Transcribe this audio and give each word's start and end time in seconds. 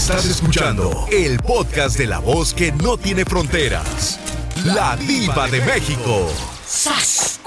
Estás 0.00 0.24
escuchando 0.24 1.06
el 1.12 1.38
podcast 1.40 1.98
de 1.98 2.06
la 2.06 2.20
voz 2.20 2.54
que 2.54 2.72
no 2.72 2.96
tiene 2.96 3.26
fronteras. 3.26 4.18
La 4.64 4.96
diva 4.96 5.46
de 5.46 5.60
México. 5.60 6.26
¡Sas! 6.66 7.38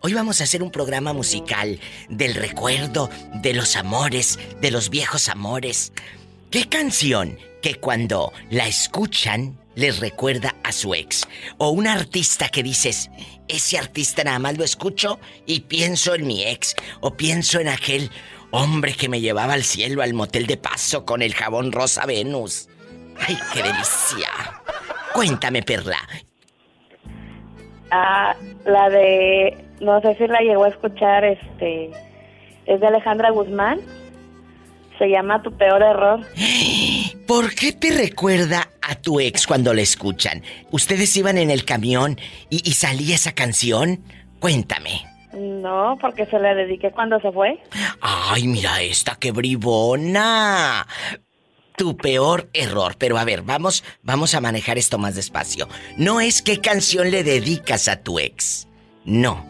Hoy 0.00 0.14
vamos 0.14 0.40
a 0.40 0.44
hacer 0.44 0.64
un 0.64 0.72
programa 0.72 1.12
musical 1.12 1.78
del 2.08 2.34
recuerdo, 2.34 3.08
de 3.34 3.54
los 3.54 3.76
amores, 3.76 4.40
de 4.60 4.72
los 4.72 4.90
viejos 4.90 5.28
amores. 5.28 5.92
¿Qué 6.50 6.68
canción 6.68 7.38
que 7.62 7.76
cuando 7.76 8.32
la 8.50 8.66
escuchan 8.66 9.60
les 9.76 10.00
recuerda 10.00 10.56
a 10.64 10.72
su 10.72 10.92
ex? 10.94 11.22
O 11.58 11.70
un 11.70 11.86
artista 11.86 12.48
que 12.48 12.64
dices, 12.64 13.10
ese 13.46 13.78
artista 13.78 14.24
nada 14.24 14.40
más 14.40 14.58
lo 14.58 14.64
escucho 14.64 15.20
y 15.46 15.60
pienso 15.60 16.16
en 16.16 16.26
mi 16.26 16.44
ex. 16.44 16.74
O 17.00 17.16
pienso 17.16 17.60
en 17.60 17.68
aquel 17.68 18.10
hombre 18.50 18.94
que 18.94 19.08
me 19.08 19.20
llevaba 19.20 19.54
al 19.54 19.64
cielo 19.64 20.02
al 20.02 20.14
motel 20.14 20.46
de 20.46 20.56
paso 20.56 21.04
con 21.04 21.22
el 21.22 21.34
jabón 21.34 21.72
rosa 21.72 22.06
Venus. 22.06 22.68
¡Ay, 23.18 23.38
qué 23.52 23.62
delicia! 23.62 24.28
Cuéntame, 25.12 25.62
Perla. 25.62 25.98
Ah, 27.90 28.36
la 28.64 28.88
de, 28.88 29.64
no 29.80 30.00
sé 30.00 30.14
si 30.16 30.26
la 30.26 30.40
llegó 30.40 30.64
a 30.64 30.68
escuchar, 30.68 31.24
este, 31.24 31.90
es 32.66 32.80
de 32.80 32.86
Alejandra 32.86 33.30
Guzmán. 33.30 33.80
Se 34.98 35.08
llama 35.08 35.42
Tu 35.42 35.50
peor 35.56 35.82
error. 35.82 36.20
¿Por 37.26 37.54
qué 37.54 37.72
te 37.72 37.90
recuerda 37.90 38.68
a 38.82 38.96
tu 38.96 39.18
ex 39.18 39.46
cuando 39.46 39.72
la 39.72 39.80
escuchan? 39.80 40.42
¿Ustedes 40.70 41.16
iban 41.16 41.38
en 41.38 41.50
el 41.50 41.64
camión 41.64 42.18
y, 42.50 42.68
y 42.68 42.72
salía 42.72 43.14
esa 43.14 43.32
canción? 43.32 44.04
Cuéntame. 44.40 45.09
No, 45.32 45.96
porque 46.00 46.26
se 46.26 46.38
la 46.38 46.54
dediqué 46.54 46.90
cuando 46.90 47.20
se 47.20 47.30
fue. 47.32 47.62
Ay, 48.00 48.46
mira 48.48 48.82
esta, 48.82 49.16
qué 49.16 49.30
bribona. 49.32 50.86
Tu 51.76 51.96
peor 51.96 52.50
error. 52.52 52.96
Pero 52.98 53.16
a 53.16 53.24
ver, 53.24 53.42
vamos, 53.42 53.84
vamos 54.02 54.34
a 54.34 54.40
manejar 54.40 54.76
esto 54.76 54.98
más 54.98 55.14
despacio. 55.14 55.68
No 55.96 56.20
es 56.20 56.42
qué 56.42 56.60
canción 56.60 57.10
le 57.10 57.22
dedicas 57.24 57.88
a 57.88 58.02
tu 58.02 58.18
ex. 58.18 58.66
No. 59.04 59.48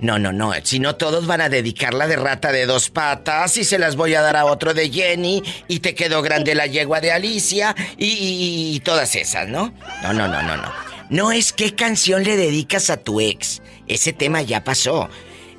No, 0.00 0.18
no, 0.18 0.32
no. 0.32 0.52
Si 0.64 0.80
no, 0.80 0.96
todos 0.96 1.26
van 1.26 1.40
a 1.40 1.48
dedicarla 1.48 2.06
de 2.06 2.16
rata 2.16 2.52
de 2.52 2.66
dos 2.66 2.90
patas 2.90 3.56
y 3.56 3.64
se 3.64 3.78
las 3.78 3.96
voy 3.96 4.14
a 4.14 4.20
dar 4.22 4.36
a 4.36 4.44
otro 4.44 4.74
de 4.74 4.90
Jenny 4.90 5.42
y 5.66 5.80
te 5.80 5.94
quedó 5.94 6.20
grande 6.22 6.54
la 6.54 6.66
yegua 6.66 7.00
de 7.00 7.10
Alicia 7.12 7.74
y, 7.96 8.06
y- 8.06 8.76
y 8.76 8.80
todas 8.80 9.14
esas, 9.16 9.48
¿no? 9.48 9.72
No, 10.02 10.12
no, 10.12 10.28
no, 10.28 10.42
no, 10.42 10.56
no. 10.56 10.72
No 11.10 11.32
es 11.32 11.52
qué 11.52 11.74
canción 11.74 12.22
le 12.24 12.36
dedicas 12.36 12.90
a 12.90 12.96
tu 12.96 13.20
ex. 13.20 13.62
Ese 13.86 14.12
tema 14.12 14.42
ya 14.42 14.64
pasó. 14.64 15.08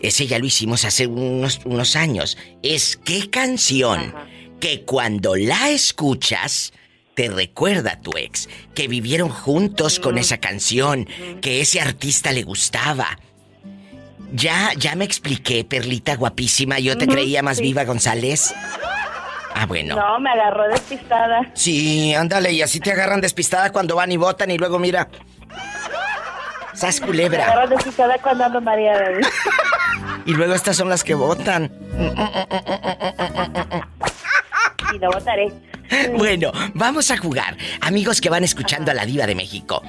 Ese 0.01 0.27
ya 0.27 0.39
lo 0.39 0.45
hicimos 0.45 0.85
hace 0.85 1.07
unos, 1.07 1.61
unos 1.65 1.95
años. 1.95 2.37
Es 2.61 2.97
qué 2.97 3.29
canción 3.29 4.13
que 4.59 4.83
cuando 4.83 5.35
la 5.35 5.69
escuchas 5.69 6.73
te 7.15 7.29
recuerda 7.29 7.93
a 7.93 8.01
tu 8.01 8.11
ex, 8.17 8.49
que 8.75 8.87
vivieron 8.87 9.29
juntos 9.29 9.99
con 9.99 10.17
esa 10.17 10.37
canción, 10.37 11.07
que 11.41 11.61
ese 11.61 11.79
artista 11.79 12.31
le 12.33 12.43
gustaba. 12.43 13.17
Ya, 14.33 14.71
ya 14.77 14.95
me 14.95 15.05
expliqué, 15.05 15.63
Perlita 15.63 16.17
guapísima, 16.17 16.79
yo 16.79 16.97
te 16.97 17.07
creía 17.07 17.41
más 17.41 17.57
sí. 17.57 17.63
viva, 17.63 17.85
González. 17.85 18.53
Ah, 19.53 19.65
bueno. 19.65 19.95
No, 19.95 20.19
me 20.19 20.29
agarró 20.29 20.67
despistada. 20.67 21.49
Sí, 21.53 22.13
ándale, 22.13 22.51
y 22.51 22.61
así 22.61 22.81
te 22.81 22.91
agarran 22.91 23.21
despistada 23.21 23.71
cuando 23.71 23.95
van 23.95 24.11
y 24.11 24.17
votan 24.17 24.51
y 24.51 24.57
luego 24.57 24.77
mira. 24.77 25.07
Sas 26.75 26.99
culebra. 26.99 27.67
cuando 28.21 28.45
ando 28.45 28.61
de 28.61 29.21
Y 30.25 30.33
luego 30.33 30.53
estas 30.53 30.75
son 30.75 30.89
las 30.89 31.03
que 31.03 31.13
votan. 31.13 31.71
Y 34.93 34.99
lo 34.99 35.11
votaré. 35.11 35.51
Bueno, 36.17 36.51
vamos 36.73 37.11
a 37.11 37.17
jugar. 37.17 37.55
Amigos 37.81 38.19
que 38.21 38.29
van 38.29 38.43
escuchando 38.43 38.91
a 38.91 38.93
la 38.93 39.05
diva 39.05 39.25
de 39.27 39.35
México. 39.35 39.81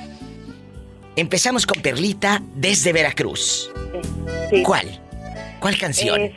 Empezamos 1.16 1.66
con 1.66 1.80
Perlita 1.80 2.42
desde 2.54 2.92
Veracruz. 2.92 3.70
Sí. 4.50 4.62
¿Cuál? 4.62 5.00
¿Cuál 5.60 5.78
canción? 5.78 6.30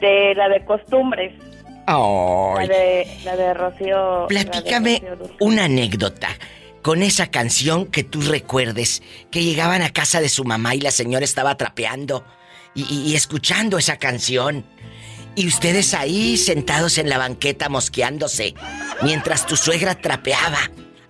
De 0.00 0.34
la 0.36 0.48
de 0.48 0.64
costumbres. 0.64 1.32
La 1.86 2.54
Ay, 2.58 2.68
de, 2.68 3.20
la 3.24 3.36
de 3.36 3.54
Rocío. 3.54 4.26
la 4.30 4.44
de 4.44 4.46
platícame 4.50 4.94
Rocío 5.00 5.16
Dúrcal. 5.16 5.36
una 5.40 5.64
anécdota 5.64 6.28
con 6.84 7.02
esa 7.02 7.28
canción 7.28 7.86
que 7.86 8.04
tú 8.04 8.20
recuerdes, 8.20 9.02
que 9.30 9.42
llegaban 9.42 9.80
a 9.80 9.88
casa 9.88 10.20
de 10.20 10.28
su 10.28 10.44
mamá 10.44 10.74
y 10.74 10.80
la 10.80 10.90
señora 10.90 11.24
estaba 11.24 11.56
trapeando 11.56 12.26
y, 12.74 13.14
escuchando 13.14 13.78
esa 13.78 13.96
canción. 13.96 14.66
Y 15.34 15.46
ustedes 15.46 15.94
ahí 15.94 16.36
sentados 16.36 16.98
en 16.98 17.08
la 17.08 17.16
banqueta 17.16 17.70
mosqueándose, 17.70 18.54
mientras 19.00 19.46
tu 19.46 19.56
suegra 19.56 19.94
trapeaba 19.94 20.58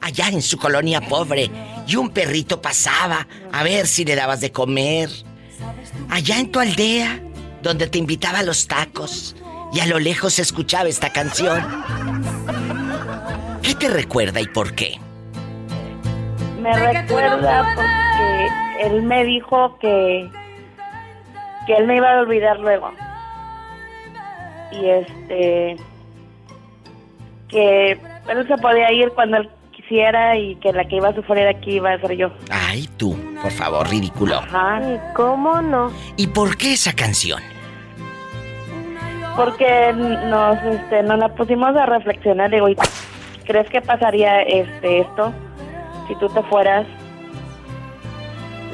allá 0.00 0.28
en 0.28 0.42
su 0.42 0.58
colonia 0.58 1.00
pobre 1.00 1.50
y 1.88 1.96
un 1.96 2.10
perrito 2.10 2.62
pasaba 2.62 3.26
a 3.50 3.64
ver 3.64 3.88
si 3.88 4.04
le 4.04 4.14
dabas 4.14 4.40
de 4.40 4.52
comer. 4.52 5.10
Allá 6.08 6.38
en 6.38 6.52
tu 6.52 6.60
aldea, 6.60 7.20
donde 7.62 7.88
te 7.88 7.98
invitaba 7.98 8.38
a 8.38 8.44
los 8.44 8.68
tacos 8.68 9.34
y 9.72 9.80
a 9.80 9.86
lo 9.86 9.98
lejos 9.98 10.38
escuchaba 10.38 10.88
esta 10.88 11.12
canción. 11.12 11.66
¿Qué 13.60 13.74
te 13.74 13.88
recuerda 13.88 14.40
y 14.40 14.46
por 14.46 14.76
qué? 14.76 15.00
Me 16.64 16.72
recuerda 16.72 17.74
porque 17.74 18.48
él 18.80 19.02
me 19.02 19.22
dijo 19.24 19.76
que. 19.80 20.30
que 21.66 21.76
él 21.76 21.86
me 21.86 21.96
iba 21.96 22.10
a 22.10 22.20
olvidar 22.20 22.58
luego. 22.58 22.90
Y 24.72 24.88
este. 24.88 25.76
que 27.48 27.92
él 27.92 28.48
se 28.48 28.56
podía 28.56 28.90
ir 28.92 29.10
cuando 29.10 29.36
él 29.36 29.50
quisiera 29.72 30.38
y 30.38 30.56
que 30.56 30.72
la 30.72 30.86
que 30.86 30.96
iba 30.96 31.10
a 31.10 31.14
sufrir 31.14 31.46
aquí 31.46 31.72
iba 31.72 31.92
a 31.92 32.00
ser 32.00 32.16
yo. 32.16 32.30
Ay, 32.50 32.88
tú, 32.96 33.14
por 33.42 33.52
favor, 33.52 33.86
ridículo. 33.90 34.36
Ajá. 34.36 34.80
¿Cómo 35.14 35.60
no? 35.60 35.92
¿Y 36.16 36.28
por 36.28 36.56
qué 36.56 36.72
esa 36.72 36.94
canción? 36.94 37.42
Porque 39.36 39.92
nos, 39.92 40.62
este, 40.62 41.02
nos 41.02 41.18
la 41.18 41.28
pusimos 41.28 41.76
a 41.76 41.84
reflexionar. 41.84 42.50
Digo, 42.50 42.70
¿y 42.70 42.76
¿crees 43.44 43.68
que 43.68 43.82
pasaría 43.82 44.40
este 44.40 45.00
esto 45.00 45.34
si 46.08 46.14
tú 46.16 46.28
te 46.28 46.42
fueras? 46.44 46.86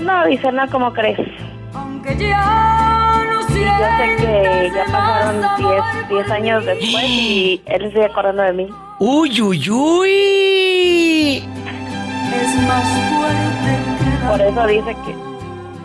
No, 0.01 0.27
dice, 0.27 0.51
no, 0.53 0.69
¿cómo 0.71 0.93
crees? 0.93 1.19
Aunque 1.75 2.17
ya 2.17 3.23
no 3.31 3.41
Y 3.57 3.63
yo 3.63 3.87
sé 3.99 4.17
que 4.17 4.71
ya 4.75 4.85
pasaron 4.87 5.41
10 5.59 6.09
10 6.09 6.31
años 6.31 6.65
después 6.65 7.05
y 7.05 7.63
él 7.67 7.83
se 7.83 7.89
sigue 7.91 8.05
acordando 8.07 8.43
de 8.43 8.53
mí. 8.53 8.69
¡Uy, 8.99 9.41
uy, 9.41 9.71
uy! 9.71 11.37
Es 12.35 12.57
más 12.67 12.85
fuerte 13.11 14.29
Por 14.29 14.41
eso 14.41 14.67
dice 14.67 14.97
que, 15.05 15.15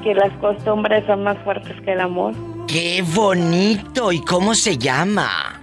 que 0.03 0.15
las 0.15 0.31
costumbres 0.39 1.05
son 1.05 1.23
más 1.23 1.37
fuertes 1.43 1.73
que 1.81 1.91
el 1.93 2.01
amor. 2.01 2.33
¡Qué 2.67 3.03
bonito! 3.13 4.11
¿Y 4.11 4.21
cómo 4.21 4.55
se 4.55 4.77
llama? 4.77 5.61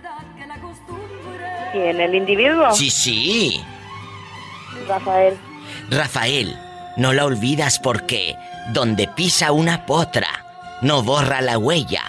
Y 1.74 1.78
en 1.78 2.00
el 2.00 2.14
individuo, 2.14 2.70
Sí, 2.72 2.90
sí. 2.90 3.64
Rafael. 4.86 5.34
Rafael, 5.92 6.56
no 6.96 7.12
la 7.12 7.26
olvidas 7.26 7.78
porque 7.78 8.34
donde 8.72 9.08
pisa 9.08 9.52
una 9.52 9.84
potra, 9.84 10.28
no 10.80 11.02
borra 11.02 11.42
la 11.42 11.58
huella. 11.58 12.02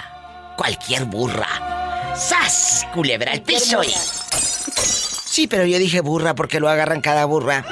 Cualquier 0.55 1.03
burra. 1.03 2.13
¡Sas! 2.15 2.87
Culebra 2.93 3.33
al 3.33 3.41
piso 3.41 3.83
y... 3.83 3.89
Sí, 3.89 5.47
pero 5.47 5.65
yo 5.65 5.77
dije 5.79 5.99
burra 5.99 6.33
porque 6.33 6.61
lo 6.61 6.69
agarran 6.69 7.01
cada 7.01 7.25
burra. 7.25 7.65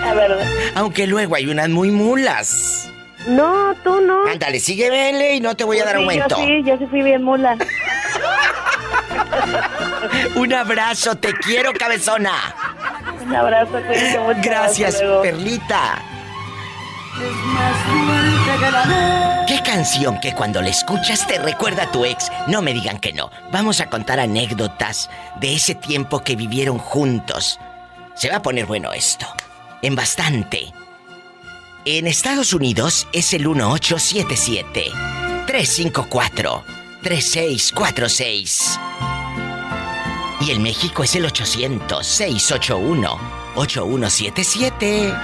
La 0.00 0.14
verdad. 0.14 0.46
Aunque 0.74 1.06
luego 1.06 1.36
hay 1.36 1.46
unas 1.46 1.68
muy 1.68 1.92
mulas. 1.92 2.90
No, 3.28 3.76
tú 3.84 4.00
no. 4.00 4.26
Ándale, 4.26 4.58
sígueme 4.58 5.34
y 5.36 5.40
no 5.40 5.54
te 5.54 5.62
voy 5.62 5.78
a 5.78 5.84
dar 5.84 5.96
Sí, 5.96 6.02
aumento. 6.02 6.36
Yo 6.36 6.44
sí, 6.44 6.62
yo 6.64 6.78
sí 6.78 6.86
fui 6.86 7.02
bien 7.02 7.22
mula. 7.22 7.56
Un 10.34 10.52
abrazo, 10.52 11.14
te 11.14 11.32
quiero, 11.32 11.72
cabezona. 11.74 12.73
Un 13.24 13.34
abrazo, 13.34 13.72
cuídate 13.72 14.18
mucho. 14.20 14.40
Gracias. 14.42 15.02
Perlita. 15.22 16.02
¿Qué 19.46 19.60
canción 19.62 20.18
que 20.20 20.34
cuando 20.34 20.60
la 20.60 20.68
escuchas 20.68 21.26
te 21.26 21.38
recuerda 21.38 21.84
a 21.84 21.92
tu 21.92 22.04
ex? 22.04 22.30
No 22.48 22.60
me 22.60 22.72
digan 22.74 22.98
que 22.98 23.12
no. 23.12 23.30
Vamos 23.52 23.80
a 23.80 23.88
contar 23.88 24.18
anécdotas 24.18 25.10
de 25.40 25.54
ese 25.54 25.74
tiempo 25.74 26.20
que 26.20 26.36
vivieron 26.36 26.78
juntos. 26.78 27.60
Se 28.14 28.30
va 28.30 28.36
a 28.36 28.42
poner 28.42 28.66
bueno 28.66 28.92
esto. 28.92 29.26
En 29.82 29.94
bastante. 29.94 30.72
En 31.84 32.06
Estados 32.06 32.52
Unidos 32.52 33.06
es 33.12 33.32
el 33.32 33.46
1877 33.46 34.84
354 35.46 36.64
3646. 37.02 38.80
Y 40.40 40.50
en 40.50 40.62
México 40.62 41.02
es 41.04 41.14
el 41.14 41.24
800 41.26 42.06
681 42.06 43.18
8177. 43.56 45.14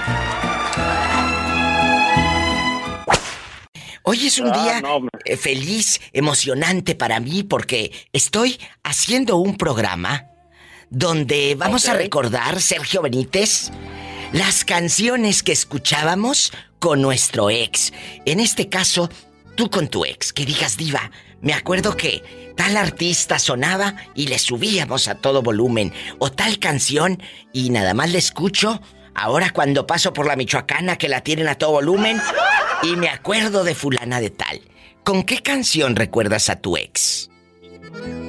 Hoy 4.03 4.25
es 4.25 4.39
un 4.39 4.49
Ah, 4.51 4.63
día 4.63 4.81
eh, 5.25 5.37
feliz, 5.37 6.01
emocionante 6.11 6.95
para 6.95 7.19
mí 7.19 7.43
porque 7.43 7.91
estoy 8.13 8.59
haciendo 8.83 9.37
un 9.37 9.57
programa 9.57 10.27
donde 10.89 11.55
vamos 11.55 11.87
a 11.87 11.93
recordar, 11.93 12.59
Sergio 12.61 13.01
Benítez, 13.03 13.71
las 14.33 14.65
canciones 14.65 15.43
que 15.43 15.51
escuchábamos 15.51 16.51
con 16.79 17.01
nuestro 17.01 17.49
ex. 17.51 17.93
En 18.25 18.39
este 18.39 18.69
caso, 18.69 19.09
tú 19.55 19.69
con 19.69 19.87
tu 19.87 20.03
ex, 20.03 20.33
que 20.33 20.45
digas 20.45 20.77
diva, 20.77 21.11
me 21.41 21.53
acuerdo 21.53 21.97
que 21.97 22.21
tal 22.55 22.77
artista 22.77 23.39
sonaba 23.39 23.95
y 24.15 24.27
le 24.27 24.37
subíamos 24.39 25.07
a 25.07 25.15
todo 25.15 25.41
volumen, 25.41 25.91
o 26.19 26.31
tal 26.31 26.59
canción 26.59 27.17
y 27.53 27.69
nada 27.69 27.93
más 27.93 28.11
le 28.11 28.19
escucho 28.19 28.81
ahora 29.15 29.49
cuando 29.51 29.87
paso 29.87 30.13
por 30.13 30.27
la 30.27 30.35
Michoacana 30.35 30.97
que 30.97 31.09
la 31.09 31.21
tienen 31.21 31.47
a 31.47 31.55
todo 31.55 31.71
volumen 31.71 32.17
y 32.83 32.95
me 32.95 33.09
acuerdo 33.09 33.63
de 33.63 33.75
fulana 33.75 34.19
de 34.19 34.29
tal. 34.29 34.59
¿Con 35.03 35.23
qué 35.23 35.39
canción 35.39 35.95
recuerdas 35.95 36.49
a 36.49 36.61
tu 36.61 36.77
ex? 36.77 37.29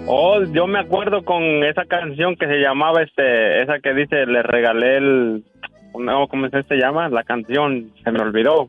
Oh, 0.06 0.42
yo 0.52 0.66
me 0.66 0.80
acuerdo 0.80 1.24
con 1.24 1.42
esa 1.64 1.84
canción 1.84 2.36
que 2.36 2.46
se 2.46 2.58
llamaba, 2.58 3.02
este, 3.02 3.62
esa 3.62 3.78
que 3.78 3.94
dice, 3.94 4.26
le 4.26 4.42
regalé 4.42 4.96
el, 4.96 5.44
no, 5.94 6.26
¿cómo 6.28 6.48
se 6.48 6.74
llama? 6.74 7.08
La 7.08 7.22
canción, 7.22 7.92
se 8.02 8.10
me 8.10 8.20
olvidó. 8.20 8.68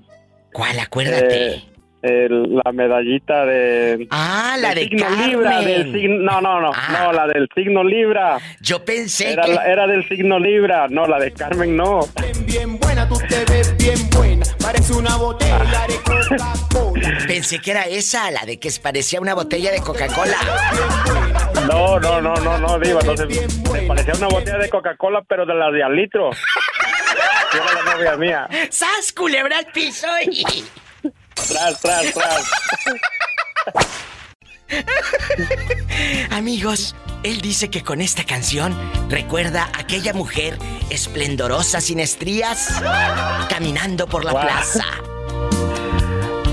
¿Cuál? 0.52 0.80
Acuérdate. 0.80 1.56
Eh, 1.56 1.64
el- 2.04 2.56
la 2.64 2.72
medallita 2.74 3.46
de... 3.46 4.08
ah, 4.12 4.56
la 4.60 4.76
del 4.76 4.90
de 4.90 4.98
signo 4.98 5.10
Libra, 5.26 5.50
Carmen. 5.52 5.66
del 5.68 5.94
signo, 6.02 6.20
no, 6.20 6.42
no, 6.42 6.60
no, 6.62 6.72
Ah. 6.76 7.00
no, 7.06 7.14
la 7.14 7.28
del 7.28 7.48
signo 7.56 7.84
Libra. 7.84 8.38
Yo 8.62 8.84
pensé 8.86 9.32
Era, 9.34 9.44
que... 9.44 9.54
la- 9.54 9.66
era 9.66 9.88
del 9.88 10.08
signo 10.10 10.38
Libra, 10.38 10.88
no, 10.90 11.08
la 11.08 11.18
de 11.20 11.32
Carmen 11.32 11.76
no. 11.78 12.02
Bien, 12.46 12.78
buena, 12.78 13.08
tú 13.08 13.16
te 13.28 13.44
ves 13.52 13.76
bien 13.78 14.10
buena. 14.12 14.46
Parece 14.62 14.94
una 14.94 15.16
botella 15.16 15.86
de 15.88 15.96
Coca-Cola. 16.04 17.18
Pensé 17.28 17.60
que 17.60 17.72
era 17.72 17.84
esa, 17.84 18.30
la 18.32 18.42
de 18.46 18.60
que 18.60 18.70
parecía 18.82 19.20
una 19.22 19.34
botella 19.34 19.72
de 19.72 19.80
Coca-Cola. 19.82 20.38
No, 21.68 22.00
no, 22.00 22.22
no, 22.22 22.34
no, 22.36 22.58
no, 22.58 22.80
Diva, 22.80 23.02
no 23.04 23.16
se, 23.16 23.26
me 23.26 23.82
parecía 23.88 24.14
una 24.18 24.28
botella 24.28 24.58
de 24.58 24.70
Coca-Cola, 24.70 25.24
pero 25.28 25.46
de 25.46 25.54
la 25.56 25.72
de 25.72 25.84
al 25.84 25.96
litro. 25.96 26.32
Yo 27.54 27.62
era 27.62 27.84
la 27.84 27.94
novia 27.96 28.18
mía. 28.18 28.48
¡Sas, 28.70 29.14
culebra 29.16 29.58
al 29.60 29.68
piso! 29.68 30.08
y- 30.30 30.44
Tras, 31.36 31.80
tras, 31.80 32.14
tras. 32.14 32.44
Amigos, 36.32 36.96
él 37.24 37.42
dice 37.42 37.70
que 37.70 37.84
con 37.84 38.02
esta 38.02 38.24
canción 38.24 38.76
recuerda 39.10 39.70
a 39.74 39.80
aquella 39.82 40.14
mujer 40.14 40.58
esplendorosa 40.90 41.82
sin 41.82 42.00
estrías 42.00 42.70
caminando 43.50 44.08
por 44.08 44.26
la 44.26 44.32
plaza. 44.32 44.86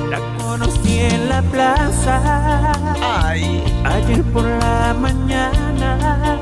La 0.08 0.18
conocí 0.38 0.98
en 0.98 1.28
la 1.28 1.42
plaza 1.42 2.72
Ay. 3.02 3.62
ayer 3.84 4.22
por 4.24 4.44
la 4.44 4.94
mañana. 4.94 6.40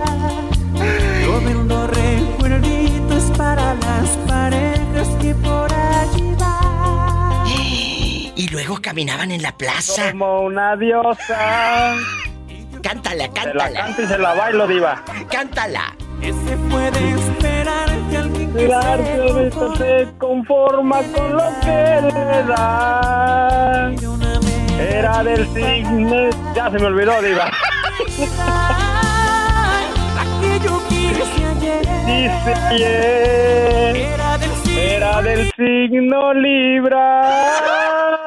Caminaban 8.99 9.31
en 9.31 9.43
la 9.43 9.53
plaza. 9.53 10.11
Como 10.11 10.41
una 10.41 10.75
diosa. 10.75 11.95
Cántala, 12.83 13.27
Se 13.27 13.29
la 13.29 13.33
cántala. 13.33 13.81
canto 13.85 14.03
y 14.03 14.07
se 14.07 14.19
la 14.19 14.35
bailo, 14.35 14.67
Diva. 14.67 15.05
Cántala. 15.31 15.95
¿Qué 16.21 16.33
se 16.33 16.57
puede 16.69 17.11
esperar 17.15 17.91
de 18.11 18.17
alguien 18.17 18.53
que 18.53 18.67
se 18.67 18.75
ahorita 18.75 19.51
conforma 19.61 19.77
se 19.77 20.09
conforma 20.19 21.01
con 21.15 21.33
lo 21.33 21.45
que 21.61 22.01
le 22.13 22.43
da. 22.49 23.93
Era 24.81 25.23
del 25.23 25.47
signo. 25.55 26.31
Ya 26.57 26.69
se 26.69 26.79
me 26.81 26.87
olvidó, 26.87 27.23
Diva. 27.23 27.53
Que 30.41 30.69
Dice 32.07 32.55
bien. 32.75 34.09
era 34.77 35.23
del 35.23 35.51
signo 35.57 36.33
Era 36.35 38.18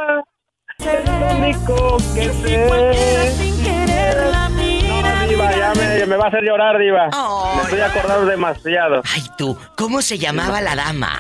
Libra. 0.99 1.31
El 1.31 1.37
único 1.43 1.97
que 2.13 2.33
sé. 2.33 3.33
sin 3.37 3.63
querer 3.63 4.27
la 4.31 4.49
mira. 4.49 5.21
No, 5.21 5.27
Diva, 5.27 5.51
ya 5.51 5.73
me, 5.75 6.05
me 6.05 6.15
va 6.15 6.25
a 6.25 6.27
hacer 6.27 6.43
llorar, 6.43 6.77
Diva. 6.77 7.09
Ay. 7.11 7.55
Me 7.57 7.61
estoy 7.63 7.81
acordando 7.81 8.25
demasiado. 8.25 9.01
Ay, 9.13 9.23
tú, 9.37 9.57
¿cómo 9.75 10.01
se 10.01 10.17
llamaba 10.17 10.61
la 10.61 10.75
dama? 10.75 11.19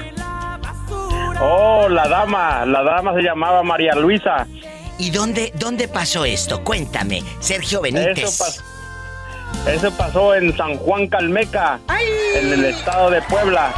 Oh, 1.41 1.89
la 1.89 2.07
dama. 2.07 2.65
La 2.65 2.83
dama 2.83 3.13
se 3.15 3.21
llamaba 3.21 3.63
María 3.63 3.93
Luisa. 3.95 4.45
¿Y 4.99 5.09
dónde, 5.09 5.51
dónde 5.55 5.87
pasó 5.87 6.25
esto? 6.25 6.63
Cuéntame, 6.63 7.23
Sergio 7.39 7.81
Benítez. 7.81 8.39
Eso 9.67 9.91
pasó 9.91 10.35
en 10.35 10.55
San 10.55 10.77
Juan 10.77 11.07
Calmeca, 11.07 11.79
en 12.35 12.53
el 12.53 12.65
estado 12.65 13.09
de 13.09 13.21
Puebla. 13.23 13.73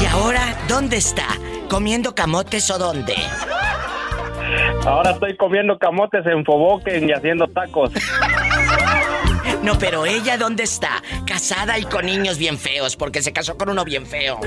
¿Y 0.00 0.06
ahora 0.06 0.56
dónde 0.68 0.96
está? 0.96 1.26
¿Comiendo 1.68 2.14
camotes 2.14 2.70
o 2.70 2.78
dónde? 2.78 3.16
Ahora 4.84 5.10
estoy 5.12 5.36
comiendo 5.36 5.78
camotes 5.78 6.24
en 6.26 6.44
Foboken 6.44 7.08
y 7.08 7.12
haciendo 7.12 7.46
tacos. 7.48 7.90
No, 9.62 9.76
pero 9.78 10.06
ella 10.06 10.36
dónde 10.38 10.62
está? 10.62 11.02
Casada 11.26 11.78
y 11.78 11.82
con 11.84 12.06
niños 12.06 12.38
bien 12.38 12.56
feos, 12.56 12.94
porque 12.96 13.20
se 13.22 13.32
casó 13.32 13.56
con 13.56 13.68
uno 13.68 13.84
bien 13.84 14.06
feo. 14.06 14.38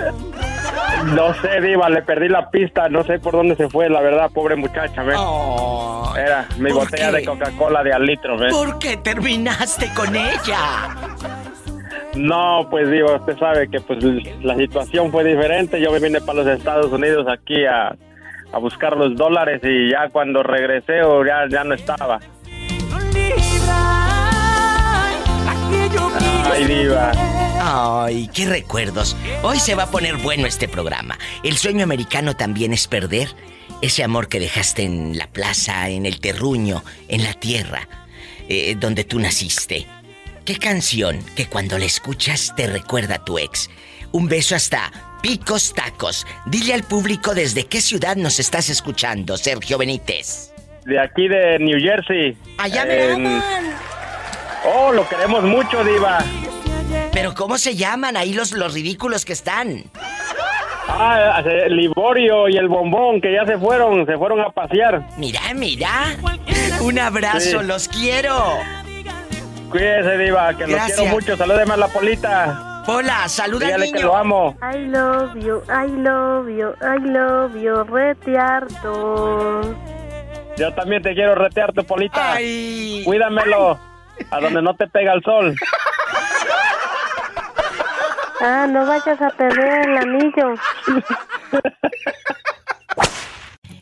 No 1.14 1.34
sé, 1.42 1.60
Diva, 1.62 1.90
le 1.90 2.02
perdí 2.04 2.30
la 2.30 2.50
pista, 2.50 2.88
no 2.90 3.04
sé 3.04 3.20
por 3.20 3.34
dónde 3.34 3.56
se 3.56 3.68
fue, 3.70 3.90
la 3.90 4.02
verdad, 4.02 4.30
pobre 4.34 4.56
muchacha, 4.56 5.04
¿ves? 5.04 5.18
Oh, 5.20 6.14
Era 6.18 6.48
mi 6.58 6.70
¿por 6.72 6.86
botella 6.86 7.12
qué? 7.12 7.18
de 7.18 7.26
Coca-Cola 7.26 7.84
de 7.84 7.94
al 7.94 8.06
litro, 8.06 8.38
¿ves? 8.38 8.54
¿Por 8.54 8.80
qué 8.80 8.98
terminaste 8.98 9.92
con 9.94 10.16
ella? 10.16 10.96
No, 12.16 12.68
pues 12.70 12.90
Diva, 12.90 13.16
usted 13.16 13.38
sabe 13.38 13.70
que 13.70 13.80
pues 13.82 14.04
la 14.42 14.56
situación 14.56 15.12
fue 15.12 15.24
diferente. 15.24 15.80
Yo 15.82 15.92
me 15.92 16.00
vine 16.00 16.22
para 16.22 16.44
los 16.44 16.48
Estados 16.48 16.92
Unidos 16.92 17.28
aquí 17.30 17.66
a, 17.66 17.96
a 18.52 18.58
buscar 18.58 18.98
los 18.98 19.16
dólares 19.16 19.62
y 19.64 19.92
ya 19.92 20.10
cuando 20.10 20.44
regresé 20.44 21.04
oh, 21.04 21.24
ya, 21.26 21.48
ya 21.50 21.64
no 21.64 21.76
estaba. 21.76 22.20
Ay, 26.52 26.66
Diva. 26.66 27.12
Ay, 27.62 28.30
qué 28.34 28.46
recuerdos. 28.46 29.16
Hoy 29.44 29.60
se 29.60 29.76
va 29.76 29.84
a 29.84 29.92
poner 29.92 30.18
bueno 30.18 30.48
este 30.48 30.68
programa. 30.68 31.18
El 31.44 31.58
sueño 31.58 31.84
americano 31.84 32.36
también 32.36 32.74
es 32.74 32.88
perder 32.88 33.30
ese 33.82 34.04
amor 34.04 34.28
que 34.28 34.40
dejaste 34.40 34.84
en 34.84 35.18
la 35.18 35.28
plaza, 35.28 35.90
en 35.90 36.06
el 36.06 36.20
terruño, 36.20 36.84
en 37.08 37.24
la 37.24 37.34
tierra, 37.34 37.88
eh, 38.48 38.76
donde 38.80 39.04
tú 39.04 39.20
naciste. 39.20 39.86
¿Qué 40.46 40.58
canción 40.58 41.20
que 41.36 41.46
cuando 41.46 41.78
la 41.78 41.86
escuchas 41.86 42.54
te 42.56 42.68
recuerda 42.68 43.16
a 43.16 43.26
tu 43.26 43.38
ex? 43.38 43.70
Un 44.12 44.28
beso 44.28 44.56
hasta 44.56 44.92
Picos 45.22 45.74
Tacos. 45.74 46.26
Dile 46.46 46.74
al 46.74 46.84
público 46.84 47.34
desde 47.34 47.66
qué 47.66 47.82
ciudad 47.82 48.16
nos 48.16 48.40
estás 48.40 48.70
escuchando, 48.70 49.38
Sergio 49.38 49.78
Benítez. 49.78 50.54
De 50.86 51.00
aquí 51.00 51.28
de 51.28 51.60
New 51.60 51.80
Jersey. 51.80 52.38
Allá 52.58 52.86
me 52.86 53.12
En-. 53.12 53.42
Oh, 54.66 54.92
lo 54.92 55.08
queremos 55.08 55.44
mucho, 55.44 55.84
Diva. 55.84 56.20
Pero 57.12 57.34
¿cómo 57.34 57.58
se 57.58 57.76
llaman 57.76 58.18
ahí 58.18 58.34
los, 58.34 58.52
los 58.54 58.74
ridículos 58.74 59.26
que 59.26 59.34
están? 59.34 59.84
Ah, 60.88 61.44
el 61.46 61.76
Liborio 61.76 62.50
y 62.50 62.58
el 62.58 62.68
Bombón 62.68 63.22
que 63.22 63.32
ya 63.34 63.46
se 63.46 63.58
fueron, 63.58 64.06
se 64.06 64.18
fueron 64.18 64.42
a 64.42 64.50
pasear. 64.50 65.08
Mira, 65.18 65.42
mira. 65.54 66.18
Un 66.82 66.98
abrazo, 66.98 67.62
Sí. 67.62 67.66
los 67.68 67.88
quiero. 67.88 68.58
Cuídese, 69.70 70.18
Diva, 70.18 70.50
que 70.58 70.66
Gracias. 70.66 70.90
los 70.90 70.98
quiero 70.98 71.14
mucho. 71.14 71.38
Salúdeme 71.38 71.74
a 71.74 71.78
la 71.78 71.88
polita. 71.90 72.69
Hola, 72.92 73.30
saluda 73.30 73.68
al 73.68 73.72
Dígale 73.74 73.86
que 73.86 73.94
niño. 73.94 74.08
lo 74.08 74.16
amo. 74.18 74.58
I 74.64 74.78
love 74.88 75.36
you, 75.36 75.62
I 75.70 75.88
love 75.90 76.50
you, 76.50 76.74
I 76.82 76.98
love 77.08 77.56
you, 77.56 77.84
retearto. 77.84 79.62
Yo 80.58 80.74
también 80.74 81.04
te 81.04 81.14
quiero 81.14 81.36
retear 81.36 81.72
tu 81.72 81.86
polita. 81.86 82.34
Ay. 82.34 83.04
Cuídamelo. 83.06 83.80
A 84.32 84.40
donde 84.42 84.62
no 84.64 84.76
te 84.76 84.88
pega 84.88 85.14
el 85.14 85.22
sol. 85.24 85.56
Ah, 88.42 88.66
no 88.68 88.86
vayas 88.88 89.22
a 89.22 89.30
perder 89.38 89.88
el 89.90 89.98
anillo. 89.98 90.56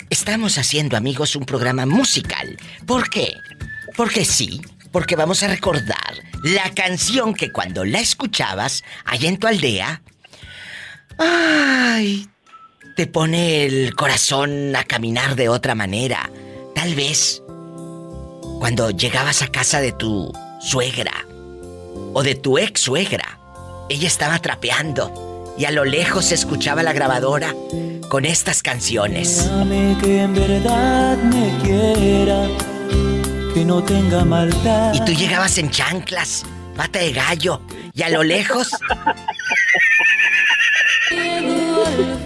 Estamos 0.09 0.57
haciendo, 0.57 0.97
amigos, 0.97 1.35
un 1.37 1.45
programa 1.45 1.85
musical. 1.85 2.57
¿Por 2.85 3.09
qué? 3.09 3.33
Porque 3.95 4.25
sí, 4.25 4.61
porque 4.91 5.15
vamos 5.15 5.43
a 5.43 5.47
recordar 5.47 6.23
la 6.43 6.69
canción 6.73 7.33
que 7.33 7.51
cuando 7.51 7.85
la 7.85 7.99
escuchabas 7.99 8.83
allá 9.05 9.29
en 9.29 9.37
tu 9.37 9.47
aldea, 9.47 10.01
ay, 11.17 12.29
te 12.95 13.07
pone 13.07 13.65
el 13.65 13.95
corazón 13.95 14.75
a 14.75 14.83
caminar 14.83 15.35
de 15.35 15.49
otra 15.49 15.75
manera. 15.75 16.29
Tal 16.75 16.95
vez 16.95 17.41
cuando 18.59 18.91
llegabas 18.91 19.41
a 19.41 19.47
casa 19.47 19.81
de 19.81 19.91
tu 19.91 20.33
suegra 20.59 21.13
o 22.13 22.23
de 22.23 22.35
tu 22.35 22.57
ex 22.57 22.81
suegra, 22.81 23.39
ella 23.89 24.07
estaba 24.07 24.39
trapeando 24.39 25.55
y 25.57 25.65
a 25.65 25.71
lo 25.71 25.85
lejos 25.85 26.25
se 26.25 26.35
escuchaba 26.35 26.83
la 26.83 26.93
grabadora 26.93 27.53
con 28.09 28.25
estas 28.25 28.61
canciones. 28.63 29.49
Que 30.01 30.21
en 30.21 30.33
verdad 30.33 31.17
me 31.17 31.57
quiera, 31.63 32.47
que 33.57 33.65
no 33.65 33.81
tenga 33.83 34.23
maldad. 34.23 34.93
Y 34.93 35.03
tú 35.03 35.13
llegabas 35.13 35.57
en 35.57 35.71
chanclas, 35.71 36.43
pata 36.75 36.99
de 36.99 37.11
gallo, 37.11 37.59
y 37.91 38.03
a 38.03 38.09
lo 38.09 38.21
lejos 38.21 38.69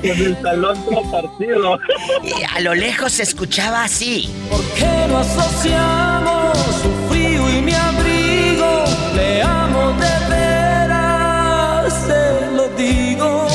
En 0.04 0.20
el 0.26 0.38
salón 0.42 0.82
compartido. 0.84 1.80
y 2.24 2.44
a 2.44 2.60
lo 2.60 2.74
lejos 2.76 3.14
se 3.14 3.24
escuchaba 3.24 3.84
así. 3.86 4.30
¿Por 4.50 4.62
qué 4.74 5.06
no 5.08 5.20
asociamos 5.20 6.58
su 6.82 6.92
frío 7.10 7.50
y 7.50 7.62
mi 7.62 7.74
abrigo? 7.74 8.84
Le 9.16 9.42
amo 9.42 9.92
de 9.94 10.30
veras, 10.30 11.94
se 12.08 12.52
lo 12.58 12.68
digo. 12.76 13.48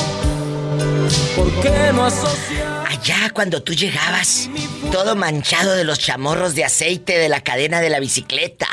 ¿Por 1.37 1.61
qué 1.61 1.93
no 1.93 2.07
asociamos? 2.07 2.89
Allá 2.89 3.31
cuando 3.35 3.63
tú 3.63 3.75
llegabas, 3.75 4.49
todo 4.97 5.15
manchado 5.15 5.75
de 5.75 5.85
los 5.85 5.99
chamorros 5.99 6.55
de 6.55 6.65
aceite 6.65 7.19
de 7.19 7.29
la 7.29 7.43
cadena 7.43 7.83
de 7.83 7.91
la 7.91 8.01
bicicleta. 8.01 8.67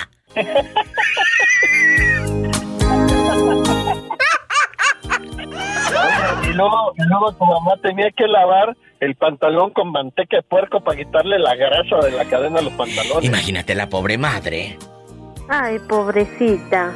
Y 6.44 6.54
luego, 6.54 6.94
y 6.98 7.04
luego 7.10 7.34
tu 7.34 7.44
mamá 7.44 7.74
tenía 7.82 8.10
que 8.12 8.26
lavar 8.26 8.78
el 9.02 9.16
pantalón 9.16 9.72
con 9.72 9.92
manteca 9.92 10.38
de 10.38 10.44
puerco 10.44 10.80
para 10.82 10.98
quitarle 10.98 11.40
la 11.40 11.56
grasa 11.56 11.98
de 12.06 12.12
la 12.12 12.24
cadena 12.24 12.60
a 12.60 12.62
los 12.62 12.74
pantalones. 12.74 13.26
Imagínate 13.26 13.76
la 13.76 13.90
pobre 13.90 14.18
madre. 14.18 14.78
Ay, 15.50 15.78
pobrecita. 15.90 16.94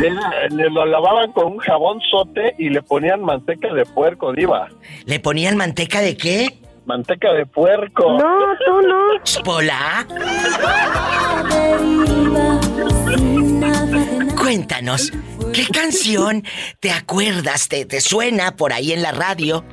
Era- 0.00 0.48
le 0.50 0.68
lo 0.70 0.84
lavaban 0.84 1.30
con 1.30 1.52
un 1.52 1.58
jabón 1.58 2.00
sote 2.10 2.56
y 2.58 2.70
le 2.70 2.82
ponían 2.82 3.22
manteca 3.22 3.72
de 3.72 3.84
puerco, 3.84 4.32
diva. 4.32 4.68
¿Le 5.04 5.20
ponían 5.20 5.56
manteca 5.56 6.00
de 6.00 6.16
qué? 6.16 6.58
Manteca 6.88 7.34
de 7.34 7.44
puerco. 7.44 8.16
No, 8.18 8.38
tú 8.64 8.80
no. 8.80 9.42
¿Pola? 9.44 10.06
Cuéntanos, 14.40 15.12
¿qué 15.52 15.66
canción 15.66 16.42
te 16.80 16.90
acuerdas, 16.90 17.68
te, 17.68 17.84
te 17.84 18.00
suena 18.00 18.56
por 18.56 18.72
ahí 18.72 18.92
en 18.92 19.02
la 19.02 19.12
radio 19.12 19.66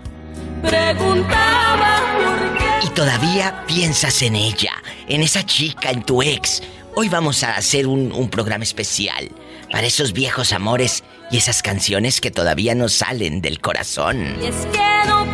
Preguntaba 0.62 2.02
por 2.18 2.58
qué. 2.58 2.86
y 2.86 2.90
todavía 2.90 3.64
piensas 3.66 4.22
en 4.22 4.36
ella, 4.36 4.74
en 5.08 5.24
esa 5.24 5.46
chica, 5.46 5.92
en 5.92 6.04
tu 6.04 6.22
ex? 6.22 6.62
Hoy 6.98 7.08
vamos 7.08 7.44
a 7.46 7.56
hacer 7.56 7.88
un, 7.88 8.12
un 8.12 8.30
programa 8.30 8.66
especial 8.66 9.30
para 9.72 9.88
esos 9.88 10.12
viejos 10.12 10.52
amores 10.52 11.06
y 11.32 11.38
esas 11.38 11.62
canciones 11.62 12.20
que 12.20 12.32
todavía 12.32 12.76
no 12.76 12.90
salen 12.90 13.42
del 13.42 13.62
corazón. 13.62 14.36
Y 14.42 14.48
es 14.48 14.68
que 14.74 15.08
no 15.08 15.25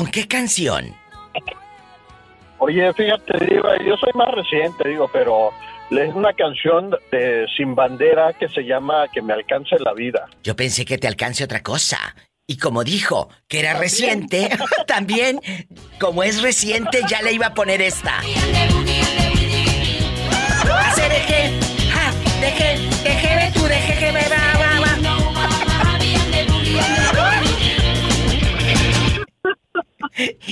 ¿Con 0.00 0.10
qué 0.10 0.26
canción? 0.26 0.96
Oye, 2.56 2.90
fíjate, 2.94 3.44
Diva, 3.44 3.76
yo 3.84 3.98
soy 3.98 4.10
más 4.14 4.32
reciente, 4.32 4.88
digo, 4.88 5.10
pero 5.12 5.50
es 5.90 6.14
una 6.14 6.32
canción 6.32 6.96
de 7.12 7.46
Sin 7.54 7.74
Bandera 7.74 8.32
que 8.32 8.48
se 8.48 8.62
llama 8.62 9.08
Que 9.12 9.20
me 9.20 9.34
alcance 9.34 9.76
la 9.78 9.92
vida. 9.92 10.26
Yo 10.42 10.56
pensé 10.56 10.86
que 10.86 10.96
te 10.96 11.06
alcance 11.06 11.44
otra 11.44 11.62
cosa. 11.62 11.98
Y 12.46 12.56
como 12.56 12.82
dijo 12.82 13.28
que 13.46 13.60
era 13.60 13.74
reciente, 13.74 14.48
también, 14.86 15.38
como 16.00 16.22
es 16.22 16.40
reciente, 16.40 17.02
ya 17.06 17.20
le 17.20 17.32
iba 17.32 17.48
a 17.48 17.54
poner 17.54 17.82
esta. 17.82 18.22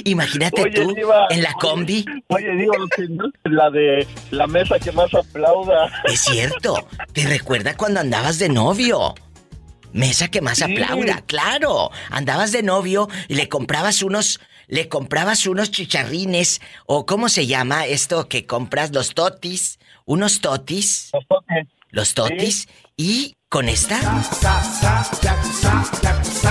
Imagínate 0.04 0.62
Oye, 0.62 0.70
tú 0.72 0.94
Diva, 0.94 1.26
en 1.30 1.42
la 1.42 1.52
combi. 1.54 2.04
Oye, 2.28 2.50
digo, 2.56 2.72
la 3.44 3.70
de 3.70 4.06
la 4.30 4.46
mesa 4.46 4.78
que 4.78 4.92
más 4.92 5.12
aplauda. 5.14 5.90
Es 6.04 6.20
cierto, 6.22 6.86
te 7.12 7.26
recuerda 7.26 7.76
cuando 7.76 8.00
andabas 8.00 8.38
de 8.38 8.48
novio. 8.48 9.14
Mesa 9.92 10.28
que 10.28 10.40
más 10.42 10.58
Sí. 10.58 10.64
aplauda, 10.64 11.22
claro. 11.26 11.90
Andabas 12.10 12.52
de 12.52 12.62
novio 12.62 13.08
y 13.26 13.34
le 13.34 13.48
comprabas 13.48 14.02
unos, 14.02 14.38
le 14.66 14.88
comprabas 14.88 15.46
unos 15.46 15.70
chicharrines 15.70 16.60
o 16.86 17.06
cómo 17.06 17.28
se 17.30 17.46
llama 17.46 17.86
esto 17.86 18.28
que 18.28 18.44
compras 18.44 18.92
los 18.92 19.14
totis, 19.14 19.78
unos 20.04 20.40
totis, 20.42 21.10
los 21.90 22.12
totis 22.14 22.68
y 22.98 23.37
con 23.48 23.68
esta 23.68 23.98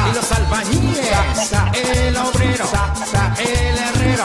Y 0.09 0.15
los 0.15 0.31
albañiles, 0.31 1.53
el 1.73 2.17
obrero, 2.17 2.65
el 3.39 3.77
herrero, 3.77 4.23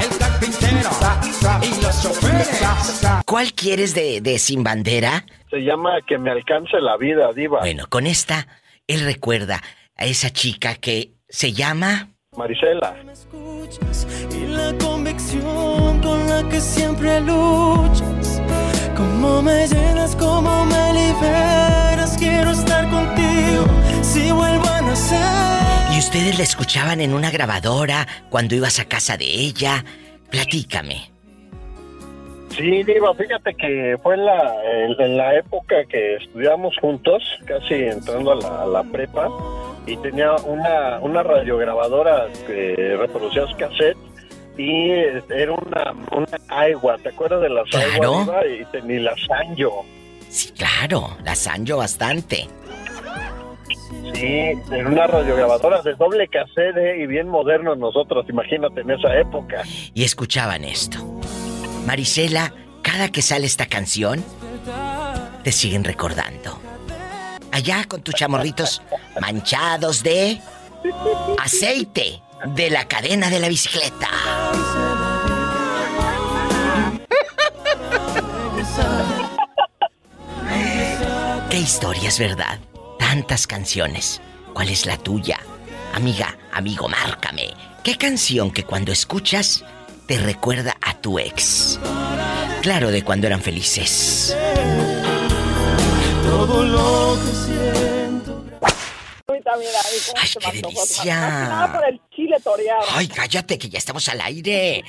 el 0.00 0.18
carpintero 0.18 0.90
y 1.62 1.82
los 1.82 2.02
choferes. 2.02 2.60
¿Cuál 3.24 3.52
quieres 3.52 3.94
de, 3.94 4.20
de 4.20 4.38
sin 4.38 4.64
bandera? 4.64 5.24
Se 5.50 5.58
llama 5.58 6.00
Que 6.06 6.18
me 6.18 6.30
alcance 6.30 6.78
la 6.80 6.96
vida, 6.96 7.32
Diva. 7.32 7.60
Bueno, 7.60 7.86
con 7.88 8.06
esta 8.06 8.46
él 8.86 9.04
recuerda 9.04 9.62
a 9.96 10.04
esa 10.04 10.30
chica 10.30 10.74
que 10.74 11.12
se 11.28 11.52
llama 11.52 12.08
Marisela. 12.36 12.96
y 14.30 14.46
la 14.46 14.74
convicción 14.78 16.00
con 16.00 16.28
la 16.28 16.48
que 16.48 16.60
siempre 16.60 17.20
luchas. 17.20 18.40
Cómo 18.96 19.42
me 19.42 19.66
llenas, 19.66 20.14
cómo 20.16 20.64
me 20.66 20.92
liberas. 20.92 22.16
Quiero 22.18 22.50
estar 22.50 22.88
contigo 22.90 23.64
si 24.02 24.30
vuelvo 24.30 24.68
a 24.68 24.82
nacer. 24.82 25.94
y 25.94 25.98
ustedes 25.98 26.38
la 26.38 26.44
escuchaban 26.44 27.00
en 27.00 27.14
una 27.14 27.30
grabadora 27.30 28.06
cuando 28.30 28.54
ibas 28.54 28.78
a 28.80 28.84
casa 28.84 29.16
de 29.16 29.24
ella. 29.24 29.84
Platícame. 30.30 31.10
Sí, 32.50 32.82
Diva, 32.82 33.14
fíjate 33.14 33.54
que 33.54 33.96
fue 34.02 34.14
en 34.14 34.26
la, 34.26 34.54
en, 34.64 35.00
en 35.00 35.16
la 35.16 35.36
época 35.36 35.84
que 35.88 36.16
estudiamos 36.16 36.76
juntos, 36.80 37.22
casi 37.46 37.74
entrando 37.74 38.32
a 38.32 38.34
la, 38.36 38.62
a 38.62 38.66
la 38.66 38.82
prepa, 38.84 39.28
y 39.86 39.96
tenía 39.96 40.32
una, 40.44 40.98
una 41.00 41.22
radiograbadora 41.22 42.26
que 42.46 42.96
reproducía 42.98 43.42
los 43.42 43.54
cassettes 43.56 43.96
y 44.56 44.90
este, 44.90 45.42
era 45.42 45.52
una, 45.52 45.92
una 46.10 46.38
Aiwa, 46.48 46.98
¿te 46.98 47.08
acuerdas 47.08 47.40
de 47.40 47.48
las 47.48 47.68
Claro. 47.68 48.26
Y 48.46 48.64
tenía 48.66 49.00
la 49.00 49.14
Sanyo. 49.26 49.70
Sí, 50.28 50.50
claro, 50.52 51.16
la 51.24 51.34
sanjo 51.34 51.76
bastante. 51.76 52.48
Sí, 54.14 54.26
en 54.26 54.86
una 54.86 55.06
radiograbadora 55.06 55.82
de 55.82 55.94
doble 55.94 56.26
cassette 56.28 56.76
eh, 56.76 57.02
y 57.02 57.06
bien 57.06 57.28
modernos 57.28 57.76
nosotros, 57.76 58.24
imagínate, 58.28 58.80
en 58.80 58.90
esa 58.90 59.14
época. 59.18 59.62
Y 59.92 60.04
escuchaban 60.04 60.64
esto. 60.64 60.98
Marisela, 61.86 62.54
cada 62.82 63.10
que 63.10 63.20
sale 63.20 63.46
esta 63.46 63.66
canción, 63.66 64.24
te 65.44 65.52
siguen 65.52 65.84
recordando. 65.84 66.58
Allá 67.52 67.84
con 67.86 68.00
tus 68.00 68.14
chamorritos 68.14 68.82
manchados 69.20 70.02
de 70.02 70.40
aceite 71.38 72.22
de 72.44 72.70
la 72.70 72.86
cadena 72.88 73.30
de 73.30 73.40
la 73.40 73.48
bicicleta. 73.48 74.08
Qué 81.50 81.58
historias, 81.58 82.18
¿verdad? 82.18 82.58
Tantas 82.98 83.46
canciones. 83.46 84.20
¿Cuál 84.54 84.70
es 84.70 84.86
la 84.86 84.96
tuya? 84.96 85.38
Amiga, 85.94 86.36
amigo, 86.52 86.88
márcame. 86.88 87.54
¿Qué 87.82 87.96
canción 87.96 88.50
que 88.50 88.64
cuando 88.64 88.92
escuchas 88.92 89.64
te 90.06 90.18
recuerda 90.18 90.76
a 90.80 90.94
tu 90.94 91.18
ex? 91.18 91.78
Claro, 92.62 92.90
de 92.90 93.02
cuando 93.02 93.26
eran 93.26 93.42
felices. 93.42 94.36
Todo 96.24 96.64
lo 96.64 97.18
que. 97.22 97.91
¡Ay, 100.16 100.28
qué 100.40 100.62
delicia! 100.62 101.70
por 101.72 101.88
el 101.88 102.00
chile 102.14 102.36
toreado. 102.42 102.82
¡Ay, 102.92 103.08
cállate, 103.08 103.58
que 103.58 103.68
ya 103.68 103.78
estamos 103.78 104.08
al 104.08 104.20
aire! 104.20 104.82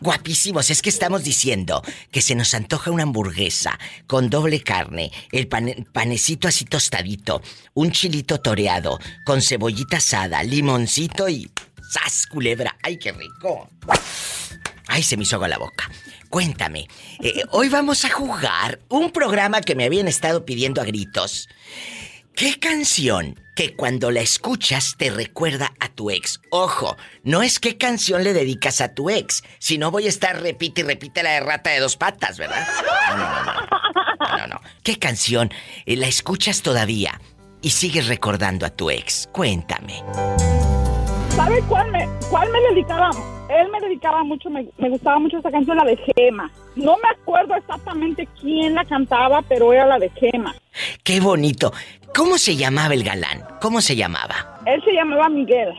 Guapísimos, 0.00 0.70
es 0.70 0.82
que 0.82 0.88
estamos 0.90 1.24
diciendo 1.24 1.82
que 2.10 2.22
se 2.22 2.34
nos 2.34 2.54
antoja 2.54 2.90
una 2.90 3.02
hamburguesa 3.02 3.78
con 4.06 4.30
doble 4.30 4.62
carne, 4.62 5.10
el 5.32 5.48
pane- 5.48 5.84
panecito 5.92 6.48
así 6.48 6.64
tostadito, 6.64 7.42
un 7.74 7.90
chilito 7.92 8.40
toreado, 8.40 8.98
con 9.24 9.42
cebollita 9.42 9.98
asada, 9.98 10.42
limoncito 10.42 11.28
y 11.28 11.50
¡Sas, 11.90 12.26
culebra! 12.26 12.76
¡Ay, 12.82 12.98
qué 12.98 13.12
rico! 13.12 13.68
Ay, 14.88 15.02
se 15.02 15.16
me 15.16 15.22
hizo 15.22 15.36
agua 15.36 15.48
la 15.48 15.58
boca. 15.58 15.88
Cuéntame, 16.28 16.88
eh, 17.20 17.42
hoy 17.50 17.68
vamos 17.68 18.04
a 18.04 18.10
jugar 18.10 18.80
un 18.88 19.12
programa 19.12 19.60
que 19.60 19.76
me 19.76 19.84
habían 19.84 20.08
estado 20.08 20.44
pidiendo 20.44 20.80
a 20.80 20.84
gritos. 20.84 21.48
¿Qué 22.36 22.58
canción 22.58 23.38
que 23.54 23.76
cuando 23.76 24.10
la 24.10 24.20
escuchas 24.20 24.96
te 24.98 25.08
recuerda 25.08 25.72
a 25.78 25.88
tu 25.88 26.10
ex? 26.10 26.40
Ojo, 26.50 26.96
no 27.22 27.44
es 27.44 27.60
qué 27.60 27.78
canción 27.78 28.24
le 28.24 28.32
dedicas 28.32 28.80
a 28.80 28.92
tu 28.92 29.08
ex, 29.08 29.44
si 29.60 29.78
no 29.78 29.92
voy 29.92 30.06
a 30.06 30.08
estar 30.08 30.42
repite 30.42 30.80
y 30.80 30.84
repite 30.84 31.22
la 31.22 31.30
de 31.30 31.40
rata 31.40 31.70
de 31.70 31.78
dos 31.78 31.96
patas, 31.96 32.36
¿verdad? 32.36 32.66
No, 33.10 33.16
no, 33.16 33.44
no. 33.44 34.38
No, 34.38 34.46
no. 34.48 34.60
¿Qué 34.82 34.98
canción 34.98 35.52
eh, 35.86 35.96
la 35.96 36.08
escuchas 36.08 36.62
todavía 36.62 37.20
y 37.62 37.70
sigues 37.70 38.08
recordando 38.08 38.66
a 38.66 38.70
tu 38.70 38.90
ex? 38.90 39.28
Cuéntame. 39.30 40.02
¿Sabe 41.36 41.60
cuál 41.68 41.90
me, 41.90 42.08
cuál 42.30 42.48
me 42.52 42.60
dedicaba? 42.74 43.10
Él 43.48 43.68
me 43.70 43.80
dedicaba 43.80 44.22
mucho, 44.24 44.48
me, 44.50 44.66
me 44.78 44.88
gustaba 44.88 45.18
mucho 45.18 45.38
esa 45.38 45.50
canción, 45.50 45.76
la 45.76 45.84
de 45.84 45.96
Gema. 45.96 46.50
No 46.76 46.96
me 46.96 47.08
acuerdo 47.08 47.54
exactamente 47.56 48.28
quién 48.40 48.74
la 48.74 48.84
cantaba, 48.84 49.42
pero 49.42 49.72
era 49.72 49.86
la 49.86 49.98
de 49.98 50.10
Gema. 50.10 50.54
Qué 51.02 51.20
bonito. 51.20 51.72
¿Cómo 52.14 52.38
se 52.38 52.54
llamaba 52.56 52.94
el 52.94 53.02
galán? 53.02 53.42
¿Cómo 53.60 53.80
se 53.80 53.96
llamaba? 53.96 54.60
Él 54.66 54.80
se 54.84 54.92
llamaba 54.92 55.28
Miguel. 55.28 55.74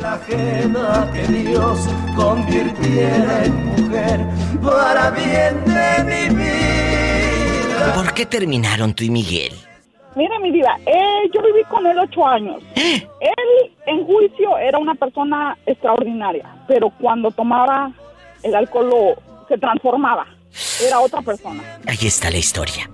La 0.00 0.18
gema 0.18 1.10
que 1.12 1.22
Dios 1.26 1.88
convirtiera 2.14 3.44
en 3.44 3.66
mujer 3.66 4.20
para 4.62 5.10
bien 5.10 5.64
de 5.64 6.04
mi 6.04 6.36
vida. 6.36 7.92
¿Por 7.94 8.14
qué 8.14 8.24
terminaron 8.24 8.94
tú 8.94 9.04
y 9.04 9.10
Miguel? 9.10 9.52
Mira, 10.16 10.38
mi 10.38 10.50
vida, 10.50 10.78
eh, 10.86 11.30
yo 11.34 11.42
viví 11.42 11.62
con 11.68 11.86
él 11.86 11.98
ocho 11.98 12.26
años. 12.26 12.62
¿Eh? 12.74 13.06
Él 13.20 13.70
en 13.86 14.04
juicio 14.06 14.56
era 14.58 14.78
una 14.78 14.94
persona 14.94 15.56
extraordinaria, 15.66 16.44
pero 16.66 16.90
cuando 16.98 17.30
tomaba 17.30 17.92
el 18.42 18.54
alcohol 18.54 18.88
lo- 18.90 19.46
se 19.46 19.58
transformaba. 19.58 20.26
Era 20.86 21.00
otra 21.00 21.20
persona. 21.20 21.62
Ahí 21.86 22.06
está 22.06 22.30
la 22.30 22.38
historia. 22.38 22.88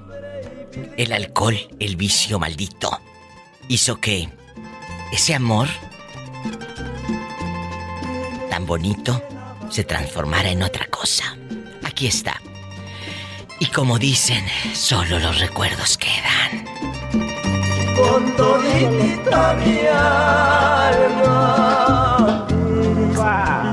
El 0.97 1.13
alcohol, 1.13 1.57
el 1.79 1.97
vicio 1.97 2.39
maldito, 2.41 2.91
hizo 3.69 4.01
que 4.01 4.29
ese 5.13 5.35
amor 5.35 5.69
tan 8.51 8.67
bonito 8.67 9.23
se 9.71 9.85
transformara 9.85 10.51
en 10.51 10.63
otra 10.63 10.87
cosa. 10.87 11.37
Aquí 11.85 12.07
está. 12.09 12.41
Y 13.61 13.67
como 13.67 13.99
dicen, 13.99 14.45
solo 14.75 15.19
los 15.21 15.39
recuerdos 15.41 15.97
quedan. 15.97 16.92
Con 17.97 18.23
todita 18.37 19.55
mi 19.55 19.87
alma. 19.87 21.39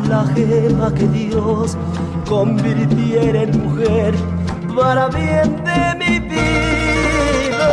La 0.07 0.23
gema 0.33 0.93
que 0.93 1.07
Dios 1.07 1.77
convirtiera 2.27 3.43
en 3.43 3.51
mujer 3.63 4.13
para 4.75 5.07
bien 5.09 5.63
de 5.63 5.95
mi 5.99 6.19
vida. 6.19 7.69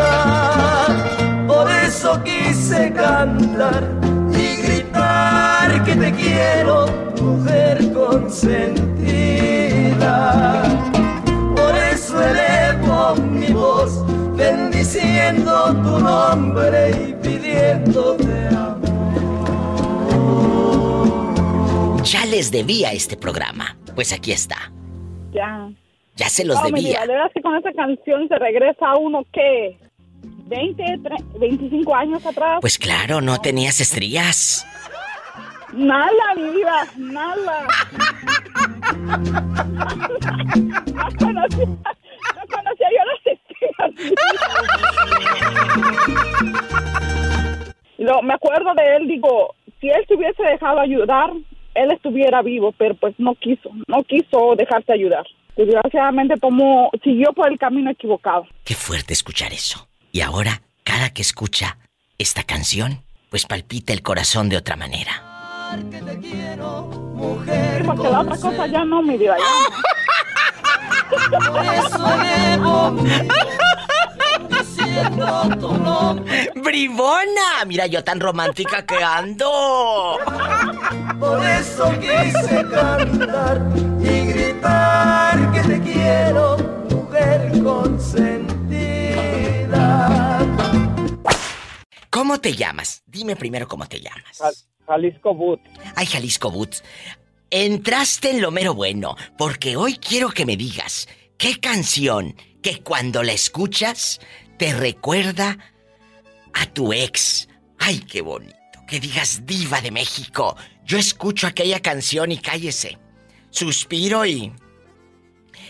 Por 1.46 1.70
eso 1.70 2.22
quise 2.22 2.92
cantar 2.92 3.84
y 4.30 4.56
gritar 4.62 5.84
que 5.84 5.94
te 5.96 6.12
quiero, 6.12 6.86
mujer 7.20 7.92
consentida. 7.92 8.76
Bendiciendo 14.86 15.74
tu 15.82 15.98
nombre 16.00 16.90
y 16.90 17.14
pidiéndote 17.14 18.48
amor. 18.48 18.80
Ya 22.04 22.24
les 22.26 22.50
debía 22.52 22.92
este 22.92 23.16
programa. 23.16 23.76
Pues 23.94 24.12
aquí 24.12 24.30
está. 24.32 24.70
Ya. 25.32 25.68
Ya 26.16 26.28
se 26.28 26.44
los 26.44 26.56
No, 26.62 26.68
mi 26.70 26.82
debía. 26.82 27.00
de 27.00 27.08
verdad 27.08 27.30
que 27.34 27.42
con 27.42 27.56
esa 27.56 27.72
canción 27.72 28.28
se 28.28 28.38
regresa 28.38 28.86
a 28.90 28.96
uno 28.96 29.24
que 29.32 29.76
20, 30.46 30.82
tre- 31.02 31.38
25 31.40 31.94
años 31.94 32.24
atrás. 32.24 32.58
Pues 32.60 32.78
claro, 32.78 33.20
no 33.20 33.38
tenías 33.40 33.80
estrías. 33.80 34.64
Nada, 35.74 36.34
mi 36.36 36.48
vida, 36.50 36.86
nada. 36.96 37.66
no 40.56 41.08
conocía, 41.18 41.66
no 41.66 42.65
Lo, 47.98 48.22
me 48.22 48.34
acuerdo 48.34 48.74
de 48.74 48.96
él, 48.96 49.08
digo, 49.08 49.54
si 49.80 49.88
él 49.88 50.04
se 50.06 50.14
hubiese 50.14 50.42
dejado 50.42 50.80
ayudar, 50.80 51.30
él 51.74 51.92
estuviera 51.92 52.42
vivo, 52.42 52.72
pero 52.72 52.94
pues 52.94 53.14
no 53.18 53.34
quiso, 53.34 53.70
no 53.86 54.02
quiso 54.04 54.54
dejarse 54.56 54.92
ayudar. 54.92 55.26
Desgraciadamente 55.56 56.36
tomó, 56.36 56.90
siguió 57.02 57.32
por 57.32 57.50
el 57.50 57.58
camino 57.58 57.90
equivocado. 57.90 58.46
Qué 58.64 58.74
fuerte 58.74 59.14
escuchar 59.14 59.52
eso. 59.52 59.88
Y 60.12 60.20
ahora, 60.20 60.62
cada 60.84 61.10
que 61.10 61.22
escucha 61.22 61.78
esta 62.18 62.42
canción, 62.42 63.02
pues 63.30 63.46
palpita 63.46 63.92
el 63.92 64.02
corazón 64.02 64.48
de 64.48 64.56
otra 64.56 64.76
manera. 64.76 65.22
Que 65.90 66.00
te 66.00 66.20
quiero, 66.20 66.82
mujer 67.14 67.82
Porque 67.84 68.08
la 68.08 68.20
otra 68.20 68.36
cosa 68.36 68.66
ya 68.66 68.84
no, 68.84 69.02
mi 69.02 69.16
vida, 69.16 69.36
ya 69.38 69.44
no. 69.44 69.96
Por 71.52 71.64
eso 71.64 72.12
elevo 72.22 72.90
mi 72.92 73.28
voz, 73.28 73.65
diciendo 75.00 75.48
tu 75.60 75.72
nombre. 75.76 76.50
¡Bribona! 76.54 77.64
Mira, 77.66 77.86
yo 77.86 78.02
tan 78.04 78.20
romántica 78.20 78.84
que 78.84 78.96
ando. 79.02 80.18
Por 81.18 81.44
eso 81.44 81.92
quise 82.00 82.64
cantar 82.70 83.62
y 84.00 84.26
gritar 84.26 85.52
que 85.52 85.60
te 85.60 85.80
quiero, 85.80 86.56
mujer 86.90 87.52
consentida. 87.62 88.76
¿Cómo 92.10 92.40
te 92.40 92.54
llamas? 92.54 93.02
Dime 93.06 93.36
primero 93.36 93.68
cómo 93.68 93.86
te 93.86 94.00
llamas. 94.00 94.38
Jal- 94.38 94.54
Jalisco 94.86 95.34
Boot. 95.34 95.60
Ay, 95.96 96.06
Jalisco 96.06 96.50
Boots. 96.50 96.82
Entraste 97.50 98.30
en 98.30 98.40
lo 98.40 98.50
mero 98.50 98.74
bueno, 98.74 99.16
porque 99.38 99.76
hoy 99.76 99.98
quiero 99.98 100.30
que 100.30 100.46
me 100.46 100.56
digas 100.56 101.08
qué 101.38 101.60
canción 101.60 102.34
que 102.62 102.82
cuando 102.82 103.22
la 103.22 103.32
escuchas 103.32 104.20
te 104.56 104.72
recuerda 104.72 105.58
a 106.52 106.66
tu 106.66 106.92
ex. 106.92 107.48
Ay, 107.78 108.00
qué 108.00 108.20
bonito. 108.22 108.56
Que 108.88 109.00
digas 109.00 109.44
diva 109.44 109.80
de 109.80 109.90
México. 109.90 110.56
Yo 110.84 110.98
escucho 110.98 111.46
aquella 111.46 111.80
canción 111.80 112.32
y 112.32 112.38
cállese. 112.38 112.98
Suspiro 113.50 114.24
y... 114.24 114.52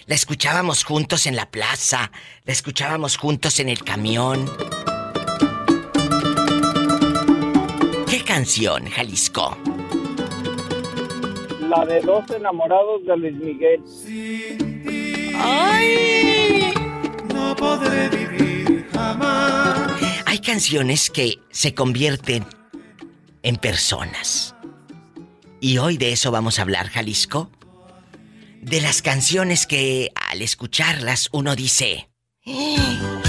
La 0.06 0.14
escuchábamos 0.14 0.84
juntos 0.84 1.26
en 1.26 1.34
la 1.34 1.50
plaza, 1.50 2.12
la 2.44 2.52
escuchábamos 2.52 3.16
juntos 3.16 3.58
en 3.58 3.68
el 3.68 3.82
camión. 3.82 4.48
¿Qué 8.08 8.22
canción, 8.22 8.86
Jalisco? 8.86 9.56
La 11.68 11.84
de 11.86 12.00
dos 12.02 12.30
enamorados 12.30 13.04
de 13.04 13.16
Luis 13.16 13.34
Miguel. 13.34 13.82
¡Ay! 15.40 16.85
No 17.36 17.54
podré 17.54 18.08
vivir 18.08 18.88
jamás. 18.94 19.92
Hay 20.24 20.38
canciones 20.38 21.10
que 21.10 21.38
se 21.50 21.74
convierten 21.74 22.46
en 23.42 23.56
personas. 23.56 24.54
Y 25.60 25.76
hoy 25.76 25.98
de 25.98 26.12
eso 26.12 26.30
vamos 26.30 26.58
a 26.58 26.62
hablar, 26.62 26.88
Jalisco. 26.88 27.50
De 28.62 28.80
las 28.80 29.02
canciones 29.02 29.66
que 29.66 30.12
al 30.14 30.40
escucharlas 30.40 31.28
uno 31.32 31.54
dice... 31.54 32.08
"Ah". 32.46 33.20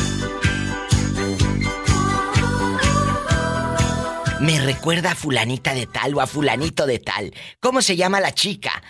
Me 4.39 4.61
recuerda 4.61 5.11
a 5.11 5.15
fulanita 5.15 5.73
de 5.73 5.85
tal 5.85 6.15
o 6.15 6.21
a 6.21 6.27
fulanito 6.27 6.85
de 6.85 6.99
tal. 6.99 7.33
¿Cómo 7.59 7.81
se 7.81 7.97
llama 7.97 8.21
la 8.21 8.33
chica? 8.33 8.81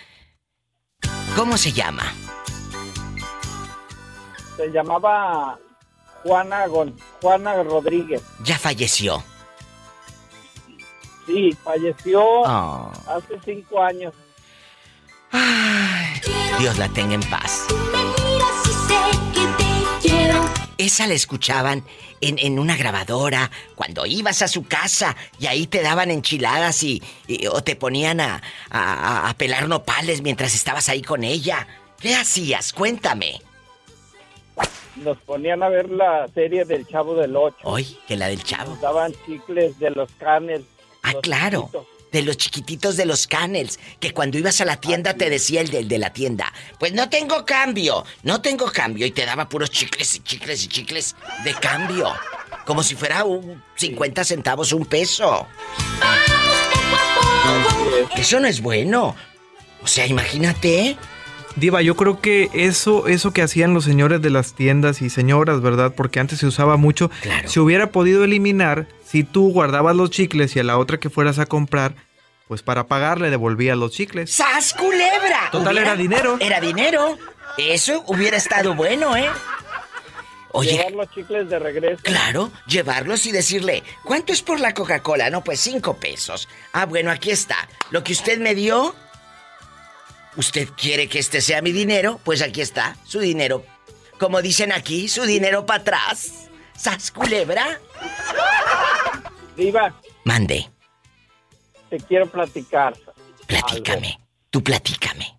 ¿Cómo 1.35 1.57
se 1.57 1.71
llama? 1.71 2.13
Se 4.57 4.67
llamaba 4.71 5.57
Juana, 6.23 6.65
Gon- 6.67 6.95
Juana 7.21 7.63
Rodríguez. 7.63 8.21
Ya 8.43 8.57
falleció. 8.57 9.23
Sí, 11.25 11.51
falleció 11.63 12.21
Oh. 12.23 12.91
hace 13.07 13.39
cinco 13.45 13.81
años. 13.81 14.13
Ay, 15.31 16.21
Dios 16.59 16.77
la 16.77 16.87
tenga 16.89 17.13
en 17.15 17.21
paz. 17.29 17.65
Esa 20.77 21.07
la 21.07 21.15
escuchaban 21.15 21.83
en, 22.21 22.37
en 22.39 22.59
una 22.59 22.77
grabadora 22.77 23.49
cuando 23.75 24.05
ibas 24.05 24.41
a 24.41 24.47
su 24.47 24.63
casa 24.63 25.15
y 25.39 25.47
ahí 25.47 25.67
te 25.67 25.81
daban 25.81 26.11
enchiladas 26.11 26.81
y, 26.83 27.01
y- 27.27 27.47
o 27.47 27.61
te 27.61 27.75
ponían 27.75 28.21
a, 28.21 28.41
a- 28.69 29.27
a 29.29 29.33
pelar 29.33 29.67
nopales 29.67 30.21
mientras 30.21 30.53
estabas 30.55 30.87
ahí 30.87 31.01
con 31.01 31.23
ella. 31.23 31.67
¿Qué 31.99 32.15
hacías? 32.15 32.73
Cuéntame. 32.73 33.41
Nos 35.03 35.17
ponían 35.19 35.63
a 35.63 35.69
ver 35.69 35.89
la 35.89 36.27
serie 36.33 36.65
del 36.65 36.87
Chavo 36.87 37.15
del 37.15 37.35
Ocho. 37.35 37.57
Hoy, 37.63 37.97
que 38.07 38.15
la 38.15 38.27
del 38.27 38.43
chavo. 38.43 38.71
Nos 38.71 38.81
daban 38.81 39.13
chicles 39.25 39.77
de 39.79 39.91
los 39.91 40.09
canes. 40.19 40.61
Ah, 41.03 41.13
los 41.13 41.21
claro. 41.21 41.61
chiquitos. 41.61 41.87
de 42.11 42.21
los 42.21 42.37
chiquititos 42.37 42.97
de 42.97 43.05
los 43.05 43.27
canels, 43.27 43.79
que 43.99 44.13
cuando 44.13 44.37
ibas 44.37 44.61
a 44.61 44.65
la 44.65 44.77
tienda 44.77 45.13
te 45.13 45.29
decía 45.29 45.59
el 45.61 45.69
del 45.69 45.87
de 45.87 45.97
la 45.97 46.13
tienda, 46.13 46.51
pues 46.79 46.93
no 46.93 47.09
tengo 47.09 47.45
cambio, 47.45 48.05
no 48.23 48.41
tengo 48.41 48.71
cambio, 48.71 49.05
y 49.05 49.11
te 49.11 49.25
daba 49.25 49.49
puros 49.49 49.69
chicles 49.69 50.15
y 50.15 50.19
chicles 50.21 50.63
y 50.63 50.67
chicles 50.69 51.15
de 51.43 51.53
cambio, 51.53 52.11
como 52.65 52.81
si 52.81 52.95
fuera 52.95 53.25
un 53.25 53.61
50 53.75 54.23
centavos, 54.23 54.71
un 54.71 54.85
peso. 54.85 55.47
Eso 58.15 58.39
no 58.39 58.47
es 58.47 58.61
bueno. 58.61 59.15
O 59.83 59.87
sea, 59.87 60.05
imagínate. 60.07 60.97
Diva, 61.57 61.81
yo 61.81 61.95
creo 61.95 62.21
que 62.21 62.49
eso, 62.53 63.07
eso 63.07 63.33
que 63.33 63.41
hacían 63.41 63.73
los 63.73 63.83
señores 63.83 64.21
de 64.21 64.29
las 64.29 64.53
tiendas 64.53 65.01
y 65.01 65.09
señoras, 65.09 65.59
¿verdad? 65.61 65.91
Porque 65.95 66.19
antes 66.19 66.37
se 66.39 66.45
usaba 66.45 66.77
mucho, 66.77 67.09
se 67.45 67.59
hubiera 67.59 67.91
podido 67.91 68.23
eliminar 68.23 68.87
si 69.03 69.23
tú 69.23 69.51
guardabas 69.51 69.95
los 69.95 70.11
chicles 70.11 70.55
y 70.55 70.59
a 70.59 70.63
la 70.63 70.77
otra 70.77 70.99
que 70.99 71.09
fueras 71.09 71.39
a 71.39 71.47
comprar, 71.47 71.95
pues 72.47 72.61
para 72.61 72.85
pagar 72.87 73.19
le 73.19 73.31
devolvías 73.31 73.75
los 73.75 73.91
chicles. 73.91 74.31
¡Sas 74.31 74.73
culebra! 74.75 75.49
Total, 75.51 75.73
Hubiera- 75.73 75.91
era 75.93 75.95
dinero. 75.95 76.37
Era 76.39 76.59
dinero. 76.61 77.17
Eso 77.57 78.03
hubiera 78.05 78.37
estado 78.37 78.75
bueno, 78.75 79.17
¿eh? 79.17 79.27
Oye, 80.51 80.71
Llevar 80.73 80.91
los 80.91 81.11
chicles 81.11 81.49
de 81.49 81.59
regreso. 81.59 82.01
Claro, 82.03 82.51
llevarlos 82.67 83.25
y 83.25 83.31
decirle, 83.31 83.83
¿cuánto 84.03 84.31
es 84.31 84.41
por 84.41 84.59
la 84.59 84.73
Coca-Cola? 84.73 85.29
No, 85.29 85.43
pues 85.43 85.59
cinco 85.59 85.97
pesos. 85.97 86.47
Ah, 86.71 86.85
bueno, 86.85 87.11
aquí 87.11 87.31
está. 87.31 87.67
Lo 87.91 88.03
que 88.03 88.13
usted 88.13 88.39
me 88.39 88.55
dio, 88.55 88.95
¿usted 90.37 90.69
quiere 90.77 91.07
que 91.07 91.19
este 91.19 91.41
sea 91.41 91.61
mi 91.61 91.71
dinero? 91.71 92.19
Pues 92.23 92.41
aquí 92.41 92.61
está, 92.61 92.95
su 93.03 93.19
dinero. 93.19 93.63
Como 94.19 94.41
dicen 94.41 94.71
aquí, 94.71 95.07
su 95.07 95.23
dinero 95.23 95.65
para 95.65 95.81
atrás. 95.81 96.49
¿Sas 96.75 97.11
culebra? 97.11 97.79
Diva, 99.55 99.93
Mande, 100.23 100.69
te 101.89 101.97
quiero 101.97 102.27
platicar. 102.27 102.95
platícame. 103.47 104.19
Tú 104.49 104.63
platícame. 104.63 105.37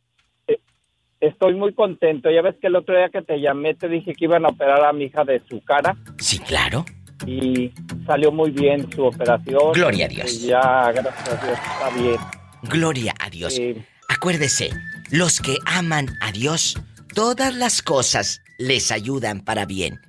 Estoy 1.21 1.55
muy 1.55 1.75
contento. 1.75 2.31
Ya 2.31 2.43
ves 2.43 2.55
que 2.61 2.69
el 2.69 2.77
otro 2.77 2.97
día 2.97 3.09
que 3.09 3.23
te 3.23 3.41
llamé 3.41 3.75
te 3.75 3.89
dije 3.89 4.15
que 4.15 4.25
iban 4.25 4.45
a 4.45 4.49
operar 4.49 4.85
a 4.85 4.93
mi 4.93 5.05
hija 5.05 5.25
de 5.25 5.43
su 5.49 5.61
cara. 5.63 5.97
Sí, 6.19 6.39
claro. 6.39 6.85
Y 7.27 7.73
salió 8.07 8.31
muy 8.31 8.51
bien 8.51 8.91
su 8.93 9.05
operación. 9.05 9.73
Gloria 9.73 10.07
a 10.07 10.09
Dios. 10.09 10.33
Y 10.35 10.47
ya, 10.47 10.93
gracias 10.93 11.29
a 11.29 11.45
Dios, 11.47 11.59
está 11.59 11.91
bien. 11.91 12.17
Gloria 12.63 13.15
a 13.19 13.29
Dios. 13.31 13.61
Acuérdese, 14.09 14.71
los 15.11 15.41
que 15.41 15.59
aman 15.67 16.09
a 16.21 16.33
Dios, 16.33 16.81
todas 17.15 17.55
las 17.55 17.83
cosas 17.83 18.43
les 18.59 18.91
ayudan 18.91 19.43
para 19.43 19.67
bien. 19.67 20.01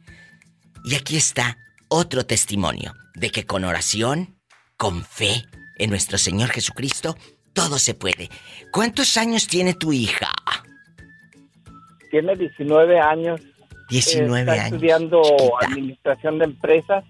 Y 0.86 0.96
aquí 0.96 1.18
está 1.18 1.58
otro 1.90 2.26
testimonio 2.26 2.94
de 3.16 3.30
que 3.30 3.46
con 3.46 3.66
oración, 3.66 4.38
con 4.78 5.04
fe 5.04 5.44
en 5.78 5.90
nuestro 5.90 6.18
Señor 6.18 6.50
Jesucristo, 6.50 7.18
todo 7.54 7.78
se 7.78 7.94
puede. 7.94 8.30
¿Cuántos 8.72 9.18
años 9.18 9.48
tiene 9.48 9.74
tu 9.74 9.92
hija? 9.92 10.32
Tiene 12.10 12.36
19 12.36 13.00
años. 13.00 13.42
19 13.90 14.40
está 14.40 14.54
años. 14.54 14.66
estudiando 14.66 15.22
administración 15.62 16.40
de 16.40 16.46
empresas. 16.46 17.04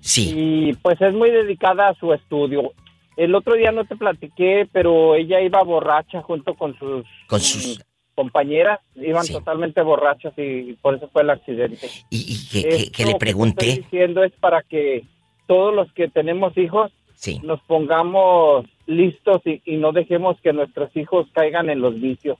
Sí. 0.00 0.32
Y 0.34 0.72
pues 0.74 1.00
es 1.00 1.12
muy 1.12 1.30
dedicada 1.30 1.88
a 1.88 1.94
su 1.94 2.12
estudio. 2.14 2.72
El 3.16 3.34
otro 3.34 3.54
día 3.54 3.70
no 3.72 3.84
te 3.84 3.96
platiqué, 3.96 4.68
pero 4.72 5.14
ella 5.14 5.40
iba 5.40 5.62
borracha 5.62 6.22
junto 6.22 6.54
con 6.54 6.76
sus, 6.78 7.04
Con 7.28 7.40
sus... 7.40 7.80
compañeras. 8.14 8.80
Iban 8.96 9.26
totalmente 9.26 9.80
borrachas 9.82 10.32
y 10.36 10.72
por 10.82 10.94
eso 10.96 11.08
fue 11.12 11.22
el 11.22 11.30
accidente. 11.30 11.88
¿Y, 12.10 12.18
y 12.34 12.48
que, 12.48 12.68
que- 12.68 12.90
que 12.90 13.02
le 13.04 13.08
Esto 13.10 13.18
pregunté? 13.18 13.68
estoy 13.68 13.82
diciendo 13.84 14.24
es 14.24 14.32
para 14.32 14.62
que 14.62 15.04
todos 15.46 15.74
los 15.74 15.92
que 15.92 16.08
tenemos 16.08 16.56
hijos 16.58 16.90
Sí. 17.16 17.40
nos 17.42 17.60
pongamos 17.62 18.66
listos 18.86 19.40
y, 19.46 19.62
y 19.64 19.76
no 19.76 19.92
dejemos 19.92 20.38
que 20.42 20.52
nuestros 20.52 20.94
hijos 20.96 21.26
caigan 21.32 21.70
en 21.70 21.80
los 21.80 21.98
vicios, 21.98 22.36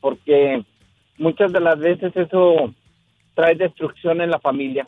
porque 0.00 0.62
muchas 1.18 1.52
de 1.52 1.60
las 1.60 1.78
veces 1.78 2.14
eso 2.14 2.72
trae 3.34 3.56
destrucción 3.56 4.20
en 4.20 4.30
la 4.30 4.38
familia. 4.38 4.86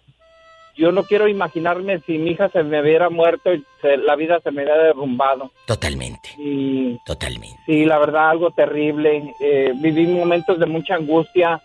Yo 0.76 0.92
no 0.92 1.04
quiero 1.04 1.26
imaginarme 1.26 2.00
si 2.00 2.18
mi 2.18 2.32
hija 2.32 2.50
se 2.50 2.62
me 2.62 2.80
hubiera 2.82 3.08
muerto 3.08 3.54
y 3.54 3.64
se- 3.80 3.96
la 3.96 4.14
vida 4.14 4.40
se 4.40 4.50
me 4.50 4.62
hubiera 4.62 4.82
derrumbado. 4.82 5.50
Totalmente. 5.66 6.28
Y 6.38 6.98
Totalmente. 7.04 7.56
Sí, 7.64 7.84
la 7.86 7.98
verdad, 7.98 8.30
algo 8.30 8.50
terrible. 8.50 9.32
Eh, 9.40 9.72
viví 9.76 10.06
momentos 10.06 10.58
de 10.58 10.66
mucha 10.66 10.94
angustia. 10.96 11.62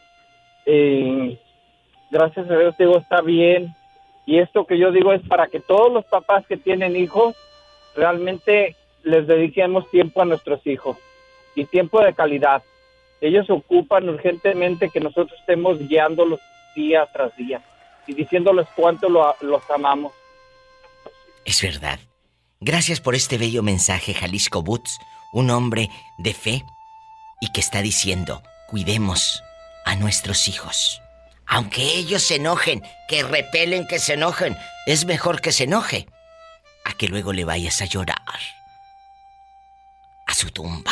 Eh, 0.65 1.37
gracias 2.09 2.49
a 2.49 2.57
Dios, 2.57 2.75
digo, 2.77 2.97
está 2.97 3.21
bien. 3.21 3.75
Y 4.25 4.39
esto 4.39 4.65
que 4.65 4.77
yo 4.77 4.91
digo 4.91 5.11
es 5.11 5.21
para 5.27 5.47
que 5.47 5.59
todos 5.59 5.91
los 5.91 6.05
papás 6.05 6.45
que 6.47 6.55
tienen 6.55 6.95
hijos 6.95 7.35
realmente 7.95 8.75
les 9.03 9.27
dediquemos 9.27 9.89
tiempo 9.89 10.21
a 10.21 10.25
nuestros 10.25 10.65
hijos 10.65 10.97
y 11.55 11.65
tiempo 11.65 12.01
de 12.01 12.13
calidad. 12.13 12.63
Ellos 13.19 13.49
ocupan 13.49 14.07
urgentemente 14.07 14.89
que 14.89 14.99
nosotros 14.99 15.37
estemos 15.39 15.79
guiándolos 15.87 16.39
día 16.75 17.07
tras 17.11 17.35
día 17.35 17.61
y 18.07 18.13
diciéndoles 18.13 18.67
cuánto 18.75 19.09
lo- 19.09 19.35
los 19.41 19.61
amamos. 19.69 20.13
Es 21.45 21.61
verdad. 21.61 21.99
Gracias 22.59 22.99
por 23.01 23.15
este 23.15 23.37
bello 23.37 23.63
mensaje, 23.63 24.13
Jalisco 24.13 24.61
Boots, 24.61 24.99
un 25.33 25.49
hombre 25.49 25.89
de 26.19 26.33
fe 26.33 26.63
y 27.39 27.51
que 27.51 27.59
está 27.61 27.81
diciendo, 27.81 28.43
cuidemos 28.67 29.41
a 29.85 29.95
nuestros 29.95 30.47
hijos. 30.47 31.01
Aunque 31.47 31.81
ellos 31.81 32.21
se 32.23 32.35
enojen, 32.35 32.83
que 33.09 33.23
repelen 33.23 33.87
que 33.87 33.97
se 33.99 34.13
enojen, 34.13 34.55
es 34.85 35.05
mejor 35.05 35.41
que 35.41 35.51
se 35.51 35.63
enoje 35.63 36.07
a 36.85 36.93
que 36.93 37.07
luego 37.07 37.33
le 37.33 37.43
vayas 37.45 37.81
a 37.81 37.85
llorar 37.85 38.21
a 40.27 40.33
su 40.33 40.49
tumba. 40.51 40.91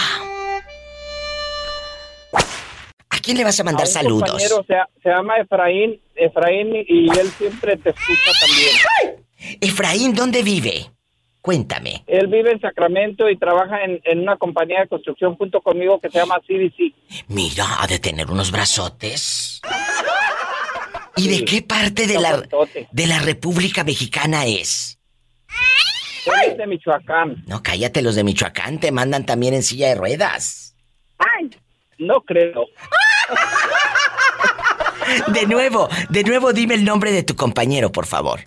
Quién 3.29 3.37
le 3.37 3.43
vas 3.43 3.59
a 3.59 3.63
mandar 3.63 3.85
A 3.85 3.87
un 3.87 3.93
saludos? 3.93 4.29
compañero, 4.31 4.65
se, 4.67 5.01
se 5.03 5.09
llama 5.09 5.35
Efraín, 5.37 6.01
Efraín 6.15 6.75
y 6.87 7.09
él 7.19 7.29
siempre 7.37 7.77
te 7.77 7.91
escucha 7.91 8.31
también. 8.41 9.57
Efraín, 9.61 10.15
¿dónde 10.15 10.41
vive? 10.41 10.89
Cuéntame. 11.41 12.03
Él 12.07 12.25
vive 12.25 12.51
en 12.51 12.59
Sacramento 12.59 13.29
y 13.29 13.37
trabaja 13.37 13.83
en, 13.83 14.01
en 14.03 14.19
una 14.21 14.35
compañía 14.37 14.81
de 14.81 14.87
construcción 14.87 15.35
junto 15.35 15.61
conmigo 15.61 15.99
que 15.99 16.09
se 16.09 16.17
llama 16.17 16.39
CDC. 16.47 16.93
Mira, 17.27 17.65
ha 17.81 17.85
de 17.85 17.99
tener 17.99 18.31
unos 18.31 18.51
brazotes. 18.51 19.61
¿Y 21.15 21.27
de 21.27 21.45
qué 21.45 21.61
parte 21.61 22.07
de 22.07 22.19
la, 22.19 22.41
de 22.91 23.07
la 23.07 23.19
República 23.19 23.83
Mexicana 23.83 24.45
es? 24.47 24.97
Él 26.25 26.51
es 26.51 26.57
de 26.57 26.65
Michoacán. 26.67 27.43
No, 27.45 27.61
cállate, 27.61 28.01
los 28.01 28.15
de 28.15 28.23
Michoacán 28.23 28.79
te 28.79 28.91
mandan 28.91 29.25
también 29.25 29.53
en 29.53 29.61
silla 29.63 29.89
de 29.89 29.95
ruedas. 29.95 30.75
Ay, 31.19 31.49
no 31.99 32.21
creo. 32.21 32.65
De 35.27 35.45
nuevo, 35.47 35.89
de 36.09 36.23
nuevo 36.23 36.53
dime 36.53 36.75
el 36.75 36.85
nombre 36.85 37.11
de 37.11 37.23
tu 37.23 37.35
compañero, 37.35 37.91
por 37.91 38.05
favor. 38.05 38.41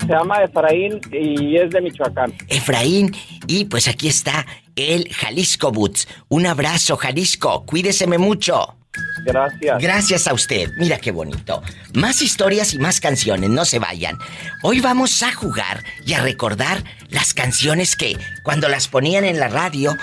Se 0.00 0.06
llama 0.06 0.42
Efraín 0.42 1.00
y 1.10 1.56
es 1.56 1.70
de 1.70 1.80
Michoacán. 1.80 2.32
Efraín, 2.48 3.14
y 3.46 3.64
pues 3.64 3.88
aquí 3.88 4.08
está 4.08 4.46
el 4.76 5.12
Jalisco 5.12 5.72
Boots. 5.72 6.06
Un 6.28 6.46
abrazo, 6.46 6.96
Jalisco. 6.96 7.64
Cuídeseme 7.66 8.18
mucho. 8.18 8.76
Gracias. 9.24 9.78
Gracias 9.80 10.28
a 10.28 10.34
usted. 10.34 10.70
Mira 10.78 10.98
qué 10.98 11.10
bonito. 11.12 11.62
Más 11.94 12.22
historias 12.22 12.74
y 12.74 12.78
más 12.78 13.00
canciones, 13.00 13.50
no 13.50 13.64
se 13.64 13.78
vayan. 13.78 14.18
Hoy 14.62 14.80
vamos 14.80 15.22
a 15.22 15.32
jugar 15.32 15.84
y 16.06 16.14
a 16.14 16.22
recordar 16.22 16.82
las 17.08 17.34
canciones 17.34 17.96
que 17.96 18.16
cuando 18.42 18.68
las 18.68 18.88
ponían 18.88 19.24
en 19.24 19.38
la 19.38 19.48
radio 19.48 19.96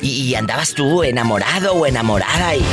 y, 0.00 0.08
y 0.22 0.34
andabas 0.34 0.74
tú 0.74 1.02
enamorado 1.02 1.72
o 1.74 1.86
enamorada 1.86 2.56
y... 2.56 2.64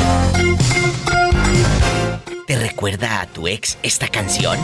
¿Te 2.47 2.57
recuerda 2.57 3.21
a 3.21 3.25
tu 3.27 3.47
ex 3.47 3.77
esta 3.83 4.07
canción? 4.07 4.59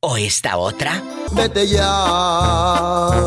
¿O 0.00 0.16
esta 0.16 0.56
otra? 0.56 1.02
Vete 1.32 1.66
ya, 1.66 3.20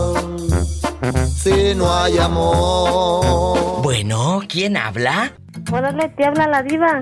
si 1.37 1.75
no 1.75 1.93
hay 1.93 2.17
amor. 2.17 3.81
Bueno, 3.81 4.41
¿quién 4.47 4.77
habla? 4.77 5.33
Órale, 5.71 6.09
te 6.09 6.25
habla 6.25 6.47
la 6.47 6.63
diva. 6.63 6.99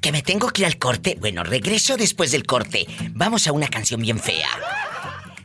Que 0.00 0.12
me 0.12 0.22
tengo 0.22 0.48
que 0.48 0.62
ir 0.62 0.66
al 0.66 0.78
corte. 0.78 1.16
Bueno, 1.20 1.44
regreso 1.44 1.96
después 1.96 2.30
del 2.32 2.46
corte. 2.46 2.86
Vamos 3.12 3.46
a 3.46 3.52
una 3.52 3.68
canción 3.68 4.00
bien 4.00 4.18
fea. 4.18 4.48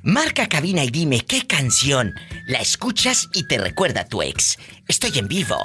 Marca 0.06 0.48
cabina 0.50 0.84
y 0.84 0.90
dime 0.90 1.22
qué 1.22 1.48
canción 1.48 2.14
la 2.46 2.60
escuchas 2.60 3.30
y 3.34 3.48
te 3.48 3.58
recuerda 3.58 4.02
a 4.02 4.06
tu 4.06 4.22
ex. 4.22 4.58
Estoy 4.86 5.18
en 5.18 5.30
vivo. 5.30 5.56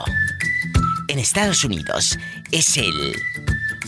En 1.08 1.18
Estados 1.18 1.64
Unidos 1.64 2.16
es 2.52 2.76
el 2.76 3.16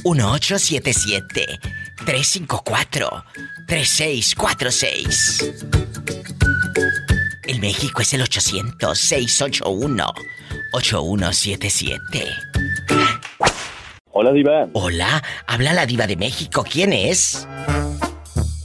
1877 0.04 1.60
354 2.04 3.24
3646. 3.68 5.52
En 7.46 7.60
México 7.60 8.02
es 8.02 8.12
el 8.14 8.22
800 8.22 8.98
681 8.98 10.14
8177. 10.72 12.26
Hola, 14.10 14.32
Diva. 14.32 14.66
Hola, 14.72 15.22
habla 15.46 15.74
la 15.74 15.86
diva 15.86 16.08
de 16.08 16.16
México. 16.16 16.64
¿Quién 16.68 16.92
es? 16.92 17.46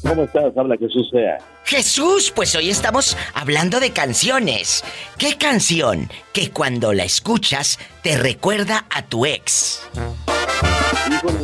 ¿Cómo 0.07 0.23
estás? 0.23 0.55
Habla 0.55 0.75
Jesús 0.77 1.09
sea. 1.11 1.37
Jesús, 1.63 2.31
pues 2.35 2.55
hoy 2.55 2.69
estamos 2.69 3.17
hablando 3.33 3.79
de 3.79 3.91
canciones. 3.91 4.83
¿Qué 5.17 5.35
canción 5.37 6.09
que 6.33 6.51
cuando 6.51 6.93
la 6.93 7.03
escuchas 7.03 7.79
te 8.03 8.17
recuerda 8.17 8.85
a 8.89 9.01
tu 9.03 9.25
ex? 9.25 9.81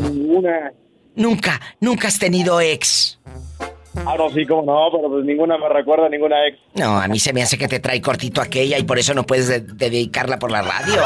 ninguna. 0.02 0.72
Nunca, 1.16 1.60
nunca 1.80 2.08
has 2.08 2.20
tenido 2.20 2.62
ex. 2.62 3.20
Ah, 4.06 4.16
no, 4.18 4.30
sí, 4.30 4.46
cómo 4.46 4.62
no, 4.64 4.90
pero 4.98 5.10
pues 5.10 5.26
ninguna 5.26 5.58
me 5.58 5.68
recuerda 5.68 6.06
a 6.06 6.10
ninguna 6.10 6.48
ex. 6.48 6.58
No, 6.76 6.98
a 7.00 7.08
mí 7.08 7.20
se 7.20 7.34
me 7.34 7.42
hace 7.42 7.58
que 7.58 7.68
te 7.68 7.80
trae 7.80 8.00
cortito 8.02 8.42
aquella 8.42 8.78
y 8.78 8.84
por 8.84 8.98
eso 9.00 9.14
no 9.14 9.26
puedes 9.26 9.48
de- 9.48 9.60
dedicarla 9.62 10.40
por 10.40 10.52
la 10.52 10.62
radio. 10.62 11.02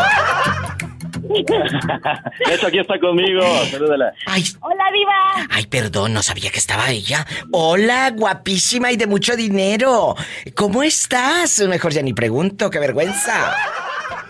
De 1.28 2.54
hecho, 2.56 2.68
aquí 2.68 2.80
está 2.80 3.00
conmigo. 3.00 3.42
Salúdala. 3.72 4.14
Ay, 4.26 4.44
Hola, 4.62 4.84
Diva. 4.94 5.48
ay, 5.50 5.66
perdón, 5.68 6.14
no 6.14 6.22
sabía 6.22 6.52
que 6.52 6.60
estaba 6.60 6.90
ella. 6.92 7.26
Hola, 7.52 8.12
guapísima 8.12 8.92
y 8.92 8.98
de 8.98 9.08
mucho 9.08 9.36
dinero. 9.36 10.16
¿Cómo 10.56 10.84
estás? 10.84 11.60
Mejor 11.68 11.92
ya 11.94 12.02
ni 12.02 12.14
pregunto, 12.14 12.70
qué 12.70 12.80
vergüenza. 12.80 13.56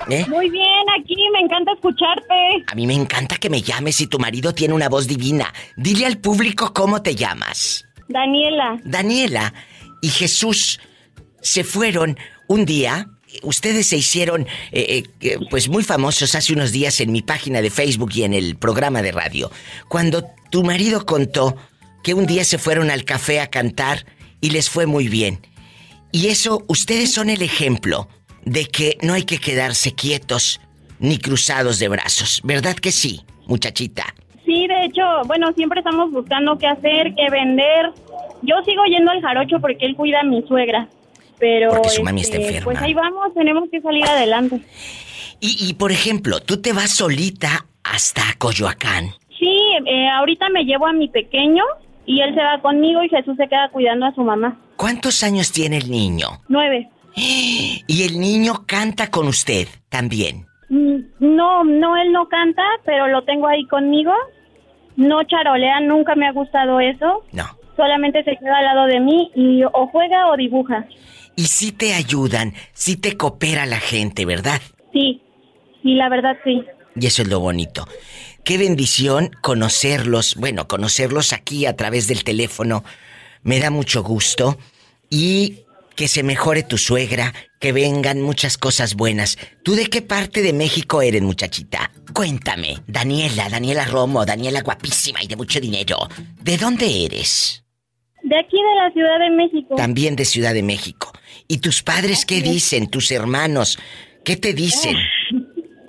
¿Eh? 0.10 0.25
Muy 0.29 0.49
bien, 0.51 0.86
aquí 0.99 1.15
me 1.34 1.39
encanta 1.39 1.71
escucharte. 1.73 2.63
A 2.67 2.75
mí 2.75 2.86
me 2.86 2.93
encanta 2.93 3.38
que 3.38 3.49
me 3.49 3.62
llames 3.62 3.99
y 4.01 4.08
tu 4.08 4.19
marido 4.19 4.53
tiene 4.53 4.73
una 4.73 4.88
voz 4.88 5.08
divina. 5.08 5.51
Dile 5.75 6.05
al 6.05 6.17
público 6.19 6.73
cómo 6.73 7.01
te 7.01 7.15
llamas. 7.15 7.86
Daniela. 8.08 8.77
Daniela 8.84 9.53
y 10.01 10.10
Jesús 10.10 10.79
se 11.41 11.63
fueron 11.63 12.17
un 12.47 12.65
día. 12.65 13.08
Ustedes 13.43 13.87
se 13.87 13.97
hicieron, 13.97 14.47
eh, 14.71 15.03
eh, 15.21 15.37
pues, 15.49 15.69
muy 15.69 15.83
famosos 15.83 16.35
hace 16.35 16.53
unos 16.53 16.71
días 16.71 16.99
en 16.99 17.11
mi 17.11 17.21
página 17.21 17.61
de 17.61 17.69
Facebook 17.69 18.11
y 18.13 18.23
en 18.23 18.33
el 18.33 18.55
programa 18.55 19.01
de 19.01 19.11
radio. 19.11 19.51
Cuando 19.89 20.25
tu 20.51 20.63
marido 20.63 21.05
contó 21.05 21.55
que 22.03 22.13
un 22.13 22.25
día 22.25 22.43
se 22.43 22.57
fueron 22.57 22.91
al 22.91 23.03
café 23.03 23.39
a 23.39 23.47
cantar 23.47 24.05
y 24.41 24.51
les 24.51 24.69
fue 24.69 24.85
muy 24.85 25.07
bien. 25.07 25.39
Y 26.11 26.27
eso, 26.27 26.63
ustedes 26.67 27.11
son 27.11 27.29
el 27.29 27.41
ejemplo 27.41 28.07
de 28.45 28.65
que 28.65 28.97
no 29.01 29.13
hay 29.13 29.23
que 29.23 29.39
quedarse 29.39 29.93
quietos 29.93 30.61
ni 30.99 31.17
cruzados 31.17 31.79
de 31.79 31.87
brazos. 31.87 32.41
¿Verdad 32.43 32.75
que 32.75 32.91
sí, 32.91 33.21
muchachita? 33.47 34.05
Sí, 34.45 34.67
de 34.67 34.85
hecho, 34.85 35.01
bueno, 35.25 35.51
siempre 35.53 35.79
estamos 35.79 36.11
buscando 36.11 36.57
qué 36.57 36.67
hacer, 36.67 37.13
qué 37.15 37.29
vender. 37.31 37.91
Yo 38.43 38.55
sigo 38.63 38.85
yendo 38.85 39.11
al 39.11 39.21
jarocho 39.21 39.59
porque 39.59 39.85
él 39.85 39.95
cuida 39.95 40.21
a 40.21 40.23
mi 40.23 40.43
suegra. 40.47 40.87
Pero 41.39 41.69
Porque 41.71 41.89
su 41.89 42.03
mami 42.03 42.21
está 42.21 42.37
este, 42.37 42.47
enferma. 42.47 42.65
Pues 42.65 42.81
ahí 42.81 42.93
vamos, 42.93 43.33
tenemos 43.33 43.69
que 43.69 43.81
salir 43.81 44.05
adelante. 44.05 44.61
Y, 45.39 45.57
y, 45.69 45.73
por 45.73 45.91
ejemplo, 45.91 46.39
tú 46.39 46.61
te 46.61 46.71
vas 46.73 46.91
solita 46.95 47.65
hasta 47.83 48.21
Coyoacán. 48.37 49.09
Sí, 49.37 49.57
eh, 49.85 50.09
ahorita 50.09 50.49
me 50.49 50.63
llevo 50.63 50.87
a 50.87 50.93
mi 50.93 51.07
pequeño 51.09 51.63
y 52.05 52.21
él 52.21 52.33
se 52.33 52.41
va 52.41 52.61
conmigo 52.61 53.03
y 53.03 53.09
Jesús 53.09 53.35
se 53.37 53.47
queda 53.47 53.69
cuidando 53.69 54.05
a 54.05 54.13
su 54.15 54.21
mamá. 54.23 54.57
¿Cuántos 54.77 55.23
años 55.23 55.51
tiene 55.51 55.77
el 55.77 55.91
niño? 55.91 56.27
Nueve. 56.47 56.89
Y 57.87 58.03
el 58.03 58.19
niño 58.19 58.65
canta 58.65 59.09
con 59.11 59.27
usted 59.27 59.67
también. 59.89 60.47
Mm, 60.69 60.97
No, 61.19 61.63
no, 61.63 61.95
él 61.97 62.11
no 62.11 62.27
canta, 62.27 62.63
pero 62.85 63.07
lo 63.07 63.23
tengo 63.23 63.47
ahí 63.47 63.65
conmigo. 63.67 64.11
No 64.95 65.23
charolea, 65.23 65.79
nunca 65.81 66.15
me 66.15 66.27
ha 66.27 66.31
gustado 66.31 66.79
eso. 66.79 67.23
No. 67.31 67.43
Solamente 67.75 68.23
se 68.23 68.37
queda 68.37 68.57
al 68.57 68.65
lado 68.65 68.85
de 68.87 68.99
mí 69.01 69.31
y 69.35 69.63
o 69.63 69.87
juega 69.87 70.27
o 70.29 70.37
dibuja. 70.37 70.85
Y 71.35 71.45
sí 71.45 71.71
te 71.71 71.93
ayudan, 71.93 72.53
sí 72.73 72.95
te 72.95 73.17
coopera 73.17 73.65
la 73.65 73.79
gente, 73.79 74.25
¿verdad? 74.25 74.61
Sí, 74.93 75.21
sí, 75.83 75.95
la 75.95 76.09
verdad 76.09 76.37
sí. 76.43 76.63
Y 76.95 77.05
eso 77.05 77.21
es 77.21 77.27
lo 77.27 77.39
bonito. 77.39 77.87
Qué 78.43 78.57
bendición 78.57 79.31
conocerlos, 79.41 80.35
bueno, 80.35 80.67
conocerlos 80.67 81.33
aquí 81.33 81.65
a 81.65 81.75
través 81.75 82.07
del 82.07 82.23
teléfono. 82.23 82.83
Me 83.43 83.59
da 83.59 83.69
mucho 83.69 84.03
gusto. 84.03 84.57
Y 85.09 85.65
que 85.95 86.07
se 86.07 86.23
mejore 86.23 86.63
tu 86.63 86.77
suegra, 86.77 87.33
que 87.59 87.71
vengan 87.71 88.21
muchas 88.21 88.57
cosas 88.57 88.95
buenas. 88.95 89.37
¿Tú 89.63 89.75
de 89.75 89.87
qué 89.87 90.01
parte 90.01 90.41
de 90.41 90.53
México 90.53 91.01
eres, 91.01 91.21
muchachita? 91.21 91.91
Cuéntame. 92.13 92.79
Daniela, 92.87 93.49
Daniela 93.49 93.85
Romo, 93.85 94.25
Daniela 94.25 94.61
guapísima 94.61 95.23
y 95.23 95.27
de 95.27 95.35
mucho 95.35 95.59
dinero. 95.59 95.97
¿De 96.41 96.57
dónde 96.57 97.05
eres? 97.05 97.63
De 98.23 98.37
aquí 98.37 98.57
de 98.57 98.75
la 98.83 98.91
Ciudad 98.91 99.19
de 99.19 99.29
México. 99.31 99.75
También 99.75 100.15
de 100.15 100.25
Ciudad 100.25 100.53
de 100.53 100.63
México. 100.63 101.13
¿Y 101.47 101.58
tus 101.60 101.84
padres 101.84 102.25
qué 102.25 102.41
dicen? 102.41 102.88
¿Tus 102.89 103.12
hermanos? 103.12 103.77
¿Qué 104.23 104.36
te 104.36 104.53
dicen? 104.53 104.95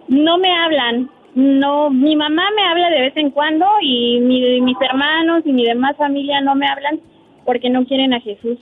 No 0.09 0.39
me 0.39 0.53
hablan. 0.53 1.11
No, 1.35 1.91
mi 1.91 2.17
mamá 2.17 2.45
me 2.57 2.63
habla 2.65 2.89
de 2.91 3.01
vez 3.03 3.17
en 3.17 3.31
cuando 3.31 3.67
y 3.83 4.21
mi- 4.21 4.61
mis 4.61 4.77
hermanos 4.81 5.43
y 5.45 5.53
mi 5.53 5.65
demás 5.65 5.97
familia 5.97 6.41
no 6.41 6.55
me 6.55 6.67
hablan 6.67 7.01
porque 7.45 7.69
no 7.71 7.85
quieren 7.87 8.15
a 8.15 8.21
Jesús. 8.21 8.59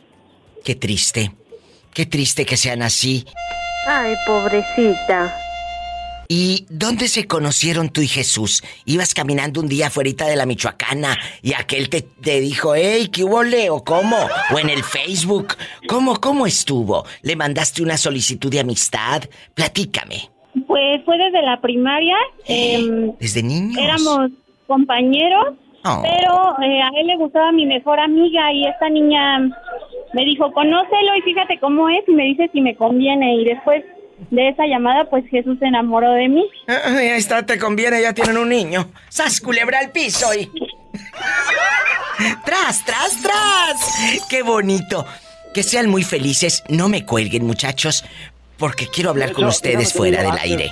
Qué 0.64 0.74
triste. 0.74 1.30
Qué 1.92 2.06
triste 2.06 2.44
que 2.44 2.56
sean 2.56 2.82
así. 2.82 3.24
Ay, 3.86 4.14
pobrecita. 4.26 5.32
¿Y 6.28 6.66
dónde 6.70 7.08
se 7.08 7.26
conocieron 7.26 7.88
tú 7.90 8.00
y 8.00 8.06
Jesús? 8.08 8.62
¿Ibas 8.84 9.14
caminando 9.14 9.60
un 9.60 9.68
día 9.68 9.88
afuera 9.88 10.26
de 10.26 10.36
la 10.36 10.46
Michoacana 10.46 11.16
y 11.42 11.52
aquel 11.54 11.88
te, 11.88 12.02
te 12.02 12.40
dijo, 12.40 12.74
hey, 12.74 13.08
¿qué 13.12 13.24
hubo, 13.24 13.42
Leo? 13.42 13.82
¿Cómo? 13.84 14.16
¿O 14.54 14.58
en 14.58 14.70
el 14.70 14.82
Facebook? 14.82 15.54
¿Cómo, 15.88 16.20
cómo 16.20 16.46
estuvo? 16.46 17.04
¿Le 17.22 17.36
mandaste 17.36 17.82
una 17.82 17.96
solicitud 17.96 18.50
de 18.50 18.60
amistad? 18.60 19.22
Platícame. 19.54 20.28
Pues 20.66 21.02
fue 21.04 21.18
desde 21.18 21.42
la 21.42 21.60
primaria. 21.60 22.16
em, 22.46 23.12
¿Desde 23.18 23.42
niños? 23.42 23.76
éramos 23.82 24.30
compañeros, 24.66 25.54
Oh. 25.86 26.00
pero 26.02 26.56
eh, 26.66 26.80
a 26.80 26.88
él 26.98 27.08
le 27.08 27.16
gustaba 27.18 27.52
mi 27.52 27.66
mejor 27.66 28.00
amiga 28.00 28.50
y 28.54 28.66
esta 28.66 28.88
niña 28.88 29.38
me 30.14 30.24
dijo, 30.24 30.50
conócelo 30.52 31.16
y 31.18 31.22
fíjate 31.22 31.58
cómo 31.60 31.90
es 31.90 32.02
y 32.08 32.12
me 32.12 32.24
dice 32.24 32.48
si 32.54 32.62
me 32.62 32.74
conviene. 32.74 33.36
Y 33.36 33.44
después 33.44 33.84
de 34.30 34.48
esa 34.48 34.66
llamada, 34.66 35.08
pues 35.10 35.24
Jesús 35.28 35.58
se 35.58 35.66
enamoró 35.66 36.12
de 36.12 36.28
mí. 36.28 36.44
Ay, 36.66 37.08
ahí 37.08 37.18
está, 37.18 37.44
te 37.44 37.58
conviene, 37.58 38.00
ya 38.00 38.12
tienen 38.12 38.36
un 38.36 38.48
niño. 38.48 38.90
¡Sas, 39.08 39.40
culebra 39.40 39.78
al 39.78 39.90
piso 39.90 40.32
y... 40.34 40.50
¡Tras, 42.44 42.84
tras, 42.84 43.22
tras! 43.22 44.26
¡Qué 44.28 44.42
bonito! 44.42 45.04
Que 45.52 45.62
sean 45.62 45.88
muy 45.88 46.02
felices. 46.02 46.62
No 46.68 46.88
me 46.88 47.04
cuelguen, 47.04 47.46
muchachos, 47.46 48.04
porque 48.56 48.88
quiero 48.88 49.10
hablar 49.10 49.32
con 49.32 49.44
ustedes 49.44 49.92
fuera 49.92 50.22
del 50.22 50.38
aire. 50.38 50.70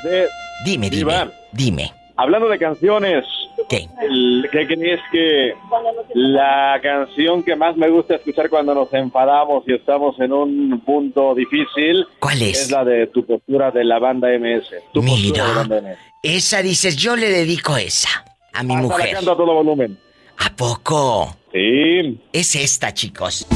Dime, 0.65 0.91
dime, 0.91 1.31
dime. 1.53 2.02
Hablando 2.23 2.49
de 2.49 2.57
canciones. 2.59 3.25
¿Qué? 3.69 3.89
El- 4.01 4.49
¿Qué 4.53 4.67
crees 4.67 5.01
que 5.11 5.55
la 6.15 6.79
canción 6.83 7.43
que 7.43 7.57
más 7.57 7.77
me 7.77 7.89
gusta 7.91 8.15
escuchar 8.15 8.49
cuando 8.49 8.75
nos 8.75 8.93
enfadamos 8.95 9.65
y 9.67 9.75
estamos 9.75 10.19
en 10.21 10.33
un 10.33 10.81
punto 10.87 11.35
difícil? 11.35 12.07
¿Cuál 12.21 12.43
es? 12.43 12.63
Es 12.63 12.71
la 12.71 12.85
de 12.85 13.09
tu 13.09 13.27
postura 13.27 13.73
de 13.73 13.83
la 13.85 13.99
banda 13.99 14.29
MS. 14.39 14.69
Tu 14.93 15.01
de 15.01 15.07
Mira, 15.07 15.49
la 15.49 15.55
banda 15.55 15.81
MS. 15.81 15.99
esa 16.23 16.63
dices, 16.63 16.97
yo 16.97 17.17
le 17.17 17.29
dedico 17.29 17.77
esa 17.77 18.25
a 18.53 18.63
mi 18.63 18.75
Hasta 18.75 18.87
la 18.87 18.95
mujer. 18.95 19.15
canto 19.15 19.33
a 19.33 19.37
todo 19.37 19.55
volumen. 19.55 19.99
¿A 20.39 20.55
poco? 20.57 21.37
Sí. 21.53 22.21
Es 22.33 22.55
esta, 22.55 22.95
chicos. 22.95 23.47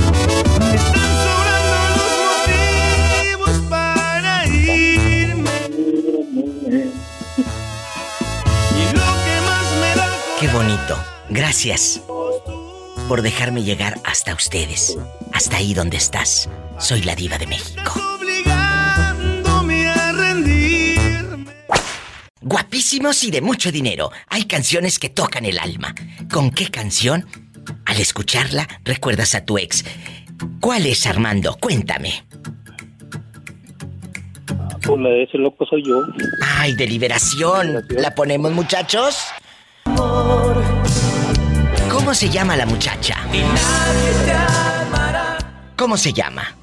Bonito. 10.57 10.97
Gracias 11.29 12.01
por 13.09 13.21
dejarme 13.21 13.63
llegar 13.63 14.01
hasta 14.05 14.33
ustedes. 14.33 14.97
Hasta 15.35 15.59
ahí 15.59 15.75
donde 15.75 15.99
estás. 15.99 16.49
Soy 16.79 17.03
la 17.03 17.15
diva 17.15 17.37
de 17.37 17.47
México. 17.47 17.93
obligándome 18.19 19.87
a 19.87 20.13
rendirme. 20.13 21.53
Guapísimos 22.41 23.23
y 23.25 23.31
de 23.31 23.43
mucho 23.43 23.71
dinero. 23.71 24.11
Hay 24.29 24.45
canciones 24.45 24.99
que 24.99 25.11
tocan 25.11 25.45
el 25.45 25.59
alma. 25.59 25.95
¿Con 26.33 26.51
qué 26.51 26.71
canción? 26.71 27.27
Al 27.85 28.01
escucharla, 28.01 28.67
recuerdas 28.83 29.35
a 29.35 29.45
tu 29.45 29.59
ex. 29.59 29.85
¿Cuál 30.61 30.87
es, 30.87 31.07
Armando? 31.07 31.59
Cuéntame. 31.61 32.25
Por 34.87 35.01
la 35.01 35.11
de 35.11 35.25
ese 35.25 35.37
loco 35.37 35.67
soy 35.67 35.83
yo. 35.87 36.01
Ay, 36.57 36.75
de 36.75 36.87
liberación. 36.87 37.85
¿La 37.91 38.15
ponemos, 38.15 38.53
muchachos? 38.53 39.19
¿Cómo 41.91 42.15
se 42.15 42.29
llama 42.29 42.57
la 42.57 42.67
muchacha? 42.67 43.17
¿Cómo 45.77 45.97
se 45.97 46.13
llama? 46.13 46.55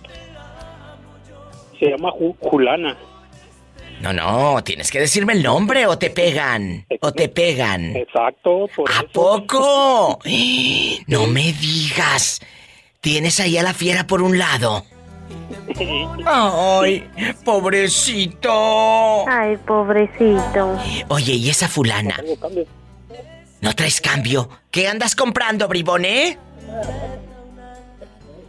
Se 1.79 1.85
llama 1.89 2.09
Ju- 2.11 2.35
Julana. 2.39 2.97
No, 4.01 4.11
no, 4.13 4.63
tienes 4.63 4.91
que 4.91 4.99
decirme 4.99 5.33
el 5.33 5.43
nombre 5.43 5.85
o 5.87 5.97
te 5.97 6.09
pegan. 6.09 6.85
O 7.01 7.11
te 7.11 7.29
pegan. 7.29 7.95
Exacto, 7.95 8.67
por 8.75 8.91
¿A 8.91 9.03
poco? 9.11 10.19
No 11.07 11.27
me 11.27 11.53
digas. 11.53 12.39
Tienes 13.01 13.39
ahí 13.39 13.57
a 13.57 13.63
la 13.63 13.73
fiera 13.73 14.07
por 14.07 14.21
un 14.21 14.37
lado. 14.37 14.85
Ay, 16.25 17.03
pobrecito. 17.43 19.27
Ay, 19.27 19.57
pobrecito. 19.57 20.77
Oye, 21.09 21.33
¿y 21.33 21.49
esa 21.49 21.67
fulana? 21.67 22.15
¿No 23.63 23.73
traes 23.73 24.01
cambio? 24.01 24.49
¿Qué 24.71 24.89
andas 24.89 25.15
comprando, 25.15 25.69
bribón, 25.69 26.03
eh? 26.03 26.37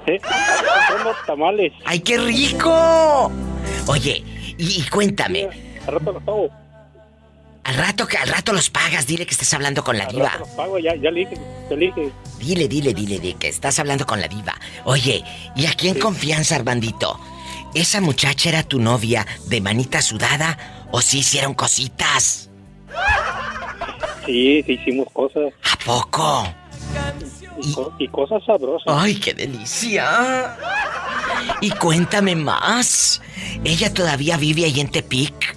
Sí, 0.04 0.18
comprando 0.18 1.14
tamales. 1.24 1.72
¡Ay, 1.84 2.00
qué 2.00 2.18
rico! 2.18 3.30
Oye, 3.86 4.24
y, 4.58 4.80
y 4.80 4.88
cuéntame. 4.90 5.48
Al 5.86 5.94
rato 5.94 6.12
los 6.12 6.22
pago. 6.24 6.48
Al 7.62 7.74
rato 7.76 8.06
que 8.08 8.18
al 8.18 8.28
rato 8.28 8.52
los 8.52 8.68
pagas, 8.70 9.06
dile 9.06 9.24
que 9.24 9.30
estás 9.32 9.54
hablando 9.54 9.84
con 9.84 9.96
la 9.96 10.04
Al 10.04 10.12
diva. 10.12 10.24
rato 10.30 10.40
los 10.40 10.48
pago, 10.50 10.78
ya, 10.80 10.96
ya 10.96 11.12
le 11.12 11.20
dije, 11.20 11.36
ya 11.70 11.76
le 11.76 11.86
dije. 11.86 12.10
Dile, 12.40 12.66
dile, 12.68 12.92
dile, 12.92 13.18
dile 13.20 13.36
que 13.38 13.48
estás 13.48 13.78
hablando 13.78 14.04
con 14.06 14.20
la 14.20 14.26
diva. 14.26 14.54
Oye, 14.84 15.22
¿y 15.54 15.66
aquí 15.66 15.88
en 15.88 15.98
confianza, 16.00 16.56
Armandito? 16.56 17.20
¿Esa 17.72 18.00
muchacha 18.00 18.48
era 18.48 18.64
tu 18.64 18.80
novia 18.80 19.24
de 19.46 19.60
manita 19.60 20.02
sudada 20.02 20.58
o 20.90 21.00
sí 21.00 21.20
hicieron 21.20 21.54
cositas? 21.54 22.50
Sí, 24.26 24.62
sí 24.66 24.72
hicimos 24.72 25.08
cosas. 25.12 25.52
¿A 25.72 25.76
poco? 25.84 26.44
Y, 27.62 27.72
co- 27.72 27.92
y 27.98 28.08
cosas 28.08 28.42
sabrosas. 28.44 28.86
¡Ay, 28.88 29.14
qué 29.16 29.32
delicia! 29.34 30.56
Y 31.60 31.70
cuéntame 31.70 32.34
más. 32.34 33.20
¿Ella 33.64 33.92
todavía 33.92 34.36
vive 34.36 34.64
ahí 34.64 34.80
en 34.80 34.90
Tepic? 34.90 35.56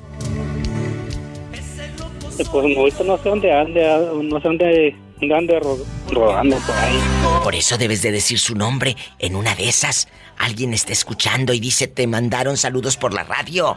Eh, 2.39 2.43
Pues 2.51 2.65
no, 2.75 2.79
ahorita 2.79 3.03
no 3.03 3.17
sé 3.17 3.29
dónde 3.29 3.51
ande, 3.51 3.89
ah, 3.89 3.99
no 4.21 4.37
sé 4.41 4.47
dónde, 4.47 4.95
ande 5.35 5.59
ro- 5.59 5.77
rodando 6.11 6.57
por 6.57 6.75
ahí. 6.75 6.99
Por 7.43 7.55
eso 7.55 7.77
debes 7.77 8.01
de 8.01 8.11
decir 8.11 8.37
su 8.39 8.53
nombre. 8.55 8.95
En 9.19 9.35
una 9.35 9.55
de 9.55 9.67
esas, 9.69 10.07
alguien 10.37 10.73
está 10.73 10.93
escuchando 10.93 11.53
y 11.53 11.59
dice, 11.59 11.87
te 11.87 12.05
mandaron 12.05 12.57
saludos 12.57 12.95
por 12.97 13.13
la 13.13 13.23
radio. 13.23 13.75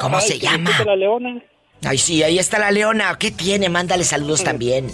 ¿Cómo 0.00 0.18
Ay, 0.18 0.26
se 0.28 0.38
llama? 0.38 0.70
la 0.84 0.96
leona. 0.96 1.42
Ay, 1.84 1.98
sí, 1.98 2.22
ahí 2.22 2.38
está 2.38 2.58
la 2.58 2.70
leona. 2.70 3.16
¿Qué 3.18 3.30
tiene? 3.30 3.68
Mándale 3.68 4.04
saludos 4.04 4.44
también. 4.44 4.90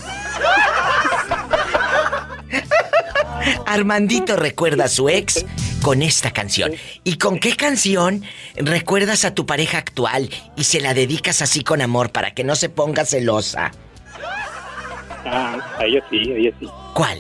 Armandito 3.66 4.37
recuerda 4.37 4.85
a 4.85 4.88
su 4.88 5.09
ex 5.09 5.44
con 5.83 6.03
esta 6.03 6.31
canción. 6.31 6.72
¿Y 7.05 7.18
con 7.18 7.38
qué 7.38 7.55
canción 7.55 8.24
recuerdas 8.57 9.24
a 9.24 9.35
tu 9.35 9.44
pareja 9.46 9.79
actual 9.79 10.31
y 10.57 10.64
se 10.64 10.81
la 10.81 10.94
dedicas 10.94 11.42
así 11.42 11.62
con 11.62 11.83
amor 11.83 12.11
para 12.11 12.33
que 12.33 12.44
no 12.44 12.57
se 12.57 12.68
ponga 12.70 13.05
celosa? 13.05 13.70
Ah, 15.27 15.59
a 15.79 15.85
ella 15.85 16.03
sí, 16.09 16.33
a 16.33 16.37
ella 16.37 16.53
sí. 16.59 16.68
¿Cuál? 16.94 17.18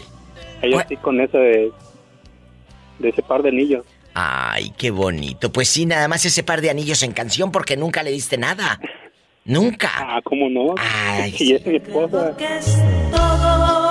A 0.62 0.66
ella 0.66 0.86
sí 0.88 0.96
con 0.96 1.20
ese 1.20 1.36
de, 1.36 1.72
de 2.98 3.08
ese 3.10 3.22
par 3.22 3.42
de 3.42 3.50
anillos. 3.50 3.84
Ay, 4.14 4.72
qué 4.76 4.90
bonito. 4.90 5.52
Pues 5.52 5.68
sí, 5.68 5.84
nada 5.84 6.08
más 6.08 6.24
ese 6.24 6.42
par 6.42 6.62
de 6.62 6.70
anillos 6.70 7.02
en 7.02 7.12
canción 7.12 7.52
porque 7.52 7.76
nunca 7.76 8.02
le 8.02 8.10
diste 8.10 8.38
nada. 8.38 8.80
Nunca. 9.48 9.90
Ah, 9.96 10.20
¿cómo 10.22 10.50
no? 10.50 10.74
Ay, 10.76 11.34
y 11.38 11.54
es 11.54 11.64
mi 11.66 11.76
esposa. 11.76 12.36
todo 13.10 13.88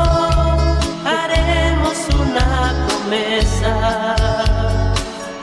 haremos 1.04 1.98
una 2.14 2.88
promesa 2.88 4.16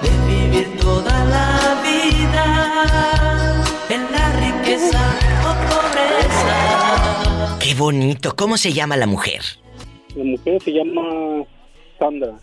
de 0.01 0.11
vivir 0.33 0.77
toda 0.79 1.25
la 1.25 1.83
vida 1.83 2.47
en 3.91 4.03
la 4.13 4.33
riqueza 4.39 5.03
o 5.43 5.53
pobreza. 5.67 7.59
Qué 7.59 7.75
bonito. 7.75 8.37
¿Cómo 8.37 8.57
se 8.57 8.73
llama 8.73 8.97
la 8.97 9.09
mujer? 9.09 9.43
La 10.15 10.23
mujer 10.23 10.63
se 10.63 10.75
llama 10.75 11.45
Sandra. 11.99 12.35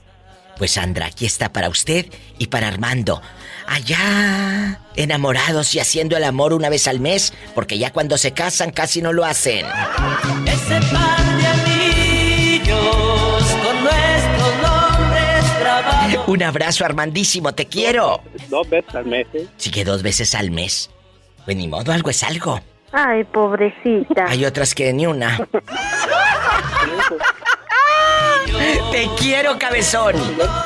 Pues 0.58 0.72
Sandra, 0.72 1.06
aquí 1.06 1.26
está 1.26 1.54
para 1.54 1.70
usted 1.70 2.06
y 2.38 2.48
para 2.48 2.68
Armando. 2.68 3.22
Allá, 3.74 4.82
enamorados 4.98 5.74
y 5.76 5.80
haciendo 5.80 6.18
el 6.18 6.26
amor 6.26 6.52
una 6.52 6.68
vez 6.68 6.90
al 6.90 7.00
mes, 7.00 7.34
porque 7.56 7.78
ya 7.78 7.94
cuando 7.94 8.18
se 8.18 8.34
casan 8.34 8.72
casi 8.72 9.02
no 9.02 9.14
lo 9.14 9.24
hacen. 9.24 9.66
Ese 10.46 10.82
par 10.92 11.38
de 11.38 11.48
anillos 11.48 12.76
con 13.64 13.82
nuestros 13.82 14.62
nombres 14.62 15.60
grabados. 15.62 16.28
Un 16.28 16.44
abrazo, 16.44 16.84
Armandísimo, 16.84 17.54
te 17.54 17.66
quiero. 17.66 18.22
Dos 18.50 18.70
veces 18.70 18.94
al 18.94 19.06
mes, 19.06 19.28
¿eh? 19.34 19.48
Sí 19.56 19.72
que 19.72 19.86
dos 19.86 20.04
veces 20.04 20.36
al 20.36 20.52
mes. 20.52 20.90
Pues 21.46 21.56
ni 21.56 21.70
modo, 21.70 21.94
algo 21.94 22.10
es 22.10 22.24
algo. 22.24 22.60
Ay, 22.92 23.24
pobrecita. 23.24 24.26
Hay 24.28 24.44
otras 24.44 24.76
que 24.76 24.92
ni 24.92 25.06
una. 25.06 25.40
Te 28.92 29.10
quiero, 29.18 29.58
cabezón. 29.58 30.16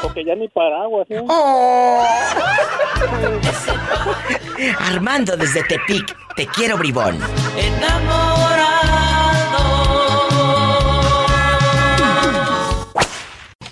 Porque 0.02 0.26
ya 0.26 0.36
ni 0.36 0.48
paraguas, 0.48 1.08
¿eh? 1.10 1.22
Oh. 1.28 2.04
Armando 4.80 5.38
desde 5.38 5.64
Tepic, 5.64 6.16
te 6.36 6.48
quiero, 6.48 6.78
bribón. 6.78 7.20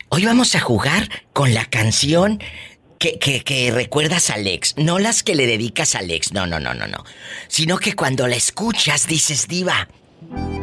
Hoy 0.10 0.26
vamos 0.26 0.54
a 0.56 0.60
jugar 0.60 1.10
con 1.34 1.54
la 1.54 1.66
canción 1.66 2.40
que, 3.00 3.18
que, 3.18 3.44
que 3.44 3.72
recuerdas 3.72 4.30
a 4.30 4.36
Alex. 4.36 4.76
No 4.78 5.00
las 5.00 5.24
que 5.24 5.36
le 5.36 5.48
dedicas 5.48 5.96
a 5.96 6.00
Alex, 6.00 6.34
no, 6.34 6.46
no, 6.46 6.60
no, 6.60 6.74
no, 6.74 6.86
no. 6.88 7.04
Sino 7.48 7.78
que 7.80 7.94
cuando 7.96 8.28
la 8.28 8.36
escuchas 8.36 9.08
dices, 9.08 9.48
diva, 9.48 9.88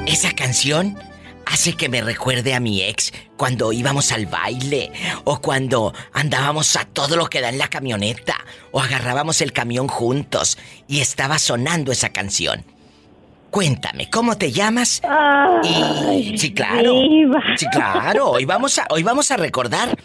esa 0.06 0.32
canción 0.32 0.96
hace 1.50 1.74
que 1.74 1.88
me 1.88 2.00
recuerde 2.00 2.54
a 2.54 2.60
mi 2.60 2.82
ex 2.82 3.12
cuando 3.36 3.72
íbamos 3.72 4.12
al 4.12 4.26
baile 4.26 4.92
o 5.24 5.40
cuando 5.40 5.92
andábamos 6.12 6.76
a 6.76 6.84
todo 6.84 7.16
lo 7.16 7.26
que 7.26 7.40
da 7.40 7.48
en 7.48 7.58
la 7.58 7.68
camioneta 7.68 8.36
o 8.70 8.80
agarrábamos 8.80 9.40
el 9.40 9.52
camión 9.52 9.88
juntos 9.88 10.58
y 10.86 11.00
estaba 11.00 11.38
sonando 11.38 11.92
esa 11.92 12.10
canción. 12.10 12.64
Cuéntame, 13.50 14.08
¿cómo 14.10 14.38
te 14.38 14.52
llamas? 14.52 15.02
y 15.64 16.38
sí, 16.38 16.54
claro. 16.54 16.92
diva. 16.92 17.42
Sí, 17.56 17.66
claro. 17.72 18.30
Hoy 18.30 18.44
vamos 18.44 18.78
a 18.78 18.86
hoy 18.90 19.02
vamos 19.02 19.32
a 19.32 19.36
recordar 19.36 19.98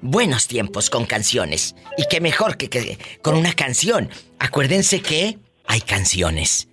buenos 0.00 0.48
tiempos 0.48 0.90
con 0.90 1.06
canciones 1.06 1.76
y 1.96 2.04
qué 2.10 2.20
mejor 2.20 2.56
que, 2.56 2.68
que 2.68 2.98
con 3.22 3.36
una 3.36 3.52
canción. 3.52 4.10
Acuérdense 4.40 5.00
que 5.00 5.38
hay 5.66 5.80
canciones 5.80 6.67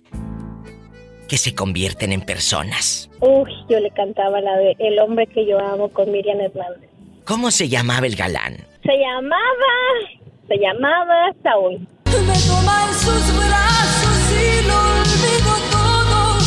que 1.28 1.36
se 1.38 1.54
convierten 1.54 2.12
en 2.12 2.20
personas. 2.20 3.10
Uy, 3.20 3.50
yo 3.68 3.80
le 3.80 3.90
cantaba 3.90 4.40
la 4.40 4.56
de 4.56 4.76
El 4.78 4.98
hombre 4.98 5.26
que 5.26 5.46
yo 5.46 5.58
amo 5.58 5.88
con 5.90 6.10
Miriam 6.12 6.40
Hernández. 6.40 6.88
¿Cómo 7.24 7.50
se 7.50 7.68
llamaba 7.68 8.06
el 8.06 8.14
galán? 8.16 8.56
Se 8.84 8.92
llamaba, 8.96 9.72
se 10.48 10.56
llamaba 10.58 11.32
Saúl. 11.42 11.86
Me 12.04 12.38
toma 12.46 12.86
en 12.88 12.94
sus 12.94 13.36
brazos 13.36 14.32
y 14.32 14.66
lo 14.66 14.78
olvido 14.78 15.52
todo. 15.72 16.38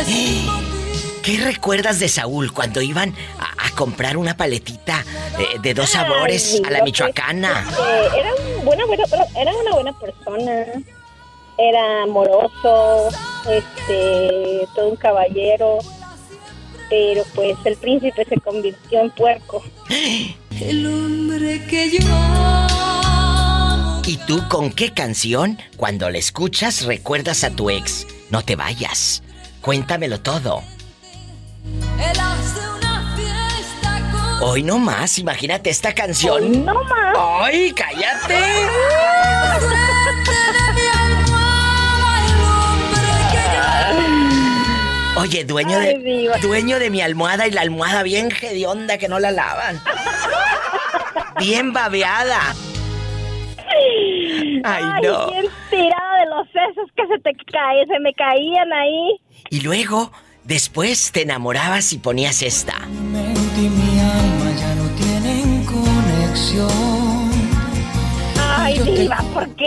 Es 0.00 1.22
¿Qué 1.22 1.38
recuerdas 1.44 1.98
de 2.00 2.08
Saúl 2.08 2.52
cuando 2.52 2.80
iban 2.80 3.14
a, 3.38 3.66
a 3.66 3.70
comprar 3.76 4.16
una 4.16 4.36
paletita 4.36 5.04
eh, 5.38 5.58
de 5.60 5.74
dos 5.74 5.94
Ay, 5.94 6.02
sabores 6.04 6.62
a 6.66 6.70
la 6.70 6.78
que- 6.78 6.84
michoacana? 6.84 7.66
este, 7.68 8.20
era, 8.20 8.30
un 8.58 8.64
buena, 8.64 8.86
buena- 8.86 9.04
era 9.36 9.52
una 9.54 9.72
buena 9.72 9.98
persona. 9.98 10.64
Era 11.60 12.04
amoroso, 12.04 13.10
este, 13.48 14.66
todo 14.74 14.88
un 14.88 14.96
caballero. 14.96 15.78
Pero 16.88 17.22
pues 17.34 17.56
el 17.64 17.76
príncipe 17.76 18.24
se 18.24 18.40
convirtió 18.40 19.00
en 19.00 19.10
puerco. 19.10 19.62
el 20.60 20.86
hombre 20.86 21.64
que 21.66 21.90
yo 21.90 22.06
amo. 22.08 22.70
¿Y 24.06 24.16
tú 24.16 24.42
con 24.48 24.72
qué 24.72 24.92
canción, 24.92 25.58
cuando 25.76 26.10
la 26.10 26.18
escuchas, 26.18 26.84
recuerdas 26.84 27.44
a 27.44 27.50
tu 27.50 27.70
ex? 27.70 28.08
No 28.30 28.42
te 28.42 28.56
vayas. 28.56 29.22
Cuéntamelo 29.60 30.20
todo. 30.20 30.62
Él 31.64 32.18
hace 32.18 32.68
una 32.76 33.14
fiesta 33.14 34.10
con 34.10 34.48
Hoy 34.48 34.62
no 34.64 34.78
más, 34.78 35.18
imagínate 35.18 35.70
esta 35.70 35.94
canción. 35.94 36.42
Hoy 36.42 36.48
no 36.58 36.82
más. 36.84 37.16
¡Ay, 37.16 37.72
cállate! 37.72 38.34
Oye, 45.20 45.44
dueño 45.44 45.76
Ay, 45.78 45.98
de, 45.98 45.98
diva. 45.98 46.36
dueño 46.38 46.78
de 46.78 46.88
mi 46.90 47.00
almohada 47.02 47.46
y 47.46 47.50
la 47.50 47.60
almohada 47.60 48.02
bien 48.02 48.30
hedionda 48.40 48.96
que 48.98 49.08
no 49.08 49.18
la 49.18 49.30
lavan. 49.30 49.78
Bien 51.38 51.72
babeada. 51.72 52.40
Ay, 54.64 54.84
no. 55.02 55.30
bien 55.30 55.46
tirada 55.70 56.18
de 56.20 56.26
los 56.26 56.46
sesos 56.48 56.88
que 56.96 57.06
se 57.06 57.18
te 57.20 57.32
cae, 57.52 57.86
se 57.86 57.98
me 58.00 58.12
caían 58.14 58.72
ahí. 58.72 59.20
Y 59.50 59.60
luego, 59.60 60.10
después 60.44 61.12
te 61.12 61.22
enamorabas 61.22 61.92
y 61.92 61.98
ponías 61.98 62.42
esta. 62.42 62.78
Mi 62.86 63.00
mente 63.00 63.60
y 63.60 63.68
mi 63.68 64.00
alma 64.00 64.50
ya 64.58 64.74
no 64.74 64.88
tienen 64.96 65.64
conexión. 65.64 67.30
Ay, 68.56 68.78
diva, 68.80 69.18
¿por 69.32 69.48
qué? 69.56 69.66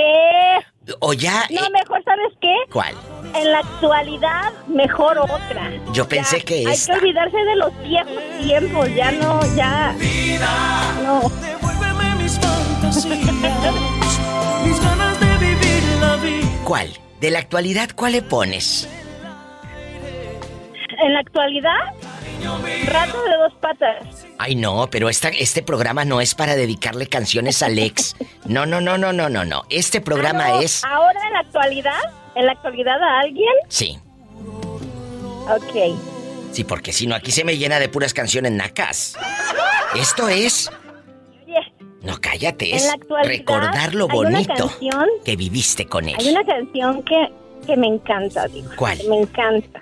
O 0.99 1.13
ya... 1.13 1.45
No, 1.49 1.65
eh, 1.65 1.69
mejor, 1.71 2.03
¿sabes 2.03 2.33
qué? 2.41 2.53
¿Cuál? 2.71 2.93
En 3.35 3.51
la 3.51 3.59
actualidad, 3.59 4.51
mejor 4.67 5.17
otra. 5.17 5.71
Yo 5.93 6.07
pensé 6.07 6.39
Ya, 6.39 6.45
que 6.45 6.55
Hay 6.55 6.65
esta. 6.67 6.93
que 6.93 6.99
olvidarse 6.99 7.37
de 7.37 7.55
los 7.55 7.71
viejos 7.83 8.21
tiempos, 8.41 8.89
ya 8.95 9.11
no, 9.11 9.39
ya. 9.55 9.95
No. 11.03 11.21
Devuélveme 11.41 12.15
mis 12.15 12.37
fantasías, 12.39 13.73
mis 14.65 14.79
ganas 14.81 15.19
de 15.19 15.37
vivir 15.37 15.83
la 16.01 16.15
vida. 16.17 16.47
¿Cuál? 16.65 16.89
De 17.21 17.31
la 17.31 17.39
actualidad, 17.39 17.89
¿cuál 17.95 18.11
le 18.11 18.21
pones? 18.21 18.87
En 21.01 21.13
la 21.13 21.19
actualidad, 21.19 21.75
Rato 22.87 23.23
de 23.23 23.37
dos 23.37 23.53
patas. 23.61 24.25
Ay, 24.37 24.55
no, 24.55 24.87
pero 24.91 25.09
esta, 25.09 25.29
este 25.29 25.63
programa 25.63 26.03
no 26.03 26.19
es 26.19 26.35
para 26.35 26.55
dedicarle 26.55 27.07
canciones 27.07 27.63
al 27.63 27.79
ex. 27.79 28.15
No, 28.45 28.65
no, 28.65 28.81
no, 28.81 28.97
no, 28.97 29.13
no, 29.13 29.29
no, 29.29 29.45
no. 29.45 29.63
Este 29.69 30.01
programa 30.01 30.45
Ah, 30.47 30.49
no, 30.49 30.61
es. 30.61 30.83
Ahora 30.83 31.19
en 31.27 31.33
la 31.33 31.39
actualidad, 31.39 31.99
en 32.35 32.45
la 32.45 32.51
actualidad 32.51 33.01
a 33.01 33.19
alguien. 33.21 33.53
Sí, 33.69 33.97
Ok. 35.49 35.97
sí, 36.51 36.63
porque 36.63 36.91
si 36.93 37.07
no, 37.07 37.15
aquí 37.15 37.31
se 37.31 37.43
me 37.45 37.57
llena 37.57 37.79
de 37.79 37.87
puras 37.89 38.13
canciones 38.13 38.51
nacas. 38.51 39.15
Esto 39.95 40.27
es. 40.27 40.69
No, 42.01 42.19
cállate, 42.19 42.69
En 42.71 42.75
es 42.75 42.87
la 42.87 42.93
actualidad 42.93 43.29
recordar 43.37 43.95
lo 43.95 44.09
bonito 44.09 44.53
canción- 44.67 45.07
que 45.23 45.37
viviste 45.37 45.85
con 45.85 46.09
él. 46.09 46.15
Hay 46.19 46.27
una 46.29 46.43
canción 46.43 47.01
que, 47.03 47.29
que 47.65 47.77
me 47.77 47.87
encanta, 47.87 48.45
digo. 48.49 48.69
¿Cuál? 48.75 48.99
Me 49.07 49.19
encanta. 49.21 49.79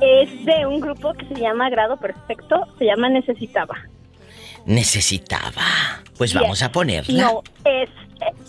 Es 0.00 0.44
de 0.44 0.66
un 0.66 0.80
grupo 0.80 1.14
que 1.14 1.26
se 1.26 1.40
llama 1.40 1.70
Grado 1.70 1.96
Perfecto, 1.96 2.66
se 2.78 2.84
llama 2.84 3.08
Necesitaba. 3.08 3.76
Necesitaba. 4.66 6.02
Pues 6.18 6.34
vamos 6.34 6.62
a 6.62 6.70
ponerla. 6.70 7.22
No, 7.22 7.42
es 7.64 7.88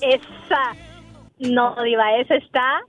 esa. 0.02 0.76
No, 1.40 1.76
Diva, 1.84 2.18
esa 2.18 2.36
está. 2.36 2.82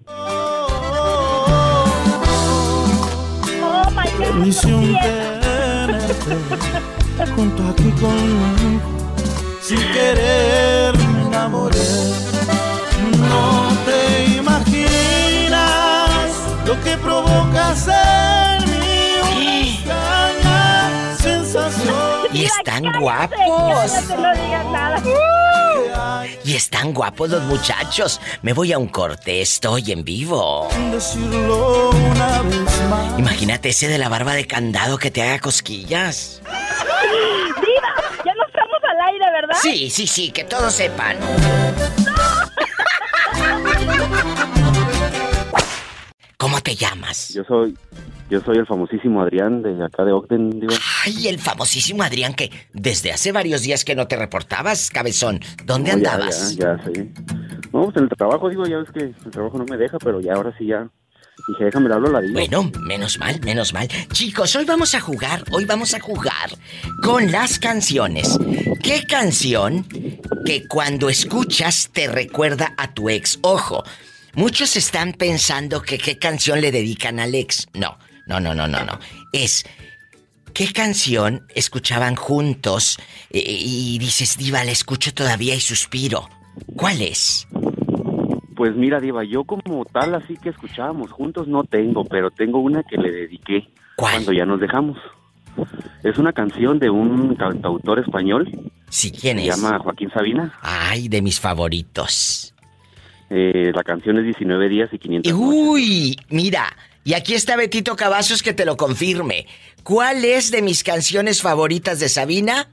Oh 3.61 3.91
my 3.91 4.11
god. 4.19 4.35
Misión 4.35 4.97
tenerte 5.03 6.37
junto 7.35 7.63
aquí 7.69 7.91
conmigo. 7.93 8.89
Sin 9.61 9.81
querer 9.93 10.97
me 10.97 11.23
enamoré. 11.27 11.79
No 13.19 13.69
te 13.85 14.25
imaginas 14.39 15.59
lo 16.67 16.81
que 16.83 16.97
provocas 16.97 17.89
en 17.89 18.38
están 22.49 23.01
guapos. 23.01 23.93
Cállate, 23.93 24.17
No 24.17 24.35
digas 24.35 24.67
nada. 24.67 25.03
Y 26.45 26.55
están 26.55 26.95
guapos 26.95 27.29
los 27.31 27.43
muchachos. 27.43 28.21
Me 28.43 28.53
voy 28.53 28.73
a 28.73 28.79
un 28.79 28.89
corte, 28.89 29.41
estoy 29.43 29.93
en 29.93 30.03
vivo. 30.05 30.69
Imagínate 33.19 33.69
ese 33.71 33.89
de 33.89 33.99
la 33.99 34.09
barba 34.09 34.33
de 34.35 34.47
candado 34.47 34.99
que 34.99 35.11
te 35.11 35.23
haga 35.23 35.39
cosquillas. 35.41 36.41
Diva, 36.45 37.95
ya 38.25 38.35
no 38.35 38.47
estamos 38.47 38.79
al 38.91 39.09
aire, 39.09 39.25
¿verdad? 39.33 39.57
Sí, 39.61 39.91
sí, 39.91 40.07
sí, 40.07 40.31
que 40.31 40.45
todos 40.45 40.73
sepan. 40.73 41.19
¿Cómo 46.39 46.61
te 46.61 46.76
llamas? 46.76 47.34
Yo 47.34 47.43
soy, 47.43 47.76
yo 48.30 48.41
soy 48.41 48.59
el 48.59 48.66
famosísimo 48.66 49.20
Adrián 49.20 49.61
de 49.61 49.84
acá 49.84 50.05
de 50.05 50.12
Ogden, 50.12 50.51
digo. 50.61 50.72
Ay, 51.05 51.26
el 51.26 51.41
famosísimo 51.41 52.05
Adrián 52.05 52.32
que 52.34 52.53
desde 52.72 53.11
hace 53.11 53.32
varios 53.32 53.62
días 53.62 53.84
que 53.84 53.97
no 53.97 54.07
te 54.07 54.14
reportabas, 54.14 54.89
cabezón. 54.91 55.41
¿Dónde 55.64 55.91
No, 55.91 55.97
andabas? 55.97 56.55
Ya, 56.55 56.76
ya, 56.76 56.93
sí. 56.95 57.11
No, 57.72 57.82
pues 57.86 57.97
en 57.97 58.05
el 58.05 58.09
trabajo, 58.11 58.49
digo, 58.49 58.64
ya 58.68 58.76
ves 58.78 58.89
que 58.95 59.01
el 59.01 59.30
trabajo 59.32 59.59
no 59.59 59.64
me 59.64 59.76
deja, 59.76 59.99
pero 59.99 60.20
ya 60.20 60.34
ahora 60.34 60.55
sí 60.57 60.66
ya. 60.66 60.89
Dije, 61.49 61.64
déjame 61.64 61.93
hablo 61.93 62.07
a 62.09 62.12
la 62.12 62.20
diva. 62.20 62.34
Bueno, 62.34 62.70
menos 62.86 63.18
mal, 63.18 63.41
menos 63.45 63.72
mal. 63.72 63.89
Chicos, 64.12 64.55
hoy 64.55 64.64
vamos 64.64 64.95
a 64.95 65.01
jugar, 65.01 65.43
hoy 65.51 65.64
vamos 65.64 65.93
a 65.95 65.99
jugar 66.01 66.51
con 67.03 67.32
las 67.32 67.59
canciones. 67.59 68.39
¿Qué 68.82 69.03
canción 69.09 69.84
que 70.45 70.68
cuando 70.68 71.09
escuchas 71.09 71.91
te 71.93 72.07
recuerda 72.07 72.74
a 72.76 72.93
tu 72.95 73.09
ex? 73.09 73.39
Ojo, 73.43 73.82
muchos 74.39 74.76
están 74.76 75.12
pensando 75.12 75.82
que 75.82 75.99
qué 75.99 76.18
canción 76.18 76.61
le 76.61 76.70
dedican 76.70 77.18
al 77.20 77.34
ex. 77.34 77.66
No, 77.74 77.99
no, 78.26 78.41
no, 78.41 78.55
no, 78.55 78.66
no, 78.68 78.84
no. 78.84 78.99
Es 79.32 79.64
¿Qué 80.55 80.72
canción 80.72 81.47
escuchaban 81.55 82.16
juntos 82.16 82.99
eh, 83.30 83.43
y 83.47 83.99
dices, 83.99 84.36
Diva, 84.39 84.64
la 84.64 84.72
escucho 84.72 85.12
todavía 85.14 85.55
y 85.55 85.61
suspiro? 85.61 86.28
¿Cuál 86.74 87.03
es? 87.03 87.47
Pues 88.57 88.74
mira, 88.74 88.99
Diva, 88.99 89.22
yo 89.24 89.45
como 89.45 89.84
tal 89.84 90.14
así 90.16 90.36
que 90.36 90.49
escuchábamos 90.49 91.12
juntos 91.12 91.47
no 91.47 91.62
tengo, 91.62 92.05
pero 92.05 92.30
tengo 92.30 92.59
una 92.59 92.82
que 92.82 92.97
le 92.97 93.12
dediqué 93.12 93.68
cuando 93.97 94.32
ya 94.32 94.45
nos 94.45 94.59
dejamos. 94.59 94.99
Es 96.03 96.18
una 96.18 96.32
canción 96.32 96.78
de 96.78 96.91
un 96.91 97.34
cantautor 97.36 98.01
español. 98.01 98.51
Sí, 98.89 99.12
¿quién 99.12 99.39
Se 99.39 99.49
es? 99.49 99.57
llama 99.57 99.78
Joaquín 99.78 100.11
Sabina. 100.11 100.59
Ay, 100.62 101.09
de 101.09 101.22
mis 101.22 101.39
favoritos. 101.39 102.53
Eh, 103.31 103.72
la 103.74 103.83
canción 103.85 104.18
es 104.18 104.24
19 104.24 104.68
días 104.68 104.89
y 104.93 104.99
500 104.99 105.33
noches. 105.33 105.49
Uy, 105.49 106.16
mira, 106.31 106.74
y 107.05 107.14
aquí 107.14 107.35
está 107.35 107.57
Betito 107.57 107.95
Cavazos 107.97 108.43
que 108.43 108.53
te 108.53 108.64
lo 108.64 108.76
confirme. 108.76 109.47
¿Cuál 109.83 110.24
es 110.24 110.51
de 110.51 110.62
mis 110.62 110.83
canciones 110.83 111.43
favoritas 111.43 112.01
de 112.01 112.09
Sabina? 112.09 112.68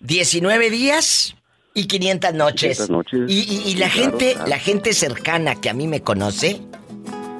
19 0.00 0.70
días 0.70 1.34
y 1.74 1.86
500 1.86 2.34
noches. 2.34 2.76
500 2.78 2.90
noches. 2.90 3.20
Y, 3.28 3.40
y- 3.40 3.70
y 3.70 3.74
la 3.76 3.88
claro, 3.88 4.10
gente, 4.10 4.32
claro. 4.34 4.48
la 4.50 4.58
gente 4.58 4.92
cercana 4.92 5.54
que 5.60 5.70
a 5.70 5.74
mí 5.74 5.86
me 5.86 6.00
conoce, 6.02 6.60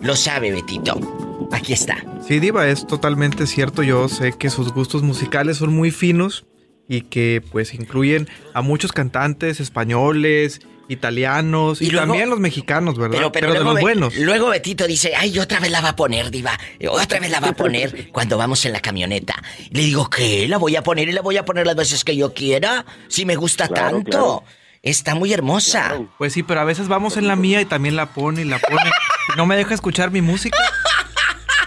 lo 0.02 0.16
sabe, 0.16 0.52
Betito. 0.52 0.98
Aquí 1.52 1.72
está. 1.72 1.96
Sí, 2.26 2.40
Diva, 2.40 2.66
es 2.68 2.86
totalmente 2.86 3.46
cierto. 3.46 3.82
Yo 3.82 4.08
sé 4.08 4.32
que 4.32 4.50
sus 4.50 4.72
gustos 4.72 5.02
musicales 5.02 5.58
son 5.58 5.74
muy 5.74 5.90
finos 5.90 6.44
y 6.88 7.02
que 7.02 7.42
pues 7.52 7.74
incluyen 7.74 8.28
a 8.54 8.62
muchos 8.62 8.92
cantantes 8.92 9.60
españoles, 9.60 10.60
italianos 10.88 11.80
y, 11.82 11.86
Y 11.86 11.90
luego- 11.90 12.06
también 12.08 12.30
los 12.30 12.38
mexicanos, 12.40 12.96
¿verdad? 12.98 13.16
Pero, 13.16 13.32
pero, 13.32 13.46
de 13.48 13.54
luego, 13.54 13.64
los 13.70 13.74
Be- 13.76 13.80
buenos. 13.82 14.16
luego 14.16 14.48
Betito 14.50 14.86
dice, 14.86 15.12
ay, 15.16 15.38
otra 15.38 15.60
vez 15.60 15.70
la 15.70 15.80
va 15.80 15.90
a 15.90 15.96
poner, 15.96 16.30
diva. 16.30 16.58
Otra 16.90 17.18
vez 17.20 17.30
la 17.30 17.40
va 17.40 17.48
a 17.48 17.52
poner 17.54 18.08
cuando 18.12 18.36
vamos 18.38 18.64
en 18.64 18.72
la 18.72 18.80
camioneta. 18.80 19.34
Le 19.70 19.80
digo, 19.82 20.08
¿qué? 20.10 20.46
La 20.48 20.58
voy 20.58 20.76
a 20.76 20.82
poner 20.82 21.08
y 21.08 21.12
la 21.12 21.22
voy 21.22 21.36
a 21.36 21.44
poner 21.44 21.66
las 21.66 21.76
veces 21.76 22.04
que 22.04 22.16
yo 22.16 22.32
quiera. 22.34 22.84
Si 23.08 23.24
me 23.24 23.36
gusta 23.36 23.68
Claro, 23.68 23.96
tanto. 23.96 24.10
claro. 24.10 24.44
Está 24.82 25.16
muy 25.16 25.32
hermosa. 25.32 25.98
Pues 26.16 26.32
sí, 26.32 26.44
pero 26.44 26.60
a 26.60 26.64
veces 26.64 26.86
vamos 26.86 27.16
en 27.16 27.26
la 27.26 27.34
mía 27.34 27.60
y 27.60 27.64
también 27.64 27.96
la 27.96 28.06
pone 28.06 28.42
y 28.42 28.44
la 28.44 28.60
pone. 28.60 28.88
Y 29.34 29.36
no 29.36 29.44
me 29.44 29.56
deja 29.56 29.74
escuchar 29.74 30.12
mi 30.12 30.20
música. 30.22 30.56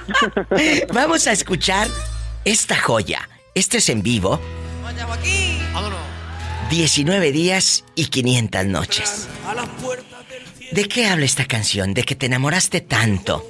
Vamos 0.94 1.28
a 1.28 1.34
escuchar 1.34 1.88
esta 2.46 2.76
joya. 2.80 3.28
Este 3.54 3.78
es 3.80 3.90
en 3.90 4.02
vivo. 4.04 4.40
19 6.70 7.32
días 7.32 7.84
y 7.96 8.06
500 8.06 8.66
noches. 8.68 9.28
¿De 10.72 10.88
qué 10.88 11.08
habla 11.08 11.26
esta 11.26 11.46
canción? 11.46 11.94
De 11.94 12.04
que 12.04 12.16
te 12.16 12.28
enamoraste 12.28 12.82
tanto 12.82 13.44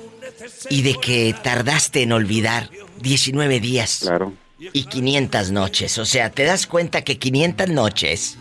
y 0.70 0.84
de 0.84 0.96
que 0.96 1.36
tardaste 1.44 2.04
en 2.04 2.14
olvidar 2.14 2.70
19 3.02 3.60
días 3.60 4.10
y 4.72 4.84
500 4.86 5.52
noches. 5.52 5.98
O 5.98 6.06
sea, 6.06 6.30
te 6.30 6.44
das 6.44 6.66
cuenta 6.66 7.02
que 7.02 7.18
500 7.18 7.70
noches 7.70 8.38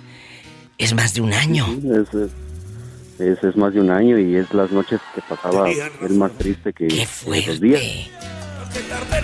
es 0.79 0.95
más 0.95 1.14
de 1.14 1.22
un 1.22 1.33
año. 1.33 1.66
Sí, 1.66 3.24
es, 3.24 3.43
es, 3.43 3.57
más 3.57 3.74
de 3.74 3.81
un 3.81 3.91
año 3.91 4.16
y 4.16 4.37
es 4.37 4.55
las 4.55 4.70
noches 4.70 5.01
que 5.12 5.20
pasaba 5.22 5.68
el 5.68 6.14
más 6.14 6.31
triste 6.39 6.72
que, 6.72 6.87
que 6.87 7.07
los 7.47 7.61
días. 7.61 7.83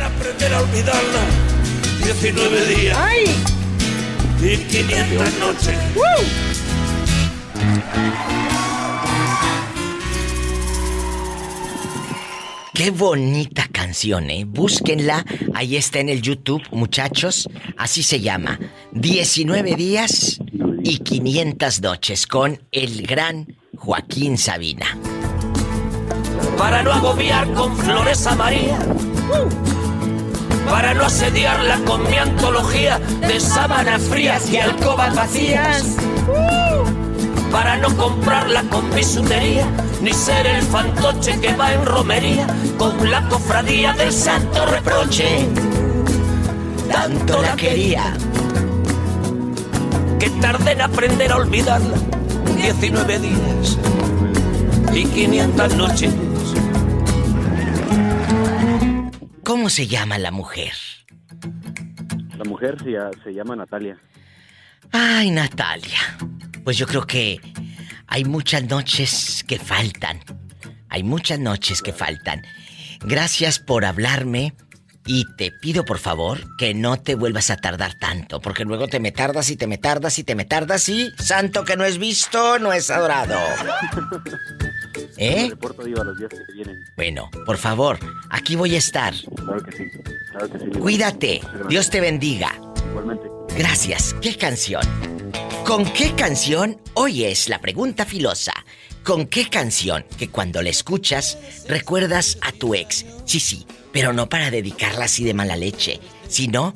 aprender 0.02 0.52
a 0.52 0.60
olvidarla. 0.62 1.26
19 2.02 2.74
días. 2.74 3.63
Y 4.42 4.56
500 4.56 5.38
noches. 5.38 5.78
Qué 12.74 12.90
bonita 12.90 13.68
canción, 13.72 14.28
¿eh? 14.30 14.44
Búsquenla. 14.44 15.24
Ahí 15.54 15.76
está 15.76 16.00
en 16.00 16.08
el 16.08 16.20
YouTube, 16.20 16.62
muchachos. 16.72 17.48
Así 17.76 18.02
se 18.02 18.20
llama. 18.20 18.58
19 18.92 19.76
días 19.76 20.40
y 20.82 20.98
500 20.98 21.80
noches 21.80 22.26
con 22.26 22.60
el 22.72 23.06
gran 23.06 23.56
Joaquín 23.76 24.36
Sabina. 24.36 24.98
Para 26.58 26.82
no 26.82 26.92
agobiar 26.92 27.52
con 27.54 27.76
flores 27.76 28.26
a 28.26 28.34
María. 28.34 28.78
Para 30.68 30.94
no 30.94 31.04
asediarla 31.04 31.78
con 31.84 32.08
mi 32.08 32.16
antología 32.16 32.98
de 32.98 33.40
sábanas 33.40 34.02
frías 34.02 34.50
y 34.50 34.58
alcobas 34.58 35.14
vacías. 35.14 35.96
Para 37.52 37.76
no 37.76 37.96
comprarla 37.96 38.62
con 38.64 38.92
bisutería, 38.94 39.66
ni 40.02 40.12
ser 40.12 40.46
el 40.46 40.62
fantoche 40.62 41.40
que 41.40 41.54
va 41.54 41.72
en 41.72 41.86
romería 41.86 42.46
con 42.78 43.10
la 43.10 43.28
cofradía 43.28 43.92
del 43.92 44.12
santo 44.12 44.66
reproche. 44.66 45.46
Tanto 46.90 47.42
la 47.42 47.54
quería 47.56 48.12
que 50.18 50.30
tardé 50.40 50.72
en 50.72 50.82
aprender 50.82 51.32
a 51.32 51.36
olvidarla. 51.36 51.96
19 52.56 53.18
días 53.18 53.78
y 54.94 55.04
500 55.04 55.74
noches. 55.76 56.14
¿Cómo 59.44 59.68
se 59.68 59.86
llama 59.86 60.16
la 60.16 60.30
mujer? 60.30 60.72
La 62.38 62.44
mujer 62.44 62.78
se, 63.22 63.34
llama 63.34 63.54
Natalia. 63.54 63.98
Ay, 64.90 65.30
Natalia. 65.30 65.98
Pues 66.64 66.78
yo 66.78 66.86
creo 66.86 67.06
que 67.06 67.40
hay 68.06 68.24
muchas 68.24 68.64
noches 68.64 69.44
que 69.46 69.58
faltan. 69.58 70.20
Hay 70.88 71.02
muchas 71.02 71.38
noches 71.38 71.82
que 71.82 71.92
faltan. 71.92 72.42
Gracias 73.00 73.58
por 73.58 73.84
hablarme 73.84 74.54
Y 75.04 75.26
te 75.36 75.52
pido 75.52 75.84
por 75.84 75.98
favor 75.98 76.56
que 76.56 76.72
no 76.72 76.96
te 76.96 77.14
vuelvas 77.14 77.50
a 77.50 77.58
tardar 77.58 77.98
tanto, 77.98 78.40
porque 78.40 78.64
luego 78.64 78.88
te 78.88 79.00
me 79.00 79.12
tardas 79.12 79.50
y 79.50 79.56
te 79.56 79.66
me 79.66 79.76
tardas 79.76 80.18
y 80.18 80.24
te 80.24 80.34
me 80.34 80.46
tardas 80.46 80.88
y 80.88 81.10
santo 81.18 81.66
que 81.66 81.76
no 81.76 81.84
es 81.84 81.98
visto, 81.98 82.58
no 82.58 82.72
es 82.72 82.88
adorado. 82.88 83.38
¿Eh? 85.16 85.48
Reporto 85.50 85.84
diva 85.84 86.04
los 86.04 86.18
días 86.18 86.30
que 86.30 86.52
vienen. 86.52 86.84
Bueno, 86.96 87.30
por 87.46 87.56
favor, 87.56 87.98
aquí 88.30 88.56
voy 88.56 88.74
a 88.74 88.78
estar. 88.78 89.14
Claro 89.14 89.62
que 89.62 89.72
sí. 89.72 89.84
Claro 90.30 90.50
que 90.50 90.58
sí. 90.58 90.78
Cuídate. 90.78 91.40
Gracias. 91.42 91.68
Dios 91.68 91.90
te 91.90 92.00
bendiga. 92.00 92.52
Igualmente. 92.90 93.28
Gracias. 93.56 94.14
¿Qué 94.20 94.36
canción? 94.36 94.82
¿Con 95.64 95.84
qué 95.92 96.12
canción? 96.14 96.80
Hoy 96.94 97.24
es 97.24 97.48
la 97.48 97.60
pregunta 97.60 98.04
filosa. 98.04 98.52
¿Con 99.02 99.26
qué 99.26 99.48
canción 99.48 100.04
que 100.18 100.28
cuando 100.28 100.62
la 100.62 100.70
escuchas 100.70 101.38
recuerdas 101.68 102.38
a 102.40 102.52
tu 102.52 102.74
ex? 102.74 103.04
Sí, 103.24 103.38
sí, 103.38 103.66
pero 103.92 104.12
no 104.12 104.28
para 104.28 104.50
dedicarla 104.50 105.04
así 105.04 105.24
de 105.24 105.34
mala 105.34 105.56
leche, 105.56 106.00
sino 106.26 106.74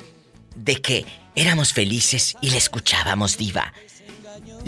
de 0.55 0.81
que 0.81 1.07
éramos 1.35 1.73
felices 1.73 2.37
y 2.41 2.51
la 2.51 2.59
escuchábamos 2.59 3.39
diva. 3.39 3.73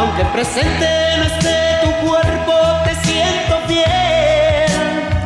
aunque 0.00 0.24
presente 0.26 0.88
no 1.18 1.24
esté 1.24 1.78
tu 1.82 2.06
cuerpo, 2.06 2.54
te 2.84 2.94
siento 3.06 3.54
fiel. 3.66 4.72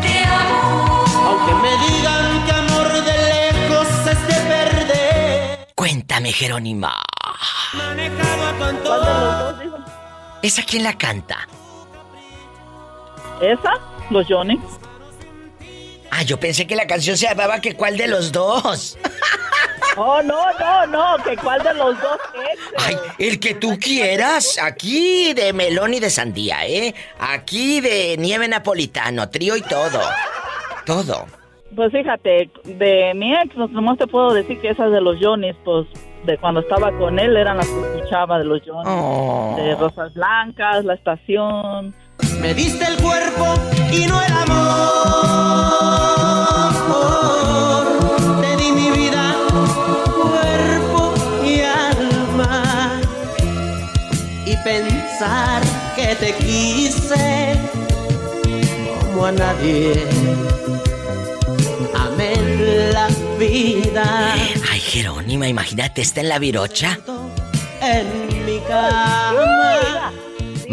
Te 0.03 0.25
amo, 0.25 1.05
aunque 1.29 1.55
me 1.65 1.73
digan 1.87 2.45
que 2.45 2.53
amor 2.53 2.93
de 3.09 3.17
lejos 3.33 3.89
es 4.13 4.27
de 4.27 4.35
perder. 4.53 5.69
Cuéntame, 5.77 6.33
Jerónima. 6.33 6.93
Manejaba. 7.75 9.55
¿Esa 10.43 10.63
quién 10.63 10.83
la 10.83 10.93
canta? 10.99 11.49
¿Esa? 13.41 13.73
Los 14.11 14.27
Johnny. 14.29 14.61
Ah, 16.17 16.23
yo 16.23 16.39
pensé 16.39 16.67
que 16.67 16.77
la 16.77 16.87
canción 16.87 17.17
se 17.17 17.27
llamaba 17.27 17.61
que 17.61 17.75
cuál 17.75 17.97
de 17.97 18.07
los 18.09 18.31
dos. 18.33 18.97
Oh, 19.97 20.21
no, 20.25 20.47
no, 20.59 20.87
no, 20.89 21.23
que 21.23 21.37
cuál 21.37 21.63
de 21.63 21.73
los 21.75 21.95
dos 22.03 22.19
es. 22.35 22.59
Ay, 22.85 22.97
el 23.21 23.39
que 23.39 23.55
tú 23.55 23.79
quieras. 23.79 24.59
Aquí 24.61 25.33
de 25.35 25.53
melón 25.53 25.95
y 25.95 26.01
de 26.01 26.11
sandía, 26.11 26.67
¿eh? 26.67 26.93
Aquí 27.21 27.81
de 27.81 28.17
nieve 28.19 28.49
napolitano, 28.49 29.31
trío 29.31 29.57
y 29.57 29.63
todo. 29.63 30.01
Todo. 30.85 31.27
Pues 31.77 31.93
fíjate, 31.93 32.51
de 32.65 33.13
mi 33.15 33.35
ex, 33.37 33.55
no- 33.57 33.69
nomás 33.69 33.97
te 33.99 34.09
puedo 34.09 34.35
decir 34.35 34.61
que 34.61 34.71
esas 34.71 34.91
de 34.91 35.01
los 35.01 35.17
Johnny's, 35.21 35.55
pues 35.65 35.87
de 36.25 36.39
cuando 36.39 36.59
estaba 36.59 36.91
con 36.99 37.21
él 37.21 37.37
eran 37.37 37.59
las 37.59 37.69
que 37.69 37.81
escuchaba 37.97 38.39
de 38.41 38.47
los 38.47 38.63
Johnny's. 38.67 38.89
Oh. 38.89 39.55
De 39.57 39.77
Rosas 39.77 40.13
Blancas, 40.15 40.85
La 40.85 40.95
Estación. 40.95 41.95
Me 42.41 42.55
diste 42.55 42.85
el 42.85 42.97
cuerpo 43.01 43.55
y 43.91 44.07
no 44.07 44.21
el 44.23 44.33
amor. 47.05 47.87
Te 48.41 48.57
di 48.57 48.73
mi 48.73 48.91
vida, 48.91 49.35
cuerpo 50.23 51.15
y 51.45 51.61
alma. 51.63 53.01
Y 54.47 54.57
pensar 54.59 55.63
que 55.97 56.15
te 56.17 56.35
quise 56.35 57.59
como 59.07 59.27
a 59.27 59.33
nadie. 59.33 60.07
Amé 61.97 62.37
la 62.93 63.09
vida 63.39 64.35
Ay, 64.71 64.81
Jerónima, 64.81 65.49
imagínate, 65.49 66.03
está 66.03 66.21
en 66.21 66.29
la 66.29 66.39
virocha. 66.39 66.99
en 67.81 68.07
mi 68.47 68.59
cama. 68.61 70.04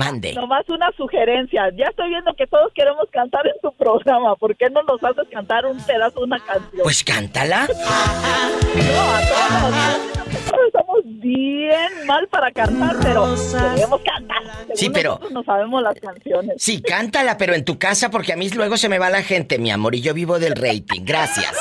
Mande. 0.02 0.34
Nomás 0.34 0.68
una 0.68 0.92
sugerencia. 0.98 1.70
Ya 1.78 1.86
estoy 1.86 2.10
viendo 2.10 2.34
que 2.34 2.48
todos 2.48 2.72
queremos 2.74 3.06
cantar 3.12 3.46
en 3.46 3.54
tu 3.62 3.72
programa. 3.78 4.36
¿Por 4.36 4.56
qué 4.56 4.68
no 4.72 4.82
nos 4.82 5.04
haces 5.04 5.28
cantar 5.32 5.64
un 5.68 5.78
pedazo 5.84 6.20
de 6.22 6.26
una 6.26 6.40
canción? 6.40 6.82
Pues 6.82 7.04
cántala. 7.04 7.68
No, 7.68 9.02
a 9.14 9.22
todos. 9.22 10.42
Todos 10.50 10.66
estamos 10.68 10.98
bien 11.06 12.06
mal 12.08 12.28
para 12.30 12.52
cantar, 12.52 12.96
pero 13.04 13.36
queremos 13.76 14.02
cantar. 14.02 14.44
Según 14.44 14.76
Sí, 14.76 14.90
pero- 14.90 15.10
nosotros 15.12 15.32
no 15.34 15.44
sabemos 15.44 15.84
las 15.84 15.96
canciones. 16.00 16.56
Sí, 16.58 16.82
cántala, 16.82 17.38
pero 17.38 17.54
en 17.54 17.64
tu 17.64 17.78
casa 17.78 18.10
porque 18.10 18.34
a 18.34 18.38
mí 18.38 18.50
luego 18.50 18.78
se 18.78 18.90
me 18.90 18.98
va 18.98 19.12
la 19.12 19.22
gente, 19.22 19.60
mi 19.60 19.70
amor, 19.70 19.94
y 19.94 20.02
yo 20.02 20.16
vivo 20.16 20.40
del 20.40 20.56
rating. 20.56 21.02
Gracias. 21.06 21.56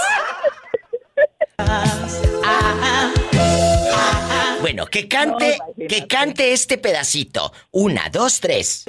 Bueno, 4.61 4.87
que 4.87 5.09
cante, 5.09 5.59
que 5.89 6.07
cante 6.07 6.53
este 6.53 6.77
pedacito. 6.79 7.53
Una, 7.71 8.09
dos, 8.11 8.41
tres. 8.41 8.85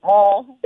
Oh. 0.00 0.58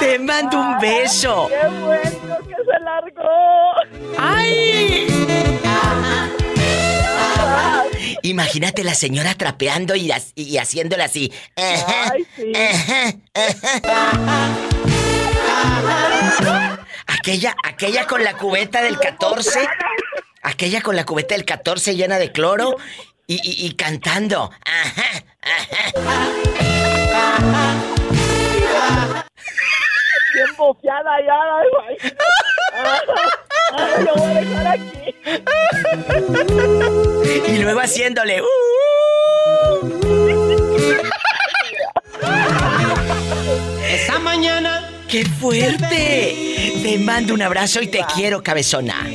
Te 0.00 0.18
mando 0.18 0.58
un 0.58 0.78
beso. 0.78 1.48
¡Qué 1.48 1.68
bueno 1.80 2.38
que 2.46 2.54
se 2.54 2.80
largó! 2.84 3.74
¡Ay! 4.18 5.06
Imagínate 8.22 8.82
la 8.84 8.94
señora 8.94 9.34
trapeando 9.34 9.94
y, 9.94 10.10
y 10.34 10.58
haciéndola 10.58 11.04
así. 11.04 11.32
Ay, 11.56 12.26
sí. 12.34 12.52
Aquella, 17.06 17.54
aquella 17.64 18.06
con 18.06 18.22
la 18.24 18.34
cubeta 18.34 18.82
del 18.82 18.98
14. 18.98 19.66
Aquella 20.42 20.80
con 20.80 20.94
la 20.96 21.04
cubeta 21.04 21.34
del 21.34 21.44
14 21.44 21.94
llena 21.96 22.18
de 22.18 22.30
cloro 22.32 22.76
y, 23.26 23.34
y- 23.36 23.66
y 23.66 23.74
cantando. 23.74 24.50
Ajá, 24.64 25.24
ajá. 25.42 25.92
Bien 30.34 30.56
bofeada 30.56 31.20
ya, 31.26 31.34
ay. 31.64 31.96
Ay, 33.72 34.04
lo 34.04 34.14
voy 34.14 34.54
a 34.54 34.70
aquí. 34.72 35.14
Y 37.52 37.58
luego 37.58 37.80
haciéndole. 37.80 38.42
"Uh". 38.42 38.46
Esa 43.88 44.18
mañana 44.18 44.88
¡Qué 45.08 45.24
fuerte! 45.24 46.80
Te 46.82 46.98
mando 46.98 47.34
un 47.34 47.42
abrazo 47.42 47.80
y 47.80 47.86
te 47.86 48.00
quiero, 48.14 48.42
cabezona. 48.42 49.08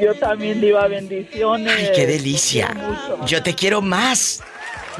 Yo 0.00 0.14
también 0.14 0.60
diva 0.60 0.86
bendiciones. 0.86 1.74
¡Ay, 1.76 1.90
qué 1.94 2.06
delicia! 2.06 2.70
Yo 3.26 3.42
te 3.42 3.54
quiero 3.54 3.82
más. 3.82 4.42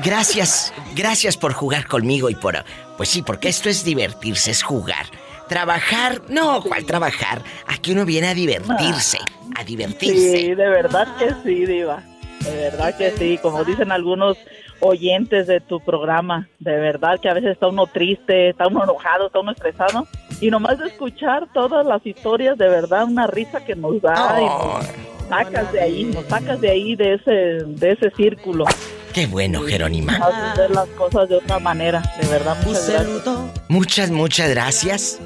Gracias, 0.05 0.73
gracias 0.95 1.37
por 1.37 1.53
jugar 1.53 1.87
conmigo 1.87 2.31
y 2.31 2.35
por... 2.35 2.65
Pues 2.97 3.09
sí, 3.09 3.23
porque 3.23 3.49
esto 3.49 3.69
es 3.69 3.85
divertirse, 3.85 4.51
es 4.51 4.63
jugar. 4.63 5.07
Trabajar, 5.49 6.23
no, 6.29 6.63
¿cuál 6.63 6.85
trabajar? 6.85 7.43
Aquí 7.67 7.93
uno 7.93 8.05
viene 8.05 8.29
a 8.29 8.35
divertirse, 8.35 9.19
a 9.55 9.65
divertirse. 9.65 10.39
Sí, 10.39 10.55
de 10.55 10.69
verdad 10.69 11.17
que 11.17 11.31
sí, 11.45 11.65
Diva. 11.65 12.03
De 12.41 12.57
verdad 12.57 12.97
que 12.97 13.13
sí, 13.17 13.39
como 13.41 13.65
dicen 13.65 13.93
algunos 13.93 14.37
oyentes 14.81 15.47
de 15.47 15.61
tu 15.61 15.81
programa, 15.81 16.49
de 16.59 16.77
verdad 16.77 17.19
que 17.21 17.29
a 17.29 17.35
veces 17.35 17.53
está 17.53 17.69
uno 17.69 17.87
triste, 17.87 18.51
está 18.51 18.69
uno 18.69 18.85
enojado, 18.85 19.27
está 19.27 19.41
uno 19.41 19.53
estresado 19.53 20.07
y 20.41 20.51
nomás 20.51 20.79
de 20.79 20.87
escuchar 20.87 21.49
todas 21.53 21.87
las 21.87 22.05
historias, 22.07 22.57
de 22.59 22.69
verdad 22.69 23.05
una 23.05 23.27
risa 23.27 23.65
que 23.65 23.75
nos 23.75 24.01
da 24.01 24.41
y 24.41 24.45
nos 24.45 24.87
sacas 25.29 25.73
de 25.73 25.81
ahí, 25.81 26.05
nos 26.05 26.25
sacas 26.27 26.61
de 26.61 26.71
ahí 26.71 26.97
de 26.97 27.15
ese 27.15 27.31
de 27.65 27.93
ese 27.93 28.11
círculo. 28.17 28.65
Qué 29.13 29.27
bueno, 29.27 29.63
Jerónima. 29.63 30.17
Haces 30.17 30.59
ver 30.59 30.71
las 30.71 30.89
cosas 30.91 31.29
de 31.29 31.37
otra 31.37 31.59
manera, 31.59 32.03
de 32.21 32.29
verdad, 32.29 32.57
muchas 32.65 32.89
gracias. 32.89 33.69
Muchas, 33.69 34.11
muchas 34.11 34.51
gracias. 34.51 35.21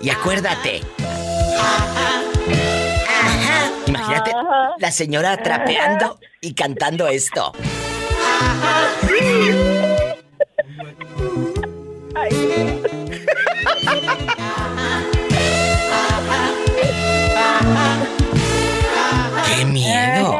Y 0.00 0.10
acuérdate. 0.10 0.80
Imagínate 3.86 4.32
la 4.78 4.90
señora 4.90 5.36
trapeando 5.36 6.18
y 6.40 6.54
cantando 6.54 7.08
esto. 7.08 7.52
¡Qué 19.46 19.64
miedo! 19.66 20.38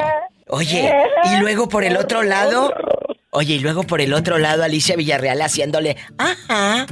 Oye, 0.49 0.93
y 1.25 1.37
luego 1.41 1.69
por 1.69 1.85
el 1.85 1.97
otro 1.97 2.23
lado. 2.23 2.73
Oye, 3.31 3.55
y 3.55 3.59
luego 3.61 3.85
por 3.85 4.01
el 4.01 4.13
otro 4.13 4.39
lado 4.39 4.63
Alicia 4.63 4.97
Villarreal 4.97 5.41
haciéndole. 5.41 5.97
¡Ajá! 6.19 6.87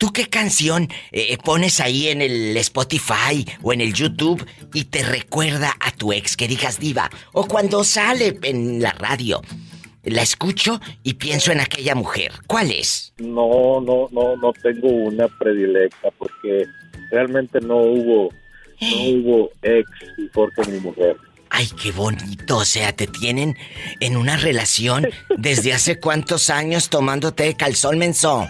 ¿Tú 0.00 0.14
qué 0.14 0.30
canción 0.30 0.88
eh, 1.12 1.36
pones 1.44 1.78
ahí 1.78 2.08
en 2.08 2.22
el 2.22 2.56
Spotify 2.56 3.44
o 3.60 3.74
en 3.74 3.82
el 3.82 3.92
YouTube 3.92 4.42
y 4.72 4.84
te 4.84 5.02
recuerda 5.02 5.76
a 5.78 5.90
tu 5.90 6.14
ex 6.14 6.38
que 6.38 6.48
digas 6.48 6.80
diva? 6.80 7.10
O 7.34 7.46
cuando 7.46 7.84
sale 7.84 8.38
en 8.44 8.80
la 8.80 8.92
radio, 8.92 9.42
la 10.04 10.22
escucho 10.22 10.80
y 11.02 11.14
pienso 11.14 11.52
en 11.52 11.60
aquella 11.60 11.94
mujer. 11.94 12.32
¿Cuál 12.46 12.70
es? 12.70 13.12
No, 13.18 13.82
no, 13.82 14.08
no, 14.10 14.36
no 14.36 14.54
tengo 14.62 14.88
una 14.88 15.28
predilecta 15.28 16.08
porque 16.16 16.64
realmente 17.10 17.60
no 17.60 17.76
hubo, 17.76 18.30
no 18.80 19.02
hubo 19.02 19.50
ex 19.60 19.86
porque 20.32 20.62
mi 20.70 20.80
mujer. 20.80 21.14
Ay, 21.50 21.68
qué 21.82 21.92
bonito. 21.92 22.56
O 22.56 22.64
sea, 22.64 22.94
te 22.94 23.06
tienen 23.06 23.54
en 24.00 24.16
una 24.16 24.38
relación 24.38 25.06
desde 25.36 25.74
hace 25.74 26.00
cuántos 26.00 26.48
años 26.48 26.88
tomándote 26.88 27.54
calzón 27.54 27.98
menso. 27.98 28.48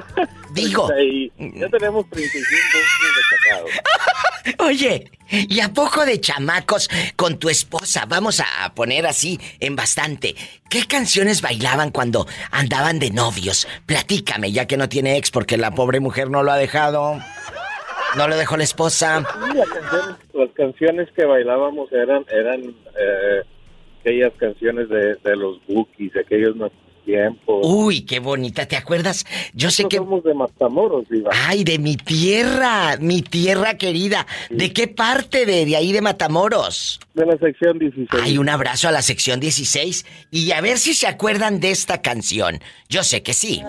Digo. 0.52 0.88
ya 1.36 1.68
tenemos 1.68 2.08
35 2.10 2.78
años 2.78 3.14
de 3.16 3.22
casado. 3.36 4.66
Oye, 4.66 5.10
¿y 5.30 5.60
a 5.60 5.72
poco 5.72 6.04
de 6.04 6.20
chamacos 6.20 6.88
con 7.16 7.38
tu 7.38 7.48
esposa? 7.48 8.06
Vamos 8.08 8.40
a 8.40 8.74
poner 8.74 9.06
así 9.06 9.38
en 9.60 9.76
bastante. 9.76 10.34
¿Qué 10.68 10.86
canciones 10.86 11.42
bailaban 11.42 11.90
cuando 11.90 12.26
andaban 12.50 12.98
de 12.98 13.10
novios? 13.10 13.68
Platícame, 13.86 14.52
ya 14.52 14.66
que 14.66 14.76
no 14.76 14.88
tiene 14.88 15.16
ex 15.16 15.30
porque 15.30 15.56
la 15.56 15.72
pobre 15.72 16.00
mujer 16.00 16.30
no 16.30 16.42
lo 16.42 16.52
ha 16.52 16.56
dejado. 16.56 17.18
No 18.16 18.28
lo 18.28 18.36
dejó 18.36 18.56
la 18.56 18.64
esposa. 18.64 19.20
Sí, 19.20 19.56
las, 19.56 19.68
canciones, 19.68 20.16
las 20.34 20.50
canciones 20.50 21.08
que 21.16 21.24
bailábamos 21.24 21.90
eran 21.92 22.26
eran 22.30 22.60
eh, 22.62 23.42
aquellas 24.00 24.32
canciones 24.34 24.88
de, 24.88 25.14
de 25.14 25.36
los 25.36 25.64
Bookies, 25.66 26.14
aquellos 26.16 26.56
tiempos. 27.04 27.66
Uy, 27.66 28.02
qué 28.02 28.20
bonita, 28.20 28.66
¿te 28.66 28.76
acuerdas? 28.76 29.24
Yo 29.54 29.70
sé 29.70 29.84
que... 29.84 29.98
somos 29.98 30.24
de 30.24 30.34
Matamoros, 30.34 31.08
Diva. 31.08 31.30
Ay, 31.46 31.64
de 31.64 31.78
mi 31.78 31.96
tierra, 31.96 32.96
mi 33.00 33.22
tierra 33.22 33.76
querida. 33.76 34.26
¿De 34.50 34.72
qué 34.72 34.88
parte 34.88 35.46
de, 35.46 35.64
de 35.64 35.76
ahí 35.76 35.92
de 35.92 36.00
Matamoros? 36.00 37.00
De 37.14 37.26
la 37.26 37.36
sección 37.38 37.78
16. 37.78 38.22
Ay, 38.22 38.38
un 38.38 38.48
abrazo 38.48 38.88
a 38.88 38.92
la 38.92 39.02
sección 39.02 39.40
16 39.40 40.06
y 40.30 40.52
a 40.52 40.60
ver 40.60 40.78
si 40.78 40.94
se 40.94 41.06
acuerdan 41.06 41.60
de 41.60 41.70
esta 41.70 42.00
canción. 42.00 42.60
Yo 42.88 43.04
sé 43.04 43.22
que 43.22 43.34
sí. 43.34 43.62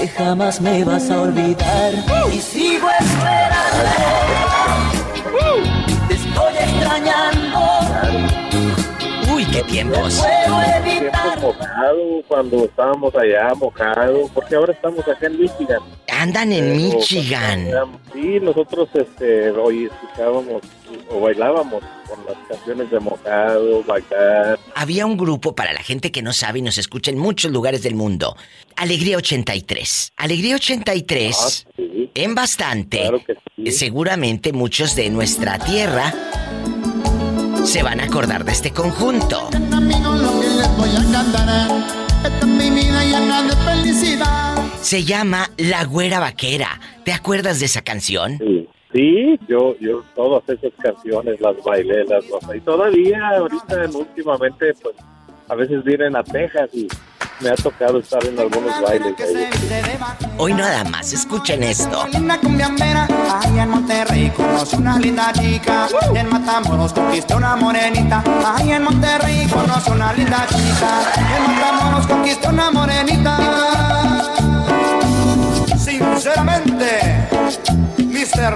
Que 0.00 0.08
jamás 0.08 0.60
me 0.60 0.84
vas 0.84 1.10
a 1.10 1.22
olvidar 1.22 1.92
y 2.32 2.38
sigo 2.38 2.88
esperando. 3.00 4.53
Qué 9.54 9.62
tiempos. 9.62 10.20
Tiempos 10.82 11.40
mojados, 11.40 12.24
cuando 12.26 12.64
estábamos 12.64 13.14
allá 13.14 13.54
mojados, 13.54 14.30
porque 14.34 14.56
ahora 14.56 14.72
estamos 14.72 15.06
acá 15.06 15.26
en 15.26 15.40
Michigan. 15.40 15.80
Andan 16.10 16.52
en 16.52 16.76
Michigan. 16.76 17.68
Sí, 18.12 18.40
nosotros 18.40 18.88
este, 18.94 19.50
hoy 19.52 19.84
escuchábamos 19.84 20.62
o 21.08 21.20
bailábamos 21.20 21.84
con 22.08 22.18
las 22.26 22.36
canciones 22.48 22.90
de 22.90 22.98
mojado, 22.98 23.84
bailar. 23.84 24.58
Había 24.74 25.06
un 25.06 25.16
grupo 25.16 25.54
para 25.54 25.72
la 25.72 25.82
gente 25.82 26.10
que 26.10 26.22
no 26.22 26.32
sabe 26.32 26.58
y 26.58 26.62
nos 26.62 26.78
escucha 26.78 27.12
en 27.12 27.18
muchos 27.18 27.52
lugares 27.52 27.82
del 27.82 27.94
mundo. 27.94 28.36
Alegría 28.74 29.16
83. 29.18 30.14
Alegría 30.16 30.56
83. 30.56 31.66
En 32.14 32.34
bastante. 32.34 33.08
Seguramente 33.70 34.52
muchos 34.52 34.96
de 34.96 35.10
nuestra 35.10 35.58
tierra 35.58 36.12
se 37.64 37.82
van 37.82 38.00
a 38.00 38.04
acordar 38.04 38.44
de 38.44 38.52
este 38.52 38.70
conjunto. 38.72 39.48
Se 44.80 45.04
llama 45.04 45.50
La 45.56 45.84
Güera 45.84 46.20
Vaquera. 46.20 46.80
¿Te 47.04 47.12
acuerdas 47.12 47.60
de 47.60 47.66
esa 47.66 47.82
canción? 47.82 48.38
Sí, 48.38 48.68
sí, 48.92 49.40
yo, 49.48 49.76
yo 49.80 50.02
todas 50.14 50.46
esas 50.48 50.72
canciones 50.82 51.40
las 51.40 51.56
bailé, 51.64 52.04
las 52.04 52.24
bailé. 52.28 52.58
Y 52.58 52.60
todavía, 52.60 53.28
ahorita, 53.38 53.76
últimamente, 53.94 54.74
pues, 54.82 54.96
a 55.48 55.54
veces 55.54 55.82
vienen 55.84 56.16
a 56.16 56.22
Texas 56.22 56.68
y 56.74 56.86
me 57.40 57.50
ha 57.50 57.54
tocado 57.56 57.98
estar 57.98 58.24
en 58.24 58.38
algunos 58.38 58.80
bailes 58.80 59.14
ahí. 59.20 59.48
Hoy 60.38 60.54
nada 60.54 60.84
más, 60.84 61.12
escuchen 61.12 61.62
esto. 61.62 62.06
Una 62.14 62.38
cumbiambera, 62.40 63.08
ahí 63.40 63.58
en 63.58 63.68
Monterrey 63.68 64.30
conoce 64.30 64.76
una 64.76 64.98
linda 64.98 65.32
chica. 65.32 65.88
En 66.14 66.28
Matamoros 66.28 66.92
conquistó 66.92 67.36
una 67.36 67.56
morenita. 67.56 68.22
Ahí 68.44 68.72
en 68.72 68.82
Monterrey 68.82 69.46
conoce 69.48 69.90
una 69.90 70.12
linda 70.12 70.46
chica. 70.48 71.12
En 71.36 71.42
Matamoros 71.54 72.06
conquistó 72.06 72.48
una 72.50 72.70
morenita. 72.70 73.38
Sinceramente, 75.78 77.28
Mister. 77.98 78.54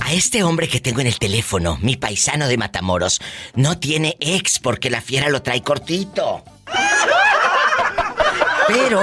A 0.00 0.12
este 0.12 0.42
hombre 0.42 0.68
que 0.68 0.80
tengo 0.80 1.00
en 1.00 1.06
el 1.06 1.18
teléfono, 1.18 1.78
mi 1.82 1.96
paisano 1.96 2.48
de 2.48 2.56
Matamoros, 2.56 3.20
no 3.54 3.78
tiene 3.78 4.16
ex 4.20 4.58
porque 4.58 4.90
la 4.90 5.00
fiera 5.00 5.28
lo 5.28 5.42
trae 5.42 5.62
cortito. 5.62 6.42
Pero, 8.72 9.02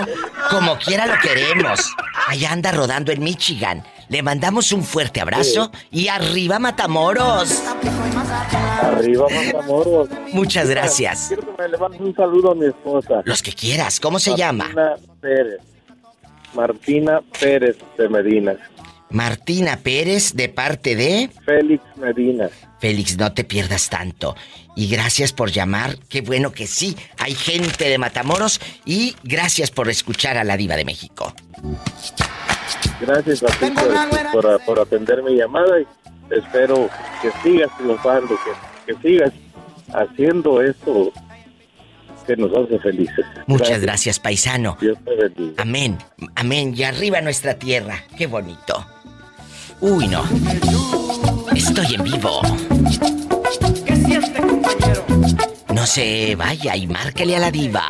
como 0.49 0.78
quiera 0.78 1.05
lo 1.07 1.18
queremos. 1.20 1.93
Allá 2.28 2.51
anda 2.51 2.72
rodando 2.72 3.11
en 3.11 3.24
Michigan. 3.24 3.84
Le 4.09 4.24
mandamos 4.24 4.72
un 4.72 4.84
fuerte 4.84 5.20
abrazo 5.20 5.72
y 5.91 6.07
arriba 6.07 6.59
Matamoros. 6.59 7.61
Arriba, 8.82 9.26
Matamoros. 9.30 10.09
Muchas 10.32 10.70
gracias. 10.70 11.26
Quiero 11.28 11.55
que 11.55 11.61
me 11.61 11.70
le 11.70 11.78
mandes 11.78 12.01
un 12.01 12.15
saludo 12.15 12.51
a 12.51 12.55
mi 12.55 12.68
esposa. 12.68 13.22
Los 13.26 13.41
que 13.41 13.51
quieras, 13.51 13.99
¿cómo 13.99 14.20
se 14.20 14.36
llama? 14.36 14.70
Martina 14.74 14.95
Pérez. 15.20 15.59
Martina 16.53 17.22
Pérez 17.39 17.78
de 17.97 18.09
Medina. 18.09 18.55
Martina 19.10 19.78
Pérez 19.78 20.34
de 20.34 20.49
parte 20.49 20.95
de... 20.95 21.30
Félix 21.45 21.84
Medina. 21.97 22.49
Félix, 22.80 23.18
no 23.18 23.34
te 23.34 23.43
pierdas 23.43 23.89
tanto. 23.89 24.36
Y 24.76 24.88
gracias 24.89 25.34
por 25.34 25.49
llamar. 25.51 25.97
Qué 26.10 26.22
bueno 26.22 26.51
que 26.51 26.68
sí. 26.68 26.95
Hay 27.18 27.34
gente 27.34 27.89
de 27.89 27.97
Matamoros. 27.97 28.60
Y 28.86 29.16
gracias 29.24 29.72
por 29.72 29.89
escuchar 29.89 30.38
a 30.38 30.43
la 30.43 30.58
Diva 30.58 30.76
de 30.76 30.86
México. 30.86 31.34
Gracias 33.01 33.43
a 33.43 33.47
ti 33.47 33.72
por, 33.72 34.32
por- 34.41 34.66
por 34.66 34.80
atender 34.80 35.24
mi 35.24 35.36
llamada 35.36 35.80
y 35.80 35.86
espero 36.34 36.89
que 37.22 37.32
sigas 37.43 37.70
triunfando, 37.78 38.36
que, 38.86 38.93
que 38.93 39.01
sigas 39.01 39.32
haciendo 39.93 40.62
esto 40.62 41.12
que 42.28 42.36
nos 42.36 42.51
hace 42.58 42.78
felices. 42.80 43.26
Muchas 43.47 43.82
gracias, 43.82 44.20
paisano. 44.20 44.78
Dios 44.82 44.97
te 45.05 45.16
bendiga. 45.16 45.53
Amén. 45.62 45.97
Amén. 46.36 46.74
Y 46.76 46.84
arriba 46.84 47.22
nuestra 47.22 47.58
tierra. 47.58 48.03
Qué 48.18 48.28
bonito. 48.28 48.86
Uy, 49.80 50.08
no. 50.08 50.24
Estoy 51.56 51.96
en 51.96 52.04
vivo. 52.04 52.42
No 55.74 55.86
se 55.86 56.36
vaya 56.36 56.76
y 56.76 56.88
márquele 56.88 57.36
a 57.36 57.40
la 57.40 57.52
diva. 57.52 57.86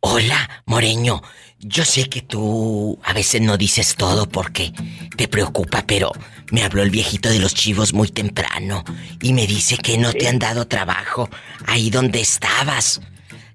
Hola, 0.00 0.48
Moreño. 0.66 1.22
Yo 1.60 1.84
sé 1.84 2.08
que 2.08 2.22
tú 2.22 3.00
a 3.02 3.12
veces 3.12 3.40
no 3.40 3.56
dices 3.56 3.96
todo 3.96 4.28
porque 4.28 4.72
te 5.16 5.26
preocupa, 5.26 5.82
pero 5.86 6.12
me 6.52 6.62
habló 6.62 6.82
el 6.82 6.90
viejito 6.90 7.28
de 7.30 7.40
los 7.40 7.54
chivos 7.54 7.92
muy 7.92 8.08
temprano 8.08 8.84
y 9.20 9.32
me 9.32 9.46
dice 9.46 9.76
que 9.76 9.98
no 9.98 10.12
te 10.12 10.28
han 10.28 10.38
dado 10.38 10.68
trabajo 10.68 11.28
ahí 11.66 11.90
donde 11.90 12.20
estabas, 12.20 13.00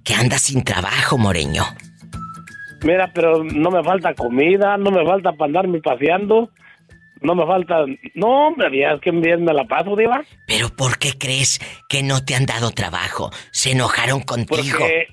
que 0.04 0.14
andas 0.16 0.42
sin 0.42 0.66
trabajo, 0.66 1.18
Moreño. 1.18 1.64
Mira, 2.84 3.10
pero 3.14 3.42
no 3.42 3.72
me 3.72 3.82
falta 3.82 4.14
comida, 4.14 4.76
no 4.78 4.92
me 4.92 5.06
falta 5.06 5.32
para 5.32 5.48
andarme 5.48 5.80
paseando, 5.80 6.52
no 7.22 7.36
me 7.36 7.46
falta... 7.46 7.86
No, 8.16 8.48
hombre, 8.48 8.78
ya 8.78 8.96
es 8.96 9.02
que 9.02 9.12
bien 9.12 9.46
me 9.46 9.54
la 9.54 9.64
paso, 9.64 9.96
Diva. 9.96 10.22
Pero 10.46 10.68
¿por 10.76 10.98
qué 10.98 11.14
crees 11.18 11.62
que 11.88 12.04
no 12.04 12.26
te 12.26 12.36
han 12.36 12.46
dado 12.46 12.72
trabajo? 12.72 13.32
¿Se 13.52 13.72
enojaron 13.72 14.20
contigo? 14.20 14.78
Porque 14.78 15.08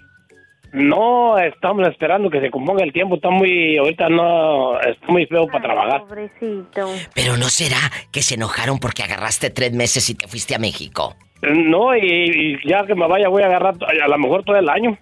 no 0.73 1.39
estamos 1.39 1.87
esperando 1.89 2.31
que 2.31 2.41
se 2.41 2.51
componga 2.51 2.85
el 2.85 2.93
tiempo, 2.93 3.16
está 3.16 3.31
muy... 3.31 3.77
Ahorita 3.77 4.09
no... 4.09 4.81
Está 4.81 5.07
muy 5.09 5.27
feo 5.27 5.47
para 5.47 5.64
trabajar. 5.64 6.03
Pobrecito. 6.03 6.93
Pero 7.14 7.37
no 7.37 7.49
será 7.49 7.79
que 8.12 8.23
se 8.23 8.35
enojaron 8.35 8.79
porque 8.79 9.03
agarraste 9.03 9.51
tres 9.51 9.73
meses 9.73 10.09
y 10.11 10.14
te 10.14 10.29
fuiste 10.29 10.55
a 10.55 10.59
México. 10.59 11.16
No, 11.43 11.97
y, 11.97 12.01
y 12.03 12.68
ya 12.68 12.87
que 12.87 12.95
me 12.95 13.09
vaya 13.09 13.29
voy 13.29 13.43
a 13.43 13.47
agarrar 13.47 13.75
a 13.83 14.09
lo 14.09 14.18
mejor 14.18 14.45
todo 14.45 14.57
el 14.57 14.68
año. 14.68 14.99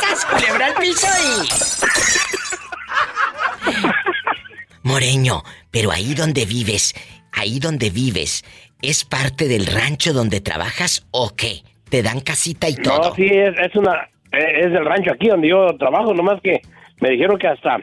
¡Sas, 0.00 0.24
culebra 0.26 0.66
al 0.66 0.74
piso 0.74 1.06
y... 1.22 1.74
Moreño, 4.82 5.42
pero 5.70 5.90
ahí 5.92 6.14
donde 6.14 6.44
vives, 6.44 6.94
ahí 7.32 7.58
donde 7.58 7.90
vives, 7.90 8.44
¿es 8.82 9.04
parte 9.04 9.48
del 9.48 9.66
rancho 9.66 10.12
donde 10.12 10.40
trabajas 10.40 11.06
o 11.10 11.34
qué? 11.34 11.62
¿Te 11.94 12.02
dan 12.02 12.18
casita 12.22 12.68
y 12.68 12.74
todo? 12.74 13.10
No, 13.10 13.14
sí, 13.14 13.24
es, 13.24 13.56
es 13.56 13.76
una... 13.76 14.08
Es 14.32 14.72
del 14.72 14.84
rancho 14.84 15.12
aquí 15.12 15.28
donde 15.28 15.48
yo 15.48 15.76
trabajo, 15.78 16.12
nomás 16.12 16.40
que 16.42 16.60
me 17.00 17.10
dijeron 17.10 17.38
que 17.38 17.46
hasta... 17.46 17.76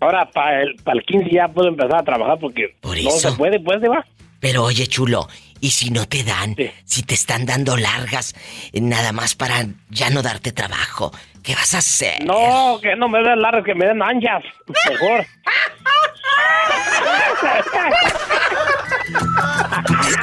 Ahora 0.00 0.30
para 0.30 0.62
el, 0.62 0.74
para 0.76 0.96
el 0.96 1.04
15 1.04 1.28
ya 1.30 1.46
puedo 1.48 1.68
empezar 1.68 1.96
a 1.96 2.02
trabajar 2.02 2.38
porque 2.40 2.74
Por 2.80 2.96
no 2.98 3.10
se 3.10 3.32
puede, 3.32 3.60
pues, 3.60 3.82
Diva. 3.82 4.06
Pero 4.40 4.64
oye, 4.64 4.86
chulo, 4.86 5.28
¿y 5.60 5.68
si 5.68 5.90
no 5.90 6.08
te 6.08 6.24
dan? 6.24 6.56
Si 6.86 7.02
te 7.02 7.12
están 7.12 7.44
dando 7.44 7.76
largas, 7.76 8.34
eh, 8.72 8.80
nada 8.80 9.12
más 9.12 9.34
para 9.34 9.66
ya 9.90 10.08
no 10.08 10.22
darte 10.22 10.52
trabajo, 10.52 11.12
¿qué 11.42 11.54
vas 11.54 11.74
a 11.74 11.78
hacer? 11.78 12.24
No, 12.24 12.78
que 12.80 12.96
no 12.96 13.06
me 13.06 13.18
den 13.22 13.42
largas, 13.42 13.64
que 13.66 13.74
me 13.74 13.84
den 13.84 14.00
anchas. 14.02 14.44
Mejor. 14.88 15.26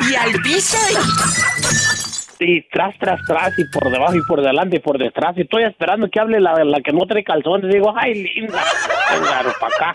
y 0.09 0.15
al 0.15 0.31
piso 0.41 0.77
y... 0.89 2.02
tras, 2.71 2.97
tras, 2.99 3.19
tras, 3.27 3.57
y 3.59 3.63
por 3.71 3.89
debajo, 3.91 4.15
y 4.15 4.21
por 4.27 4.41
delante, 4.41 4.77
y 4.77 4.79
por 4.79 4.97
detrás. 4.97 5.35
Y 5.37 5.41
estoy 5.41 5.63
esperando 5.63 6.09
que 6.09 6.19
hable 6.19 6.39
la, 6.39 6.63
la 6.63 6.81
que 6.81 6.91
no 6.91 7.05
trae 7.05 7.23
calzones. 7.23 7.71
Digo, 7.71 7.93
ay, 7.97 8.13
linda. 8.23 8.63
Venga, 9.11 9.53
para 9.59 9.75
acá. 9.75 9.93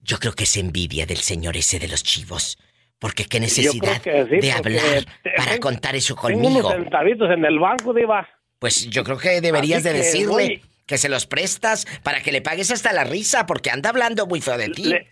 Yo 0.00 0.18
creo 0.18 0.32
que 0.32 0.44
es 0.44 0.56
envidia 0.56 1.04
del 1.06 1.18
señor 1.18 1.56
ese 1.56 1.78
de 1.78 1.88
los 1.88 2.02
chivos. 2.02 2.58
Porque 2.98 3.26
qué 3.26 3.38
necesidad 3.38 4.00
que 4.02 4.24
sí, 4.24 4.40
de 4.40 4.52
hablar 4.52 4.82
te- 5.22 5.30
para 5.36 5.52
tengo- 5.52 5.60
contar 5.60 5.94
eso 5.94 6.14
Tengo 6.16 6.40
conmigo. 6.40 6.58
unos 6.68 6.72
centavitos 6.72 7.30
en 7.30 7.44
el 7.44 7.58
banco, 7.60 7.94
Diva. 7.94 8.26
Pues 8.58 8.88
yo 8.90 9.04
creo 9.04 9.18
que 9.18 9.40
deberías 9.40 9.78
Así 9.84 9.88
de 9.88 9.92
que 9.92 9.98
decirle 9.98 10.28
voy- 10.32 10.62
que 10.86 10.98
se 10.98 11.08
los 11.08 11.26
prestas 11.26 11.86
para 12.02 12.20
que 12.22 12.32
le 12.32 12.40
pagues 12.42 12.72
hasta 12.72 12.92
la 12.92 13.04
risa 13.04 13.46
porque 13.46 13.70
anda 13.70 13.90
hablando 13.90 14.26
muy 14.26 14.40
feo 14.40 14.58
de 14.58 14.70
ti. 14.70 14.84
Le, 14.84 15.06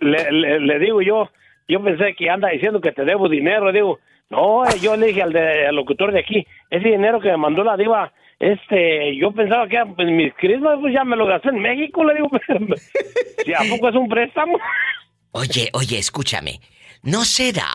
le, 0.00 0.32
le- 0.32 0.60
le 0.60 0.78
digo 0.80 1.00
yo, 1.00 1.30
yo 1.68 1.82
pensé 1.82 2.14
que 2.16 2.28
anda 2.30 2.48
diciendo 2.48 2.80
que 2.80 2.92
te 2.92 3.04
debo 3.04 3.28
dinero. 3.28 3.72
Digo, 3.72 3.98
no, 4.30 4.64
eh, 4.64 4.78
yo 4.80 4.96
le 4.96 5.08
dije 5.08 5.22
al, 5.22 5.32
de- 5.32 5.66
al 5.66 5.74
locutor 5.76 6.12
de 6.12 6.20
aquí, 6.20 6.46
ese 6.70 6.88
dinero 6.88 7.20
que 7.20 7.28
me 7.30 7.36
mandó 7.36 7.62
la 7.64 7.76
diva, 7.76 8.12
este, 8.38 9.16
yo 9.16 9.32
pensaba 9.32 9.68
que 9.68 9.78
pues, 9.94 10.08
mis 10.08 10.32
crismas, 10.34 10.78
pues 10.80 10.92
ya 10.94 11.04
me 11.04 11.16
lo 11.16 11.26
gasté 11.26 11.50
en 11.50 11.60
México. 11.60 12.02
Le 12.04 12.14
digo, 12.14 12.28
si 13.44 13.52
a 13.54 13.60
poco 13.70 13.88
es 13.88 13.94
un 13.94 14.08
préstamo. 14.08 14.58
Oye, 15.32 15.70
oye, 15.72 15.98
escúchame. 15.98 16.60
¿No 17.02 17.24
será? 17.24 17.68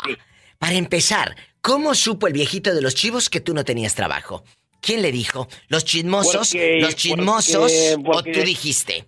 Para 0.59 0.73
empezar, 0.73 1.35
¿cómo 1.61 1.93
supo 1.95 2.27
el 2.27 2.33
viejito 2.33 2.73
de 2.73 2.81
los 2.81 2.95
chivos 2.95 3.29
que 3.29 3.39
tú 3.41 3.53
no 3.53 3.63
tenías 3.63 3.95
trabajo? 3.95 4.43
¿Quién 4.81 5.01
le 5.01 5.11
dijo? 5.11 5.47
¿Los 5.69 5.85
chismosos? 5.85 6.51
Porque- 6.51 6.79
¿Los 6.81 6.95
chismosos? 6.95 7.95
porque- 7.95 8.03
porque- 8.05 8.29
¿O 8.31 8.33
tú 8.33 8.45
dijiste? 8.45 9.05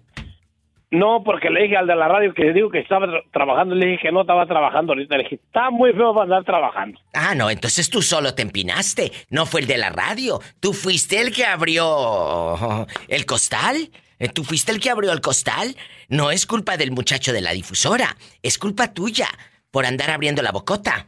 No, 0.91 1.21
porque 1.23 1.51
le 1.51 1.63
dije 1.63 1.77
al 1.77 1.85
de 1.85 1.95
la 1.95 2.07
radio 2.07 2.33
que 2.33 2.51
digo 2.51 2.71
que 2.71 2.79
estaba 2.79 3.05
tra- 3.05 3.23
trabajando, 3.31 3.75
le 3.75 3.85
dije 3.85 3.99
que 4.03 4.11
no 4.11 4.21
estaba 4.21 4.47
trabajando 4.47 4.93
ahorita. 4.93 5.17
Le 5.17 5.23
dije, 5.23 5.35
está 5.35 5.69
muy 5.69 5.93
feo 5.93 6.13
para 6.13 6.23
andar 6.23 6.43
trabajando. 6.43 6.99
Ah, 7.13 7.35
no, 7.35 7.51
entonces 7.51 7.91
tú 7.91 8.01
solo 8.01 8.33
te 8.33 8.41
empinaste. 8.41 9.11
No 9.29 9.45
fue 9.45 9.61
el 9.61 9.67
de 9.67 9.77
la 9.77 9.91
radio. 9.91 10.39
Tú 10.59 10.73
fuiste 10.73 11.21
el 11.21 11.31
que 11.31 11.45
abrió 11.45 12.87
el 13.07 13.25
costal. 13.27 13.75
Eh, 14.17 14.29
¿Tú 14.29 14.43
fuiste 14.43 14.71
el 14.71 14.79
que 14.79 14.89
abrió 14.89 15.11
el 15.13 15.21
costal? 15.21 15.75
No 16.07 16.31
es 16.31 16.47
culpa 16.47 16.75
del 16.75 16.91
muchacho 16.91 17.33
de 17.33 17.41
la 17.41 17.51
difusora. 17.51 18.17
Es 18.41 18.57
culpa 18.57 18.91
tuya 18.91 19.27
por 19.71 19.85
andar 19.85 20.09
abriendo 20.09 20.41
la 20.41 20.51
bocota. 20.51 21.05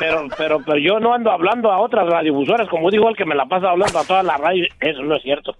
Pero, 0.00 0.26
pero, 0.36 0.58
pero 0.64 0.78
yo 0.78 0.98
no 0.98 1.14
ando 1.14 1.30
hablando 1.30 1.70
a 1.70 1.78
otras 1.80 2.06
radiofusoras, 2.08 2.68
como 2.68 2.90
dijo 2.90 3.08
el 3.08 3.16
que 3.16 3.24
me 3.26 3.34
la 3.36 3.46
pasa 3.46 3.70
hablando 3.70 3.98
a 3.98 4.04
todas 4.04 4.24
las 4.24 4.40
radios. 4.40 4.66
Eso 4.80 5.02
no 5.02 5.14
es 5.14 5.22
cierto. 5.22 5.56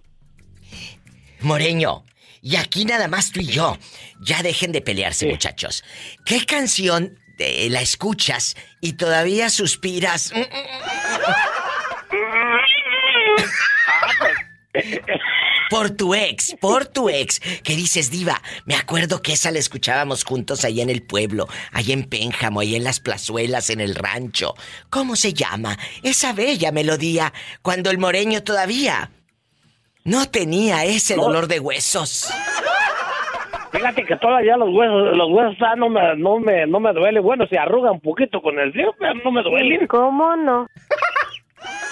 Moreño, 1.42 2.02
y 2.42 2.56
aquí 2.56 2.84
nada 2.84 3.08
más 3.08 3.30
tú 3.32 3.40
y 3.40 3.46
yo. 3.46 3.78
Ya 4.20 4.42
dejen 4.42 4.72
de 4.72 4.80
pelearse, 4.80 5.26
muchachos. 5.26 5.84
¿Qué 6.24 6.44
canción 6.46 7.18
eh, 7.38 7.68
la 7.70 7.80
escuchas 7.82 8.56
y 8.80 8.94
todavía 8.94 9.50
suspiras? 9.50 10.32
Por 15.70 15.90
tu 15.90 16.14
ex, 16.14 16.56
por 16.60 16.86
tu 16.86 17.08
ex, 17.08 17.38
que 17.38 17.76
dices, 17.76 18.10
diva, 18.10 18.42
me 18.66 18.74
acuerdo 18.74 19.22
que 19.22 19.34
esa 19.34 19.52
la 19.52 19.60
escuchábamos 19.60 20.24
juntos 20.24 20.64
ahí 20.64 20.80
en 20.80 20.90
el 20.90 21.02
pueblo, 21.02 21.48
ahí 21.70 21.92
en 21.92 22.04
Pénjamo, 22.04 22.58
ahí 22.58 22.74
en 22.74 22.82
las 22.82 22.98
plazuelas, 22.98 23.70
en 23.70 23.80
el 23.80 23.94
rancho. 23.94 24.56
¿Cómo 24.90 25.14
se 25.14 25.32
llama? 25.32 25.78
Esa 26.02 26.32
bella 26.32 26.72
melodía, 26.72 27.32
cuando 27.62 27.90
el 27.90 27.98
moreño 27.98 28.42
todavía 28.42 29.12
no 30.10 30.26
tenía 30.30 30.84
ese 30.84 31.16
No. 31.16 31.24
dolor 31.24 31.46
de 31.46 31.60
huesos. 31.60 32.30
Fíjate 33.72 34.04
que 34.04 34.16
todavía 34.16 34.56
los 34.56 34.68
huesos, 34.74 35.16
los 35.16 35.30
huesos 35.30 35.56
ah, 35.60 35.76
no 35.76 35.88
me, 35.88 36.16
no 36.16 36.40
me, 36.40 36.66
no 36.66 36.80
me 36.80 36.92
duele. 36.92 37.20
Bueno, 37.20 37.46
se 37.48 37.56
arruga 37.56 37.92
un 37.92 38.00
poquito 38.00 38.42
con 38.42 38.58
el 38.58 38.72
frío, 38.72 38.94
pero 38.98 39.14
no 39.14 39.30
me 39.30 39.42
duelen. 39.42 39.86
¿Cómo 39.86 40.36
no? 40.36 40.66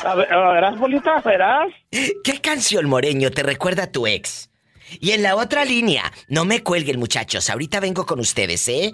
A 0.05 0.15
ver, 0.15 0.33
a 0.33 0.53
verás, 0.53 0.79
bolita, 0.79 1.21
verás. 1.25 1.69
¿Qué 1.91 2.41
canción 2.43 2.89
moreño 2.89 3.31
te 3.31 3.43
recuerda 3.43 3.85
a 3.85 3.93
tu 3.93 4.07
ex? 4.07 4.51
Y 5.01 5.13
en 5.13 5.23
la 5.23 5.37
otra 5.37 5.65
línea, 5.65 6.03
no 6.29 6.45
me 6.45 6.63
cuelguen 6.63 6.99
muchachos, 6.99 7.49
ahorita 7.51 7.79
vengo 7.79 8.07
con 8.07 8.19
ustedes, 8.21 8.67
¿eh? 8.69 8.93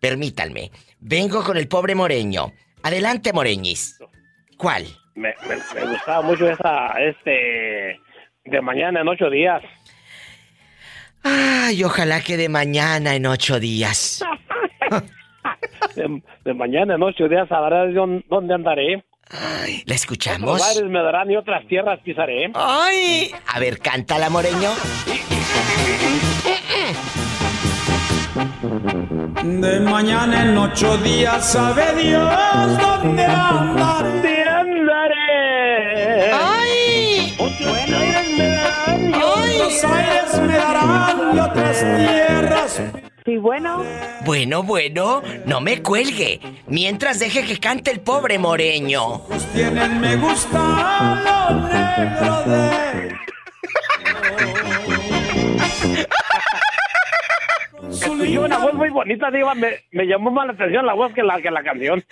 Permítanme. 0.00 0.70
Vengo 1.00 1.42
con 1.42 1.56
el 1.56 1.66
pobre 1.66 1.94
moreño. 1.94 2.52
Adelante, 2.82 3.32
moreñis. 3.32 3.98
¿Cuál? 4.56 4.86
Me, 5.14 5.34
me, 5.48 5.56
me 5.74 5.90
gustaba 5.92 6.22
mucho 6.22 6.48
esa, 6.48 6.88
este, 7.00 7.98
de 8.44 8.60
mañana 8.60 9.00
en 9.00 9.08
ocho 9.08 9.30
días. 9.30 9.62
Ay, 11.22 11.84
ojalá 11.84 12.20
que 12.22 12.36
de 12.36 12.48
mañana 12.48 13.14
en 13.14 13.26
ocho 13.26 13.60
días. 13.60 14.24
De, 15.94 16.22
de 16.44 16.54
mañana 16.54 16.94
en 16.94 17.02
ocho 17.02 17.28
días 17.28 17.48
sabrás 17.48 17.92
dónde, 17.94 18.24
dónde 18.28 18.54
andaré. 18.54 19.04
¿La 19.86 19.94
escuchamos? 19.94 20.60
Otros 20.60 20.90
me 20.90 21.02
darán 21.02 21.30
y 21.30 21.36
otras 21.36 21.66
tierras 21.66 22.00
pisaré. 22.00 22.50
¡Ay! 22.54 23.30
A 23.46 23.58
ver, 23.58 23.78
cántala, 23.78 24.28
moreño. 24.30 24.70
De 29.42 29.80
mañana 29.80 30.42
en 30.42 30.58
ocho 30.58 30.96
días 30.98 31.52
sabe 31.52 31.84
Dios. 32.02 32.32
¿Dónde 32.78 33.24
andaré? 33.24 34.39
Tierras. 41.80 42.82
Si 43.24 43.36
bueno. 43.36 43.84
Bueno, 44.24 44.62
bueno, 44.62 45.22
no 45.46 45.60
me 45.60 45.82
cuelgue. 45.82 46.40
Mientras 46.66 47.18
deje 47.18 47.44
que 47.44 47.58
cante 47.58 47.90
el 47.90 48.00
pobre 48.00 48.38
moreño. 48.38 49.22
Tienen 49.52 50.00
me 50.00 50.16
gusta 50.16 51.50
lo 51.50 51.68
negro 51.68 52.42
de 52.46 53.20
Escuché 57.90 58.38
una 58.38 58.58
voz 58.58 58.74
muy 58.74 58.90
bonita, 58.90 59.30
Diva. 59.30 59.54
Me, 59.54 59.84
me 59.92 60.06
llamó 60.06 60.30
más 60.30 60.46
la 60.46 60.52
atención 60.52 60.86
la 60.86 60.94
voz 60.94 61.12
que 61.12 61.22
la, 61.22 61.40
que 61.40 61.50
la 61.50 61.62
canción. 61.62 62.02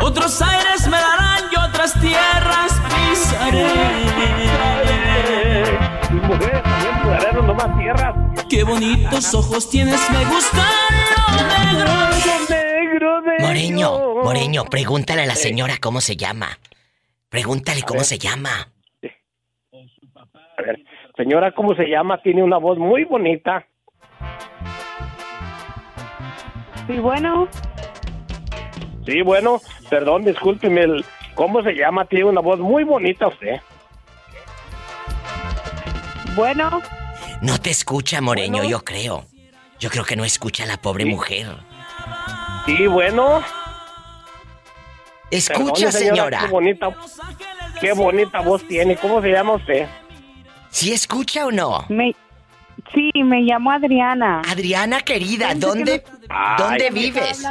Otros 0.00 0.40
aires 0.40 0.86
me 0.88 0.96
darán 0.96 1.44
y 1.50 1.56
otras 1.56 1.92
tierras 2.00 2.80
pisaré. 3.10 3.98
Pudarán 7.38 7.46
nomás 7.46 7.78
tierras. 7.78 8.46
Qué 8.48 8.64
bonitos 8.64 9.34
ojos 9.34 9.70
tienes, 9.70 10.00
me 10.10 10.24
gustan 10.24 10.64
negro. 11.36 11.92
negro 12.48 13.22
de 13.22 13.44
Moreño, 13.46 14.14
Moreño, 14.24 14.64
pregúntale 14.64 15.22
a 15.22 15.26
la 15.26 15.34
señora 15.36 15.74
cómo 15.80 16.00
se 16.00 16.16
llama. 16.16 16.48
Pregúntale 17.28 17.82
cómo 17.82 18.02
se 18.04 18.18
llama. 18.18 18.50
A 20.56 20.62
ver, 20.62 20.78
señora, 21.16 21.52
¿cómo 21.52 21.74
se 21.74 21.84
llama? 21.88 22.20
Tiene 22.22 22.42
una 22.42 22.56
voz 22.58 22.78
muy 22.78 23.04
bonita. 23.04 23.64
Sí, 26.86 26.98
bueno. 26.98 27.48
Sí, 29.06 29.22
bueno, 29.22 29.60
perdón, 29.88 30.24
discúlpeme. 30.24 30.82
el- 30.82 31.04
¿Cómo 31.34 31.62
se 31.62 31.72
llama? 31.72 32.04
Tiene 32.06 32.24
una 32.24 32.40
voz 32.40 32.58
muy 32.58 32.82
bonita 32.82 33.28
usted. 33.28 33.60
Bueno. 36.34 36.80
No 37.40 37.60
te 37.60 37.70
escucha, 37.70 38.20
Moreño, 38.20 38.64
yo 38.64 38.84
creo. 38.84 39.26
Yo 39.78 39.90
creo 39.90 40.04
que 40.04 40.16
no 40.16 40.24
escucha 40.24 40.64
a 40.64 40.66
la 40.66 40.76
pobre 40.80 41.04
mujer. 41.04 41.46
Sí, 42.66 42.86
bueno. 42.86 43.42
Escucha, 45.30 45.92
señora. 45.92 46.40
Qué 46.40 46.46
bonita, 46.46 46.96
qué 47.80 47.92
bonita 47.92 48.40
voz 48.40 48.66
tiene. 48.66 48.96
¿Cómo 48.96 49.22
se 49.22 49.30
llama 49.30 49.54
usted? 49.54 49.86
¿Sí 50.70 50.92
escucha 50.92 51.46
o 51.46 51.52
no? 51.52 51.84
Me, 51.88 52.14
sí, 52.94 53.10
me 53.22 53.42
llamo 53.42 53.70
Adriana. 53.70 54.42
Adriana, 54.48 55.00
querida, 55.00 55.50
que 55.50 55.54
¿dónde, 55.56 56.04
¿dónde 56.58 56.84
Ay, 56.88 56.90
vives? 56.92 57.44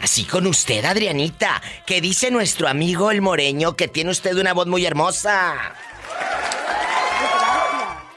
Así 0.00 0.24
con 0.24 0.46
usted, 0.46 0.84
Adrianita. 0.84 1.62
Que 1.86 2.00
dice 2.00 2.30
nuestro 2.30 2.68
amigo 2.68 3.10
el 3.10 3.22
Moreño 3.22 3.76
que 3.76 3.88
tiene 3.88 4.10
usted 4.10 4.36
una 4.36 4.52
voz 4.52 4.66
muy 4.66 4.84
hermosa. 4.84 5.54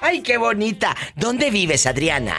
Ay, 0.08 0.22
qué 0.22 0.38
bonita. 0.38 0.94
¿Dónde 1.16 1.50
vives, 1.50 1.88
Adriana? 1.88 2.36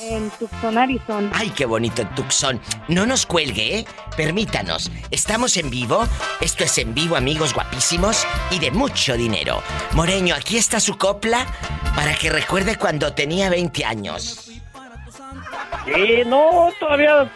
En 0.00 0.30
Tucson, 0.38 0.78
Arizona. 0.78 1.28
Ay, 1.34 1.50
qué 1.50 1.66
bonito 1.66 2.02
en 2.02 2.14
Tucson. 2.14 2.60
No 2.86 3.04
nos 3.04 3.26
cuelgue, 3.26 3.78
¿eh? 3.78 3.84
Permítanos. 4.16 4.92
Estamos 5.10 5.56
en 5.56 5.70
vivo. 5.70 6.04
Esto 6.40 6.62
es 6.62 6.78
en 6.78 6.94
vivo, 6.94 7.16
amigos 7.16 7.52
guapísimos 7.52 8.24
y 8.52 8.60
de 8.60 8.70
mucho 8.70 9.16
dinero. 9.16 9.56
Moreño, 9.92 10.36
aquí 10.36 10.56
está 10.56 10.78
su 10.78 10.96
copla 10.96 11.46
para 11.96 12.14
que 12.14 12.30
recuerde 12.30 12.76
cuando 12.78 13.12
tenía 13.12 13.50
20 13.50 13.84
años. 13.84 14.52
Sí, 15.86 16.22
no, 16.26 16.70
todavía. 16.78 17.28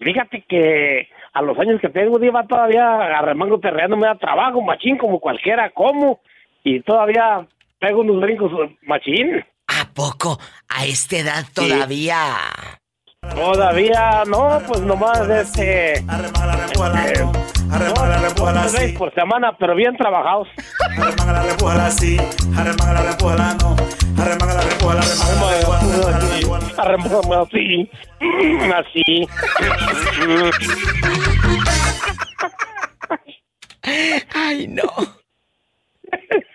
Fíjate 0.00 0.44
que 0.48 1.08
a 1.34 1.40
los 1.40 1.56
años 1.60 1.80
que 1.80 1.88
tengo, 1.88 2.18
Diva, 2.18 2.44
todavía 2.48 2.96
arremango 3.16 3.60
terreno 3.60 3.96
me 3.96 4.08
da 4.08 4.18
trabajo, 4.18 4.60
machín, 4.60 4.98
como 4.98 5.20
cualquiera, 5.20 5.70
como. 5.70 6.18
Y 6.64 6.80
todavía 6.80 7.46
pego 7.84 8.00
unos 8.00 8.20
brincos, 8.20 8.50
machín. 8.86 9.44
¿A 9.68 9.84
poco? 9.92 10.38
¿A 10.68 10.86
esta 10.86 11.18
edad 11.18 11.44
todavía? 11.52 12.16
Todavía 13.34 14.22
no, 14.26 14.60
pues 14.66 14.80
nomás 14.80 15.28
este. 15.28 15.98
eh, 15.98 16.02
no, 16.06 17.94
dos 18.34 18.72
veces 18.72 18.96
por 18.96 19.12
semana, 19.14 19.54
pero 19.58 19.74
bien 19.74 19.96
trabajados. 19.96 20.48
Así, 27.28 27.68
así. 28.74 29.28
Ay, 34.34 34.66
no. 34.68 34.82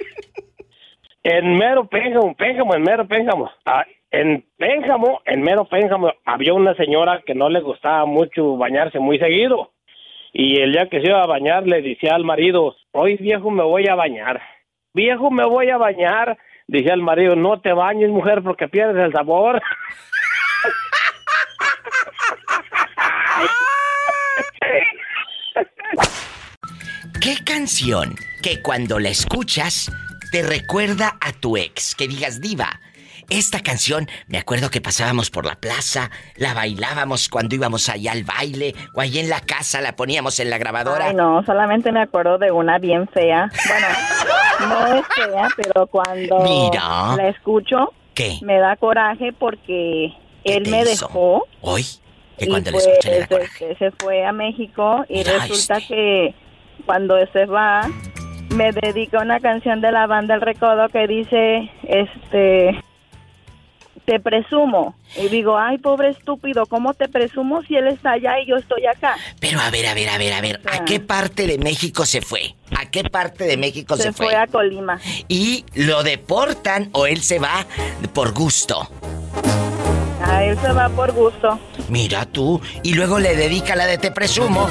En 1.23 1.57
mero 1.57 1.85
Pénjamo, 1.85 2.33
Pénjamo, 2.35 2.75
en 2.75 2.81
mero 2.81 3.07
Pénjamo. 3.07 3.51
Ah, 3.65 3.85
en 4.11 4.45
Pénjamo, 4.57 5.21
en 5.25 5.41
mero 5.41 5.65
Pénjamo, 5.65 6.13
había 6.25 6.53
una 6.53 6.73
señora 6.75 7.21
que 7.25 7.35
no 7.35 7.49
le 7.49 7.59
gustaba 7.59 8.05
mucho 8.05 8.55
bañarse 8.55 8.99
muy 8.99 9.19
seguido. 9.19 9.71
Y 10.31 10.61
el 10.61 10.71
día 10.71 10.87
que 10.87 11.01
se 11.01 11.07
iba 11.07 11.21
a 11.21 11.27
bañar 11.27 11.67
le 11.67 11.81
decía 11.81 12.15
al 12.15 12.23
marido, 12.23 12.75
hoy 12.91 13.17
viejo 13.17 13.51
me 13.51 13.63
voy 13.63 13.87
a 13.87 13.95
bañar. 13.95 14.41
Viejo 14.93 15.29
me 15.29 15.43
voy 15.43 15.69
a 15.69 15.77
bañar. 15.77 16.37
Decía 16.67 16.93
al 16.93 17.01
marido, 17.01 17.35
no 17.35 17.59
te 17.59 17.73
bañes 17.73 18.09
mujer 18.09 18.41
porque 18.41 18.69
pierdes 18.69 19.03
el 19.05 19.11
sabor. 19.11 19.61
¿Qué 27.21 27.35
canción 27.43 28.15
que 28.41 28.61
cuando 28.61 28.99
la 28.99 29.09
escuchas 29.09 29.91
te 30.31 30.43
recuerda 30.43 31.17
a 31.21 31.31
tu 31.33 31.57
ex? 31.57 31.95
Que 31.95 32.07
digas, 32.07 32.41
diva. 32.41 32.79
Esta 33.29 33.59
canción, 33.61 34.07
me 34.27 34.39
acuerdo 34.39 34.71
que 34.71 34.81
pasábamos 34.81 35.29
por 35.29 35.45
la 35.45 35.55
plaza, 35.55 36.09
la 36.35 36.55
bailábamos 36.55 37.29
cuando 37.29 37.53
íbamos 37.53 37.87
allá 37.87 38.11
al 38.11 38.23
baile, 38.23 38.73
o 38.95 39.01
allí 39.01 39.19
en 39.19 39.29
la 39.29 39.39
casa 39.41 39.81
la 39.81 39.95
poníamos 39.95 40.39
en 40.39 40.49
la 40.49 40.57
grabadora. 40.57 41.07
Ay, 41.09 41.13
no, 41.15 41.43
solamente 41.45 41.91
me 41.91 42.01
acuerdo 42.01 42.39
de 42.39 42.51
una 42.51 42.79
bien 42.79 43.07
fea. 43.09 43.51
Bueno, 43.67 43.87
no 44.67 44.95
es 44.95 45.05
fea, 45.13 45.47
pero 45.55 45.85
cuando 45.87 46.39
Mira. 46.39 47.15
la 47.15 47.27
escucho, 47.29 47.93
¿Qué? 48.15 48.39
me 48.41 48.57
da 48.57 48.75
coraje 48.77 49.31
porque 49.31 50.11
él 50.43 50.67
me 50.67 50.83
dejó. 50.83 51.45
Hoy, 51.61 51.85
que 52.39 52.45
y 52.45 52.47
cuando 52.47 52.71
la 52.71 52.77
pues, 52.77 52.87
escucha 52.87 53.09
le 53.11 53.19
da 53.19 53.27
coraje. 53.27 53.71
este, 53.71 53.77
se 53.77 53.91
fue 53.99 54.25
a 54.25 54.31
México 54.31 55.05
y 55.07 55.17
Mira 55.19 55.33
resulta 55.33 55.79
que 55.87 56.33
cuando 56.87 57.15
se 57.31 57.45
va 57.45 57.81
me 58.55 58.71
dedica 58.71 59.21
una 59.21 59.39
canción 59.39 59.81
de 59.81 59.91
la 59.91 60.07
banda 60.07 60.35
El 60.35 60.41
Recodo 60.41 60.89
que 60.89 61.07
dice, 61.07 61.71
este, 61.83 62.81
te 64.05 64.19
presumo. 64.19 64.95
Y 65.17 65.27
digo, 65.29 65.57
ay, 65.57 65.77
pobre 65.77 66.09
estúpido, 66.09 66.65
¿cómo 66.65 66.93
te 66.93 67.07
presumo 67.07 67.61
si 67.63 67.75
él 67.75 67.87
está 67.87 68.11
allá 68.11 68.39
y 68.39 68.47
yo 68.47 68.55
estoy 68.55 68.85
acá? 68.85 69.15
Pero 69.39 69.59
a 69.59 69.69
ver, 69.69 69.85
a 69.85 69.93
ver, 69.93 70.09
a 70.09 70.17
ver, 70.17 70.33
a 70.33 70.41
ver, 70.41 70.61
¿a 70.71 70.83
qué 70.85 70.99
parte 70.99 71.45
de 71.45 71.57
México 71.57 72.05
se 72.05 72.21
fue? 72.21 72.55
¿A 72.75 72.89
qué 72.89 73.03
parte 73.03 73.45
de 73.45 73.57
México 73.57 73.95
se, 73.97 74.03
Se 74.03 74.13
fue 74.13 74.35
a 74.35 74.47
Colima. 74.47 74.99
¿Y 75.27 75.65
lo 75.75 76.03
deportan 76.03 76.89
o 76.93 77.05
él 77.05 77.21
se 77.21 77.39
va 77.39 77.65
por 78.13 78.33
gusto? 78.33 78.89
A 80.23 80.43
él 80.43 80.57
se 80.59 80.71
va 80.73 80.89
por 80.89 81.11
gusto. 81.11 81.59
Mira 81.87 82.25
tú, 82.25 82.61
y 82.83 82.93
luego 82.93 83.19
le 83.19 83.35
dedica 83.35 83.75
la 83.75 83.85
de 83.85 83.97
Te 83.97 84.11
presumo. 84.11 84.67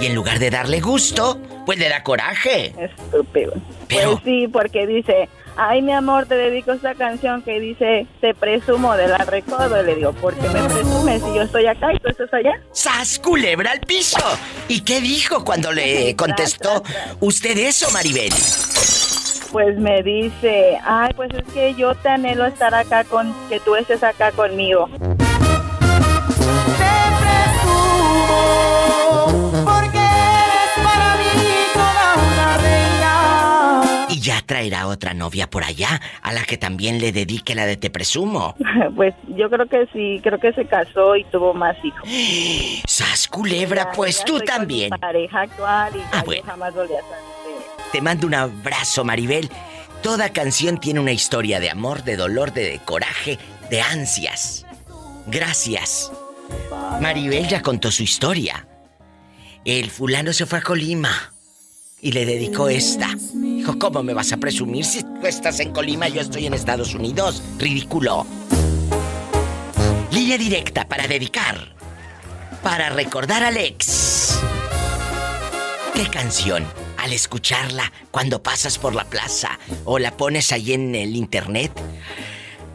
Y 0.00 0.06
en 0.06 0.14
lugar 0.14 0.38
de 0.38 0.50
darle 0.50 0.80
gusto, 0.80 1.38
pues 1.64 1.78
le 1.78 1.88
da 1.88 2.02
coraje. 2.02 2.74
Estúpido. 2.78 3.52
Pero- 3.88 4.12
Pues 4.12 4.24
sí, 4.24 4.48
porque 4.48 4.86
dice, 4.86 5.28
ay 5.56 5.80
mi 5.82 5.92
amor, 5.92 6.26
te 6.26 6.34
dedico 6.36 6.72
esta 6.72 6.94
canción 6.94 7.42
que 7.42 7.58
dice, 7.60 8.06
te 8.20 8.34
presumo 8.34 8.94
de 8.96 9.08
la 9.08 9.18
recodo. 9.18 9.80
Y 9.82 9.86
le 9.86 9.94
digo, 9.96 10.12
¿por 10.12 10.34
qué 10.34 10.48
me 10.48 10.62
presumes 10.68 11.22
si 11.22 11.34
yo 11.34 11.42
estoy 11.42 11.66
acá 11.66 11.92
y 11.92 11.98
tú 11.98 12.08
estás 12.08 12.32
allá? 12.34 12.60
¡Sas, 12.72 13.18
culebra 13.18 13.72
al 13.72 13.80
piso! 13.80 14.18
¿Y 14.68 14.80
qué 14.82 15.00
dijo 15.00 15.44
cuando 15.44 15.72
le 15.72 16.14
contestó 16.16 16.82
usted 17.20 17.56
eso, 17.58 17.90
Maribel? 17.92 18.32
Pues 19.52 19.78
me 19.78 20.02
dice, 20.02 20.76
ay, 20.84 21.12
pues 21.16 21.30
es 21.32 21.44
que 21.54 21.74
yo 21.74 21.94
te 21.94 22.08
anhelo 22.10 22.44
estar 22.44 22.74
acá 22.74 23.04
con, 23.04 23.32
que 23.48 23.58
tú 23.60 23.74
estés 23.76 24.02
acá 24.02 24.30
conmigo. 24.32 24.88
Porque 29.64 29.98
eres 29.98 30.84
para 30.84 31.16
mí 31.16 31.24
toda 31.74 32.14
una 32.14 32.58
reina. 32.58 34.06
Y 34.10 34.20
ya 34.20 34.42
traerá 34.42 34.86
otra 34.86 35.14
novia 35.14 35.48
por 35.48 35.64
allá, 35.64 36.00
a 36.22 36.32
la 36.32 36.42
que 36.44 36.56
también 36.56 37.00
le 37.00 37.12
dedique 37.12 37.54
la 37.54 37.66
de 37.66 37.76
Te 37.76 37.90
presumo. 37.90 38.54
Pues 38.94 39.14
yo 39.28 39.48
creo 39.50 39.66
que 39.66 39.86
sí, 39.92 40.20
creo 40.22 40.38
que 40.38 40.52
se 40.52 40.66
casó 40.66 41.16
y 41.16 41.24
tuvo 41.24 41.54
más 41.54 41.76
hijos. 41.82 42.08
¡Sas, 42.86 43.26
culebra! 43.28 43.90
Pues 43.92 44.18
Ya 44.20 44.24
tú 44.26 44.36
con 44.38 44.44
también. 44.46 44.90
Mi 44.92 44.98
pareja 44.98 45.40
actual 45.42 45.92
y 45.94 45.98
ya 45.98 46.08
Ah, 46.12 46.22
bueno. 46.24 46.42
jamás 46.46 46.74
volví 46.74 46.94
a. 46.94 46.98
Te 47.92 48.00
mando 48.00 48.26
un 48.26 48.34
abrazo, 48.34 49.04
Maribel. 49.04 49.48
Toda 50.02 50.30
canción 50.30 50.78
tiene 50.78 51.00
una 51.00 51.12
historia 51.12 51.58
de 51.60 51.70
amor, 51.70 52.04
de 52.04 52.16
dolor, 52.16 52.52
de 52.52 52.80
coraje, 52.84 53.38
de 53.70 53.80
ansias. 53.80 54.66
Gracias. 55.26 56.12
Maribel 57.00 57.48
ya 57.48 57.62
contó 57.62 57.90
su 57.90 58.02
historia. 58.02 58.66
El 59.66 59.90
fulano 59.90 60.32
se 60.32 60.46
fue 60.46 60.60
a 60.60 60.62
Colima 60.62 61.34
y 62.00 62.12
le 62.12 62.24
dedicó 62.24 62.68
esta. 62.68 63.08
Hijo, 63.44 63.76
¿cómo 63.80 64.04
me 64.04 64.14
vas 64.14 64.30
a 64.32 64.36
presumir 64.36 64.84
si 64.84 65.02
tú 65.02 65.26
estás 65.26 65.58
en 65.58 65.72
Colima 65.72 66.08
y 66.08 66.12
yo 66.12 66.20
estoy 66.20 66.46
en 66.46 66.54
Estados 66.54 66.94
Unidos? 66.94 67.42
Ridículo. 67.58 68.24
Línea 70.12 70.38
directa 70.38 70.86
para 70.86 71.08
dedicar. 71.08 71.74
Para 72.62 72.90
recordar 72.90 73.42
al 73.42 73.56
ex. 73.56 74.38
¿Qué 75.94 76.06
canción? 76.10 76.64
Al 76.98 77.12
escucharla 77.12 77.92
cuando 78.12 78.40
pasas 78.40 78.78
por 78.78 78.94
la 78.94 79.04
plaza 79.04 79.58
o 79.84 79.98
la 79.98 80.16
pones 80.16 80.52
ahí 80.52 80.74
en 80.74 80.94
el 80.94 81.16
internet, 81.16 81.72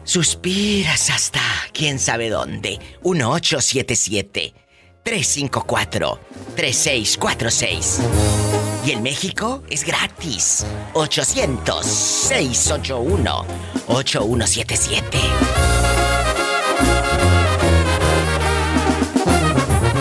suspiras 0.04 1.08
hasta 1.08 1.40
quién 1.72 1.98
sabe 1.98 2.28
dónde. 2.28 2.78
1877 3.02 4.61
354 5.02 6.18
3646. 6.54 8.00
Y 8.84 8.92
en 8.92 9.02
México 9.02 9.62
es 9.68 9.84
gratis. 9.84 10.64
800 10.94 11.84
681 11.84 13.46
8177. 13.88 15.18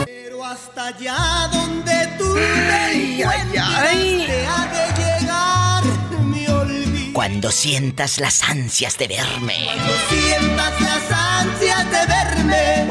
Pero 0.05 0.43
hasta 0.45 0.87
allá 0.87 1.49
donde 1.51 2.07
tú 2.17 2.33
te 2.35 3.21
encuentres, 3.21 4.47
ha 4.47 4.67
de 4.67 4.85
llegar 5.01 5.83
mi 6.23 6.47
olvido. 6.47 7.13
Cuando 7.13 7.51
sientas 7.51 8.19
las 8.19 8.43
ansias 8.43 8.97
de 8.97 9.07
verme. 9.07 9.65
Cuando 9.65 9.93
sientas 10.09 10.81
las 10.81 11.11
ansias 11.11 11.85
de 11.91 12.05
verme 12.05 12.89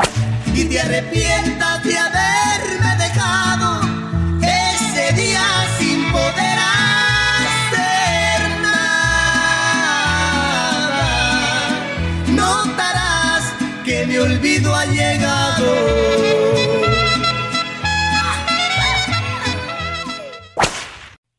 y 0.55 0.65
te 0.65 0.81
arrepientas 0.81 1.70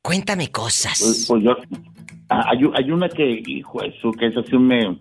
Cuéntame 0.06 0.52
cosas. 0.52 0.99
Pues, 0.99 1.26
pues 1.28 1.43
yo, 1.43 1.56
ah, 2.30 2.49
hay, 2.52 2.91
una 2.91 3.08
que, 3.10 3.41
hijo, 3.45 3.84
eso, 3.84 4.12
que 4.14 4.28
esa 4.28 4.41
sí 4.43 4.58
me, 4.58 4.97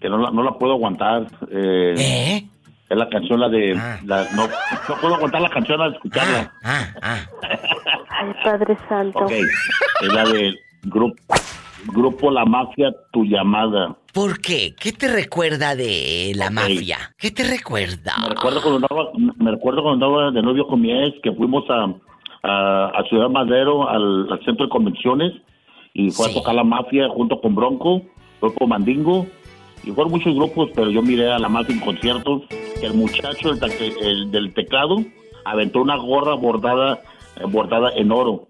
que 0.00 0.08
no 0.08 0.18
la, 0.18 0.30
no 0.30 0.42
la 0.42 0.52
puedo 0.52 0.72
aguantar. 0.72 1.26
Eh, 1.50 2.44
Es 2.88 2.96
la 2.98 3.08
canción, 3.08 3.38
la 3.38 3.48
de, 3.48 3.74
la- 4.04 4.26
no, 4.34 4.48
no 4.88 5.00
puedo 5.00 5.14
aguantar 5.14 5.40
la 5.40 5.48
canción 5.50 5.80
al 5.80 5.94
escucharla. 5.94 6.52
Ay, 6.62 8.32
Padre 8.44 8.76
Santo. 8.88 9.20
Ok, 9.20 9.30
es 9.32 10.12
la 10.12 10.24
de 10.24 10.54
grupo, 10.82 11.22
grupo 11.86 12.30
La 12.32 12.44
Mafia, 12.44 12.92
Tu 13.12 13.24
Llamada. 13.24 13.96
¿Por 14.12 14.40
qué? 14.40 14.74
¿Qué 14.78 14.90
te 14.90 15.06
recuerda 15.06 15.76
de 15.76 16.32
la 16.34 16.50
mafia? 16.50 17.14
¿Qué 17.16 17.30
te 17.30 17.44
recuerda? 17.44 18.16
Me 18.20 18.30
recuerdo 18.30 18.60
cuando 18.60 18.76
andaba, 18.88 19.10
me 19.36 19.50
recuerdo 19.52 19.82
cuando 19.84 20.06
andaba 20.06 20.30
de 20.32 20.42
novio 20.42 20.66
con 20.66 20.80
mi 20.80 20.90
ex, 20.90 21.16
que 21.22 21.30
fuimos 21.30 21.62
a, 21.70 21.86
a, 22.42 22.86
a 22.94 23.02
Ciudad 23.08 23.28
Madero, 23.28 23.88
al, 23.88 24.30
al 24.32 24.44
centro 24.44 24.66
de 24.66 24.70
convenciones, 24.70 25.32
y 25.94 26.10
fue 26.10 26.26
a 26.30 26.34
tocar 26.34 26.54
la 26.54 26.64
mafia 26.64 27.08
junto 27.08 27.40
con 27.40 27.54
Bronco, 27.54 28.02
Grupo 28.40 28.66
Mandingo, 28.66 29.26
y 29.84 29.90
fueron 29.92 30.12
muchos 30.12 30.34
grupos, 30.34 30.70
pero 30.74 30.90
yo 30.90 31.02
miré 31.02 31.32
a 31.32 31.38
la 31.38 31.48
mafia 31.48 31.74
en 31.74 31.80
conciertos, 31.80 32.42
que 32.80 32.86
el 32.86 32.94
muchacho 32.94 33.50
el 33.50 33.58
el 34.02 34.30
del 34.30 34.54
teclado 34.54 34.96
aventó 35.44 35.80
una 35.80 35.96
gorra 35.96 36.34
bordada, 36.34 37.00
eh, 37.36 37.44
bordada 37.46 37.90
en 37.96 38.12
oro. 38.12 38.46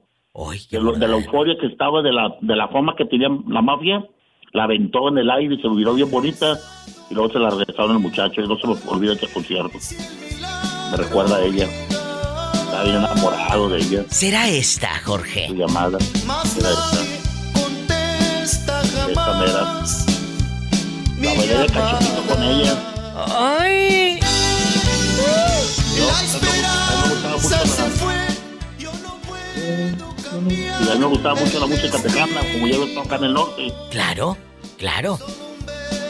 de, 0.71 0.81
lo- 0.81 0.93
de 0.93 1.09
la 1.09 1.17
euforia 1.17 1.57
que 1.61 1.67
estaba, 1.67 2.03
de 2.03 2.13
la, 2.13 2.37
de 2.41 2.55
la 2.57 2.69
fama 2.69 2.95
que 2.97 3.05
tenía 3.05 3.29
la 3.49 3.63
mafia, 3.63 4.05
la 4.53 4.65
aventó 4.65 5.09
en 5.09 5.19
el 5.19 5.31
aire 5.31 5.55
y 5.57 5.61
se 5.63 5.69
miró 5.69 5.95
bien 5.95 6.11
bonita, 6.11 6.57
y 7.11 7.15
luego 7.15 7.33
se 7.33 7.39
la 7.41 7.51
regresaron 7.51 7.93
al 7.93 7.99
muchacho, 8.01 8.41
y 8.41 8.47
no 8.49 8.57
se 8.57 8.67
me 8.69 8.75
olvida 8.89 9.13
ese 9.15 9.33
concierto. 9.33 9.77
Me 10.91 10.97
recuerda 10.97 11.37
a 11.37 11.45
ella. 11.45 11.67
Estaba 12.71 12.85
bien 12.85 12.97
enamorado 12.97 13.69
de 13.69 13.79
ella. 13.81 14.05
¿Será 14.11 14.49
esta, 14.49 14.89
Jorge? 15.05 15.49
Su 15.49 15.55
llamada. 15.55 15.99
Era 16.59 16.71
esta. 16.71 17.01
Esta 18.45 18.83
Esta 19.09 19.35
mera. 19.35 19.83
La 21.21 21.35
bailé 21.35 21.59
de 21.59 21.67
cachetito 21.67 22.23
con 22.29 22.43
ella. 22.43 22.75
¡Ay! 23.37 24.21
Yo, 25.97 26.09
a 26.09 26.23
mí 26.23 26.29
me 26.29 27.35
gustaba 27.35 27.35
mucho 27.35 28.09
la- 28.09 28.31
Y 30.81 30.89
a 30.89 30.95
mí 30.95 30.99
me 31.01 31.07
gustaba 31.07 31.35
mucho 31.41 31.61
la 31.61 31.67
música 31.67 31.99
tejana, 32.03 32.41
como 32.53 32.67
yo 32.67 32.85
estaba 32.85 33.05
acá 33.07 33.17
en 33.17 33.25
el 33.25 33.33
norte. 33.35 33.73
Claro, 33.91 34.37
claro. 34.79 35.19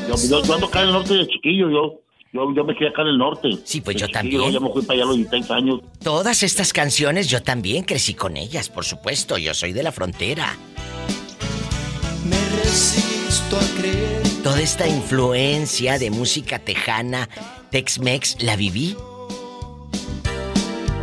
Yo, 0.08 0.14
yo, 0.28 0.42
yo 0.44 0.54
ando 0.54 0.66
acá 0.66 0.82
en 0.82 0.88
el 0.88 0.92
norte 0.92 1.14
de 1.14 1.26
chiquillo, 1.26 1.70
yo. 1.70 2.00
Yo, 2.32 2.54
yo 2.54 2.64
me 2.64 2.76
quedé 2.76 2.90
acá 2.90 3.02
en 3.02 3.08
el 3.08 3.18
norte. 3.18 3.48
Sí, 3.64 3.80
pues 3.80 3.96
yo 3.96 4.08
también. 4.08 4.52
Ya 4.52 4.60
me 4.60 4.70
fui 4.70 4.82
para 4.82 4.94
allá 4.94 5.02
a 5.02 5.06
los 5.06 5.16
16 5.16 5.50
años. 5.50 5.80
Todas 6.02 6.44
estas 6.44 6.72
canciones 6.72 7.28
yo 7.28 7.42
también 7.42 7.82
crecí 7.82 8.14
con 8.14 8.36
ellas, 8.36 8.68
por 8.68 8.84
supuesto. 8.84 9.36
Yo 9.36 9.52
soy 9.52 9.72
de 9.72 9.82
la 9.82 9.90
frontera. 9.90 10.56
Me 12.24 12.36
resisto 12.62 13.56
a 13.56 13.80
creer. 13.80 14.22
Toda 14.44 14.60
esta 14.60 14.86
influencia 14.86 15.98
de 15.98 16.10
música 16.12 16.60
tejana, 16.60 17.28
Tex-Mex, 17.72 18.42
la 18.42 18.54
viví. 18.54 18.96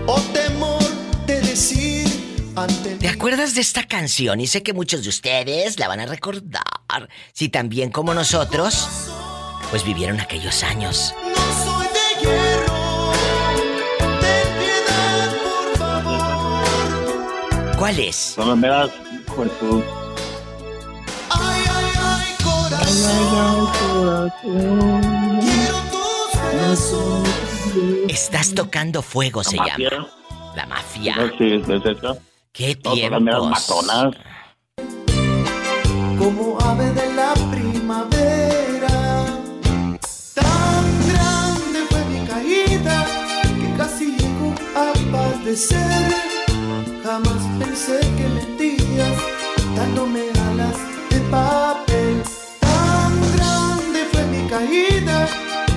O 0.06 0.22
temor 0.34 0.82
de 1.26 1.42
decir 1.42 2.08
ante 2.56 2.96
¿Te 2.96 3.10
acuerdas 3.10 3.54
de 3.54 3.60
esta 3.60 3.84
canción? 3.84 4.40
Y 4.40 4.48
sé 4.48 4.64
que 4.64 4.72
muchos 4.72 5.04
de 5.04 5.10
ustedes 5.10 5.78
la 5.78 5.90
van 5.90 6.00
a 6.00 6.06
recordar. 6.06 6.64
Si 7.34 7.50
también 7.50 7.92
como 7.92 8.14
nosotros, 8.14 8.88
pues 9.70 9.84
vivieron 9.84 10.20
aquellos 10.20 10.63
años. 10.63 11.13
soy 11.63 11.88
de 11.88 12.22
hierro. 12.22 13.11
Ten 14.20 14.47
piedad, 14.59 15.30
por 15.43 15.78
favor. 15.78 17.76
¿Cuál 17.78 17.99
es? 17.99 18.36
No 18.38 18.55
me 18.55 18.68
das, 18.68 18.89
pues 19.36 19.51
tú. 19.59 19.84
Ay, 21.30 21.63
ay, 21.70 21.91
ay, 21.99 22.36
corazón. 22.43 23.72
Quiero 25.41 25.78
tus 25.91 26.30
besos. 26.70 27.28
Estás 28.09 28.53
tocando 28.55 29.01
fuego, 29.01 29.43
se 29.43 29.57
mafia. 29.57 29.89
llama. 29.91 30.07
La 30.55 30.65
mafia. 30.65 31.15
No, 31.18 31.28
sí, 31.38 31.53
es 31.53 31.68
esa. 31.86 32.15
¿Qué 32.51 32.76
No, 32.76 32.82
todas 32.82 32.99
las 32.99 33.09
tiempos? 33.09 33.49
matonas. 33.49 34.15
Como 36.18 36.57
ave 36.61 36.91
de 36.93 37.07
padecer. 45.58 46.14
Jamás 47.03 47.43
pensé 47.60 47.99
que 47.99 48.28
mentías 48.28 49.18
dándome 49.76 50.22
alas 50.49 50.76
de 51.10 51.20
papel. 51.32 52.22
Tan 52.60 53.14
grande 53.36 53.99
fue 54.12 54.26
mi 54.26 54.47
caída 54.49 55.28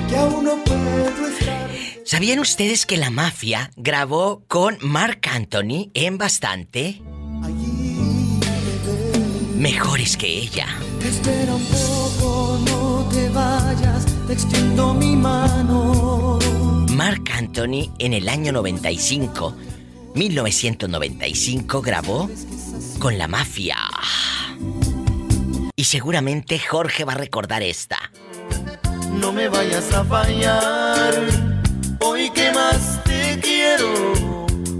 que 0.09 0.15
aún 0.17 0.45
no 0.45 0.63
puedo 0.63 1.27
estar. 1.27 1.69
¿Sabían 2.05 2.39
ustedes 2.39 2.85
que 2.85 2.97
la 2.97 3.09
mafia 3.09 3.71
grabó 3.75 4.43
con 4.47 4.77
Mark 4.81 5.21
Anthony 5.31 5.89
en 5.93 6.17
bastante? 6.17 7.01
Mejores 9.55 10.17
que 10.17 10.27
ella. 10.27 10.67
Espera 11.03 11.55
un 11.55 11.65
poco, 11.65 12.59
no 12.65 13.07
te 13.11 13.29
vayas, 13.29 14.05
te 14.27 14.33
extiendo 14.33 14.93
mi 14.93 15.15
mano. 15.15 16.40
Mark 17.03 17.31
Anthony 17.35 17.91
en 17.97 18.13
el 18.13 18.29
año 18.29 18.51
95, 18.51 19.55
1995, 20.13 21.81
grabó 21.81 22.29
con 22.99 23.17
la 23.17 23.27
mafia. 23.27 23.75
Y 25.75 25.83
seguramente 25.85 26.59
Jorge 26.59 27.03
va 27.03 27.13
a 27.13 27.15
recordar 27.15 27.63
esta. 27.63 27.97
No 29.19 29.33
me 29.33 29.49
vayas 29.49 29.91
a 29.95 30.05
fallar, 30.05 31.15
hoy 32.01 32.29
que 32.29 32.51
más 32.51 33.03
te 33.03 33.39
quiero, 33.39 34.13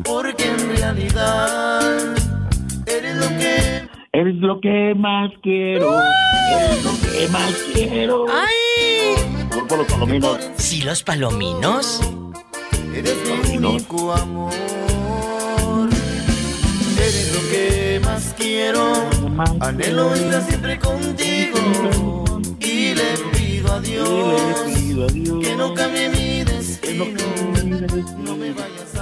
porque 0.04 0.46
en 0.46 0.78
realidad 0.78 2.16
eres 2.86 3.16
lo 3.16 3.30
que 3.30 3.90
Eres 4.14 4.36
lo 4.36 4.60
que 4.60 4.94
más 4.96 5.32
quiero. 5.42 6.00
Eres 6.56 6.84
lo 6.84 6.92
que 7.02 7.28
más 7.30 7.54
quiero. 7.74 8.26
¡Ay! 8.30 8.71
Grupo 9.52 9.76
Los 9.78 9.88
Palominos. 9.88 10.40
¿Sí, 10.58 10.82
los 10.82 11.04
palominos? 11.04 12.00
eres 12.94 13.16
mi 13.50 13.58
único 13.58 14.14
amor. 14.14 14.54
Eres 16.98 17.34
lo 17.34 17.50
que 17.50 18.02
más 18.04 18.34
quiero, 18.38 18.94
anhelo 19.60 20.14
estar 20.14 20.44
siempre 20.44 20.80
contigo. 20.80 22.26
Y 22.60 22.94
le 22.94 23.18
pido 23.34 23.74
a 23.74 23.80
Dios 23.82 24.62
que 25.42 25.56
no 25.56 25.74
cambie 25.74 26.10
mi 26.10 26.44
destino. 26.44 27.06
lo 27.06 28.36
que 28.40 28.56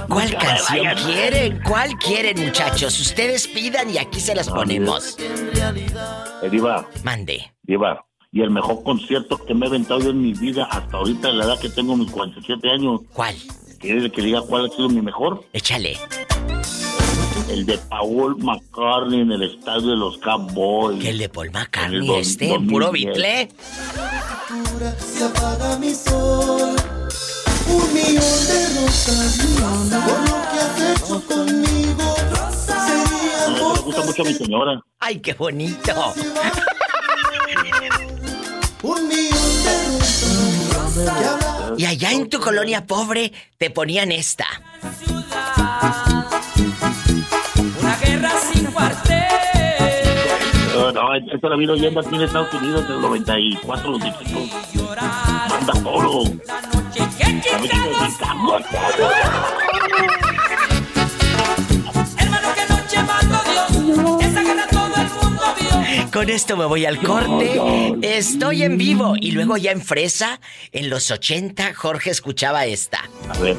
¿Cuál 0.08 0.36
canción 0.38 0.86
quieren? 1.06 1.60
¿Cuál 1.66 1.96
quieren, 1.98 2.44
muchachos? 2.44 2.98
Ustedes 3.00 3.46
pidan 3.46 3.90
y 3.90 3.98
aquí 3.98 4.20
se 4.20 4.34
las 4.34 4.48
ponemos. 4.48 5.16
Eh, 5.18 6.48
Diva. 6.50 6.88
Mande. 7.04 7.52
Diva. 7.62 8.04
Y 8.32 8.42
el 8.42 8.50
mejor 8.50 8.84
concierto 8.84 9.44
que 9.44 9.54
me 9.54 9.66
he 9.66 9.68
aventado 9.68 10.08
en 10.08 10.22
mi 10.22 10.32
vida 10.34 10.64
hasta 10.70 10.98
ahorita, 10.98 11.28
a 11.28 11.32
la 11.32 11.44
edad 11.46 11.58
que 11.58 11.68
tengo 11.68 11.96
mis 11.96 12.10
47 12.12 12.70
años. 12.70 13.00
¿Cuál? 13.12 13.34
¿Quieres 13.80 14.12
que 14.12 14.22
diga 14.22 14.40
cuál 14.42 14.66
ha 14.66 14.68
sido 14.68 14.88
mi 14.88 15.02
mejor? 15.02 15.44
Échale. 15.52 15.98
El 17.48 17.66
de 17.66 17.76
Paul 17.78 18.36
McCartney 18.38 19.22
en 19.22 19.32
el 19.32 19.42
estadio 19.42 19.88
de 19.90 19.96
los 19.96 20.16
Cowboys. 20.18 21.02
¿Que 21.02 21.10
el 21.10 21.18
de 21.18 21.28
Paul 21.28 21.50
McCartney 21.50 22.08
En 22.08 22.14
este? 22.20 22.46
¿Puro 22.68 22.86
2010. 22.86 22.92
bitle? 22.92 23.48
Se 25.00 25.24
apaga 25.24 25.76
mi 25.78 25.92
sol. 25.92 26.76
Un 27.66 27.94
millón 27.94 28.14
de 28.14 28.80
rosas 28.80 29.38
por 29.90 30.20
lo 30.28 30.36
que 30.52 30.58
has 30.60 31.02
hecho 31.02 31.26
conmigo. 31.26 32.14
Sería 32.52 33.58
No, 33.58 33.74
me 33.74 33.80
gusta 33.80 34.02
mucho 34.04 34.22
a 34.22 34.24
mi 34.24 34.34
señora. 34.34 34.80
¡Ay, 35.00 35.18
qué 35.18 35.34
bonito! 35.34 36.14
un 38.82 39.08
millón 39.08 39.62
de 39.64 40.74
rosas 40.74 41.18
que 41.18 41.24
hablan 41.24 41.74
Y 41.78 41.86
allá 41.86 42.12
en 42.12 42.28
tu 42.28 42.40
colonia 42.40 42.86
pobre 42.86 43.32
te 43.58 43.70
ponían 43.70 44.12
esta. 44.12 44.46
Una 47.80 47.96
guerra 47.96 48.30
sin 48.52 48.64
cuartel. 48.66 49.26
No, 50.74 50.92
no, 50.92 51.14
esto 51.14 51.48
la 51.48 51.56
vino 51.56 51.72
oyendo 51.74 52.00
aquí 52.00 52.14
en 52.14 52.22
Estados 52.22 52.54
Unidos 52.54 52.84
en 52.86 52.92
el 52.92 53.00
94, 53.00 53.90
los 53.90 54.02
discos. 54.02 54.26
Manda 55.50 55.72
polo. 55.82 56.24
La 56.50 58.34
música 58.34 58.88
de 58.96 59.69
Con 66.12 66.28
esto 66.28 66.56
me 66.56 66.64
voy 66.64 66.86
al 66.86 66.98
corte. 67.00 67.60
Estoy 68.02 68.62
en 68.64 68.76
vivo. 68.78 69.14
Y 69.20 69.30
luego 69.32 69.56
ya 69.56 69.70
en 69.70 69.80
Fresa, 69.80 70.40
en 70.72 70.90
los 70.90 71.10
80, 71.10 71.72
Jorge 71.74 72.10
escuchaba 72.10 72.66
esta. 72.66 72.98
A 73.28 73.38
ver. 73.38 73.56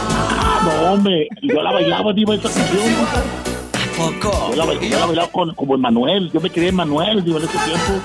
Ah, 0.00 0.60
no, 0.64 0.92
hombre. 0.92 1.28
Yo 1.42 1.62
la 1.62 1.72
bailaba, 1.72 2.12
diva, 2.12 2.34
esa 2.34 2.50
canción. 2.50 2.82
¿A 3.72 3.96
poco? 3.96 4.50
Yo 4.50 4.56
la, 4.56 4.64
ba- 4.66 4.74
yo 4.80 4.98
la 4.98 5.06
bailaba 5.06 5.28
con, 5.30 5.54
como 5.54 5.74
Emanuel. 5.76 6.30
Yo 6.32 6.40
me 6.40 6.50
quería 6.50 6.68
Emanuel, 6.68 7.24
diva, 7.24 7.38
en 7.38 7.44
ese 7.44 7.58
tiempo. 7.58 8.02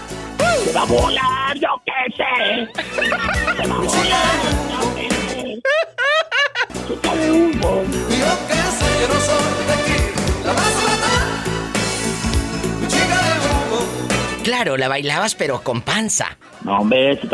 Se 0.64 0.72
va 0.74 0.82
a 0.82 0.86
volar, 0.86 1.58
yo 1.60 1.68
qué 1.86 1.92
sé. 2.16 2.70
Se 2.96 3.10
va 3.10 3.76
a 3.76 3.80
volar, 3.80 4.36
yo 4.72 4.96
qué 4.96 5.10
sé. 5.10 5.62
Chica 6.88 7.16
de 7.16 7.32
humo. 7.32 7.84
Yo 7.84 8.48
que 8.48 8.56
sé, 8.56 8.90
yo 9.02 9.08
no 9.14 9.20
soy 9.20 9.79
Claro, 14.62 14.76
la 14.76 14.90
bailabas, 14.90 15.36
pero 15.36 15.62
con 15.64 15.80
panza. 15.84 16.38
No, 16.66 16.80
hombre, 16.80 17.16
te- 17.16 17.28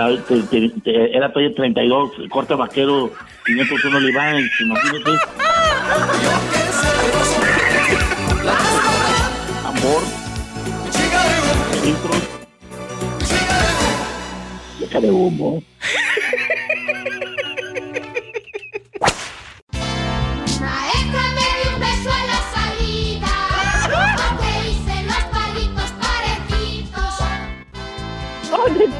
te- 0.43 0.69
te- 0.83 1.17
era 1.17 1.33
talla 1.33 1.55
32, 1.55 2.11
corte 2.29 2.53
vaquero, 2.53 3.11
501 3.47 3.99
Levi's, 3.99 4.51
imagínate. 4.61 5.11
Amor, 9.65 10.03
deja 14.79 14.99
de 14.99 15.09
humo. 15.09 15.63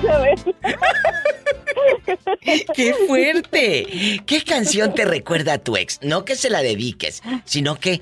¡Qué 2.74 2.94
fuerte! 3.08 4.22
¿Qué 4.26 4.44
canción 4.44 4.94
te 4.94 5.06
recuerda 5.06 5.54
a 5.54 5.58
tu 5.58 5.78
ex? 5.78 6.00
No 6.02 6.26
que 6.26 6.36
se 6.36 6.50
la 6.50 6.62
dediques, 6.62 7.22
sino 7.44 7.80
que, 7.80 8.02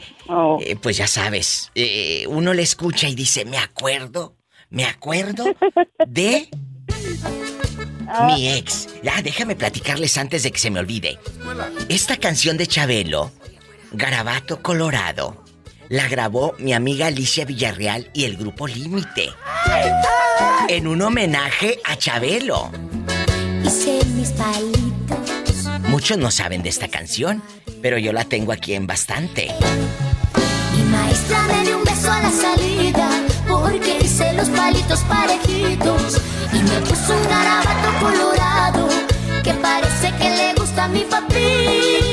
eh, 0.60 0.76
pues 0.82 0.98
ya 0.98 1.08
sabes, 1.08 1.72
eh, 1.76 2.26
uno 2.28 2.54
le 2.54 2.62
escucha 2.62 3.08
y 3.08 3.16
dice, 3.16 3.46
me 3.46 3.58
acuerdo, 3.58 4.36
me 4.70 4.86
acuerdo 4.86 5.46
de 6.08 6.50
mi 8.28 8.50
ex. 8.50 8.90
Ya, 9.02 9.22
déjame 9.22 9.56
platicarles 9.56 10.18
antes 10.18 10.44
de 10.44 10.52
que 10.52 10.60
se 10.60 10.72
me 10.72 10.80
olvide. 10.80 11.20
Esta 11.90 12.18
canción 12.18 12.58
de 12.58 12.68
Chabelo, 12.68 13.32
Garabato 13.92 14.62
Colorado, 14.62 15.43
la 15.94 16.08
grabó 16.08 16.56
mi 16.58 16.74
amiga 16.74 17.06
Alicia 17.06 17.46
Villarreal 17.46 18.10
y 18.14 18.24
el 18.24 18.36
grupo 18.36 18.66
Límite. 18.66 19.30
En 20.68 20.88
un 20.88 21.04
homenaje 21.04 21.80
a 21.86 21.96
Chabelo. 21.96 22.72
Hice 23.64 24.04
mis 24.16 24.32
palitos. 24.32 25.68
Muchos 25.90 26.18
no 26.18 26.32
saben 26.32 26.64
de 26.64 26.70
esta 26.70 26.88
canción, 26.88 27.44
pero 27.84 28.00
yo 28.00 28.12
la 28.12 28.26
tengo 28.26 28.52
aquí 28.52 28.74
en 28.74 28.88
bastante. 28.88 29.52
Mi 30.76 30.84
maestra 30.86 31.44
me 31.44 31.64
dio 31.64 31.78
un 31.78 31.84
beso 31.84 32.12
a 32.12 32.24
la 32.24 32.32
salida. 32.32 33.10
Porque 33.48 34.00
hice 34.02 34.34
los 34.34 34.50
palitos 34.50 35.00
parejitos. 35.02 36.20
Y 36.54 36.64
me 36.64 36.80
puso 36.88 37.16
un 37.16 37.30
garabato 37.30 38.00
colorado. 38.00 38.90
Que 39.44 39.54
parece 39.54 40.12
que 40.18 40.30
le 40.38 40.54
gusta 40.56 40.86
a 40.86 40.88
mi 40.88 41.02
papito. 41.02 42.13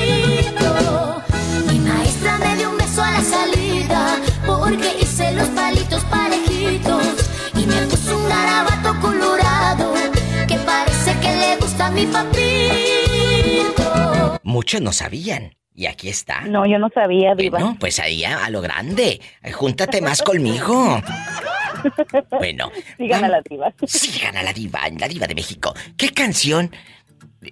A 11.91 11.93
mi 11.93 12.07
papito. 12.07 13.85
Muchos 14.45 14.81
no 14.81 14.93
sabían. 14.93 15.57
Y 15.75 15.87
aquí 15.87 16.09
está. 16.09 16.43
No, 16.43 16.67
yo 16.67 16.79
no 16.79 16.89
sabía, 16.93 17.35
Diva. 17.35 17.59
No, 17.59 17.77
pues 17.79 17.99
ahí 18.01 18.23
a, 18.25 18.45
a 18.45 18.51
lo 18.51 18.61
grande. 18.61 19.21
Júntate 19.53 20.01
más 20.01 20.23
conmigo. 20.23 21.01
Bueno. 22.31 22.71
Sigan 22.99 23.25
a 23.25 23.29
la 23.29 23.41
diva. 23.41 23.73
Sigan 23.87 24.37
a 24.37 24.43
la 24.43 24.53
diva, 24.53 24.81
la 24.99 25.09
diva 25.09 25.27
de 25.27 25.35
México. 25.35 25.73
¿Qué 25.97 26.11
canción 26.11 26.71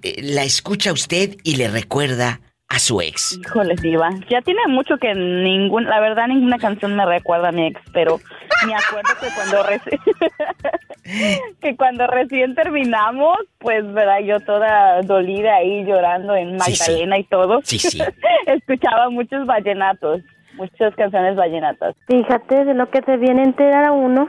eh, 0.02 0.20
la 0.22 0.44
escucha 0.44 0.92
usted 0.92 1.38
y 1.44 1.56
le 1.56 1.68
recuerda 1.68 2.42
a 2.68 2.78
su 2.78 3.00
ex? 3.00 3.38
Híjole, 3.38 3.74
Diva. 3.80 4.10
Ya 4.28 4.42
tiene 4.42 4.60
mucho 4.68 4.98
que 4.98 5.14
ningún, 5.14 5.84
la 5.84 6.00
verdad, 6.00 6.26
ninguna 6.28 6.58
canción 6.58 6.94
me 6.96 7.06
recuerda 7.06 7.48
a 7.48 7.52
mi 7.52 7.66
ex, 7.66 7.80
pero 7.92 8.18
me 8.66 8.74
acuerdo 8.74 9.10
que 9.20 9.28
cuando 9.34 9.64
reci- 9.64 10.00
que 11.62 11.76
cuando 11.76 12.06
recién 12.06 12.54
terminamos, 12.54 13.38
pues, 13.58 13.90
verdad, 13.92 14.18
yo 14.20 14.40
toda 14.40 15.00
dolida 15.02 15.56
ahí 15.56 15.84
llorando 15.84 16.34
en 16.36 16.60
Sí, 16.60 16.74
sí. 16.74 16.82
Magdalena 16.92 17.18
y 17.18 17.24
todo. 17.24 17.60
Sí, 17.64 17.78
sí. 17.78 18.00
Escuchaba 18.46 19.08
muchos 19.10 19.46
vallenatos, 19.46 20.20
muchas 20.56 20.94
canciones 20.94 21.36
vallenatas. 21.36 21.94
Fíjate 22.08 22.64
de 22.66 22.74
lo 22.74 22.90
que 22.90 23.00
te 23.00 23.16
viene 23.16 23.42
a 23.42 23.44
enterar 23.44 23.84
a 23.86 23.92
uno. 23.92 24.28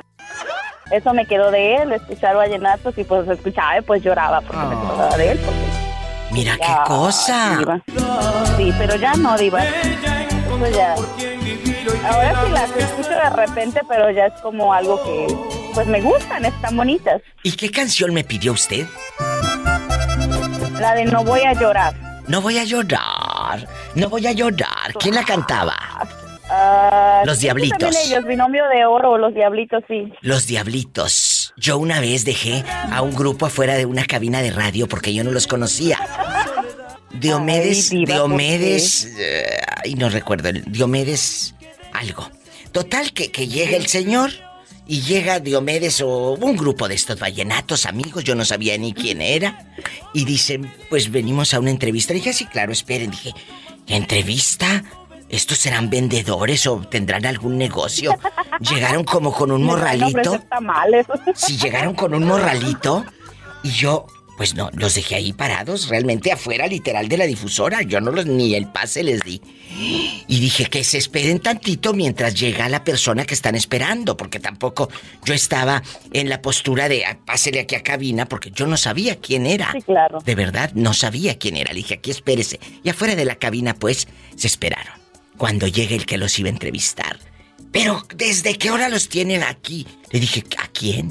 Eso 0.91 1.13
me 1.13 1.25
quedó 1.27 1.51
de 1.51 1.75
él, 1.75 1.91
escuchar 1.91 2.35
vallenatos 2.35 2.97
y 2.97 3.03
pues 3.03 3.27
escuchaba 3.27 3.77
y 3.77 3.81
pues 3.81 4.01
lloraba 4.01 4.41
porque 4.41 4.57
me 4.65 4.75
acordaba 4.75 5.17
de 5.17 5.31
él. 5.33 5.39
porque 5.45 5.68
Mira 6.31 6.57
qué 6.57 6.73
cosa. 6.85 7.57
Diva. 7.57 7.81
Sí, 8.57 8.73
pero 8.77 8.95
ya 8.95 9.13
no, 9.13 9.37
Diva. 9.37 9.63
Ya. 10.75 10.95
Ahora 12.09 12.43
sí 12.45 12.51
las 12.51 12.75
escucho 12.75 13.09
de 13.09 13.29
repente, 13.29 13.81
pero 13.87 14.11
ya 14.11 14.25
es 14.27 14.33
como 14.41 14.73
algo 14.73 15.01
que 15.03 15.27
pues 15.73 15.87
me 15.87 16.01
gustan, 16.01 16.45
están 16.45 16.75
bonitas. 16.75 17.21
¿Y 17.43 17.53
qué 17.53 17.71
canción 17.71 18.13
me 18.13 18.23
pidió 18.23 18.51
usted? 18.51 18.85
La 20.79 20.95
de 20.95 21.05
No 21.05 21.23
voy 21.23 21.41
a 21.41 21.53
llorar. 21.53 21.93
No 22.27 22.41
voy 22.41 22.57
a 22.57 22.63
llorar. 22.63 23.67
No 23.95 24.09
voy 24.09 24.27
a 24.27 24.31
llorar. 24.33 24.93
¿Quién 24.99 25.15
la 25.15 25.23
cantaba? 25.23 25.75
Ah, 26.49 27.21
Los 27.25 27.39
Diablitos. 27.39 27.77
También 27.79 28.01
ellos, 28.05 28.25
binomio 28.25 28.63
de 28.67 28.85
oro, 28.85 29.17
los 29.17 29.33
diablitos, 29.33 29.83
sí. 29.87 30.11
Los 30.21 30.47
Diablitos. 30.47 31.11
Yo 31.57 31.77
una 31.77 31.99
vez 31.99 32.25
dejé 32.25 32.63
a 32.91 33.01
un 33.01 33.13
grupo 33.13 33.45
afuera 33.45 33.75
de 33.75 33.85
una 33.85 34.05
cabina 34.05 34.41
de 34.41 34.51
radio 34.51 34.87
porque 34.87 35.13
yo 35.13 35.23
no 35.23 35.31
los 35.31 35.47
conocía. 35.47 35.99
Diomedes, 37.11 37.91
Ay, 37.91 37.97
diva, 37.99 38.19
¿por 38.19 38.29
Diomedes, 38.29 39.05
eh, 39.17 39.61
ay, 39.83 39.95
no 39.95 40.09
recuerdo, 40.09 40.51
Diomedes 40.51 41.55
algo. 41.91 42.29
Total 42.71 43.11
que, 43.13 43.31
que 43.31 43.47
llega 43.47 43.75
el 43.75 43.87
señor 43.87 44.31
y 44.89 45.01
llega 45.01 45.39
Diomedes 45.39 46.01
o 46.01 46.33
un 46.33 46.55
grupo 46.55 46.87
de 46.87 46.95
estos 46.95 47.19
vallenatos 47.19 47.85
amigos, 47.85 48.23
yo 48.23 48.35
no 48.35 48.43
sabía 48.43 48.77
ni 48.77 48.93
quién 48.93 49.21
era. 49.21 49.75
Y 50.13 50.25
dicen, 50.25 50.73
pues 50.89 51.11
venimos 51.11 51.53
a 51.53 51.59
una 51.59 51.69
entrevista. 51.71 52.13
dije, 52.13 52.33
sí, 52.33 52.45
claro, 52.45 52.71
esperen. 52.71 53.11
Dije, 53.11 53.33
¿entrevista? 53.87 54.83
¿Estos 55.29 55.57
serán 55.59 55.89
vendedores 55.89 56.65
o 56.67 56.79
tendrán 56.81 57.25
algún 57.25 57.57
negocio? 57.57 58.15
Llegaron 58.59 59.03
como 59.03 59.31
con 59.31 59.51
un 59.51 59.63
morralito. 59.63 60.41
Si 61.35 61.57
llegaron 61.61 61.93
con 61.93 62.13
un 62.13 62.23
morralito 62.25 63.05
y 63.63 63.69
yo, 63.71 64.05
Pues 64.37 64.55
no, 64.55 64.69
los 64.73 64.95
dejé 64.95 65.15
ahí 65.15 65.33
parados, 65.33 65.89
realmente 65.89 66.31
afuera, 66.31 66.65
literal, 66.65 67.09
de 67.09 67.17
la 67.17 67.25
difusora. 67.25 67.81
Yo 67.81 67.99
no 67.99 68.09
los, 68.11 68.25
ni 68.25 68.55
el 68.55 68.67
pase 68.71 69.03
les 69.03 69.19
di. 69.21 69.41
Y 70.27 70.39
dije 70.39 70.65
que 70.67 70.85
se 70.85 70.97
esperen 70.97 71.39
tantito 71.39 71.93
mientras 71.93 72.35
llega 72.35 72.69
la 72.69 72.85
persona 72.85 73.25
que 73.25 73.33
están 73.33 73.55
esperando, 73.55 74.15
porque 74.15 74.39
tampoco 74.39 74.89
yo 75.25 75.33
estaba 75.33 75.83
en 76.13 76.29
la 76.29 76.41
postura 76.41 76.87
de 76.87 77.05
"Ah, 77.05 77.17
pásele 77.25 77.59
aquí 77.59 77.75
a 77.75 77.83
cabina, 77.83 78.27
porque 78.27 78.49
yo 78.51 78.65
no 78.65 78.77
sabía 78.77 79.17
quién 79.19 79.45
era. 79.45 79.73
Sí, 79.73 79.81
claro. 79.81 80.19
De 80.25 80.35
verdad, 80.35 80.71
no 80.73 80.93
sabía 80.93 81.37
quién 81.37 81.57
era. 81.57 81.73
Le 81.73 81.79
dije, 81.79 81.95
aquí 81.95 82.09
espérese. 82.09 82.61
Y 82.81 82.89
afuera 82.89 83.15
de 83.15 83.25
la 83.25 83.35
cabina, 83.35 83.73
pues, 83.73 84.07
se 84.37 84.47
esperaron. 84.47 84.98
Cuando 85.39 85.67
llegue 85.67 85.95
el 85.95 86.05
que 86.05 86.17
los 86.17 86.37
iba 86.37 86.49
a 86.49 86.51
entrevistar. 86.51 87.17
Pero, 87.71 88.05
¿desde 88.13 88.57
qué 88.57 88.71
hora 88.71 88.89
los 88.89 89.07
tienen 89.07 89.41
aquí? 89.41 89.87
Le 90.11 90.19
dije, 90.19 90.43
¿a 90.57 90.67
quién? 90.67 91.07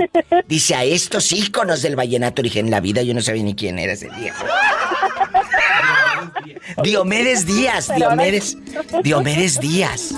Dice, 0.47 0.75
a 0.75 0.85
estos 0.85 1.33
íconos 1.33 1.81
del 1.81 1.97
vallenato. 1.97 2.43
Le 2.43 2.49
dije, 2.49 2.61
en 2.61 2.71
la 2.71 2.81
vida 2.81 3.03
yo 3.03 3.15
no 3.15 3.23
sabía 3.23 3.43
ni 3.43 3.55
quién 3.55 3.79
era 3.79 3.95
ese 3.95 4.11
viejo. 4.11 4.45
Diomedes 6.85 7.47
Díaz, 7.47 7.91
Diomedes, 7.97 8.59
Diomedes 9.03 9.61
Díaz. 9.61 10.13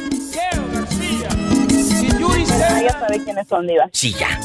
Ah, 2.62 2.80
ya 2.82 2.92
sabe 2.92 3.24
quiénes 3.24 3.48
son, 3.48 3.66
Diva. 3.66 3.88
Sí, 3.92 4.14
ya. 4.14 4.38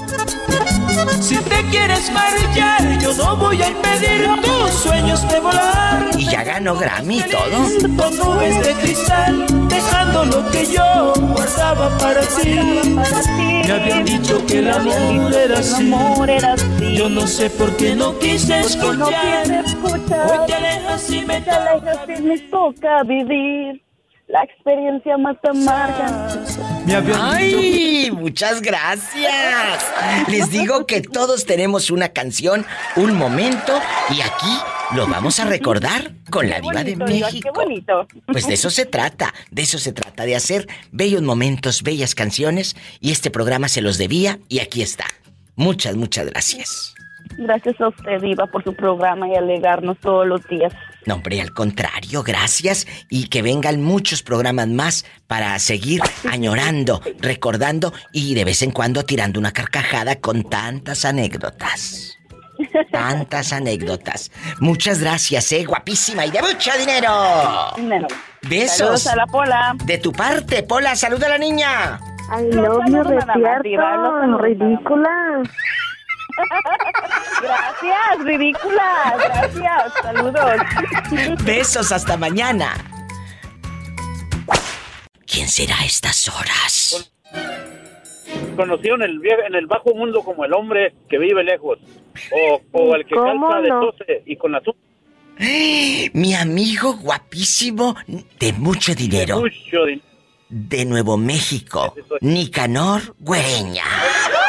Si 1.21 1.35
te 1.37 1.63
quieres 1.69 2.11
marchar, 2.11 2.99
yo 2.99 3.13
no 3.13 3.35
voy 3.35 3.61
a 3.61 3.69
impedir 3.69 4.27
tus 4.41 4.71
sueños 4.71 5.27
de 5.27 5.39
volar. 5.39 6.09
Y 6.17 6.25
ya 6.25 6.43
ganó 6.43 6.75
Grammy 6.75 7.19
y 7.19 7.23
todo. 7.23 7.97
Con 7.97 8.17
nubes 8.17 8.65
de 8.65 8.73
cristal, 8.75 9.45
dejando 9.67 10.25
lo 10.25 10.49
que 10.51 10.65
yo 10.65 11.13
guardaba 11.33 11.97
para 11.97 12.21
ti. 12.21 12.59
Me 13.65 13.71
habían 13.71 14.05
dicho 14.05 14.45
que 14.45 14.59
el 14.59 14.69
amor 14.69 15.33
era 15.33 15.59
así. 15.59 16.95
Yo 16.95 17.09
no 17.09 17.27
sé 17.27 17.49
por 17.49 17.75
qué 17.77 17.95
no 17.95 18.17
quise 18.19 18.61
escuchar. 18.61 19.65
Hoy 19.83 20.39
te 20.47 20.53
alejas 20.53 21.09
y 21.09 21.21
me 21.21 21.41
Te 21.41 21.51
alejas 21.51 21.99
y 22.07 22.21
me 22.21 22.39
toca 22.39 23.03
vivir 23.03 23.84
la 24.27 24.43
experiencia 24.43 25.17
más 25.17 25.37
amarga. 25.47 26.29
¡Ay! 27.15 28.09
Muchas 28.11 28.61
gracias. 28.61 29.93
Les 30.27 30.49
digo 30.49 30.85
que 30.85 31.01
todos 31.01 31.45
tenemos 31.45 31.91
una 31.91 32.09
canción, 32.09 32.65
un 32.95 33.15
momento, 33.17 33.79
y 34.09 34.21
aquí 34.21 34.95
lo 34.95 35.07
vamos 35.07 35.39
a 35.39 35.45
recordar 35.45 36.11
con 36.29 36.49
la 36.49 36.59
diva 36.59 36.83
de 36.83 36.91
Diva, 36.91 37.05
México. 37.05 37.51
Qué 37.53 37.59
bonito. 37.59 38.07
Pues 38.25 38.47
de 38.47 38.55
eso 38.55 38.69
se 38.69 38.85
trata, 38.85 39.33
de 39.51 39.61
eso 39.61 39.77
se 39.77 39.93
trata, 39.93 40.25
de 40.25 40.35
hacer 40.35 40.67
bellos 40.91 41.21
momentos, 41.21 41.83
bellas 41.83 42.15
canciones, 42.15 42.75
y 42.99 43.11
este 43.11 43.29
programa 43.31 43.67
se 43.67 43.81
los 43.81 43.97
debía, 43.97 44.39
y 44.49 44.59
aquí 44.59 44.81
está. 44.81 45.05
Muchas, 45.55 45.95
muchas 45.95 46.27
gracias. 46.27 46.93
Gracias 47.37 47.79
a 47.81 47.89
usted, 47.89 48.21
Diva, 48.21 48.47
por 48.47 48.63
su 48.63 48.73
programa 48.73 49.27
y 49.27 49.35
alegarnos 49.35 49.97
todos 49.99 50.27
los 50.27 50.47
días. 50.47 50.73
No, 51.05 51.15
hombre, 51.15 51.39
al 51.39 51.53
contrario, 51.53 52.23
gracias 52.23 52.87
y 53.09 53.27
que 53.27 53.41
vengan 53.41 53.81
muchos 53.81 54.23
programas 54.23 54.67
más 54.67 55.05
para 55.27 55.57
seguir 55.59 56.01
añorando, 56.31 57.01
recordando 57.19 57.93
y 58.11 58.33
de 58.33 58.43
vez 58.43 58.61
en 58.63 58.71
cuando 58.71 59.03
tirando 59.03 59.39
una 59.39 59.51
carcajada 59.51 60.15
con 60.15 60.49
tantas 60.49 61.05
anécdotas. 61.05 62.17
Tantas 62.91 63.51
anécdotas. 63.53 64.31
Muchas 64.59 65.01
gracias, 65.01 65.51
eh, 65.51 65.65
guapísima 65.65 66.25
y 66.25 66.31
de 66.31 66.41
mucho 66.41 66.71
dinero. 66.79 67.73
Dinero. 67.75 68.07
Besos. 68.43 69.01
Saludos 69.01 69.07
a 69.07 69.15
la 69.15 69.27
Pola. 69.27 69.75
De 69.85 69.97
tu 69.97 70.11
parte, 70.11 70.63
Pola, 70.63 70.95
saluda 70.95 71.27
a 71.27 71.29
la 71.31 71.37
niña. 71.37 71.99
Ay, 72.31 72.45
despierto, 72.45 73.21
saludos. 73.75 74.41
ridícula. 74.41 75.43
Gracias, 77.41 78.19
ridícula. 78.25 79.15
Gracias. 79.17 79.93
Saludos. 80.01 80.51
Besos 81.43 81.91
hasta 81.91 82.17
mañana. 82.17 82.73
¿Quién 85.25 85.47
será 85.47 85.79
a 85.79 85.85
estas 85.85 86.27
horas? 86.29 87.11
Conocido 88.55 88.95
en 88.95 89.01
el, 89.03 89.19
vie- 89.19 89.45
en 89.47 89.55
el 89.55 89.67
bajo 89.67 89.93
mundo 89.93 90.23
como 90.23 90.45
el 90.45 90.53
hombre 90.53 90.93
que 91.09 91.17
vive 91.17 91.43
lejos. 91.43 91.77
O, 92.31 92.61
o 92.71 92.95
el 92.95 93.05
que 93.05 93.15
¿Cómo 93.15 93.49
calza 93.49 93.61
de 93.61 93.69
no? 93.69 93.79
tose 93.91 94.23
y 94.25 94.35
con 94.37 94.51
la 94.53 94.61
su- 94.61 94.75
Mi 96.13 96.33
amigo 96.33 96.93
guapísimo 96.95 97.95
de 98.39 98.53
mucho 98.53 98.95
dinero. 98.95 99.39
mucho 99.39 99.83
dinero. 99.85 100.05
de 100.47 100.85
Nuevo 100.85 101.17
México, 101.17 101.93
Nicanor 102.21 103.15
Güereña. 103.19 103.83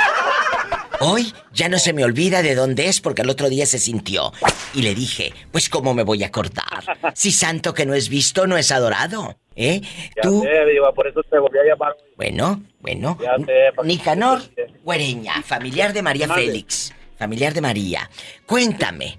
Hoy 1.00 1.32
ya 1.52 1.68
no 1.68 1.78
se 1.78 1.92
me 1.92 2.04
olvida 2.04 2.42
de 2.42 2.54
dónde 2.54 2.88
es 2.88 3.00
porque 3.00 3.22
el 3.22 3.30
otro 3.30 3.48
día 3.48 3.66
se 3.66 3.78
sintió. 3.78 4.32
Y 4.74 4.82
le 4.82 4.94
dije, 4.94 5.32
pues 5.52 5.68
cómo 5.68 5.94
me 5.94 6.02
voy 6.02 6.22
a 6.24 6.28
acordar. 6.28 6.84
Si 7.14 7.32
santo 7.32 7.74
que 7.74 7.84
no 7.86 7.94
es 7.94 8.08
visto, 8.08 8.46
no 8.46 8.56
es 8.56 8.72
adorado. 8.72 9.38
¿Eh? 9.54 9.80
Ya 10.14 10.22
Tú, 10.22 10.42
sé, 10.42 10.70
Diva, 10.70 10.92
por 10.92 11.06
eso 11.08 11.22
te 11.30 11.38
volví 11.38 11.58
a 11.58 11.64
llamar. 11.64 11.94
bueno, 12.16 12.62
bueno. 12.80 13.16
Ya 13.22 13.36
sé, 13.44 13.72
pa- 13.74 13.82
Nicanor 13.84 14.42
Güereña, 14.84 15.42
familiar 15.42 15.92
de 15.94 16.02
María. 16.02 16.28
Félix. 16.28 16.92
Familiar 17.18 17.54
de 17.54 17.62
María. 17.62 18.10
Cuéntame, 18.44 19.18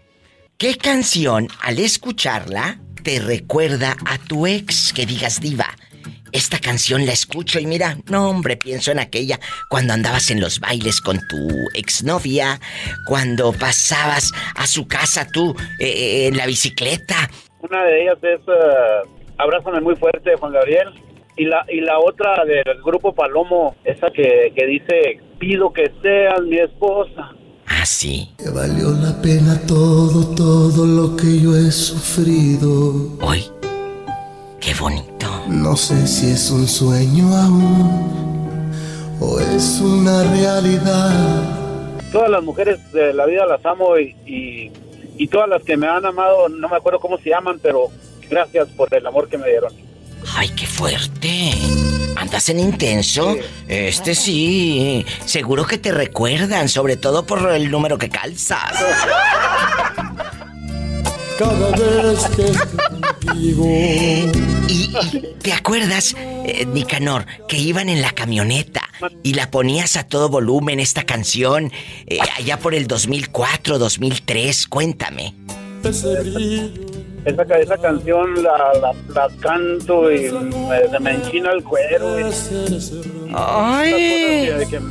¿qué 0.59 0.75
canción 0.77 1.47
al 1.61 1.79
escucharla 1.79 2.79
te 3.01 3.19
recuerda 3.19 3.95
a 4.05 4.19
tu 4.19 4.45
ex 4.45 4.93
que 4.93 5.07
digas 5.07 5.39
diva? 5.41 5.75
Esta 6.31 6.59
canción 6.59 7.05
la 7.05 7.13
escucho 7.13 7.59
y 7.59 7.65
mira, 7.65 7.97
no 8.09 8.29
hombre, 8.29 8.57
pienso 8.57 8.91
en 8.91 8.99
aquella 8.99 9.39
cuando 9.69 9.93
andabas 9.93 10.29
en 10.31 10.41
los 10.41 10.59
bailes 10.59 11.01
con 11.01 11.19
tu 11.27 11.47
exnovia, 11.73 12.59
cuando 13.05 13.53
pasabas 13.53 14.31
a 14.55 14.67
su 14.67 14.87
casa 14.87 15.27
tú 15.31 15.55
eh, 15.79 15.87
eh, 15.87 16.27
en 16.27 16.37
la 16.37 16.45
bicicleta. 16.45 17.29
Una 17.61 17.83
de 17.83 18.03
ellas 18.03 18.17
es 18.21 18.39
eh, 18.47 19.09
Abrázame 19.37 19.81
muy 19.81 19.95
fuerte 19.95 20.31
de 20.31 20.35
Juan 20.35 20.53
Gabriel. 20.53 20.89
Y 21.35 21.45
la, 21.45 21.63
y 21.69 21.81
la 21.81 21.99
otra 21.99 22.43
del 22.45 22.81
grupo 22.83 23.13
Palomo, 23.13 23.75
esa 23.83 24.09
que, 24.09 24.51
que 24.55 24.65
dice, 24.65 25.21
pido 25.37 25.71
que 25.71 25.91
seas 26.01 26.41
mi 26.41 26.57
esposa. 26.57 27.31
Ah, 27.67 27.85
sí. 27.85 28.33
Que 28.39 28.49
valió 28.49 28.89
la 28.89 29.21
pena 29.21 29.61
todo, 29.67 30.33
todo 30.33 30.85
lo 30.87 31.15
que 31.15 31.39
yo 31.39 31.55
he 31.55 31.69
sufrido. 31.69 33.15
Hoy, 33.21 33.43
bonito. 34.79 35.43
No 35.47 35.75
sé 35.75 36.07
si 36.07 36.31
es 36.31 36.49
un 36.49 36.67
sueño 36.67 37.35
aún 37.35 38.71
o 39.19 39.39
es 39.39 39.79
una 39.79 40.23
realidad. 40.23 41.43
Todas 42.11 42.29
las 42.29 42.43
mujeres 42.43 42.79
de 42.91 43.13
la 43.13 43.25
vida 43.25 43.45
las 43.45 43.65
amo 43.65 43.97
y, 43.97 44.15
y, 44.25 44.71
y 45.17 45.27
todas 45.27 45.49
las 45.49 45.63
que 45.63 45.77
me 45.77 45.87
han 45.87 46.05
amado, 46.05 46.49
no 46.49 46.69
me 46.69 46.77
acuerdo 46.77 46.99
cómo 46.99 47.17
se 47.17 47.29
llaman, 47.29 47.59
pero 47.61 47.89
gracias 48.29 48.67
por 48.69 48.93
el 48.93 49.05
amor 49.05 49.27
que 49.27 49.37
me 49.37 49.47
dieron. 49.47 49.73
Ay, 50.35 50.49
qué 50.49 50.65
fuerte. 50.65 51.51
¿Andas 52.15 52.49
en 52.49 52.59
intenso? 52.59 53.35
Este 53.67 54.15
sí. 54.15 55.05
Seguro 55.25 55.65
que 55.65 55.77
te 55.77 55.91
recuerdan, 55.91 56.67
sobre 56.67 56.97
todo 56.97 57.25
por 57.25 57.51
el 57.51 57.69
número 57.69 57.97
que 57.97 58.09
calzas. 58.09 58.73
Cada 61.37 61.69
vez 61.71 62.25
que 62.35 62.51
contigo. 63.27 63.65
Y, 63.65 64.29
y, 64.67 64.93
¿te 65.41 65.53
acuerdas, 65.53 66.15
eh, 66.45 66.65
Nicanor, 66.65 67.25
que 67.47 67.57
iban 67.57 67.89
en 67.89 68.01
la 68.01 68.11
camioneta 68.11 68.81
y 69.23 69.33
la 69.33 69.51
ponías 69.51 69.95
a 69.95 70.03
todo 70.07 70.29
volumen 70.29 70.79
esta 70.79 71.03
canción 71.03 71.71
eh, 72.07 72.19
allá 72.37 72.57
por 72.59 72.73
el 72.73 72.87
2004, 72.87 73.77
2003? 73.79 74.67
Cuéntame. 74.67 75.33
Esa, 75.83 77.43
esa 77.57 77.77
canción 77.77 78.41
la, 78.41 78.57
la, 78.81 78.93
la 79.13 79.29
canto 79.41 80.09
y 80.11 80.31
me, 80.31 80.99
me 80.99 81.11
enchina 81.15 81.51
el 81.51 81.63
cuero. 81.63 82.19
Y, 82.19 82.23
Ay. 83.33 84.47
Esas 84.47 84.59
cosas 84.63 84.69
que- 84.69 84.77
que- 84.77 84.81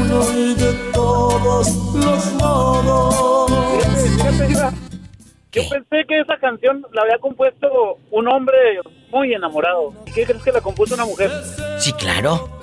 Uno 0.00 0.38
y 0.38 0.54
de 0.54 0.72
todos 0.92 1.68
los 1.94 2.32
modos. 2.34 3.52
Fíjate, 3.78 4.08
fíjate, 4.10 4.46
Diva, 4.48 4.72
Yo 5.56 5.66
pensé 5.70 6.04
que 6.06 6.20
esa 6.20 6.36
canción 6.36 6.86
la 6.92 7.00
había 7.02 7.18
compuesto 7.18 7.98
un 8.10 8.28
hombre 8.28 8.56
muy 9.10 9.32
enamorado. 9.32 9.94
¿Qué 10.14 10.24
crees 10.24 10.42
que 10.42 10.52
la 10.52 10.60
compuso 10.60 10.94
una 10.94 11.06
mujer? 11.06 11.30
Sí, 11.78 11.94
claro. 11.94 12.60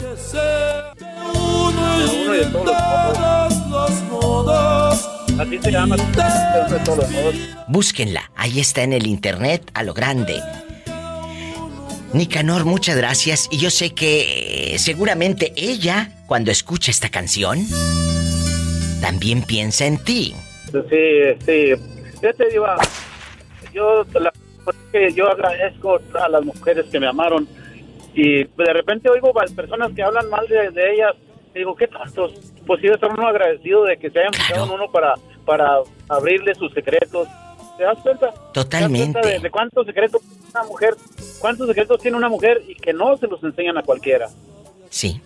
Uno 1.34 2.36
y 2.36 2.38
de 2.38 2.45
todos 2.45 3.60
los 3.72 4.03
modos. 4.11 5.10
Así 5.40 5.57
se 5.57 5.72
llama. 5.72 5.95
De 5.95 6.80
todos 6.86 6.99
los 6.99 7.10
modos. 7.10 7.36
Búsquenla, 7.68 8.30
ahí 8.36 8.60
está 8.60 8.84
en 8.84 8.94
el 8.94 9.07
internet 9.07 9.72
a 9.74 9.82
lo 9.82 9.95
grande. 9.95 10.40
Nicanor, 12.14 12.64
muchas 12.65 12.95
gracias. 12.95 13.48
Y 13.49 13.57
yo 13.57 13.72
sé 13.72 13.95
que 13.95 14.76
eh, 14.76 14.78
seguramente 14.78 15.52
ella, 15.56 16.11
cuando 16.28 16.52
escucha 16.52 16.91
esta 16.91 17.10
canción, 17.10 17.65
también 19.02 19.41
piensa 19.41 19.88
en 19.88 19.98
ti. 19.98 20.36
Sí, 20.72 21.44
sí. 21.44 21.74
Fíjate, 22.24 22.48
Diva, 22.52 22.78
yo, 23.74 24.06
la- 24.14 24.32
yo 25.14 25.28
agradezco 25.30 26.00
a 26.14 26.30
las 26.30 26.41
mujeres 26.45 26.86
que 26.90 26.98
me 26.98 27.08
amaron 27.08 27.45
y 28.14 28.45
de 28.45 28.74
repente 28.74 29.10
oigo 29.10 29.34
personas 29.54 29.91
que 29.94 30.02
hablan 30.04 30.30
mal 30.30 30.48
de, 30.48 30.70
de 30.72 30.94
ellas 30.94 31.12
y 31.54 31.60
digo, 31.60 31.76
qué 31.76 31.86
tontos. 31.90 32.32
Pues 32.66 32.80
sí, 32.80 32.88
estar 32.88 33.12
uno 33.12 33.28
agradecido 33.28 33.84
de 33.84 33.98
que 33.98 34.10
se 34.10 34.20
hayan 34.20 34.32
fijado 34.32 34.68
en 34.68 34.72
uno 34.72 34.90
para, 34.90 35.16
para 35.45 35.80
abrirle 36.08 36.56
sus 36.56 36.72
secretos. 36.74 37.28
¿Te 37.78 37.84
das 37.84 37.98
cuenta? 38.02 38.32
¿Te 38.32 38.38
das 38.40 38.54
Totalmente. 38.54 39.12
cuenta 39.20 39.30
de, 39.30 39.40
de 39.40 39.52
cuántos 39.52 39.86
secretos 39.86 40.22
tiene 40.22 40.45
una 40.54 40.64
mujer, 40.64 40.95
cuántos 41.40 41.68
secretos 41.68 42.00
tiene 42.02 42.16
una 42.16 42.30
mujer 42.30 42.62
y 42.70 42.76
que 42.76 42.94
no 42.94 43.18
se 43.18 43.28
los 43.28 43.44
enseñan 43.44 43.78
a 43.78 43.84
cualquiera? 43.84 44.30
Sí, 44.90 45.20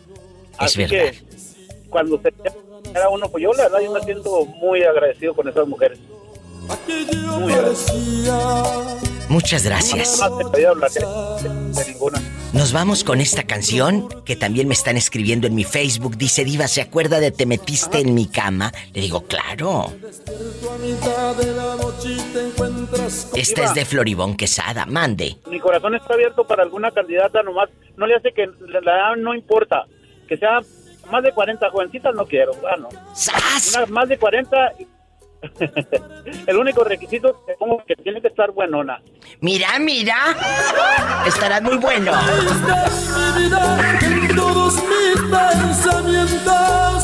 es 0.53 0.57
Así 0.57 0.79
verdad. 0.79 1.11
que 1.11 1.89
cuando 1.91 2.19
se 2.23 2.33
era 2.95 3.09
uno, 3.09 3.29
pues 3.29 3.43
yo 3.43 3.53
la 3.53 3.63
verdad 3.65 3.81
yo 3.81 3.91
me 3.91 4.01
siento 4.01 4.45
muy 4.45 4.81
agradecido 4.81 5.35
con 5.35 5.47
esas 5.47 5.67
mujeres. 5.67 5.99
Muy. 7.39 7.53
Muchas 9.29 9.65
gracias. 9.65 10.19
Ninguna. 11.87 12.21
Nos 12.53 12.71
vamos 12.71 13.03
con 13.03 13.19
esta 13.19 13.43
canción 13.43 14.07
que 14.23 14.37
también 14.37 14.67
me 14.67 14.73
están 14.73 14.95
escribiendo 14.95 15.47
en 15.47 15.55
mi 15.55 15.65
Facebook. 15.65 16.17
Dice 16.17 16.45
Diva, 16.45 16.67
¿se 16.67 16.81
acuerda 16.81 17.19
de 17.19 17.31
Te 17.31 17.45
metiste 17.45 17.99
en 17.99 18.13
mi 18.13 18.27
cama? 18.27 18.71
Le 18.93 19.01
digo, 19.01 19.25
claro. 19.25 19.93
Esta 23.35 23.63
es 23.63 23.73
de 23.73 23.85
Floribón 23.85 24.37
Quesada. 24.37 24.85
Mande. 24.85 25.37
Mi 25.49 25.59
corazón 25.59 25.95
está 25.95 26.13
abierto 26.13 26.47
para 26.47 26.63
alguna 26.63 26.91
candidata 26.91 27.43
nomás. 27.43 27.69
No 27.97 28.07
le 28.07 28.15
hace 28.15 28.31
que 28.31 28.49
la 28.67 28.79
edad 28.79 29.15
no 29.17 29.35
importa. 29.35 29.85
Que 30.27 30.37
sea 30.37 30.61
más 31.11 31.23
de 31.23 31.31
40 31.33 31.69
jovencitas 31.69 32.15
no 32.15 32.25
quiero. 32.25 32.53
Bueno, 32.55 32.87
una 32.89 33.85
más 33.87 34.07
de 34.07 34.17
40. 34.17 34.73
El 36.47 36.57
único 36.57 36.83
requisito 36.83 37.43
que 37.45 37.53
pongo 37.53 37.83
que 37.85 37.95
tiene 37.95 38.21
que 38.21 38.27
estar 38.27 38.51
buenona. 38.51 39.01
Mira, 39.41 39.77
mira. 39.79 40.15
Estará 41.25 41.61
muy 41.61 41.77
bueno. 41.77 42.11
mi 42.15 43.43
vida, 43.43 43.99
en 44.01 44.35
todos 44.35 44.75
mis 44.75 45.21
pensamientos, 45.29 47.03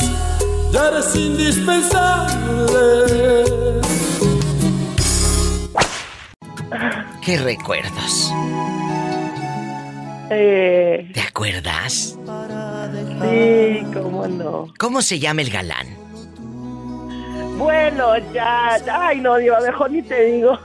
ya 0.72 0.88
eres 0.88 1.16
indispensable. 1.16 2.34
¿Qué 7.24 7.38
recuerdos? 7.38 8.32
Eh, 10.30 11.10
¿Te 11.14 11.20
acuerdas? 11.20 12.18
sí, 13.22 13.86
cómo 13.94 14.26
no. 14.26 14.74
¿Cómo 14.78 15.00
se 15.00 15.18
llama 15.18 15.42
el 15.42 15.50
galán? 15.50 16.03
Bueno, 17.56 18.16
ya, 18.32 18.80
ay 18.92 19.20
no, 19.20 19.36
Diva, 19.36 19.60
mejor 19.60 19.90
ni 19.90 20.02
te 20.02 20.24
digo. 20.24 20.58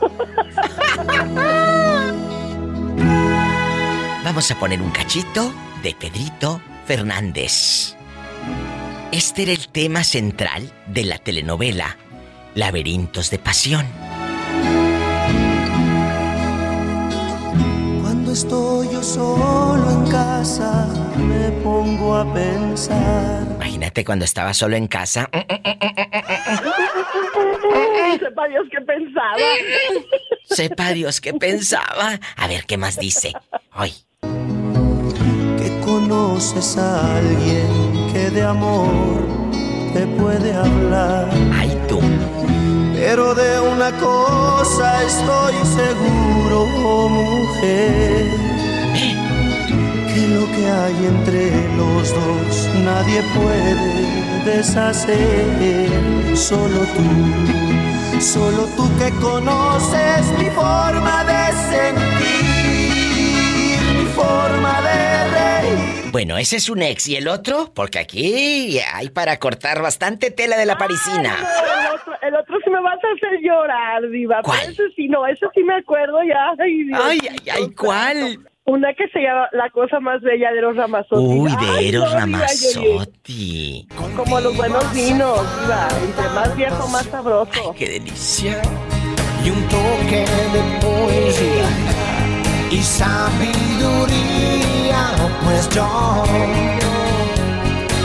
Vamos 4.24 4.52
a 4.52 4.56
poner 4.60 4.82
un 4.82 4.92
cachito 4.92 5.52
de 5.82 5.96
Pedrito 5.96 6.62
Fernández. 6.86 7.96
Este 9.12 9.44
era 9.44 9.52
el 9.52 9.68
tema 9.70 10.04
central 10.04 10.72
de 10.88 11.04
la 11.04 11.18
telenovela 11.18 11.98
Laberintos 12.54 13.32
de 13.32 13.40
Pasión. 13.40 13.88
Cuando 18.02 18.32
estoy 18.34 18.90
yo 18.92 19.02
solo 19.02 19.90
en 19.90 20.12
casa, 20.12 20.88
me 21.18 21.50
pongo 21.64 22.16
a 22.18 22.34
pensar. 22.34 23.48
Imagínate 23.56 24.06
cuando 24.06 24.26
estaba 24.26 24.54
solo 24.54 24.76
en 24.76 24.88
casa. 24.88 25.30
Sepa 28.30 28.48
Dios 28.48 28.68
qué 28.70 28.82
pensaba. 28.82 29.38
Sepa 30.46 30.94
Dios 30.94 31.20
qué 31.20 31.34
pensaba. 31.34 32.20
A 32.36 32.48
ver, 32.48 32.66
¿qué 32.66 32.78
más 32.78 33.00
dice? 33.00 33.34
Ay, 33.72 33.92
Que 34.22 35.82
conoces 35.84 36.78
a 36.78 37.18
alguien 37.18 38.12
que 38.14 38.30
de 38.30 38.44
amor 38.44 39.28
te 39.94 40.06
puede 40.06 40.54
hablar. 40.54 41.28
Ay, 41.56 41.76
tú. 41.88 42.00
Pero 42.94 43.34
de 43.34 43.60
una 43.62 43.92
cosa 43.94 45.04
estoy 45.04 45.56
seguro, 45.66 46.66
mujer. 47.08 48.28
Que 50.14 50.28
lo 50.28 50.46
que 50.52 50.70
hay 50.70 51.06
entre 51.08 51.78
los 51.78 52.14
dos 52.14 52.70
nadie 52.84 53.24
puede 53.34 54.56
deshacer. 54.56 55.90
Solo 56.36 56.82
tú, 56.96 57.04
solo 58.22 58.68
tú 58.76 58.84
que 58.98 59.12
conoces 59.22 60.28
mi 60.38 60.50
forma 60.50 61.24
de 61.24 61.54
sentir, 61.72 63.00
mi 63.98 64.06
forma 64.14 64.82
de 64.82 65.28
reír. 65.32 66.12
bueno, 66.12 66.38
ese 66.38 66.58
es 66.58 66.70
un 66.70 66.82
ex. 66.82 67.08
¿Y 67.08 67.16
el 67.16 67.30
otro? 67.30 67.72
Porque 67.74 68.00
aquí 68.00 68.78
hay 68.94 69.10
para 69.10 69.38
cortar 69.40 69.82
bastante 69.82 70.32
tela 70.32 70.58
de 70.58 70.66
la 70.66 70.78
parisina. 70.78 71.38
El 71.38 71.96
otro, 71.96 72.14
el 72.22 72.36
otro 72.36 72.58
sí 72.64 72.70
me 72.70 72.82
vas 72.82 73.00
a 73.04 73.08
hacer 73.16 73.40
llorar, 73.42 74.10
Diva. 74.10 74.42
¿Cuál? 74.44 74.60
Pero 74.60 74.72
ese 74.72 74.90
sí, 74.96 75.08
no, 75.08 75.26
eso 75.26 75.50
sí 75.56 75.64
me 75.64 75.76
acuerdo 75.76 76.22
ya. 76.24 76.54
Ay, 76.60 76.84
Dios 76.84 77.00
Ay, 77.02 77.20
ay, 77.32 77.40
ay, 77.54 77.72
¿cuál? 77.72 78.40
Una 78.70 78.94
que 78.94 79.08
se 79.10 79.20
llama 79.20 79.48
La 79.52 79.70
cosa 79.72 80.00
más 80.00 80.22
bella 80.22 80.52
de 80.52 80.60
Eros 80.60 80.76
Ramazzotti. 80.76 81.24
Uy, 81.24 81.52
Ay, 81.58 81.66
de 81.66 81.90
Eros 81.90 82.04
no, 82.04 82.10
Diva, 82.26 82.46
yo- 82.48 82.82
Ramazzotti. 82.82 83.88
Como 84.16 84.40
los 84.40 84.56
buenos 84.56 84.94
vinos, 84.94 85.40
Diva. 85.62 85.88
Entre 86.04 86.30
más 86.30 86.56
viejo, 86.56 86.88
más 86.90 87.06
sabroso. 87.06 87.74
¡Qué 87.78 87.90
delicia! 87.90 88.62
y 89.44 89.50
un 89.52 89.64
toque 89.70 90.26
de 90.54 90.62
poesía 90.82 91.70
y 92.70 92.78
sabiduría, 92.84 94.20
pues 95.46 95.70
yo 95.70 95.88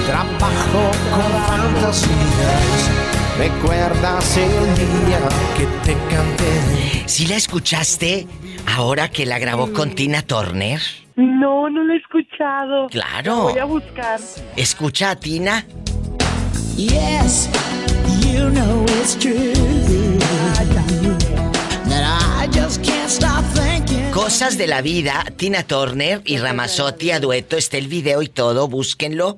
trabajo 0.06 0.82
con 1.10 1.32
fantasías. 1.46 3.13
¿Recuerdas 3.38 4.36
el 4.36 4.74
día 4.76 5.18
que 5.56 5.66
te 5.84 5.92
canté? 6.08 7.02
¿Sí 7.06 7.26
la 7.26 7.34
escuchaste 7.34 8.28
ahora 8.76 9.10
que 9.10 9.26
la 9.26 9.40
grabó 9.40 9.72
con 9.72 9.94
Tina 9.94 10.22
Turner? 10.22 10.80
No, 11.16 11.68
no 11.68 11.82
lo 11.82 11.94
he 11.94 11.96
escuchado. 11.96 12.86
Claro. 12.88 13.50
Voy 13.50 13.58
a 13.58 13.64
buscar. 13.64 14.20
¿Escucha 14.56 15.10
a 15.10 15.16
Tina? 15.16 15.66
Yes, 16.76 17.50
you 18.20 18.50
know 18.50 18.84
it's 19.00 19.18
true. 19.18 19.52
That 21.88 22.04
I 22.04 22.46
just 22.56 22.84
can't 22.84 23.10
stop 23.10 23.44
thinking. 23.52 24.12
Cosas 24.12 24.56
de 24.56 24.68
la 24.68 24.80
vida, 24.80 25.24
Tina 25.36 25.64
Turner 25.64 26.22
y 26.24 26.38
Ramazzotti 26.38 27.10
a 27.10 27.18
dueto, 27.18 27.56
está 27.56 27.78
el 27.78 27.88
video 27.88 28.22
y 28.22 28.28
todo, 28.28 28.68
búsquenlo. 28.68 29.36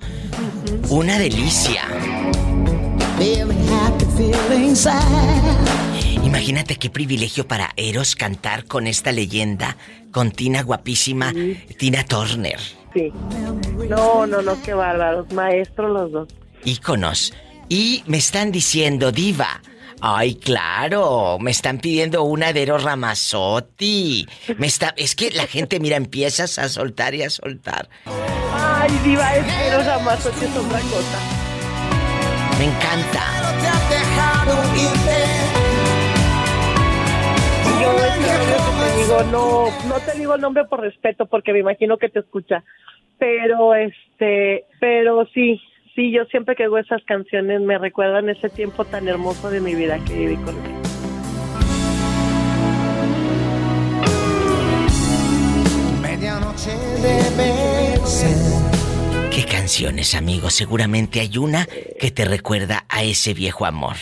Una 0.91 1.19
delicia. 1.19 1.83
Imagínate 6.25 6.77
qué 6.77 6.91
privilegio 6.91 7.47
para 7.47 7.71
Eros 7.77 8.17
cantar 8.17 8.65
con 8.65 8.87
esta 8.87 9.13
leyenda, 9.13 9.77
con 10.11 10.31
Tina 10.31 10.63
guapísima, 10.63 11.33
Tina 11.79 12.05
Turner. 12.05 12.59
Sí. 12.95 13.13
No, 13.89 14.27
no, 14.27 14.43
no, 14.43 14.63
qué 14.63 14.75
bárbaros. 14.75 15.31
Maestros 15.33 15.91
los 15.93 16.13
dos. 16.13 16.29
Íconos. 16.65 17.35
Y 17.69 18.03
me 18.07 18.17
están 18.19 18.53
diciendo, 18.53 19.13
diva. 19.13 19.61
Ay, 20.01 20.35
claro, 20.35 21.39
me 21.41 21.51
están 21.51 21.79
pidiendo 21.79 22.23
una 22.23 22.53
de 22.53 22.63
Eros 22.63 22.83
Ramazzotti. 22.83 24.27
Me 24.59 24.67
está, 24.67 24.95
es 24.97 25.15
que 25.15 25.31
la 25.31 25.47
gente, 25.47 25.81
mira, 25.81 25.97
empiezas 25.97 26.59
a 26.59 26.69
soltar 26.69 27.15
y 27.15 27.23
a 27.23 27.31
soltar. 27.31 27.89
Ay, 28.53 28.91
Diva, 29.05 29.37
es 29.37 29.47
Eros 29.73 29.87
Ramazzotti 29.87 30.45
es 30.45 30.57
otra 30.57 30.81
cosa. 30.81 31.19
Me 32.59 32.65
encanta. 32.65 33.46
Digo, 39.07 39.23
no, 39.31 39.89
no 39.89 40.01
te 40.01 40.19
digo 40.19 40.35
el 40.35 40.41
nombre 40.41 40.65
por 40.65 40.81
respeto 40.81 41.27
porque 41.27 41.53
me 41.53 41.61
imagino 41.61 41.97
que 41.99 42.09
te 42.09 42.21
escucha. 42.21 42.65
Pero 43.19 43.75
este, 43.75 44.65
pero 44.81 45.27
sí, 45.33 45.61
sí, 45.95 46.13
yo 46.13 46.25
siempre 46.27 46.55
que 46.55 46.65
hago 46.65 46.79
esas 46.79 47.03
canciones 47.05 47.61
me 47.61 47.79
recuerdan 47.79 48.29
ese 48.29 48.49
tiempo 48.49 48.85
tan 48.85 49.09
hermoso 49.09 49.51
de 49.51 49.61
mi 49.61 49.75
vida 49.75 49.99
que 50.05 50.15
viví 50.15 50.37
con 50.37 50.55
él. 50.55 50.73
Medianoche 56.03 56.71
ser. 58.05 59.31
¿Qué 59.31 59.45
canciones, 59.45 60.15
amigos? 60.15 60.55
Seguramente 60.55 61.21
hay 61.21 61.37
una 61.39 61.67
que 62.01 62.11
te 62.11 62.25
recuerda 62.25 62.85
a 62.89 63.03
ese 63.03 63.35
viejo 63.35 63.67
amor. 63.67 63.97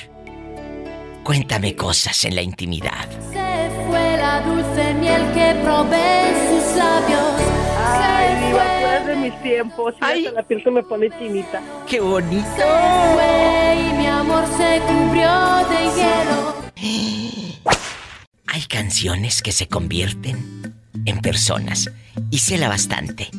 Cuéntame 1.24 1.74
cosas 1.74 2.22
en 2.26 2.34
la 2.34 2.42
intimidad. 2.42 3.08
Se 3.32 3.70
fue 3.86 4.16
la 4.18 4.42
dulce 4.42 4.92
miel 4.92 5.22
que 5.32 5.58
probé 5.62 6.28
en 6.28 6.34
sus 6.50 6.76
labios. 6.76 7.40
Ay, 7.78 8.46
Diva, 8.46 9.00
de 9.06 9.16
mis 9.16 9.42
tiempos. 9.42 9.94
Y 10.00 10.04
hasta 10.04 10.32
la 10.32 10.42
piel 10.46 10.62
se 10.62 10.70
me 10.70 10.82
pone 10.82 11.08
chinita. 11.18 11.62
¡Qué 11.88 11.98
bonito! 11.98 12.44
se 12.56 12.62
fue 13.14 13.90
y 13.90 13.92
mi 13.94 14.06
amor 14.06 14.44
se 14.58 14.82
cubrió 14.86 15.30
de 15.70 15.80
hielo. 15.96 16.54
Hay 18.46 18.62
canciones 18.68 19.40
que 19.40 19.52
se 19.52 19.66
convierten 19.66 20.74
en 21.06 21.20
personas. 21.22 21.90
Y 22.30 22.38
cela 22.38 22.68
bastante. 22.68 23.30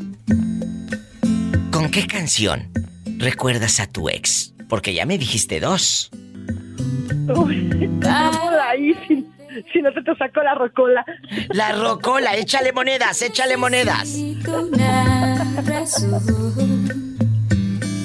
¿Con 1.72 1.92
qué 1.92 2.08
canción 2.08 2.68
recuerdas 3.20 3.80
a 3.80 3.86
tu 3.86 4.10
ex? 4.10 4.54
Porque 4.70 4.96
ya 4.96 5.06
me 5.06 5.20
dijiste 5.20 5.60
dos. 5.60 6.10
Ahí 8.62 8.94
si, 9.08 9.26
si 9.72 9.82
no 9.82 9.92
te, 9.94 10.02
te 10.02 10.16
saco 10.16 10.42
la 10.42 10.56
rocola. 10.56 11.06
La 11.50 11.72
rocola, 11.74 12.36
échale 12.36 12.72
monedas, 12.74 13.22
échale 13.22 13.58
monedas. 13.58 14.18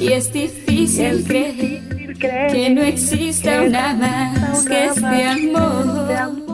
Y 0.00 0.12
es 0.12 0.32
difícil 0.32 1.24
creer 1.26 1.90
que 2.18 2.70
no 2.70 2.82
existe 2.82 3.60
una 3.60 3.94
más 3.94 4.64
que 4.66 4.86
este 4.86 5.26
amor. 5.26 6.50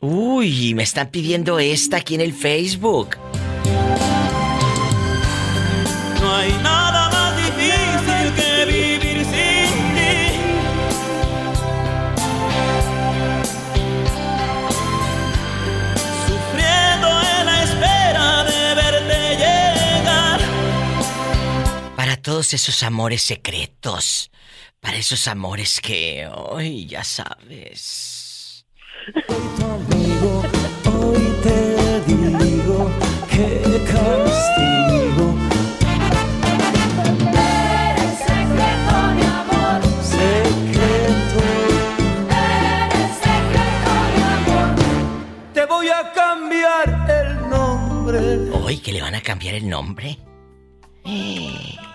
Uy, 0.00 0.74
me 0.74 0.82
están 0.82 1.08
pidiendo 1.08 1.58
esta 1.58 1.98
aquí 1.98 2.14
en 2.14 2.20
el 2.20 2.32
Facebook. 2.32 3.16
No 6.20 6.34
hay 6.34 6.52
nada 6.62 6.85
todos 22.26 22.52
esos 22.54 22.82
amores 22.82 23.22
secretos. 23.22 24.32
Para 24.80 24.96
esos 24.96 25.28
amores 25.28 25.80
que. 25.80 26.28
Ay, 26.56 26.84
ya 26.88 27.04
sabes. 27.04 28.66
Amigo, 29.62 30.42
hoy 30.86 31.22
te 31.44 32.00
digo 32.00 32.90
que 33.30 33.62
castigo. 33.92 35.38
Eres 37.30 38.18
secreto, 38.18 38.94
mi 39.14 39.22
amor. 39.22 39.80
Secreto. 40.02 41.38
Eres 42.28 43.12
secreto, 43.22 43.92
mi 44.16 44.22
amor. 44.34 45.52
Te 45.54 45.64
voy 45.66 45.88
a 45.90 46.12
cambiar 46.12 46.86
el 47.08 47.48
nombre. 47.48 48.50
Hoy 48.50 48.78
que 48.78 48.92
le 48.92 49.00
van 49.00 49.14
a 49.14 49.20
cambiar 49.20 49.54
el 49.54 49.68
nombre. 49.68 50.18
Eh. 51.04 51.85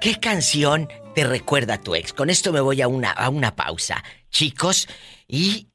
¿Qué 0.00 0.14
canción 0.20 0.88
te 1.16 1.24
recuerda 1.24 1.74
a 1.74 1.80
tu 1.80 1.96
ex? 1.96 2.12
Con 2.12 2.30
esto 2.30 2.52
me 2.52 2.60
voy 2.60 2.80
a 2.82 2.88
una, 2.88 3.10
a 3.10 3.28
una 3.30 3.56
pausa. 3.56 4.04
Chicos, 4.30 4.86
y 5.26 5.70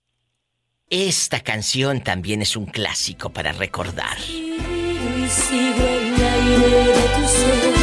esta 0.89 1.41
canción 1.41 2.01
también 2.01 2.41
es 2.41 2.55
un 2.55 2.65
clásico 2.65 3.31
para 3.31 3.51
recordar. 3.51 4.17
Y 4.19 5.27
sigo 5.27 5.85
el 5.85 6.13
aire 6.13 6.85
de 6.85 6.93
tu 6.93 7.27
ser. 7.27 7.73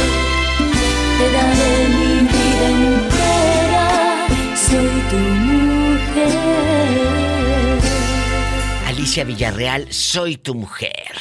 Te 1.19 1.31
daré 1.31 1.87
mi 1.89 2.21
vida 2.27 2.69
entera. 2.69 4.27
Soy 4.57 5.01
tu 5.11 5.17
mujer. 5.17 6.31
Alicia 8.87 9.23
Villarreal, 9.25 9.93
soy 9.93 10.37
tu 10.37 10.55
mujer. 10.55 11.11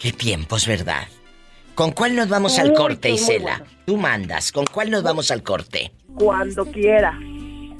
Qué 0.00 0.10
tiempos, 0.10 0.66
¿verdad? 0.66 1.06
¿Con 1.74 1.92
cuál 1.92 2.14
nos 2.14 2.28
vamos 2.28 2.58
al 2.58 2.72
corte, 2.74 3.10
Isela? 3.10 3.58
bueno. 3.58 3.64
Tú 3.86 3.96
mandas. 3.96 4.52
¿Con 4.52 4.66
cuál 4.66 4.90
nos 4.90 5.02
vamos 5.02 5.30
al 5.30 5.42
corte? 5.42 5.90
Cuando 6.14 6.64
quiera. 6.66 7.18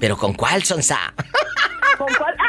¿Pero 0.00 0.16
con 0.16 0.32
cuál, 0.34 0.62
Sonsa? 0.64 0.98
¿Con 1.98 2.08
cuál? 2.18 2.34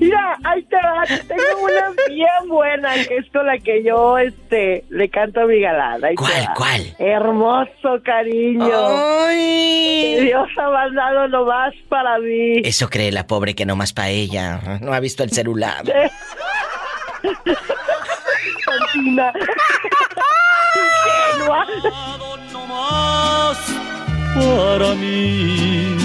Mira, 0.00 0.38
ahí 0.44 0.62
te 0.64 0.76
va. 0.76 1.02
Tengo 1.06 1.64
una 1.64 1.90
bien 2.08 2.48
buena 2.48 2.94
que 2.94 3.16
es 3.18 3.26
con 3.30 3.44
la 3.46 3.58
que 3.58 3.82
yo 3.84 4.16
este 4.16 4.84
le 4.88 5.10
canto 5.10 5.40
a 5.40 5.46
mi 5.46 5.60
galán. 5.60 6.02
Ahí 6.04 6.14
te 6.14 6.22
¿Cuál, 6.22 6.44
va. 6.48 6.54
cuál? 6.56 6.94
Hermoso 6.98 8.02
cariño. 8.04 8.70
¡Ay! 9.26 10.20
Dios 10.22 10.48
ha 10.56 10.70
mandado 10.70 11.28
nomás 11.28 11.74
para 11.90 12.18
mí. 12.20 12.60
Eso 12.64 12.88
cree 12.88 13.12
la 13.12 13.26
pobre 13.26 13.54
que 13.54 13.66
no 13.66 13.76
más 13.76 13.92
para 13.92 14.08
ella. 14.08 14.78
No 14.80 14.94
ha 14.94 15.00
visto 15.00 15.22
el 15.24 15.32
celular. 15.32 15.84
Santina. 18.64 19.32
Ingenua. 21.36 21.66
más 22.68 23.58
para 24.34 24.94
mí. 24.94 25.96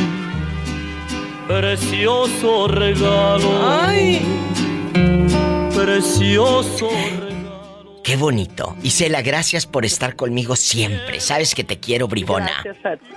Precioso 1.48 2.68
regalo. 2.68 3.50
Precioso 5.76 6.90
regalo. 6.90 8.02
Qué 8.04 8.16
bonito. 8.16 8.76
Isela, 8.84 9.22
gracias 9.22 9.66
por 9.66 9.86
estar 9.86 10.16
conmigo 10.16 10.56
siempre. 10.56 11.20
Sabes 11.20 11.54
que 11.54 11.64
te 11.64 11.80
quiero, 11.80 12.08
bribona. 12.08 12.62
Gracias 12.64 12.86
a 12.86 12.98
ti. 12.98 13.12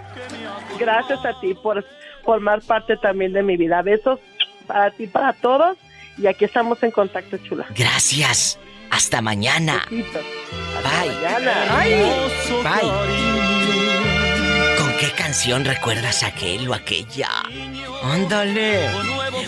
Gracias 0.78 1.24
a 1.24 1.40
ti 1.40 1.54
por 1.54 1.84
formar 2.24 2.60
parte 2.62 2.96
también 2.96 3.32
de 3.32 3.42
mi 3.42 3.56
vida. 3.56 3.82
Besos 3.82 4.18
para 4.66 4.90
ti, 4.90 5.06
para 5.06 5.32
todos. 5.32 5.76
Y 6.18 6.26
aquí 6.26 6.44
estamos 6.44 6.82
en 6.82 6.90
contacto, 6.90 7.36
chula. 7.38 7.66
Gracias. 7.74 8.58
Hasta 8.90 9.20
mañana. 9.20 9.84
Besitos. 9.90 10.22
Bye. 10.82 11.14
Mañana. 11.14 11.82
Bye. 12.62 12.90
¿Con 14.78 14.92
qué 14.98 15.10
canción 15.16 15.64
recuerdas 15.64 16.22
aquel 16.22 16.68
o 16.68 16.74
aquella? 16.74 17.28
Ándale. 18.02 18.88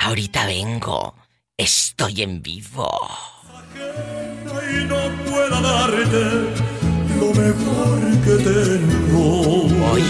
Ahorita 0.01 0.45
vengo. 0.45 1.15
Estoy 1.57 2.21
en 2.21 2.43
vivo. 2.43 2.91
Y 3.75 4.85
no 4.85 4.99
pueda 5.25 5.63
darte 5.63 6.53
lo 7.19 7.33
mejor 7.33 8.01
que 8.23 8.37
tengo. 8.45 9.65
Hoy. 9.91 10.05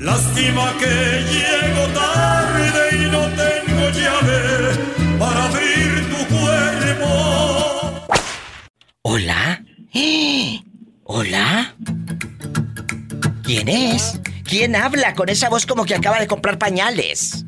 Lástima 0.00 0.76
que 0.80 1.24
llego 1.30 1.86
tarde 1.94 2.96
y 2.96 2.98
no 3.08 3.22
tengo 3.36 3.88
llave 3.90 4.74
para 5.16 5.44
abrir 5.44 6.10
tu 6.10 6.26
cuerpo. 6.34 7.10
¿Hola? 9.02 9.62
¡Eh! 9.94 10.60
¿Hola? 11.04 11.76
¿Quién 13.50 13.68
es? 13.68 14.20
¿Quién 14.48 14.76
habla 14.76 15.14
con 15.14 15.28
esa 15.28 15.48
voz 15.48 15.66
como 15.66 15.84
que 15.84 15.96
acaba 15.96 16.20
de 16.20 16.28
comprar 16.28 16.56
pañales? 16.56 17.44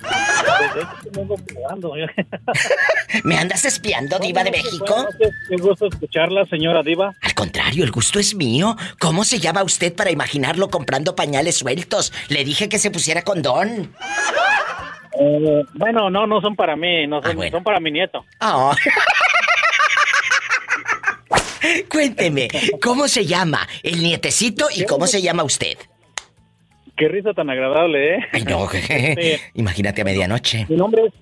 ¿Me 3.24 3.36
andas 3.36 3.66
espiando, 3.66 4.18
diva 4.18 4.42
de 4.42 4.52
México? 4.52 5.06
Qué 5.50 5.56
gusto 5.56 5.88
escucharla, 5.88 6.46
señora 6.46 6.82
diva. 6.82 7.12
Al 7.20 7.34
contrario, 7.34 7.84
el 7.84 7.90
gusto 7.90 8.18
es 8.18 8.34
mío. 8.34 8.74
¿Cómo 8.98 9.22
se 9.22 9.38
llama 9.38 9.62
usted 9.64 9.94
para 9.94 10.10
imaginarlo 10.10 10.70
comprando 10.70 11.14
pañales 11.14 11.58
sueltos? 11.58 12.10
Le 12.28 12.42
dije 12.42 12.70
que 12.70 12.78
se 12.78 12.90
pusiera 12.90 13.20
condón. 13.20 13.92
Eh, 15.20 15.62
bueno, 15.74 16.08
no, 16.08 16.26
no 16.26 16.40
son 16.40 16.56
para 16.56 16.74
mí, 16.74 17.06
no 17.06 17.20
son, 17.20 17.38
son 17.50 17.62
para 17.62 17.80
mi 17.80 17.90
nieto. 17.90 18.24
Oh. 18.40 18.72
Cuénteme, 21.88 22.48
¿cómo 22.82 23.08
se 23.08 23.24
llama 23.26 23.66
el 23.82 24.02
nietecito 24.02 24.66
y 24.74 24.84
cómo 24.84 25.06
se 25.06 25.22
llama 25.22 25.44
usted? 25.44 25.76
Qué 26.96 27.08
risa 27.08 27.32
tan 27.32 27.48
agradable, 27.48 28.16
¿eh? 28.16 28.18
Ay, 28.32 28.44
no, 28.44 28.68
imagínate 29.54 30.02
a 30.02 30.04
medianoche. 30.04 30.66
Mi 30.68 30.76
nombre 30.76 31.02
es, 31.06 31.12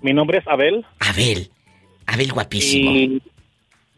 mi 0.00 0.12
nombre 0.12 0.38
es 0.38 0.48
Abel. 0.48 0.84
Abel, 1.00 1.50
Abel 2.06 2.32
guapísimo. 2.32 2.90
Y... 2.92 3.22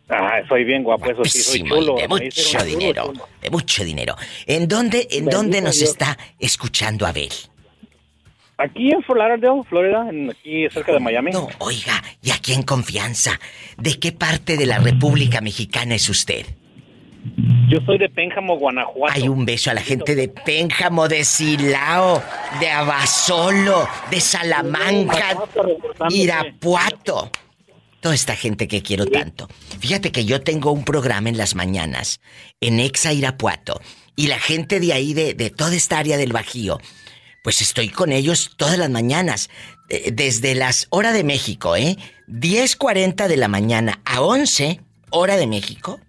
Ah, 0.08 0.42
soy 0.48 0.64
bien 0.64 0.82
guapo, 0.82 1.10
eso 1.10 1.24
sí, 1.24 1.40
soy 1.40 1.62
chulo. 1.62 1.94
de 1.96 2.08
mucho 2.08 2.62
dinero, 2.64 3.06
chulo. 3.06 3.28
de 3.40 3.50
mucho 3.50 3.84
dinero. 3.84 4.16
¿En 4.46 4.68
dónde, 4.68 5.02
en 5.10 5.24
Bendito 5.24 5.36
dónde 5.36 5.60
nos 5.62 5.78
Dios. 5.78 5.90
está 5.90 6.18
escuchando 6.38 7.06
Abel? 7.06 7.30
Aquí 8.56 8.90
en 8.92 9.02
Fort 9.02 9.18
Lauderdale, 9.18 9.62
Florida, 9.68 10.06
en- 10.08 10.30
aquí 10.30 10.68
cerca 10.70 10.92
de 10.92 11.00
Miami. 11.00 11.32
No, 11.32 11.48
oiga, 11.58 12.02
y 12.22 12.30
aquí 12.30 12.52
en 12.52 12.62
confianza, 12.62 13.38
¿de 13.78 13.98
qué 13.98 14.12
parte 14.12 14.56
de 14.56 14.66
la 14.66 14.78
República 14.78 15.40
Mexicana 15.40 15.94
es 15.96 16.08
usted? 16.08 16.46
Yo 17.68 17.78
soy 17.86 17.96
de 17.98 18.08
Pénjamo, 18.10 18.58
Guanajuato. 18.58 19.12
Hay 19.14 19.28
un 19.28 19.44
beso 19.46 19.70
a 19.70 19.74
la 19.74 19.80
gente 19.80 20.14
de 20.14 20.28
Pénjamo, 20.28 21.08
de 21.08 21.24
Silao, 21.24 22.22
de 22.60 22.70
Abasolo, 22.70 23.88
de 24.10 24.20
Salamanca, 24.20 25.34
Irapuato. 26.10 27.30
Toda 28.00 28.14
esta 28.14 28.36
gente 28.36 28.68
que 28.68 28.82
quiero 28.82 29.06
tanto. 29.06 29.48
Fíjate 29.80 30.12
que 30.12 30.26
yo 30.26 30.42
tengo 30.42 30.70
un 30.72 30.84
programa 30.84 31.30
en 31.30 31.38
las 31.38 31.54
mañanas 31.54 32.20
en 32.60 32.78
Exa 32.78 33.14
Irapuato 33.14 33.80
y 34.14 34.26
la 34.26 34.38
gente 34.38 34.78
de 34.78 34.92
ahí, 34.92 35.14
de, 35.14 35.32
de 35.32 35.48
toda 35.50 35.74
esta 35.74 35.98
área 35.98 36.18
del 36.18 36.32
Bajío, 36.34 36.78
Pues 37.44 37.60
estoy 37.60 37.90
con 37.90 38.10
ellos 38.10 38.52
todas 38.56 38.78
las 38.78 38.88
mañanas, 38.88 39.50
eh, 39.90 40.12
desde 40.12 40.54
las 40.54 40.86
hora 40.88 41.12
de 41.12 41.24
México, 41.24 41.76
¿eh? 41.76 41.98
10.40 42.26 43.28
de 43.28 43.36
la 43.36 43.48
mañana 43.48 44.00
a 44.06 44.22
11, 44.22 44.80
hora 45.10 45.36
de 45.36 45.46
México. 45.46 46.00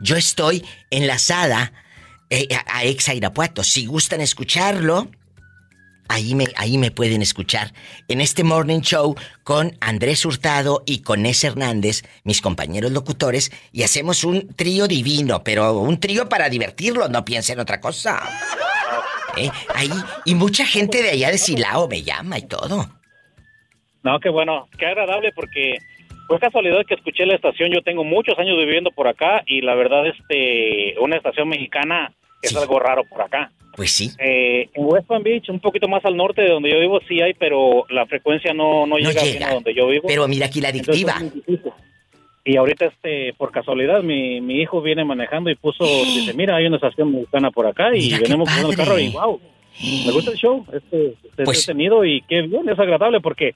Yo 0.00 0.16
estoy 0.16 0.64
enlazada 0.90 1.74
eh, 2.30 2.48
a, 2.66 2.84
Exa 2.84 3.12
Irapuato. 3.12 3.62
Si 3.62 3.84
gustan 3.84 4.22
escucharlo, 4.22 5.10
Ahí 6.06 6.34
me, 6.34 6.46
ahí 6.56 6.76
me 6.76 6.90
pueden 6.90 7.22
escuchar 7.22 7.72
en 8.08 8.20
este 8.20 8.44
morning 8.44 8.80
show 8.80 9.16
con 9.42 9.76
Andrés 9.80 10.26
Hurtado 10.26 10.82
y 10.84 10.98
con 10.98 11.22
Nes 11.22 11.42
Hernández, 11.42 12.02
mis 12.24 12.42
compañeros 12.42 12.92
locutores, 12.92 13.50
y 13.72 13.84
hacemos 13.84 14.22
un 14.22 14.48
trío 14.54 14.86
divino, 14.86 15.42
pero 15.42 15.78
un 15.78 15.98
trío 15.98 16.28
para 16.28 16.50
divertirlos, 16.50 17.08
no 17.08 17.24
piensen 17.24 17.58
otra 17.58 17.80
cosa. 17.80 18.22
¿Eh? 19.36 19.50
Ahí, 19.74 19.90
y 20.24 20.34
mucha 20.34 20.64
gente 20.66 21.02
de 21.02 21.10
allá 21.10 21.30
de 21.30 21.38
Silao 21.38 21.88
me 21.88 22.02
llama 22.02 22.38
y 22.38 22.46
todo. 22.46 22.86
No, 24.02 24.20
qué 24.20 24.28
bueno, 24.28 24.68
qué 24.78 24.86
agradable 24.86 25.32
porque 25.34 25.78
fue 26.26 26.38
casualidad 26.38 26.84
que 26.86 26.94
escuché 26.94 27.26
la 27.26 27.34
estación. 27.34 27.72
Yo 27.72 27.82
tengo 27.82 28.04
muchos 28.04 28.38
años 28.38 28.56
viviendo 28.58 28.90
por 28.90 29.08
acá 29.08 29.42
y 29.46 29.60
la 29.60 29.74
verdad, 29.74 30.06
este, 30.06 30.94
una 31.00 31.16
estación 31.16 31.48
mexicana 31.48 32.12
es 32.42 32.54
algo 32.56 32.78
raro 32.78 33.04
por 33.04 33.22
acá. 33.22 33.50
Pues 33.76 33.90
sí. 33.90 34.10
Eh, 34.18 34.68
en 34.72 34.84
West 34.84 35.06
Palm 35.08 35.22
Beach, 35.22 35.48
un 35.48 35.58
poquito 35.58 35.88
más 35.88 36.04
al 36.04 36.16
norte 36.16 36.42
de 36.42 36.50
donde 36.50 36.70
yo 36.70 36.78
vivo, 36.78 37.00
sí 37.08 37.20
hay, 37.20 37.34
pero 37.34 37.86
la 37.88 38.06
frecuencia 38.06 38.54
no, 38.54 38.86
no, 38.86 38.98
llega, 38.98 39.22
bien 39.22 39.42
a 39.42 39.54
donde 39.54 39.74
yo 39.74 39.88
vivo. 39.88 40.04
Pero 40.06 40.28
mira 40.28 40.46
aquí 40.46 40.60
la 40.60 40.68
adictiva. 40.68 41.16
Entonces, 41.20 41.72
y 42.44 42.56
ahorita, 42.56 42.86
este, 42.86 43.32
por 43.38 43.50
casualidad, 43.50 44.02
mi, 44.02 44.40
mi 44.40 44.60
hijo 44.60 44.82
viene 44.82 45.04
manejando 45.04 45.50
y 45.50 45.54
puso, 45.54 45.84
dice, 45.84 46.34
mira, 46.34 46.56
hay 46.56 46.66
una 46.66 46.76
estación 46.76 47.12
mexicana 47.12 47.50
por 47.50 47.66
acá 47.66 47.94
y 47.96 48.00
Mira, 48.00 48.18
venimos 48.20 48.50
con 48.54 48.70
el 48.70 48.76
carro 48.76 48.98
y 48.98 49.08
wow, 49.10 49.40
me 50.06 50.12
gusta 50.12 50.30
el 50.32 50.36
show, 50.36 50.64
este, 50.72 51.14
este 51.24 51.44
Pues- 51.44 51.60
entretenido 51.60 52.04
y 52.04 52.20
qué 52.22 52.42
bien, 52.42 52.68
es 52.68 52.78
agradable 52.78 53.20
porque 53.20 53.54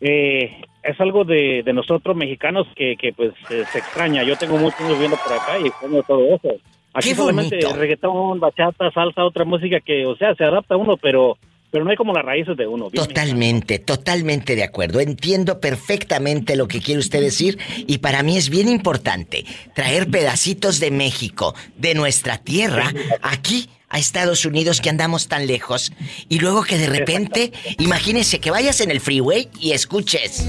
eh, 0.00 0.62
es 0.82 1.00
algo 1.00 1.24
de, 1.24 1.62
de 1.64 1.72
nosotros 1.72 2.16
mexicanos 2.16 2.66
que, 2.74 2.96
que 2.96 3.12
pues 3.12 3.32
eh, 3.50 3.64
se 3.72 3.78
extraña. 3.78 4.24
Yo 4.24 4.36
tengo 4.36 4.56
muchos 4.56 4.80
años 4.80 4.94
viviendo 4.94 5.16
por 5.16 5.32
acá 5.32 5.58
y 5.58 5.68
extraño 5.68 6.02
todo 6.02 6.24
eso. 6.34 6.48
Aquí 6.94 7.14
solamente 7.14 7.58
reggaetón, 7.74 8.38
bachata, 8.40 8.90
salsa, 8.90 9.24
otra 9.24 9.44
música 9.44 9.80
que, 9.80 10.04
o 10.04 10.16
sea, 10.16 10.34
se 10.34 10.44
adapta 10.44 10.74
a 10.74 10.76
uno, 10.76 10.96
pero, 10.96 11.38
pero 11.72 11.84
no 11.84 11.90
hay 11.90 11.96
como 11.96 12.12
las 12.12 12.24
raíces 12.24 12.56
de 12.56 12.66
uno. 12.66 12.90
bien 12.90 13.04
Totalmente, 13.04 13.78
totalmente 13.78 14.54
de 14.54 14.62
acuerdo. 14.62 15.00
Entiendo 15.00 15.58
perfectamente 15.58 16.54
lo 16.54 16.68
que 16.68 16.80
quiere 16.80 17.00
usted 17.00 17.20
decir 17.20 17.58
y 17.86 17.98
para 17.98 18.22
mí 18.22 18.36
es 18.36 18.50
bien 18.50 18.68
importante 18.68 19.46
traer 19.74 20.08
pedacitos 20.10 20.78
de 20.78 20.90
México, 20.90 21.54
de 21.78 21.94
nuestra 21.94 22.36
tierra, 22.36 22.92
aquí 23.22 23.70
a 23.88 23.98
Estados 23.98 24.44
Unidos 24.44 24.82
que 24.82 24.90
andamos 24.90 25.28
tan 25.28 25.46
lejos 25.46 25.92
y 26.28 26.38
luego 26.38 26.62
que 26.62 26.76
de 26.76 26.86
repente, 26.86 27.52
imagínese 27.78 28.38
que 28.38 28.50
vayas 28.50 28.80
en 28.82 28.90
el 28.90 29.00
freeway 29.00 29.48
y 29.58 29.72
escuches. 29.72 30.46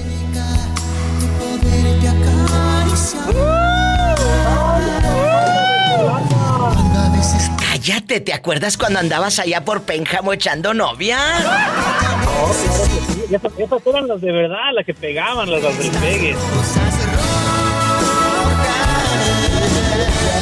Cállate, 7.84 8.20
¿te 8.20 8.32
acuerdas 8.32 8.78
cuando 8.78 8.98
andabas 8.98 9.38
allá 9.38 9.62
por 9.62 9.82
Pénjamo 9.82 10.32
echando 10.32 10.72
novia? 10.72 11.18
Y 13.28 13.34
esas, 13.34 13.52
esas 13.58 13.86
eran 13.86 14.08
las 14.08 14.22
de 14.22 14.32
verdad, 14.32 14.72
las 14.72 14.86
que 14.86 14.94
pegaban, 14.94 15.50
las, 15.50 15.62
las 15.62 15.78
del 15.78 15.90
pegue. 15.90 16.34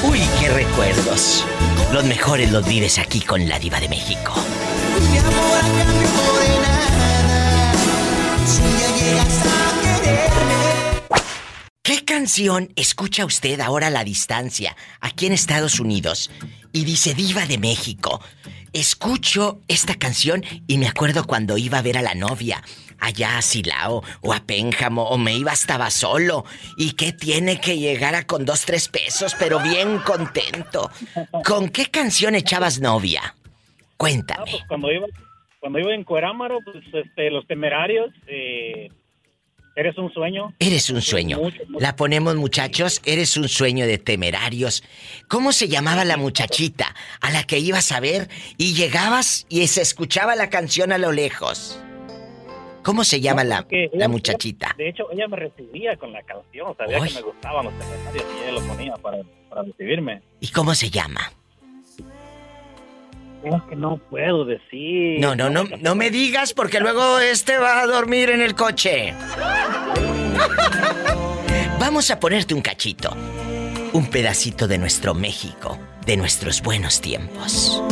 Uy, 0.09 0.21
qué 0.39 0.51
recuerdos. 0.51 1.45
Los 1.93 2.05
mejores 2.05 2.53
los 2.53 2.65
vives 2.65 3.01
aquí 3.01 3.21
con 3.21 3.49
la 3.49 3.59
diva 3.59 3.81
de 3.81 3.89
México. 3.89 4.35
¿Qué 11.83 12.05
canción 12.05 12.73
escucha 12.77 13.25
usted 13.25 13.59
ahora 13.59 13.89
a 13.89 13.91
la 13.91 14.05
distancia, 14.05 14.77
aquí 15.01 15.27
en 15.27 15.33
Estados 15.33 15.81
Unidos? 15.81 16.31
Y 16.73 16.85
dice 16.85 17.15
Diva 17.15 17.47
de 17.47 17.59
México. 17.59 18.21
Escucho 18.73 19.61
esta 19.69 19.97
canción 19.97 20.43
y 20.67 20.79
me 20.79 20.89
acuerdo 20.89 21.27
cuando 21.27 21.59
iba 21.59 21.79
a 21.79 21.83
ver 21.83 21.99
a 21.99 22.03
la 22.03 22.15
novia, 22.15 22.63
allá 22.99 23.37
a 23.37 23.43
Silao 23.43 24.03
o 24.23 24.33
a 24.33 24.41
Pénjamo, 24.41 25.11
o 25.11 25.19
me 25.19 25.35
iba 25.35 25.53
estaba 25.53 25.91
solo. 25.91 26.47
¿Y 26.79 26.93
qué 26.93 27.13
tiene 27.13 27.61
que 27.61 27.79
llegar 27.79 28.15
a 28.15 28.27
con 28.27 28.47
dos, 28.47 28.65
tres 28.65 28.89
pesos, 28.89 29.37
pero 29.39 29.61
bien 29.61 29.99
contento? 29.99 30.91
¿Con 31.45 31.69
qué 31.69 31.87
canción 31.87 32.35
echabas 32.35 32.81
novia? 32.81 33.35
Cuéntame. 33.99 34.51
Pues 34.51 34.65
cuando 34.67 34.91
iba, 34.91 35.07
cuando 35.61 35.79
iba 35.79 35.95
en 35.95 36.05
Cuerámaro, 36.05 36.61
pues 36.65 36.83
este, 36.93 37.31
los 37.31 37.47
temerarios, 37.47 38.11
eh, 38.27 38.91
eres 39.77 39.97
un 39.99 40.13
sueño. 40.13 40.55
Eres 40.59 40.91
un 40.91 41.01
sueño. 41.03 41.39
La 41.79 41.97
ponemos, 41.97 42.37
muchachos, 42.37 43.01
eres 43.05 43.37
un 43.37 43.49
sueño 43.49 43.87
de 43.87 43.99
temerarios. 43.99 44.83
¿Cómo 45.29 45.53
se 45.53 45.69
llamaba 45.69 46.05
la 46.05 46.17
muchachita 46.17 46.95
a 47.21 47.31
la 47.31 47.45
que 47.45 47.59
ibas 47.59 47.93
a 47.93 48.01
ver 48.01 48.29
y 48.59 48.75
llegabas 48.75 49.47
y 49.49 49.67
se 49.67 49.83
escuchaba 49.83 50.37
la 50.37 50.51
canción 50.51 50.93
a 50.93 50.99
lo 50.99 51.13
lejos? 51.13 51.79
¿Cómo 52.83 53.05
se 53.05 53.21
llama 53.21 53.45
la, 53.45 53.63
Que 53.69 53.89
la 53.93 54.07
ella- 54.07 54.09
muchachita? 54.09 54.75
De 54.77 54.89
hecho, 54.89 55.05
ella 55.13 55.29
me 55.29 55.37
recibía 55.37 55.97
con 55.97 56.13
la 56.13 56.23
canción, 56.23 56.77
sabía 56.77 56.99
Ay. 57.01 57.09
que 57.11 57.15
me 57.15 57.23
gustaban 57.23 57.65
los 57.67 57.75
temerarios 57.79 58.25
y 58.37 58.43
ella 58.43 58.53
lo 58.53 58.61
ponía 58.67 58.95
para, 58.97 59.19
para 59.49 59.63
recibirme. 59.63 60.21
¿Y 60.41 60.49
cómo 60.49 60.75
se 60.75 60.91
llama? 60.91 61.33
Es 63.45 63.63
que 63.69 63.77
no 63.77 63.99
puedo 64.11 64.45
decir. 64.45 65.19
No, 65.21 65.35
no, 65.35 65.51
no, 65.51 65.65
no 65.81 65.95
me 65.95 66.11
digas 66.11 66.53
porque 66.55 66.81
luego 66.81 67.19
este 67.19 67.59
va 67.59 67.81
a 67.81 67.87
dormir 67.87 68.31
en 68.31 68.41
el 68.41 68.55
coche. 68.55 69.15
Vamos 71.81 72.11
a 72.11 72.21
ponerte 72.21 72.55
un 72.55 72.63
cachito. 72.63 73.17
Un 73.93 74.07
pedacito 74.07 74.69
de 74.69 74.79
nuestro 74.79 75.15
México, 75.15 75.79
de 76.07 76.17
nuestros 76.17 76.63
buenos 76.63 77.01
tiempos. 77.01 77.83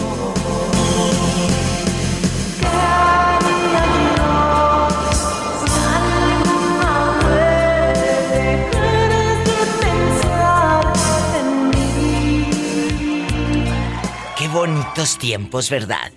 Bonitos 14.61 15.17
tiempos, 15.17 15.71
¿verdad? 15.71 16.13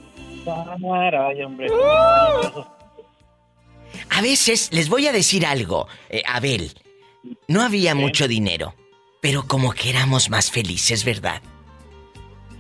Hombre. 0.46 1.68
A 4.10 4.22
veces 4.22 4.70
les 4.74 4.90
voy 4.90 5.08
a 5.08 5.14
decir 5.14 5.46
algo, 5.46 5.88
eh, 6.10 6.24
Abel. 6.28 6.74
No 7.48 7.62
había 7.62 7.96
mucho 7.96 8.28
dinero, 8.28 8.74
pero 9.22 9.44
como 9.48 9.72
que 9.72 9.90
éramos 9.92 10.30
más 10.30 10.52
felices, 10.52 11.06
¿verdad? 11.06 11.42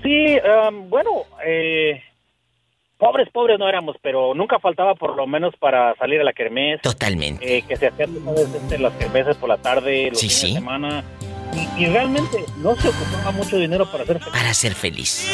Sí, 0.01 0.37
um, 0.69 0.89
bueno, 0.89 1.09
eh, 1.45 2.01
pobres, 2.97 3.27
pobres 3.33 3.59
no 3.59 3.67
éramos, 3.67 3.97
pero 4.01 4.33
nunca 4.33 4.59
faltaba 4.59 4.95
por 4.95 5.17
lo 5.17 5.27
menos 5.27 5.53
para 5.59 5.93
salir 5.95 6.21
a 6.21 6.23
la 6.23 6.31
kermés. 6.31 6.81
Totalmente. 6.81 7.57
Eh, 7.57 7.61
que 7.67 7.75
se 7.75 7.87
hacían 7.87 8.09
este, 8.37 8.77
las 8.77 8.93
kermeses 8.93 9.35
por 9.35 9.49
la 9.49 9.57
tarde, 9.57 10.11
los 10.11 10.19
Sí, 10.19 10.27
fines 10.29 10.39
sí. 10.41 10.47
de 10.47 10.53
semana. 10.53 11.03
Y, 11.51 11.83
y 11.83 11.85
realmente 11.87 12.45
no 12.57 12.75
se 12.75 12.89
ocupaba 12.89 13.31
mucho 13.31 13.57
dinero 13.57 13.89
para 13.91 14.03
hacer 14.03 14.19
Para 14.19 14.53
ser 14.53 14.73
feliz. 14.75 15.27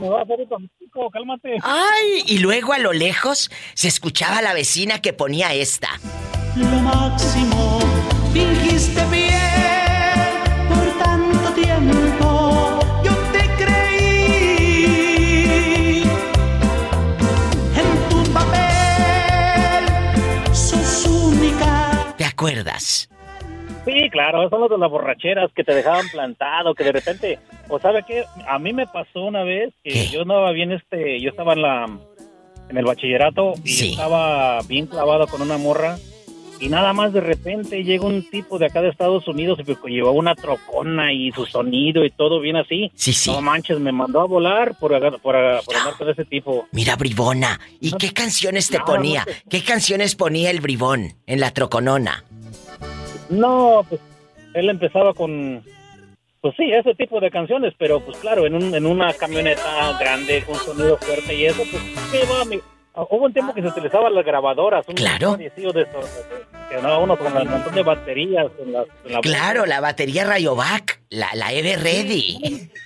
Me 0.00 0.08
va 0.08 0.20
a 0.20 0.22
hacer 0.22 0.40
esto, 0.40 0.56
chico, 0.78 1.10
cálmate. 1.10 1.58
Ay, 1.62 2.22
y 2.26 2.38
luego 2.38 2.72
a 2.72 2.78
lo 2.78 2.92
lejos 2.92 3.50
se 3.74 3.88
escuchaba 3.88 4.40
la 4.40 4.54
vecina 4.54 5.00
que 5.02 5.12
ponía 5.12 5.52
esta. 5.52 5.88
Lo 6.56 6.66
máximo, 6.80 7.80
fingiste 8.32 9.04
bien 9.06 9.40
por 10.68 10.98
tanto 11.04 11.52
tiempo. 11.52 12.09
Sí, 23.84 24.10
claro, 24.10 24.48
son 24.48 24.60
los 24.62 24.70
de 24.70 24.78
las 24.78 24.90
borracheras 24.90 25.50
que 25.54 25.64
te 25.64 25.74
dejaban 25.74 26.08
plantado, 26.08 26.74
que 26.74 26.84
de 26.84 26.92
repente, 26.92 27.38
o 27.68 27.78
sabe 27.78 28.02
qué, 28.06 28.24
a 28.46 28.58
mí 28.58 28.72
me 28.72 28.86
pasó 28.86 29.24
una 29.24 29.42
vez 29.42 29.72
que 29.82 30.06
yo 30.08 30.22
andaba 30.22 30.50
bien, 30.52 30.72
este, 30.72 31.20
yo 31.20 31.30
estaba 31.30 31.54
en 31.54 31.62
la, 31.62 31.98
en 32.68 32.76
el 32.76 32.84
bachillerato 32.84 33.54
y 33.64 33.90
estaba 33.90 34.60
bien 34.62 34.86
clavado 34.86 35.26
con 35.26 35.42
una 35.42 35.56
morra 35.58 35.96
y 36.60 36.68
nada 36.68 36.92
más 36.92 37.12
de 37.12 37.20
repente 37.20 37.82
llega 37.82 38.04
un 38.04 38.28
tipo 38.28 38.58
de 38.58 38.66
acá 38.66 38.82
de 38.82 38.90
Estados 38.90 39.26
Unidos 39.26 39.58
y 39.60 39.64
pues, 39.64 39.78
llevaba 39.86 40.12
una 40.12 40.34
trocona 40.34 41.12
y 41.12 41.32
su 41.32 41.46
sonido 41.46 42.04
y 42.04 42.10
todo 42.10 42.38
bien 42.38 42.56
así. 42.56 42.92
Sí, 42.94 43.14
sí. 43.14 43.30
No 43.30 43.40
manches, 43.40 43.80
me 43.80 43.92
mandó 43.92 44.20
a 44.20 44.26
volar 44.26 44.76
por, 44.78 44.92
por, 45.20 45.20
por 45.20 45.36
andar 45.36 45.96
con 45.96 46.10
ese 46.10 46.24
tipo. 46.26 46.68
Mira, 46.72 46.96
bribona. 46.96 47.58
¿Y 47.80 47.92
qué 47.92 48.12
canciones 48.12 48.68
te 48.68 48.78
no, 48.78 48.84
ponía? 48.84 49.24
no 49.26 49.32
¿Qué 49.48 49.64
canciones 49.64 50.14
ponía 50.14 50.50
el 50.50 50.60
bribón 50.60 51.14
en 51.26 51.40
la 51.40 51.50
troconona? 51.52 52.24
No, 53.30 53.84
pues 53.88 54.00
él 54.54 54.68
empezaba 54.68 55.14
con 55.14 55.62
pues 56.42 56.54
sí, 56.56 56.70
ese 56.72 56.94
tipo 56.94 57.20
de 57.20 57.30
canciones, 57.30 57.74
pero 57.78 58.00
pues 58.00 58.16
claro, 58.18 58.46
en, 58.46 58.54
un, 58.54 58.74
en 58.74 58.86
una 58.86 59.12
camioneta 59.12 59.96
grande 59.98 60.42
con 60.46 60.56
sonido 60.56 60.96
fuerte 60.96 61.34
y 61.34 61.44
eso, 61.44 61.62
pues 61.70 61.82
sí, 62.10 62.18
mami. 62.28 62.60
Hubo 62.94 63.24
un 63.26 63.32
tiempo 63.32 63.54
que 63.54 63.62
se 63.62 63.68
utilizaban 63.68 64.14
las 64.14 64.24
grabadoras. 64.24 64.86
Un 64.88 64.94
claro. 64.94 65.36
De 65.36 65.46
esos, 65.46 65.72
que 66.68 66.76
andaba 66.76 66.98
uno 66.98 67.16
con 67.16 67.34
un 67.36 67.48
montón 67.48 67.74
de 67.74 67.82
baterías. 67.82 68.46
En 68.60 68.72
la, 68.72 68.84
en 69.04 69.12
la 69.12 69.20
claro, 69.20 69.66
la 69.66 69.80
batería 69.80 70.24
Rayovac, 70.24 71.00
la, 71.10 71.28
la 71.34 71.52
Ever 71.52 71.80
Ready. 71.80 72.70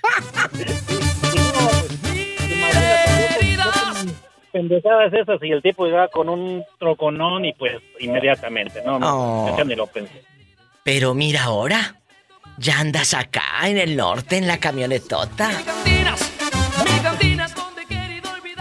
pendejadas 4.54 5.12
esas 5.12 5.42
y 5.42 5.50
el 5.50 5.60
tipo 5.62 5.84
iba 5.88 6.06
con 6.06 6.28
un 6.28 6.62
troconón 6.78 7.44
y 7.44 7.52
pues 7.54 7.72
inmediatamente, 7.98 8.80
no, 8.86 9.00
no, 9.00 9.46
Oh. 9.46 9.64
ni 9.64 9.74
lo 9.74 9.88
pensé. 9.88 10.22
Pero 10.84 11.12
mira 11.12 11.42
ahora, 11.44 11.96
ya 12.56 12.78
andas 12.78 13.14
acá 13.14 13.42
en 13.64 13.78
el 13.78 13.96
norte 13.96 14.36
en 14.36 14.46
la 14.46 14.58
camionetota. 14.58 15.50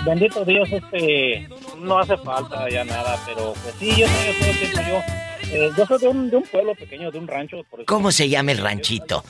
Bendito 0.05 0.43
Dios, 0.43 0.69
este, 0.71 1.47
no 1.79 1.97
hace 1.97 2.17
falta 2.17 2.69
ya 2.69 2.83
nada, 2.83 3.17
pero 3.25 3.53
pues 3.53 3.73
sí, 3.79 3.89
yo 3.97 4.05
soy, 4.07 4.25
yo 4.37 4.53
soy, 4.75 4.85
yo, 4.85 5.55
eh, 5.55 5.69
yo 5.77 5.85
soy 5.85 5.99
de 5.99 6.07
un, 6.09 6.29
de 6.29 6.35
un 6.37 6.43
pueblo 6.43 6.75
pequeño, 6.75 7.09
de 7.09 7.19
un 7.19 7.27
rancho. 7.27 7.63
Por 7.69 7.79
eso- 7.81 7.85
¿Cómo 7.87 8.11
se 8.11 8.27
llama 8.27 8.51
el 8.51 8.57
ranchito? 8.57 9.23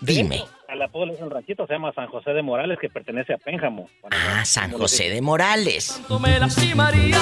Dime. 0.00 0.44
A 0.68 0.76
la 0.76 0.88
pueblo 0.88 1.14
es 1.14 1.20
un 1.20 1.30
ranchito, 1.30 1.66
se 1.66 1.72
llama 1.72 1.92
San 1.92 2.06
José 2.08 2.30
de 2.32 2.42
Morales, 2.42 2.78
que 2.80 2.88
pertenece 2.88 3.32
a 3.32 3.38
Pénjamo. 3.38 3.88
Ah, 4.10 4.44
San 4.44 4.70
José 4.72 5.08
de 5.10 5.20
Morales. 5.20 6.00
me 6.20 6.38
lastimaría. 6.38 7.18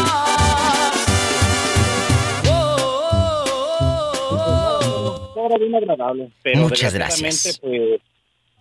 Era 5.47 5.59
bien 5.59 5.75
agradable. 5.75 6.31
Pero 6.43 6.61
Muchas 6.61 6.93
desgraciadamente, 6.93 7.51
Pues, 7.61 8.01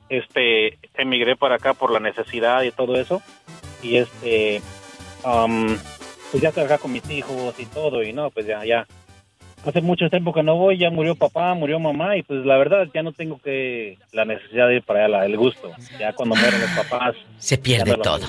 este, 0.10 0.78
emigré 0.96 1.36
para 1.36 1.56
acá 1.56 1.74
por 1.74 1.92
la 1.92 2.00
necesidad 2.00 2.62
y 2.64 2.72
todo 2.72 2.96
eso. 2.96 3.22
Y 3.82 3.98
este, 3.98 4.62
am, 5.24 5.78
pues 6.32 6.42
ya 6.42 6.50
estoy 6.50 6.64
acá 6.64 6.78
con 6.78 6.92
mis 6.92 7.10
hijos 7.10 7.54
y 7.60 7.66
todo. 7.66 8.04
Y 8.04 8.14
no, 8.14 8.30
pues 8.32 8.46
ya, 8.46 8.64
ya. 8.66 8.86
Hace 9.66 9.80
mucho 9.82 10.10
tiempo 10.10 10.34
que 10.34 10.44
no 10.44 10.58
voy, 10.58 10.78
ya 10.78 10.90
murió 10.90 11.16
papá, 11.16 11.54
murió 11.54 11.80
mamá. 11.80 12.18
Y 12.18 12.24
pues 12.24 12.46
la 12.46 12.58
verdad, 12.58 12.86
ya 12.94 13.02
no 13.02 13.14
tengo 13.14 13.40
que 13.40 13.98
la 14.12 14.26
necesidad 14.26 14.68
de 14.68 14.76
ir 14.76 14.84
para 14.84 15.06
allá, 15.06 15.26
el 15.26 15.38
gusto. 15.38 15.72
Ya 15.98 16.12
cuando 16.12 16.36
mueren 16.36 16.60
los 16.60 16.70
papás. 16.72 17.16
Se 17.38 17.58
pierde 17.58 17.96
todo. 17.96 18.28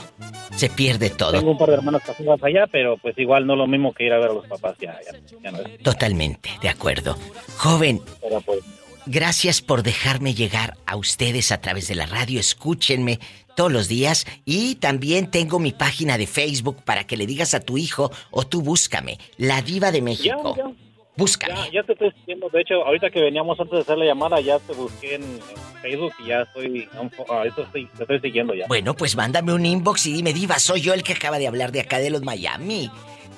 Se 0.55 0.71
pierde 0.71 1.11
Tengo 1.11 1.33
todo. 1.33 1.51
un 1.51 1.59
par 1.59 1.71
de 1.71 1.75
hermanas 1.75 2.03
casadas 2.05 2.41
allá, 2.41 2.69
pero 2.71 2.97
pues 2.99 3.19
igual 3.19 3.45
no 3.49 3.57
lo 3.57 3.67
mismo 3.67 3.93
que 3.93 4.05
ir 4.07 4.13
a 4.13 4.19
ver 4.19 4.31
a 4.31 4.35
los 4.35 4.47
papás. 4.47 4.77
Ya, 4.79 4.97
ya, 5.05 5.19
ya 5.43 5.51
no 5.51 5.59
es. 5.59 5.79
Totalmente, 5.83 6.51
de 6.63 6.69
acuerdo. 6.69 7.17
Joven, 7.59 8.01
Pero 8.23 8.41
pues, 8.43 8.61
gracias 9.07 9.61
por 9.61 9.83
dejarme 9.83 10.35
llegar 10.35 10.77
a 10.87 10.97
ustedes 10.97 11.53
a 11.53 11.61
través 11.61 11.89
de 11.89 11.95
la 11.95 12.07
radio. 12.07 12.41
Escúchenme 12.41 13.19
todos 13.55 13.73
los 13.73 13.89
días. 13.89 14.27
Y 14.45 14.77
también 14.77 15.31
tengo 15.31 15.59
mi 15.59 15.73
página 15.73 16.19
de 16.19 16.27
Facebook 16.27 16.83
para 16.85 17.05
que 17.05 17.17
le 17.17 17.27
digas 17.27 17.55
a 17.55 17.61
tu 17.61 17.79
hijo 17.79 18.11
o 18.31 18.45
tú 18.45 18.63
búscame. 18.63 19.19
La 19.37 19.63
Diva 19.63 19.91
de 19.91 20.03
México. 20.03 20.55
Ya, 20.57 20.65
ya. 20.65 20.71
Búscame. 21.17 21.55
Ya, 21.55 21.71
ya 21.71 21.83
te 21.85 21.93
estoy 21.93 22.11
siguiendo. 22.19 22.49
De 22.49 22.61
hecho, 22.61 22.85
ahorita 22.85 23.09
que 23.09 23.21
veníamos 23.21 23.59
antes 23.61 23.73
de 23.73 23.81
hacer 23.83 23.99
la 23.99 24.05
llamada, 24.05 24.41
ya 24.41 24.59
te 24.59 24.73
busqué 24.73 25.15
en, 25.15 25.23
en 25.23 25.81
Facebook 25.81 26.13
y 26.19 26.29
ya 26.29 26.43
estoy. 26.43 26.89
ah, 27.31 27.45
eso 27.47 27.63
estoy, 27.63 27.87
te 27.87 28.03
estoy 28.03 28.21
siguiendo 28.21 28.53
ya. 28.53 28.67
Bueno, 28.67 28.95
pues 28.95 29.15
mándame 29.15 29.53
un 29.53 29.65
inbox 29.65 30.07
y 30.07 30.13
dime, 30.13 30.33
Diva, 30.33 30.59
soy 30.59 30.81
yo 30.81 30.93
el 30.93 31.05
que 31.05 31.13
acaba 31.13 31.39
de 31.39 31.47
hablar 31.47 31.71
de 31.71 31.81
acá 31.81 31.99
de 31.99 32.11
los 32.11 32.23
Miami. 32.23 32.91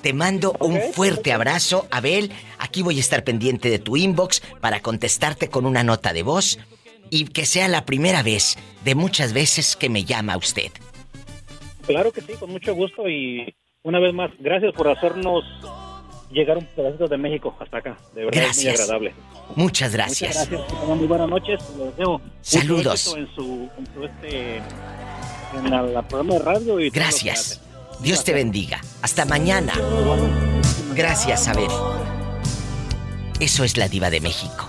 Te 0.07 0.13
mando 0.13 0.55
un 0.61 0.79
fuerte 0.93 1.33
abrazo, 1.33 1.85
Abel. 1.91 2.31
Aquí 2.59 2.81
voy 2.81 2.95
a 2.95 3.01
estar 3.01 3.25
pendiente 3.25 3.69
de 3.69 3.77
tu 3.77 3.97
inbox 3.97 4.41
para 4.61 4.79
contestarte 4.79 5.49
con 5.49 5.65
una 5.65 5.83
nota 5.83 6.13
de 6.13 6.23
voz 6.23 6.59
y 7.09 7.25
que 7.25 7.45
sea 7.45 7.67
la 7.67 7.83
primera 7.83 8.23
vez 8.23 8.57
de 8.85 8.95
muchas 8.95 9.33
veces 9.33 9.75
que 9.75 9.89
me 9.89 10.05
llama 10.05 10.37
usted. 10.37 10.71
Claro 11.85 12.13
que 12.13 12.21
sí, 12.21 12.31
con 12.39 12.51
mucho 12.51 12.73
gusto. 12.73 13.09
Y 13.09 13.53
una 13.83 13.99
vez 13.99 14.13
más, 14.13 14.31
gracias 14.39 14.73
por 14.75 14.87
hacernos 14.87 15.43
llegar 16.31 16.57
un 16.57 16.65
pedacito 16.67 17.09
de 17.09 17.17
México 17.17 17.53
hasta 17.59 17.79
acá. 17.79 17.97
De 18.15 18.23
verdad 18.23 18.43
es 18.43 18.55
muy 18.55 18.63
Gracias. 18.63 18.79
agradable. 18.79 19.13
Muchas 19.57 19.91
gracias. 19.91 20.35
Muchas 20.37 20.49
gracias. 20.49 20.71
Que 20.71 20.79
tengan 20.79 20.97
muy 20.99 21.07
buenas 21.07 21.27
noches. 21.29 21.59
Les 21.77 21.97
mucho 21.97 22.21
Saludos. 22.39 23.13
En 23.17 23.35
su, 23.35 23.69
en 23.77 23.93
su 23.93 24.05
este. 24.05 24.61
En 25.53 25.69
la, 25.69 25.81
la 25.81 26.07
programa 26.07 26.35
de 26.35 26.39
radio 26.39 26.79
y 26.79 26.91
Gracias. 26.91 27.59
Dios 27.99 28.23
te 28.23 28.33
bendiga. 28.33 28.81
Hasta 29.01 29.25
mañana. 29.25 29.73
Gracias, 30.93 31.47
Abel. 31.47 31.69
Eso 33.39 33.63
es 33.63 33.77
la 33.77 33.87
diva 33.87 34.09
de 34.09 34.21
México. 34.21 34.67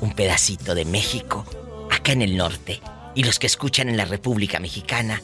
Un 0.00 0.12
pedacito 0.12 0.74
de 0.74 0.84
México, 0.84 1.44
acá 1.90 2.12
en 2.12 2.22
el 2.22 2.36
norte. 2.36 2.80
Y 3.14 3.24
los 3.24 3.38
que 3.38 3.46
escuchan 3.46 3.88
en 3.88 3.96
la 3.96 4.04
República 4.04 4.60
Mexicana, 4.60 5.22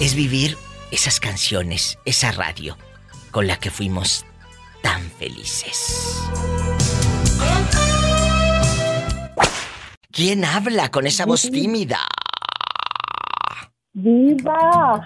es 0.00 0.14
vivir 0.14 0.56
esas 0.90 1.20
canciones, 1.20 1.98
esa 2.04 2.32
radio, 2.32 2.76
con 3.30 3.46
la 3.46 3.58
que 3.58 3.70
fuimos 3.70 4.24
tan 4.82 5.10
felices. 5.12 6.20
¿Quién 10.10 10.44
habla 10.44 10.90
con 10.90 11.06
esa 11.06 11.26
voz 11.26 11.42
tímida? 11.42 12.00
Viva. 13.98 15.02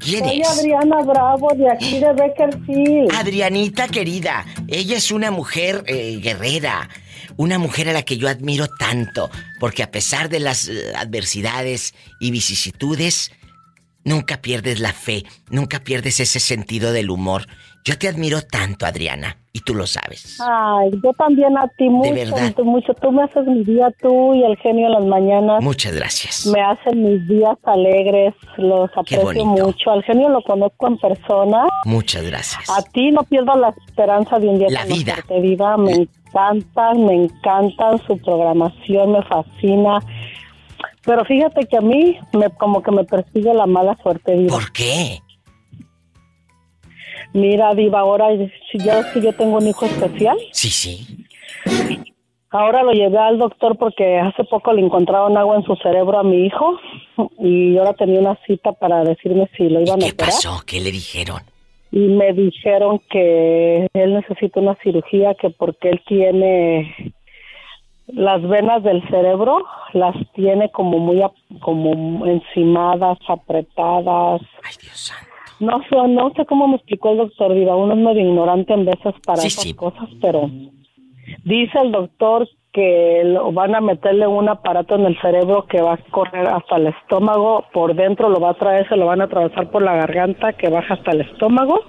¿Quién 0.00 0.24
Soy 0.24 0.40
es? 0.40 0.48
Adriana 0.48 1.02
Bravo 1.02 1.54
de 1.54 1.70
aquí 1.70 2.00
de 2.00 2.12
Beckerfield. 2.12 3.14
Adrianita 3.14 3.86
querida, 3.86 4.44
ella 4.66 4.96
es 4.96 5.12
una 5.12 5.30
mujer 5.30 5.84
eh, 5.86 6.18
guerrera, 6.20 6.88
una 7.36 7.60
mujer 7.60 7.88
a 7.88 7.92
la 7.92 8.02
que 8.02 8.16
yo 8.16 8.28
admiro 8.28 8.66
tanto, 8.66 9.30
porque 9.60 9.84
a 9.84 9.92
pesar 9.92 10.28
de 10.28 10.40
las 10.40 10.68
eh, 10.68 10.92
adversidades 10.96 11.94
y 12.18 12.32
vicisitudes, 12.32 13.30
nunca 14.04 14.38
pierdes 14.40 14.80
la 14.80 14.92
fe, 14.92 15.24
nunca 15.50 15.80
pierdes 15.80 16.20
ese 16.20 16.40
sentido 16.40 16.92
del 16.92 17.10
humor. 17.10 17.46
Yo 17.86 17.98
te 17.98 18.08
admiro 18.08 18.40
tanto, 18.40 18.86
Adriana, 18.86 19.36
y 19.52 19.60
tú 19.60 19.74
lo 19.74 19.86
sabes. 19.86 20.38
Ay, 20.40 20.90
yo 21.02 21.12
también 21.18 21.58
a 21.58 21.68
ti 21.76 21.90
mucho, 21.90 22.14
verdad. 22.14 22.54
tú 22.56 22.64
mucho. 22.64 22.94
Tú 22.94 23.12
me 23.12 23.24
haces 23.24 23.46
mi 23.46 23.62
día, 23.62 23.92
tú 24.00 24.32
y 24.34 24.42
el 24.42 24.56
genio 24.56 24.86
en 24.86 24.92
las 24.92 25.04
mañanas. 25.04 25.62
Muchas 25.62 25.94
gracias. 25.94 26.46
Me 26.46 26.62
hacen 26.62 27.02
mis 27.02 27.28
días 27.28 27.58
alegres, 27.64 28.32
los 28.56 28.90
aprecio 28.96 29.44
mucho. 29.44 29.90
Al 29.90 30.02
genio 30.02 30.30
lo 30.30 30.40
conozco 30.42 30.86
en 30.88 30.96
persona. 30.96 31.66
Muchas 31.84 32.22
gracias. 32.22 32.70
A 32.70 32.82
ti 32.84 33.10
no 33.10 33.22
pierdo 33.24 33.54
la 33.56 33.74
esperanza 33.86 34.38
de 34.38 34.48
un 34.48 34.58
día 34.58 34.68
La 34.70 34.86
vida. 34.86 35.16
conocerte, 35.16 35.40
viva. 35.40 35.76
Me 35.76 35.92
encantan, 35.92 37.04
me 37.04 37.14
encantan 37.24 37.98
su 38.06 38.16
programación, 38.16 39.12
me 39.12 39.22
fascina. 39.24 40.00
Pero 41.06 41.24
fíjate 41.24 41.66
que 41.66 41.76
a 41.76 41.80
mí 41.80 42.16
me, 42.32 42.50
como 42.50 42.82
que 42.82 42.90
me 42.90 43.04
persigue 43.04 43.52
la 43.52 43.66
mala 43.66 43.96
suerte, 44.02 44.36
Diva. 44.36 44.52
¿Por 44.54 44.72
qué? 44.72 45.18
Mira, 47.32 47.74
Diva, 47.74 48.00
ahora 48.00 48.28
si 48.70 48.78
ya 48.78 48.96
ves 48.96 49.06
que 49.06 49.20
yo 49.20 49.32
tengo 49.32 49.58
un 49.58 49.66
hijo 49.66 49.84
especial. 49.86 50.36
Sí, 50.52 50.70
sí. 50.70 51.24
Ahora 52.50 52.84
lo 52.84 52.92
llevé 52.92 53.18
al 53.18 53.38
doctor 53.38 53.76
porque 53.76 54.18
hace 54.18 54.44
poco 54.44 54.72
le 54.72 54.80
encontraron 54.82 55.36
agua 55.36 55.56
en 55.56 55.64
su 55.64 55.74
cerebro 55.76 56.20
a 56.20 56.22
mi 56.22 56.46
hijo 56.46 56.78
y 57.40 57.76
ahora 57.76 57.94
tenía 57.94 58.20
una 58.20 58.38
cita 58.46 58.70
para 58.72 59.02
decirme 59.02 59.50
si 59.56 59.64
lo 59.68 59.80
iban 59.80 60.00
a 60.00 60.04
¿Qué 60.06 60.12
operar. 60.12 60.30
pasó? 60.30 60.62
¿Qué 60.64 60.80
le 60.80 60.92
dijeron? 60.92 61.40
Y 61.90 61.98
me 61.98 62.32
dijeron 62.32 63.00
que 63.10 63.88
él 63.92 64.14
necesita 64.14 64.60
una 64.60 64.76
cirugía 64.84 65.34
que 65.34 65.50
porque 65.50 65.90
él 65.90 66.00
tiene 66.06 67.12
las 68.08 68.42
venas 68.42 68.82
del 68.82 69.06
cerebro 69.08 69.64
las 69.92 70.14
tiene 70.34 70.70
como 70.70 70.98
muy 70.98 71.22
como 71.60 72.26
encimadas, 72.26 73.18
apretadas. 73.28 74.40
Ay, 74.62 74.74
Dios 74.80 74.96
santo. 74.98 75.30
No 75.60 75.80
sé, 75.88 76.08
no 76.08 76.32
sé 76.36 76.44
cómo 76.46 76.66
me 76.68 76.76
explicó 76.76 77.12
el 77.12 77.18
doctor 77.18 77.54
Diva, 77.54 77.76
uno 77.76 77.94
es 77.94 78.00
medio 78.00 78.20
ignorante 78.28 78.72
en 78.74 78.84
veces 78.84 79.14
para 79.24 79.40
Sí, 79.40 79.46
esas 79.48 79.62
sí. 79.64 79.74
cosas, 79.74 80.08
pero 80.20 80.50
dice 81.44 81.78
el 81.80 81.92
doctor 81.92 82.48
que 82.72 83.22
lo 83.24 83.52
van 83.52 83.74
a 83.76 83.80
meterle 83.80 84.26
un 84.26 84.48
aparato 84.48 84.96
en 84.96 85.06
el 85.06 85.18
cerebro 85.20 85.64
que 85.66 85.80
va 85.80 85.94
a 85.94 86.10
correr 86.10 86.48
hasta 86.48 86.76
el 86.76 86.88
estómago, 86.88 87.64
por 87.72 87.94
dentro 87.94 88.28
lo 88.28 88.40
va 88.40 88.50
a 88.50 88.54
traer, 88.54 88.88
se 88.88 88.96
lo 88.96 89.06
van 89.06 89.20
a 89.20 89.24
atravesar 89.24 89.70
por 89.70 89.82
la 89.82 89.94
garganta 89.94 90.54
que 90.54 90.68
baja 90.68 90.94
hasta 90.94 91.12
el 91.12 91.20
estómago 91.20 91.80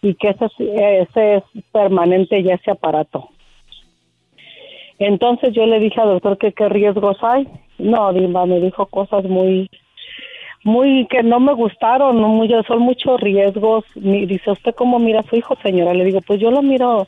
y 0.00 0.14
que 0.14 0.30
ese, 0.30 0.46
ese 1.02 1.36
es 1.36 1.44
permanente 1.70 2.42
ya 2.42 2.54
ese 2.54 2.70
aparato. 2.70 3.28
Entonces 5.00 5.52
yo 5.54 5.66
le 5.66 5.80
dije 5.80 6.00
al 6.00 6.08
doctor 6.10 6.38
que 6.38 6.52
qué 6.52 6.68
riesgos 6.68 7.16
hay. 7.22 7.48
No, 7.78 8.12
Dimba 8.12 8.46
me 8.46 8.60
dijo 8.60 8.86
cosas 8.86 9.24
muy 9.24 9.68
muy 10.62 11.06
que 11.08 11.22
no 11.22 11.40
me 11.40 11.54
gustaron, 11.54 12.18
muy, 12.18 12.48
son 12.68 12.80
muchos 12.80 13.18
riesgos. 13.20 13.82
Mi- 13.96 14.26
dice, 14.26 14.50
¿usted 14.50 14.74
cómo 14.74 14.98
mira 14.98 15.20
a 15.20 15.22
su 15.22 15.36
hijo, 15.36 15.56
señora? 15.62 15.94
Le 15.94 16.04
digo, 16.04 16.20
pues 16.20 16.38
yo 16.38 16.50
lo 16.50 16.60
miro 16.60 17.06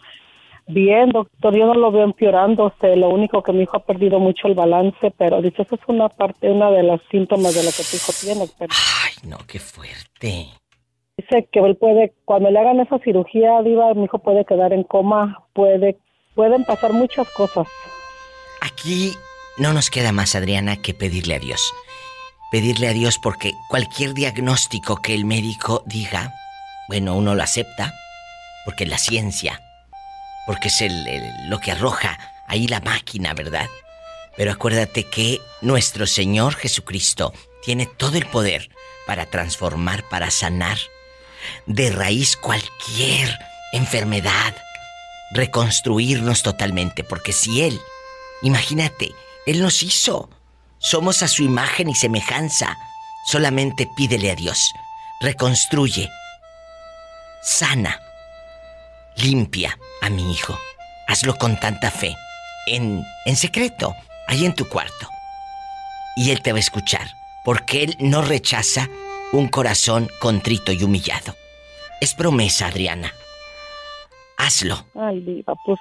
bien, 0.66 1.10
doctor, 1.10 1.54
yo 1.54 1.66
no 1.66 1.74
lo 1.74 1.90
veo 1.92 2.04
empeorando. 2.04 2.64
Usted, 2.68 2.96
lo 2.96 3.10
único 3.10 3.42
que 3.42 3.52
mi 3.52 3.64
hijo 3.64 3.76
ha 3.76 3.84
perdido 3.84 4.18
mucho 4.18 4.48
el 4.48 4.54
balance, 4.54 5.10
pero 5.18 5.42
dice, 5.42 5.62
eso 5.62 5.74
es 5.74 5.82
una 5.86 6.08
parte, 6.08 6.50
una 6.50 6.70
de 6.70 6.82
los 6.82 7.00
síntomas 7.10 7.54
de 7.54 7.62
lo 7.62 7.68
que 7.70 7.82
tu 7.84 7.96
hijo 7.96 8.12
tiene. 8.24 8.50
Pero 8.58 8.72
Ay, 9.04 9.28
no, 9.28 9.36
qué 9.46 9.58
fuerte. 9.58 10.46
dice 11.18 11.46
que 11.52 11.60
él 11.60 11.76
puede, 11.76 12.14
cuando 12.24 12.50
le 12.50 12.58
hagan 12.58 12.80
esa 12.80 12.98
cirugía, 13.00 13.60
Diva, 13.60 13.92
mi 13.92 14.04
hijo 14.04 14.18
puede 14.18 14.46
quedar 14.46 14.72
en 14.72 14.82
coma, 14.84 15.44
puede, 15.52 15.98
pueden 16.34 16.64
pasar 16.64 16.92
muchas 16.92 17.28
cosas. 17.30 17.66
Aquí 18.60 19.16
no 19.58 19.72
nos 19.72 19.90
queda 19.90 20.12
más, 20.12 20.34
Adriana, 20.34 20.76
que 20.76 20.94
pedirle 20.94 21.34
a 21.34 21.38
Dios. 21.38 21.74
Pedirle 22.50 22.88
a 22.88 22.92
Dios 22.92 23.18
porque 23.22 23.52
cualquier 23.68 24.14
diagnóstico 24.14 24.96
que 24.96 25.14
el 25.14 25.24
médico 25.24 25.82
diga, 25.86 26.34
bueno, 26.88 27.16
uno 27.16 27.34
lo 27.34 27.42
acepta, 27.42 27.94
porque 28.64 28.86
la 28.86 28.98
ciencia, 28.98 29.60
porque 30.46 30.68
es 30.68 30.82
lo 31.48 31.58
que 31.60 31.72
arroja 31.72 32.18
ahí 32.46 32.68
la 32.68 32.80
máquina, 32.80 33.34
¿verdad? 33.34 33.68
Pero 34.36 34.52
acuérdate 34.52 35.04
que 35.04 35.40
nuestro 35.60 36.06
Señor 36.06 36.54
Jesucristo 36.54 37.32
tiene 37.62 37.86
todo 37.86 38.16
el 38.16 38.26
poder 38.26 38.70
para 39.06 39.26
transformar, 39.26 40.08
para 40.08 40.30
sanar 40.30 40.78
de 41.66 41.90
raíz 41.90 42.36
cualquier 42.36 43.34
enfermedad, 43.72 44.54
reconstruirnos 45.32 46.42
totalmente, 46.42 47.04
porque 47.04 47.32
si 47.32 47.62
Él, 47.62 47.80
imagínate, 48.42 49.12
Él 49.46 49.60
nos 49.60 49.82
hizo, 49.82 50.30
somos 50.78 51.22
a 51.22 51.28
su 51.28 51.42
imagen 51.42 51.88
y 51.88 51.94
semejanza, 51.94 52.76
solamente 53.26 53.88
pídele 53.96 54.30
a 54.30 54.34
Dios, 54.34 54.72
reconstruye, 55.20 56.08
sana, 57.42 58.00
limpia 59.16 59.78
a 60.00 60.10
mi 60.10 60.32
hijo, 60.32 60.58
hazlo 61.08 61.36
con 61.36 61.58
tanta 61.58 61.90
fe, 61.90 62.14
en, 62.66 63.04
en 63.24 63.36
secreto, 63.36 63.94
ahí 64.28 64.44
en 64.44 64.54
tu 64.54 64.68
cuarto, 64.68 65.08
y 66.16 66.30
Él 66.30 66.42
te 66.42 66.52
va 66.52 66.58
a 66.58 66.60
escuchar, 66.60 67.14
porque 67.44 67.84
Él 67.84 67.96
no 67.98 68.22
rechaza 68.22 68.88
un 69.32 69.48
corazón 69.48 70.10
contrito 70.20 70.72
y 70.72 70.82
humillado. 70.84 71.34
Es 72.00 72.14
promesa, 72.14 72.66
Adriana. 72.66 73.12
Hazlo. 74.36 74.76
Ay, 74.94 75.20
diva, 75.20 75.54
pues 75.64 75.78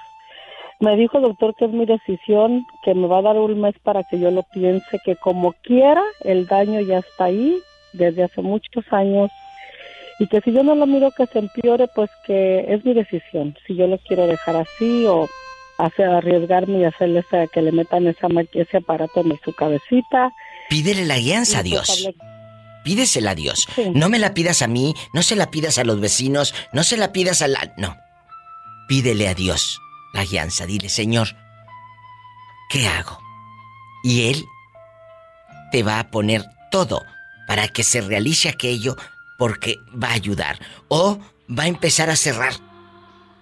me 0.80 0.96
dijo 0.96 1.18
el 1.18 1.24
doctor 1.24 1.54
que 1.54 1.66
es 1.66 1.70
mi 1.72 1.86
decisión, 1.86 2.66
que 2.84 2.94
me 2.94 3.06
va 3.06 3.18
a 3.18 3.22
dar 3.22 3.36
un 3.38 3.60
mes 3.60 3.74
para 3.82 4.02
que 4.04 4.18
yo 4.18 4.30
lo 4.30 4.42
piense, 4.42 4.98
que 5.04 5.16
como 5.16 5.52
quiera, 5.62 6.02
el 6.24 6.46
daño 6.46 6.80
ya 6.80 6.98
está 6.98 7.26
ahí 7.26 7.58
desde 7.92 8.24
hace 8.24 8.42
muchos 8.42 8.84
años 8.90 9.30
y 10.18 10.26
que 10.26 10.40
si 10.40 10.52
yo 10.52 10.62
no 10.62 10.74
lo 10.74 10.86
miro 10.86 11.10
que 11.10 11.26
se 11.26 11.38
empeore, 11.38 11.88
pues 11.94 12.10
que 12.26 12.64
es 12.68 12.84
mi 12.84 12.94
decisión, 12.94 13.56
si 13.66 13.76
yo 13.76 13.86
lo 13.86 13.98
quiero 13.98 14.26
dejar 14.26 14.56
así 14.56 15.06
o 15.06 15.28
hacer 15.78 16.08
arriesgarme 16.08 16.80
y 16.80 16.84
hacerle 16.84 17.24
que 17.52 17.62
le 17.62 17.72
metan 17.72 18.06
esa, 18.06 18.28
ese 18.52 18.76
aparato 18.76 19.20
en 19.20 19.38
su 19.44 19.52
cabecita. 19.52 20.30
Pídele 20.68 21.06
la 21.06 21.18
guianza 21.18 21.58
a 21.58 21.62
pues 21.62 21.70
Dios. 21.70 22.08
Pídesela 22.84 23.32
a 23.32 23.34
Dios. 23.34 23.68
No 23.94 24.08
me 24.08 24.18
la 24.18 24.34
pidas 24.34 24.62
a 24.62 24.66
mí, 24.66 24.94
no 25.12 25.22
se 25.22 25.36
la 25.36 25.50
pidas 25.50 25.78
a 25.78 25.84
los 25.84 26.00
vecinos, 26.00 26.54
no 26.72 26.82
se 26.82 26.96
la 26.96 27.12
pidas 27.12 27.42
a 27.42 27.48
la... 27.48 27.72
No. 27.76 27.96
Pídele 28.92 29.26
a 29.26 29.34
Dios 29.34 29.80
la 30.12 30.22
guianza. 30.22 30.66
Dile, 30.66 30.90
Señor, 30.90 31.28
¿qué 32.68 32.86
hago? 32.86 33.18
Y 34.04 34.28
Él 34.28 34.44
te 35.70 35.82
va 35.82 35.98
a 35.98 36.10
poner 36.10 36.44
todo 36.70 37.00
para 37.48 37.68
que 37.68 37.84
se 37.84 38.02
realice 38.02 38.50
aquello 38.50 38.96
porque 39.38 39.78
va 39.90 40.08
a 40.08 40.12
ayudar. 40.12 40.58
O 40.88 41.18
va 41.48 41.62
a 41.62 41.68
empezar 41.68 42.10
a 42.10 42.16
cerrar 42.16 42.52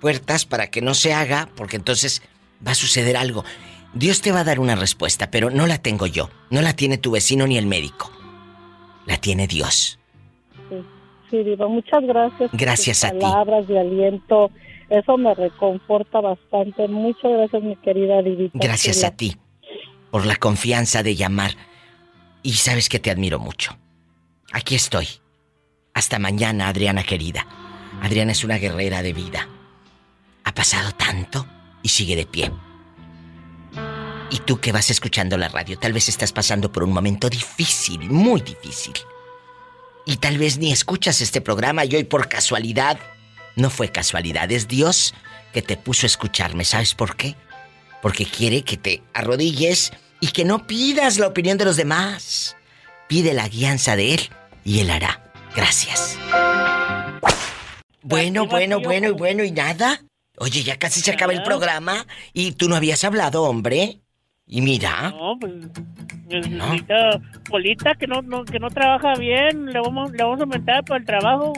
puertas 0.01 0.45
para 0.45 0.69
que 0.69 0.83
no 0.83 0.95
se 0.95 1.13
haga 1.13 1.49
porque 1.57 1.75
entonces 1.75 2.23
va 2.65 2.71
a 2.71 2.77
suceder 2.77 3.17
algo. 3.17 3.45
Dios 3.93 4.21
te 4.21 4.31
va 4.31 4.41
a 4.41 4.45
dar 4.45 4.61
una 4.61 4.77
respuesta, 4.77 5.33
pero 5.33 5.51
no 5.51 5.67
la 5.67 5.79
tengo 5.79 6.07
yo. 6.07 6.31
No 6.51 6.63
la 6.63 6.75
tiene 6.75 6.97
tu 6.97 7.11
vecino 7.11 7.49
ni 7.49 7.59
el 7.59 7.67
médico 7.67 8.13
la 9.05 9.17
tiene 9.17 9.49
Dios. 9.49 9.99
Sí, 10.69 10.77
sí 11.29 11.43
Diva, 11.43 11.67
muchas 11.67 12.05
gracias. 12.05 12.51
Gracias 12.53 13.03
a 13.03 13.11
ti. 13.11 13.19
Palabras 13.19 13.67
de 13.67 13.81
aliento, 13.81 14.53
eso 14.91 15.17
me 15.17 15.35
reconforta 15.35 16.21
bastante. 16.21 16.89
Muchas 16.89 17.31
gracias, 17.31 17.63
mi 17.63 17.77
querida 17.77 18.21
Divita. 18.23 18.59
Gracias 18.59 19.05
a 19.05 19.13
ti 19.13 19.37
por 20.11 20.27
la 20.27 20.37
confianza 20.37 21.03
de 21.03 21.15
llamar. 21.15 21.53
Y 22.43 22.55
sabes 22.55 22.89
que 22.89 22.99
te 22.99 23.11
admiro 23.11 23.39
mucho. 23.39 23.77
Aquí 24.53 24.75
estoy. 24.75 25.07
Hasta 25.95 26.19
mañana, 26.19 26.69
Adriana 26.69 27.05
querida. 27.05 27.47
Adriana 28.03 28.33
es 28.33 28.45
una 28.45 28.59
guerrera 28.59 29.03
de 29.03 29.13
vida. 29.13 29.49
Ha 30.45 30.55
pasado 30.55 30.91
tanto 30.93 31.47
y 31.83 31.89
sigue 31.89 32.17
de 32.17 32.27
pie. 32.27 32.51
Y 34.31 34.39
tú 34.39 34.61
que 34.61 34.73
vas 34.73 34.91
escuchando 34.91 35.37
la 35.37 35.49
radio, 35.49 35.79
tal 35.79 35.93
vez 35.93 36.09
estás 36.09 36.33
pasando 36.33 36.73
por 36.73 36.83
un 36.83 36.93
momento 36.93 37.29
difícil, 37.29 38.11
muy 38.11 38.41
difícil. 38.41 38.95
Y 40.07 40.17
tal 40.17 40.39
vez 40.39 40.59
ni 40.59 40.73
escuchas 40.73 41.21
este 41.21 41.41
programa 41.41 41.85
y 41.85 41.95
hoy 41.95 42.05
por 42.05 42.29
casualidad, 42.29 42.99
no 43.61 43.71
fue 43.71 43.91
casualidad, 43.91 44.51
es 44.51 44.69
Dios 44.69 45.15
que 45.53 45.63
te 45.63 45.77
puso 45.77 46.07
a 46.07 46.09
escucharme. 46.09 46.65
¿Sabes 46.65 46.95
por 46.95 47.17
qué? 47.17 47.37
Porque 48.03 48.25
quiere 48.25 48.63
que 48.63 48.77
te 48.77 49.03
arrodilles 49.15 49.93
y 50.21 50.29
que 50.29 50.45
no 50.45 50.67
pidas 50.67 51.19
la 51.19 51.27
opinión 51.27 51.59
de 51.59 51.65
los 51.65 51.77
demás. 51.77 52.57
Pide 53.09 53.35
la 53.35 53.49
guianza 53.49 53.97
de 53.97 54.15
Él 54.15 54.21
y 54.65 54.81
Él 54.81 54.91
hará. 54.91 55.33
Gracias. 55.55 56.19
Bueno, 58.03 58.47
bueno, 58.47 58.81
bueno 58.81 59.09
y 59.09 59.13
bueno 59.13 59.45
y 59.45 59.51
nada. 59.51 60.01
Oye, 60.39 60.63
ya 60.63 60.79
casi 60.79 61.01
se 61.01 61.11
acaba 61.11 61.33
el 61.33 61.43
programa 61.43 62.07
y 62.33 62.53
tú 62.53 62.69
no 62.69 62.77
habías 62.77 63.05
hablado, 63.05 63.43
hombre. 63.43 64.01
Y 64.47 64.63
mira. 64.63 65.11
No, 65.11 65.37
pues 65.39 65.53
necesita 66.29 67.21
Polita 67.49 67.95
que 67.95 68.07
no, 68.07 68.23
que 68.45 68.59
no 68.59 68.71
trabaja 68.71 69.15
bien. 69.17 69.67
Le 69.67 69.81
vamos, 69.81 70.13
le 70.13 70.23
vamos 70.23 70.41
a 70.41 70.43
aumentar 70.45 70.85
por 70.85 70.97
el 70.97 71.05
trabajo. 71.05 71.53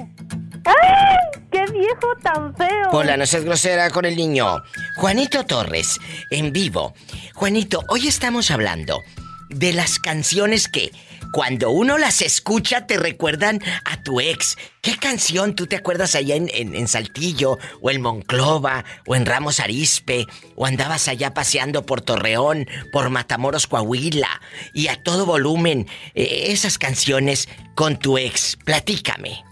¡Ay! 0.65 1.41
¡Qué 1.51 1.65
viejo 1.73 2.17
tan 2.23 2.55
feo! 2.57 2.91
Hola, 2.93 3.17
no 3.17 3.27
seas 3.27 3.45
grosera 3.45 3.91
con 3.91 4.05
el 4.05 4.17
niño. 4.17 4.63
Juanito 4.97 5.45
Torres, 5.45 5.99
en 6.31 6.53
vivo. 6.53 6.95
Juanito, 7.35 7.85
hoy 7.89 8.09
estamos 8.09 8.51
hablando 8.51 9.03
de 9.49 9.73
las 9.73 9.99
canciones 9.99 10.69
que 10.69 10.93
cuando 11.33 11.71
uno 11.71 11.99
las 11.99 12.21
escucha 12.21 12.87
te 12.87 12.99
recuerdan 12.99 13.61
a 13.85 14.03
tu 14.03 14.21
ex. 14.21 14.57
¿Qué 14.83 14.97
canción 14.97 15.55
tú 15.55 15.67
te 15.67 15.77
acuerdas 15.77 16.15
allá 16.15 16.37
en, 16.37 16.49
en, 16.53 16.89
Saltillo, 16.89 17.59
o 17.81 17.91
en 17.91 18.03
Monclova, 18.03 18.85
o 19.07 19.17
en 19.17 19.25
Ramos 19.25 19.59
Arispe, 19.59 20.27
o 20.57 20.67
andabas 20.67 21.09
allá 21.09 21.33
paseando 21.33 21.87
por 21.87 22.03
Torreón, 22.03 22.67
por 22.93 23.09
Matamoros, 23.09 23.67
Coahuila, 23.67 24.41
y 24.75 24.89
a 24.89 25.03
todo 25.03 25.25
volumen 25.25 25.87
eh, 26.15 26.47
esas 26.49 26.79
canciones 26.79 27.49
con 27.75 27.99
tu 27.99 28.19
ex? 28.19 28.57
Platícame. 28.65 29.52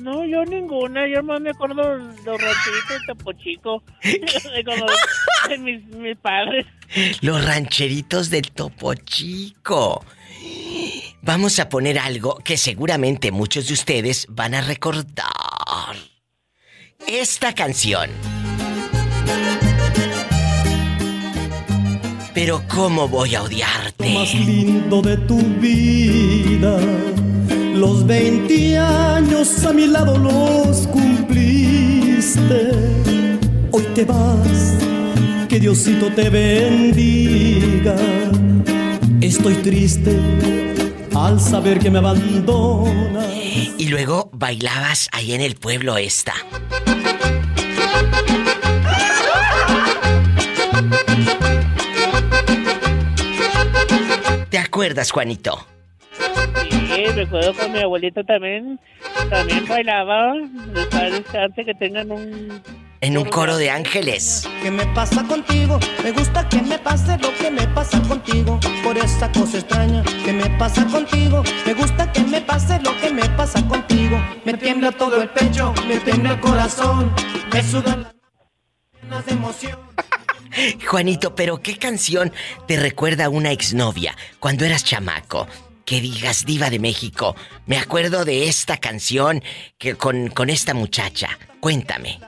No, 0.00 0.24
yo 0.24 0.44
ninguna. 0.44 1.06
Yo 1.06 1.22
más 1.22 1.40
me 1.40 1.50
acuerdo 1.50 1.96
los 1.96 2.40
rancheritos 2.40 2.88
de 2.88 3.06
Topo 3.06 3.32
Chico. 3.34 3.82
de, 5.48 5.58
mis, 5.58 5.84
mis, 5.86 6.16
padres. 6.16 6.66
Los 7.20 7.44
rancheritos 7.44 8.30
del 8.30 8.50
Topo 8.50 8.94
Chico. 8.94 10.04
Vamos 11.22 11.58
a 11.58 11.68
poner 11.68 11.98
algo 11.98 12.36
que 12.36 12.56
seguramente 12.56 13.30
muchos 13.30 13.68
de 13.68 13.74
ustedes 13.74 14.26
van 14.30 14.54
a 14.54 14.62
recordar. 14.62 15.96
Esta 17.06 17.54
canción. 17.54 18.10
Pero 22.32 22.62
¿cómo 22.68 23.08
voy 23.08 23.34
a 23.34 23.42
odiarte? 23.42 24.14
Lo 24.14 24.20
más 24.20 24.34
lindo 24.34 25.02
de 25.02 25.16
tu 25.18 25.38
vida. 25.38 26.78
Los 27.80 28.06
20 28.06 28.76
años 28.76 29.64
a 29.64 29.72
mi 29.72 29.86
lado 29.86 30.18
los 30.18 30.86
cumpliste. 30.88 32.72
Hoy 33.72 33.84
te 33.94 34.04
vas, 34.04 34.74
que 35.48 35.58
Diosito 35.58 36.12
te 36.12 36.28
bendiga. 36.28 37.96
Estoy 39.22 39.54
triste 39.54 40.14
al 41.14 41.40
saber 41.40 41.78
que 41.78 41.90
me 41.90 42.00
abandonas. 42.00 43.32
Y 43.78 43.86
luego 43.86 44.28
bailabas 44.34 45.08
ahí 45.12 45.32
en 45.32 45.40
el 45.40 45.54
pueblo 45.54 45.96
esta. 45.96 46.34
¿Te 54.50 54.58
acuerdas, 54.58 55.10
Juanito? 55.12 55.66
Recuerdo 57.14 57.54
con 57.54 57.72
mi 57.72 57.78
abuelita 57.78 58.22
también, 58.24 58.80
también 59.28 59.66
bailaba. 59.66 60.32
Antes 60.32 61.66
que 61.66 61.74
tengan 61.74 62.10
un 62.10 62.62
en 63.02 63.16
un 63.16 63.24
coro 63.24 63.56
de 63.56 63.70
ángeles. 63.70 64.46
¿Qué 64.62 64.70
me 64.70 64.84
pasa 64.88 65.24
contigo? 65.24 65.78
Me 66.02 66.12
gusta 66.12 66.46
que 66.48 66.60
me 66.60 66.78
pase 66.78 67.16
lo 67.18 67.34
que 67.34 67.50
me 67.50 67.66
pasa 67.68 68.00
contigo. 68.02 68.60
Por 68.84 68.98
esa 68.98 69.32
cosa 69.32 69.58
extraña 69.58 70.02
que 70.24 70.32
me 70.32 70.50
pasa 70.58 70.86
contigo. 70.86 71.42
Me 71.64 71.72
gusta 71.72 72.12
que 72.12 72.20
me 72.20 72.42
pase 72.42 72.78
lo 72.80 72.94
que 73.00 73.10
me 73.10 73.26
pasa 73.30 73.66
contigo. 73.66 74.20
Me 74.44 74.54
tiembla 74.54 74.92
todo 74.92 75.22
el 75.22 75.30
pecho, 75.30 75.72
me 75.88 75.96
tiembla 76.00 76.32
el 76.32 76.40
corazón. 76.40 77.10
Me 77.52 77.62
sudan 77.62 78.06
las 79.08 79.24
de 79.24 79.32
emoción. 79.32 79.78
Juanito, 80.86 81.34
pero 81.34 81.62
¿qué 81.62 81.78
canción 81.78 82.32
te 82.66 82.76
recuerda 82.78 83.26
a 83.26 83.28
una 83.30 83.50
exnovia 83.50 84.14
cuando 84.40 84.66
eras 84.66 84.84
chamaco? 84.84 85.46
Que 85.84 86.00
digas 86.00 86.44
diva 86.46 86.70
de 86.70 86.78
México. 86.78 87.34
Me 87.66 87.78
acuerdo 87.78 88.24
de 88.24 88.48
esta 88.48 88.76
canción 88.76 89.42
que 89.78 89.94
con, 89.94 90.28
con 90.28 90.50
esta 90.50 90.74
muchacha. 90.74 91.38
Cuéntame 91.60 92.18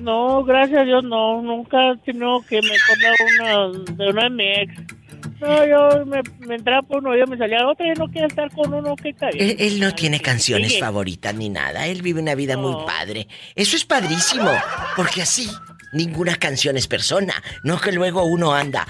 No, 0.00 0.44
gracias 0.44 0.80
a 0.80 0.84
Dios, 0.84 1.04
no. 1.04 1.42
Nunca 1.42 1.96
tenido 2.04 2.40
que 2.48 2.60
me 2.62 2.68
acordar 2.68 3.74
una, 3.74 3.94
de 3.94 4.10
una 4.10 4.22
de 4.24 4.30
mi 4.30 4.44
ex. 4.44 4.98
No, 5.40 5.66
yo 5.66 6.04
me, 6.06 6.20
me 6.40 6.56
entraba 6.56 6.82
por 6.82 6.98
uno, 6.98 7.16
yo 7.16 7.26
me 7.26 7.36
salía 7.36 7.66
otra 7.66 7.86
y 7.86 7.94
no 7.96 8.08
quiero 8.08 8.26
estar 8.26 8.50
con 8.50 8.74
uno 8.74 8.96
que 8.96 9.10
está 9.10 9.30
bien. 9.30 9.50
Él, 9.50 9.56
él 9.58 9.80
no 9.80 9.94
tiene 9.94 10.20
canciones 10.20 10.78
favoritas 10.80 11.34
ni 11.34 11.48
nada. 11.48 11.86
Él 11.86 12.02
vive 12.02 12.20
una 12.20 12.34
vida 12.34 12.56
muy 12.56 12.74
padre. 12.84 13.28
Eso 13.54 13.76
es 13.76 13.84
padrísimo. 13.84 14.50
Porque 14.96 15.22
así, 15.22 15.48
ninguna 15.92 16.36
canción 16.36 16.76
es 16.76 16.88
persona. 16.88 17.34
No 17.62 17.80
que 17.80 17.92
luego 17.92 18.24
uno 18.24 18.52
anda. 18.52 18.86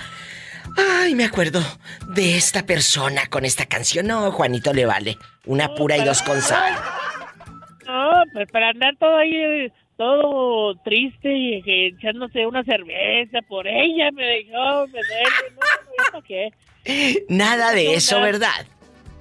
Ay, 0.76 1.14
me 1.14 1.24
acuerdo 1.24 1.60
de 2.08 2.36
esta 2.36 2.64
persona 2.64 3.26
con 3.28 3.44
esta 3.44 3.66
canción. 3.66 4.06
No, 4.06 4.30
Juanito 4.32 4.72
le 4.72 4.86
vale. 4.86 5.16
Una 5.46 5.74
pura 5.74 5.96
y 5.96 6.04
dos 6.04 6.22
con 6.22 6.40
sal. 6.42 6.74
No, 7.86 8.22
pues 8.32 8.50
para 8.50 8.70
andar 8.70 8.94
todo 8.98 9.16
ahí, 9.16 9.72
todo 9.96 10.74
triste 10.84 11.32
y 11.32 11.62
echándose 11.66 12.46
una 12.46 12.62
cerveza 12.62 13.40
por 13.48 13.66
ella, 13.66 14.10
me 14.12 14.24
dejó, 14.24 14.86
me 14.88 15.00
duele, 15.00 15.50
no, 15.54 15.60
no, 15.60 15.94
¿ya 15.96 16.12
para 16.12 16.24
qué? 16.24 17.24
Nada 17.28 17.72
de 17.72 17.94
eso, 17.94 18.20
¿verdad? 18.20 18.66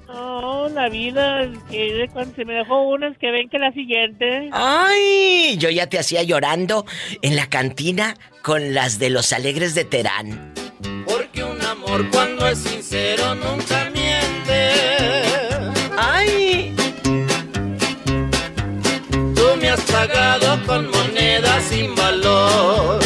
No, 0.07 0.69
la 0.69 0.87
vida, 0.87 1.49
que 1.69 2.09
cuando 2.13 2.33
se 2.35 2.45
me 2.45 2.53
dejó 2.53 2.81
una 2.83 3.09
es 3.09 3.17
que 3.17 3.29
ven 3.31 3.49
que 3.49 3.59
la 3.59 3.73
siguiente. 3.73 4.49
Ay, 4.53 5.57
yo 5.57 5.69
ya 5.69 5.87
te 5.87 5.99
hacía 5.99 6.23
llorando 6.23 6.85
en 7.21 7.35
la 7.35 7.49
cantina 7.49 8.15
con 8.41 8.73
las 8.73 8.99
de 8.99 9.09
los 9.09 9.33
alegres 9.33 9.75
de 9.75 9.83
Terán. 9.83 10.53
Amor 11.87 12.09
cuando 12.11 12.45
es 12.47 12.57
sincero 12.57 13.33
nunca 13.35 13.89
miente. 13.91 14.71
¡Ay! 15.97 16.75
Tú 19.11 19.55
me 19.61 19.69
has 19.69 19.81
pagado 19.83 20.61
con 20.65 20.91
monedas 20.91 21.63
sin 21.63 21.95
valor. 21.95 22.99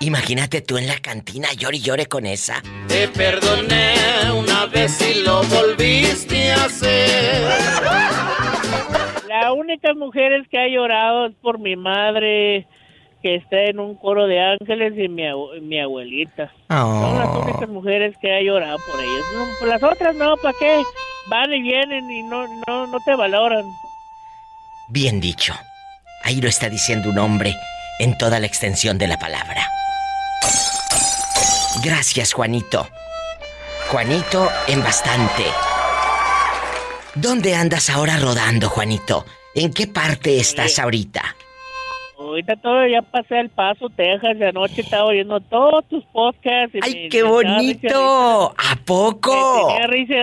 Imagínate 0.00 0.60
tú 0.62 0.76
en 0.76 0.88
la 0.88 0.98
cantina 0.98 1.52
llore 1.52 1.76
y 1.76 1.82
llore 1.82 2.06
con 2.06 2.26
esa. 2.26 2.60
Te 2.88 3.06
perdoné 3.06 3.94
una 4.34 4.66
vez 4.66 5.00
y 5.08 5.22
lo 5.22 5.44
volviste 5.44 6.50
a 6.50 6.64
hacer. 6.64 7.48
La 9.28 9.52
única 9.52 9.94
mujer 9.94 10.48
que 10.50 10.58
ha 10.58 10.66
llorado 10.66 11.26
es 11.26 11.34
por 11.36 11.60
mi 11.60 11.76
madre, 11.76 12.66
que 13.22 13.36
está 13.36 13.56
en 13.62 13.78
un 13.80 13.94
coro 13.96 14.26
de 14.26 14.40
ángeles, 14.40 14.92
y 14.96 15.08
mi, 15.08 15.22
mi 15.60 15.80
abuelita. 15.80 16.50
Son 16.68 17.18
las 17.18 17.28
Oh. 17.28 17.42
únicas 17.44 17.68
mujeres 17.68 18.14
que 18.20 18.34
ha 18.34 18.40
llorado 18.42 18.78
por 18.90 19.00
ellas. 19.00 19.24
No, 19.60 19.66
las 19.66 19.82
otras 19.82 20.14
no, 20.14 20.36
¿para 20.38 20.54
qué? 20.58 20.82
Van 21.28 21.52
y 21.52 21.62
vienen 21.62 22.10
y 22.10 22.22
no, 22.24 22.46
no, 22.66 22.86
no 22.88 22.98
te 23.04 23.14
valoran. 23.14 23.64
Bien 24.88 25.20
dicho. 25.20 25.54
Ahí 26.24 26.40
lo 26.40 26.48
está 26.48 26.68
diciendo 26.68 27.10
un 27.10 27.18
hombre 27.18 27.54
en 27.98 28.16
toda 28.18 28.40
la 28.40 28.46
extensión 28.46 28.98
de 28.98 29.06
la 29.08 29.18
palabra. 29.18 29.66
Gracias, 31.84 32.32
Juanito. 32.32 32.86
Juanito 33.90 34.48
en 34.68 34.82
bastante. 34.82 35.44
¿Dónde 37.14 37.54
andas 37.54 37.90
ahora 37.90 38.16
rodando, 38.18 38.68
Juanito? 38.68 39.26
¿En 39.54 39.72
qué 39.72 39.86
parte 39.86 40.38
estás 40.38 40.78
ahorita? 40.78 41.36
Ahorita 42.22 42.56
todo 42.56 42.86
ya 42.86 43.02
pasé 43.02 43.40
el 43.40 43.50
paso, 43.50 43.88
Texas, 43.90 44.38
de 44.38 44.48
anoche 44.48 44.80
estaba 44.80 45.04
oyendo 45.06 45.40
todos 45.40 45.86
tus 45.88 46.04
podcasts. 46.06 46.74
y 46.74 46.78
¡Ay, 46.82 46.94
me- 46.94 47.08
qué 47.08 47.22
me 47.22 47.28
bonito! 47.30 48.54
¿A 48.56 48.76
poco? 48.84 49.66
Tenía 49.68 49.86
risa, 49.88 50.14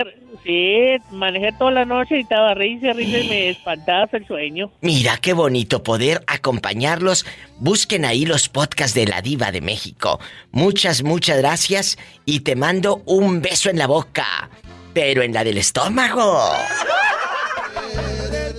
sí, 0.44 0.96
manejé 1.12 1.52
toda 1.58 1.70
la 1.70 1.84
noche 1.84 2.16
y 2.18 2.20
estaba 2.22 2.54
risa, 2.54 2.92
risa 2.94 3.18
y 3.18 3.28
me 3.28 3.48
espantabas 3.50 4.12
el 4.14 4.26
sueño. 4.26 4.70
Mira 4.80 5.18
qué 5.18 5.32
bonito 5.34 5.82
poder 5.82 6.22
acompañarlos. 6.26 7.24
Busquen 7.58 8.04
ahí 8.04 8.24
los 8.26 8.48
podcasts 8.48 8.94
de 8.94 9.06
la 9.06 9.20
diva 9.22 9.52
de 9.52 9.60
México. 9.60 10.18
Muchas, 10.50 11.02
muchas 11.02 11.38
gracias 11.38 11.98
y 12.24 12.40
te 12.40 12.56
mando 12.56 13.02
un 13.06 13.40
beso 13.42 13.70
en 13.70 13.78
la 13.78 13.86
boca, 13.86 14.50
pero 14.94 15.22
en 15.22 15.32
la 15.32 15.44
del 15.44 15.58
estómago. 15.58 16.40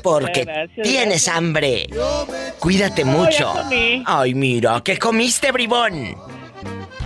Porque 0.04 0.44
Gracias, 0.46 0.84
tienes 0.88 1.28
hambre. 1.28 1.88
Cuídate 2.60 3.06
mucho. 3.06 3.54
Ay, 4.06 4.34
mira, 4.34 4.82
¿qué 4.84 4.98
comiste, 4.98 5.52
bribón? 5.52 6.16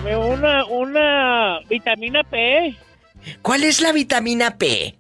Me- 0.04 0.16
Una, 0.18 0.66
una 0.66 1.60
vitamina 1.70 2.24
P, 2.24 2.76
¿Cuál 3.42 3.64
es 3.64 3.82
la 3.82 3.92
vitamina 3.92 4.58
P? 4.58 4.96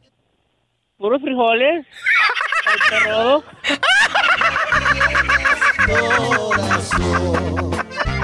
puros 0.97 1.21
frijoles, 1.21 1.85
al. 2.91 3.43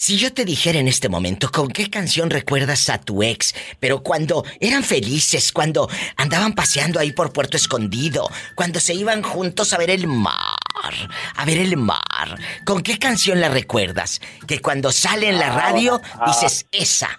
Si 0.00 0.16
yo 0.16 0.32
te 0.32 0.44
dijera 0.44 0.78
en 0.78 0.86
este 0.86 1.08
momento 1.08 1.50
con 1.50 1.66
qué 1.66 1.90
canción 1.90 2.30
recuerdas 2.30 2.88
a 2.88 3.00
tu 3.00 3.24
ex, 3.24 3.52
pero 3.80 4.04
cuando 4.04 4.44
eran 4.60 4.84
felices, 4.84 5.50
cuando 5.50 5.88
andaban 6.16 6.52
paseando 6.52 7.00
ahí 7.00 7.10
por 7.10 7.32
Puerto 7.32 7.56
Escondido, 7.56 8.28
cuando 8.54 8.78
se 8.78 8.94
iban 8.94 9.24
juntos 9.24 9.72
a 9.72 9.76
ver 9.78 9.90
el 9.90 10.06
mar, 10.06 10.94
a 11.34 11.44
ver 11.44 11.58
el 11.58 11.76
mar, 11.76 12.38
¿con 12.64 12.80
qué 12.84 12.96
canción 13.00 13.40
la 13.40 13.48
recuerdas? 13.48 14.20
Que 14.46 14.60
cuando 14.60 14.92
sale 14.92 15.30
en 15.30 15.40
la 15.40 15.48
Ah, 15.48 15.56
radio 15.62 16.00
ah. 16.14 16.26
dices 16.28 16.66
esa, 16.70 17.18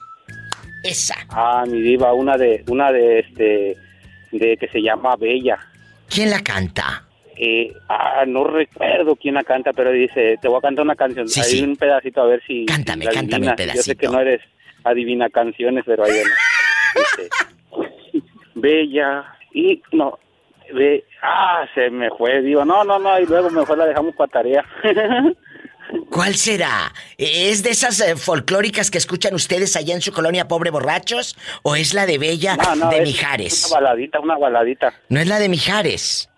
esa. 0.81 1.18
Ah, 1.27 1.65
mi 1.68 1.81
diva, 1.81 2.14
una 2.14 2.38
de, 2.38 2.64
una 2.68 2.93
de 2.93 3.19
este, 3.19 3.76
de 4.31 4.56
que 4.57 4.69
se 4.69 4.80
llama 4.81 5.18
Bella. 5.18 5.57
¿Quién 6.07 6.30
la 6.30 6.39
canta? 6.39 7.09
Eh, 7.41 7.74
ah, 7.88 8.26
no 8.28 8.44
recuerdo 8.44 9.16
quién 9.16 9.36
la 9.36 9.44
canta, 9.45 9.72
pero 9.72 9.91
dice, 9.91 10.38
te 10.41 10.48
voy 10.49 10.57
a 10.57 10.61
cantar 10.61 10.84
una 10.84 10.95
canción. 10.95 11.26
Sí, 11.30 11.40
Hay 11.40 11.45
sí. 11.45 11.64
un 11.64 11.78
pedacito 11.78 12.22
a 12.22 12.26
ver 12.26 12.44
si. 12.45 12.66
Cántame, 12.66 13.06
si 13.06 13.11
cántame 13.11 13.45
un 13.48 13.53
adivinas. 13.53 13.76
Yo 13.78 13.82
sé 13.84 13.91
que 13.95 13.99
pedacito. 14.07 14.11
no 14.11 14.20
eres 14.20 14.41
adivina 14.84 15.30
canciones, 15.30 15.84
pero 15.86 16.03
ahí. 16.03 16.11
Dice, 16.95 17.30
Bella 18.56 19.24
y 19.53 19.82
no. 19.94 20.20
Ve, 20.74 21.06
ah, 21.24 21.66
se 21.74 21.90
me 21.90 22.10
fue, 22.11 22.41
digo, 22.41 22.66
no, 22.66 22.84
no, 22.84 22.99
no, 22.99 23.18
y 23.20 23.26
luego 23.26 23.49
mejor 23.49 23.78
la 23.78 23.86
dejamos 23.86 24.14
para 24.16 24.32
tarea. 24.32 24.66
¿Cuál 26.11 26.36
será? 26.36 26.94
¿Es 27.18 27.64
de 27.64 27.72
esas 27.72 27.99
eh, 28.02 28.16
folclóricas 28.16 28.91
que 28.91 28.99
escuchan 28.99 29.34
ustedes 29.34 29.76
allá 29.76 29.95
en 29.95 30.02
su 30.02 30.11
colonia 30.11 30.48
Pobre 30.48 30.70
Borrachos? 30.70 31.36
¿O 31.64 31.76
es 31.76 31.94
la 31.95 32.06
de 32.06 32.18
Bella 32.20 32.56
No, 32.57 32.76
no, 32.76 32.90
de 32.90 32.98
es 32.98 33.03
Mijares? 33.03 33.72
Una 33.72 33.80
baladita, 33.82 34.20
una 34.20 34.38
baladita. 34.38 34.94
¿No 35.10 35.20
es 35.20 35.28
la 35.28 35.40
de 35.40 35.49
Mijares? 35.49 36.28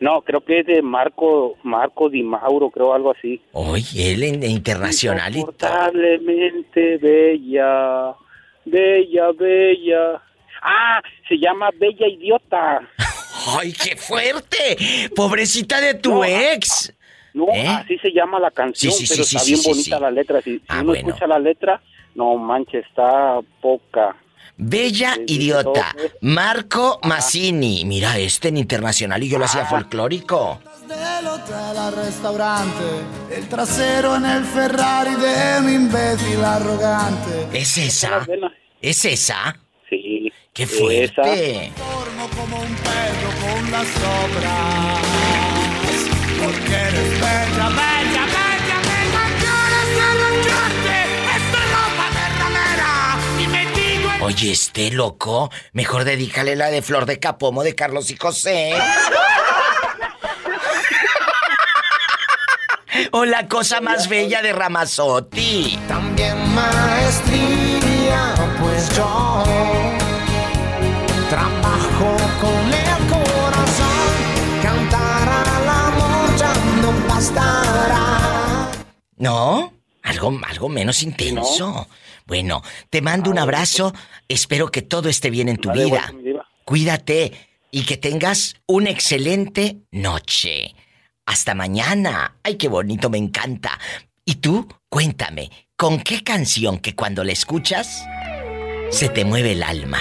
No, 0.00 0.20
creo 0.22 0.42
que 0.42 0.60
es 0.60 0.66
de 0.66 0.82
Marco, 0.82 1.56
Marco 1.62 2.08
Di 2.10 2.22
Mauro, 2.22 2.70
creo 2.70 2.92
algo 2.92 3.12
así. 3.12 3.40
Oye, 3.52 4.12
él 4.12 4.22
en 4.24 4.42
internacional 4.44 5.34
Insoportablemente 5.34 6.98
bella, 6.98 8.14
bella, 8.64 9.32
bella. 9.38 10.22
Ah, 10.62 11.00
se 11.28 11.36
llama 11.38 11.70
Bella 11.78 12.06
Idiota. 12.08 12.80
¡Ay, 13.58 13.72
qué 13.72 13.96
fuerte! 13.96 14.76
¡Pobrecita 15.14 15.80
de 15.80 15.94
tu 15.94 16.24
ex! 16.24 16.92
No, 17.32 17.46
¿Eh? 17.52 17.66
así 17.68 17.98
se 17.98 18.10
llama 18.12 18.40
la 18.40 18.50
canción, 18.50 18.92
Sí, 18.92 19.06
sí, 19.06 19.12
pero 19.14 19.24
sí, 19.24 19.36
está 19.36 19.46
bien 19.46 19.60
bonita 19.64 20.00
la 20.00 20.10
letra. 20.10 20.40
Si, 20.40 20.58
si 20.58 20.62
Ah, 20.68 20.76
uno 20.80 20.86
bueno. 20.88 21.08
escucha 21.08 21.26
la 21.26 21.38
letra, 21.38 21.80
no 22.14 22.36
manches, 22.36 22.84
está 22.86 23.38
poca. 23.60 24.16
Bella 24.58 25.16
idiota. 25.26 25.94
Marco 26.22 26.98
Massini. 27.02 27.84
Mira 27.84 28.18
este 28.18 28.48
en 28.48 28.56
internacional 28.56 29.22
y 29.22 29.28
yo 29.28 29.38
lo 29.38 29.44
hacía 29.44 29.66
folclórico. 29.66 30.60
Del 30.88 31.26
hotel 31.26 31.76
al 31.76 31.96
restaurante, 31.96 32.84
el 33.30 33.48
trasero 33.48 34.16
en 34.16 34.24
el 34.24 34.44
Ferrari 34.44 35.14
de 35.16 35.60
mi 35.62 35.74
imbécil 35.74 36.42
arrogante. 36.44 37.48
¿Es 37.52 37.76
esa? 37.76 38.26
¿Es 38.80 39.04
esa? 39.04 39.58
Sí. 39.90 40.32
¡Qué 40.52 40.66
fuerte! 40.66 41.72
Como 42.34 42.60
un 42.60 42.74
perro 42.76 43.30
con 43.42 43.70
las 43.70 43.86
obras. 44.24 45.00
Porque 46.42 46.74
eres 46.74 47.10
bella, 47.20 47.68
bella, 47.68 47.68
bella, 47.68 48.26
bella. 48.26 48.45
Oye, 54.20 54.52
este 54.52 54.90
loco, 54.90 55.50
mejor 55.72 56.04
dedícale 56.04 56.56
la 56.56 56.68
de 56.68 56.82
Flor 56.82 57.06
de 57.06 57.20
Capomo 57.20 57.62
de 57.62 57.74
Carlos 57.74 58.10
y 58.10 58.16
José. 58.16 58.72
o 63.12 63.24
la 63.24 63.46
cosa 63.46 63.80
más 63.80 64.08
bella 64.08 64.42
de 64.42 64.52
Ramazotti. 64.52 65.78
También 65.86 66.36
maestría, 66.54 68.34
pues 68.60 68.88
yo 68.96 69.44
trabajo 71.28 72.16
con 72.40 72.72
el 72.72 73.08
corazón. 73.08 73.86
Cantar 74.62 75.28
al 75.28 75.68
amor 75.68 76.36
ya 76.36 76.52
no 76.80 76.92
bastará. 77.08 78.70
¿No? 79.18 79.72
Algo, 80.02 80.38
algo 80.48 80.68
menos 80.68 81.02
intenso. 81.02 81.86
Bueno, 82.26 82.62
te 82.90 83.00
mando 83.02 83.30
un 83.30 83.38
abrazo. 83.38 83.94
Espero 84.28 84.70
que 84.70 84.82
todo 84.82 85.08
esté 85.08 85.30
bien 85.30 85.48
en 85.48 85.56
tu 85.58 85.70
vida. 85.72 86.12
Cuídate. 86.64 87.32
y 87.72 87.82
que 87.82 87.96
tengas 87.96 88.54
una 88.66 88.88
excelente 88.90 89.82
noche. 89.90 90.74
Hasta 91.26 91.54
mañana. 91.54 92.36
Ay, 92.42 92.54
qué 92.56 92.68
bonito, 92.68 93.10
me 93.10 93.18
encanta. 93.18 93.78
Y 94.24 94.36
tú, 94.36 94.66
cuéntame, 94.88 95.50
¿con 95.76 96.00
qué 96.00 96.22
canción 96.22 96.78
que 96.78 96.94
cuando 96.94 97.22
la 97.22 97.32
escuchas 97.32 98.02
se 98.90 99.08
te 99.10 99.24
mueve 99.24 99.52
el 99.52 99.62
alma? 99.62 99.98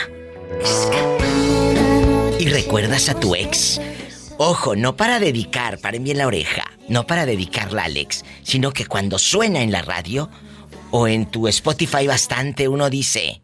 Y 2.40 2.48
recuerdas 2.48 3.10
a 3.10 3.20
tu 3.20 3.36
ex. 3.36 3.82
Ojo, 4.38 4.76
no 4.76 4.96
para 4.96 5.20
dedicar, 5.20 5.80
paren 5.80 6.04
bien 6.04 6.18
la 6.20 6.28
oreja, 6.28 6.72
no 6.88 7.06
para 7.08 7.26
dedicarla 7.26 7.84
a 7.84 7.86
Alex, 7.86 8.24
sino 8.44 8.72
que 8.72 8.86
cuando 8.86 9.18
suena 9.18 9.62
en 9.62 9.72
la 9.72 9.82
radio 9.82 10.30
o 10.92 11.08
en 11.08 11.26
tu 11.26 11.48
Spotify 11.48 12.06
bastante, 12.08 12.68
uno 12.68 12.90
dice, 12.90 13.42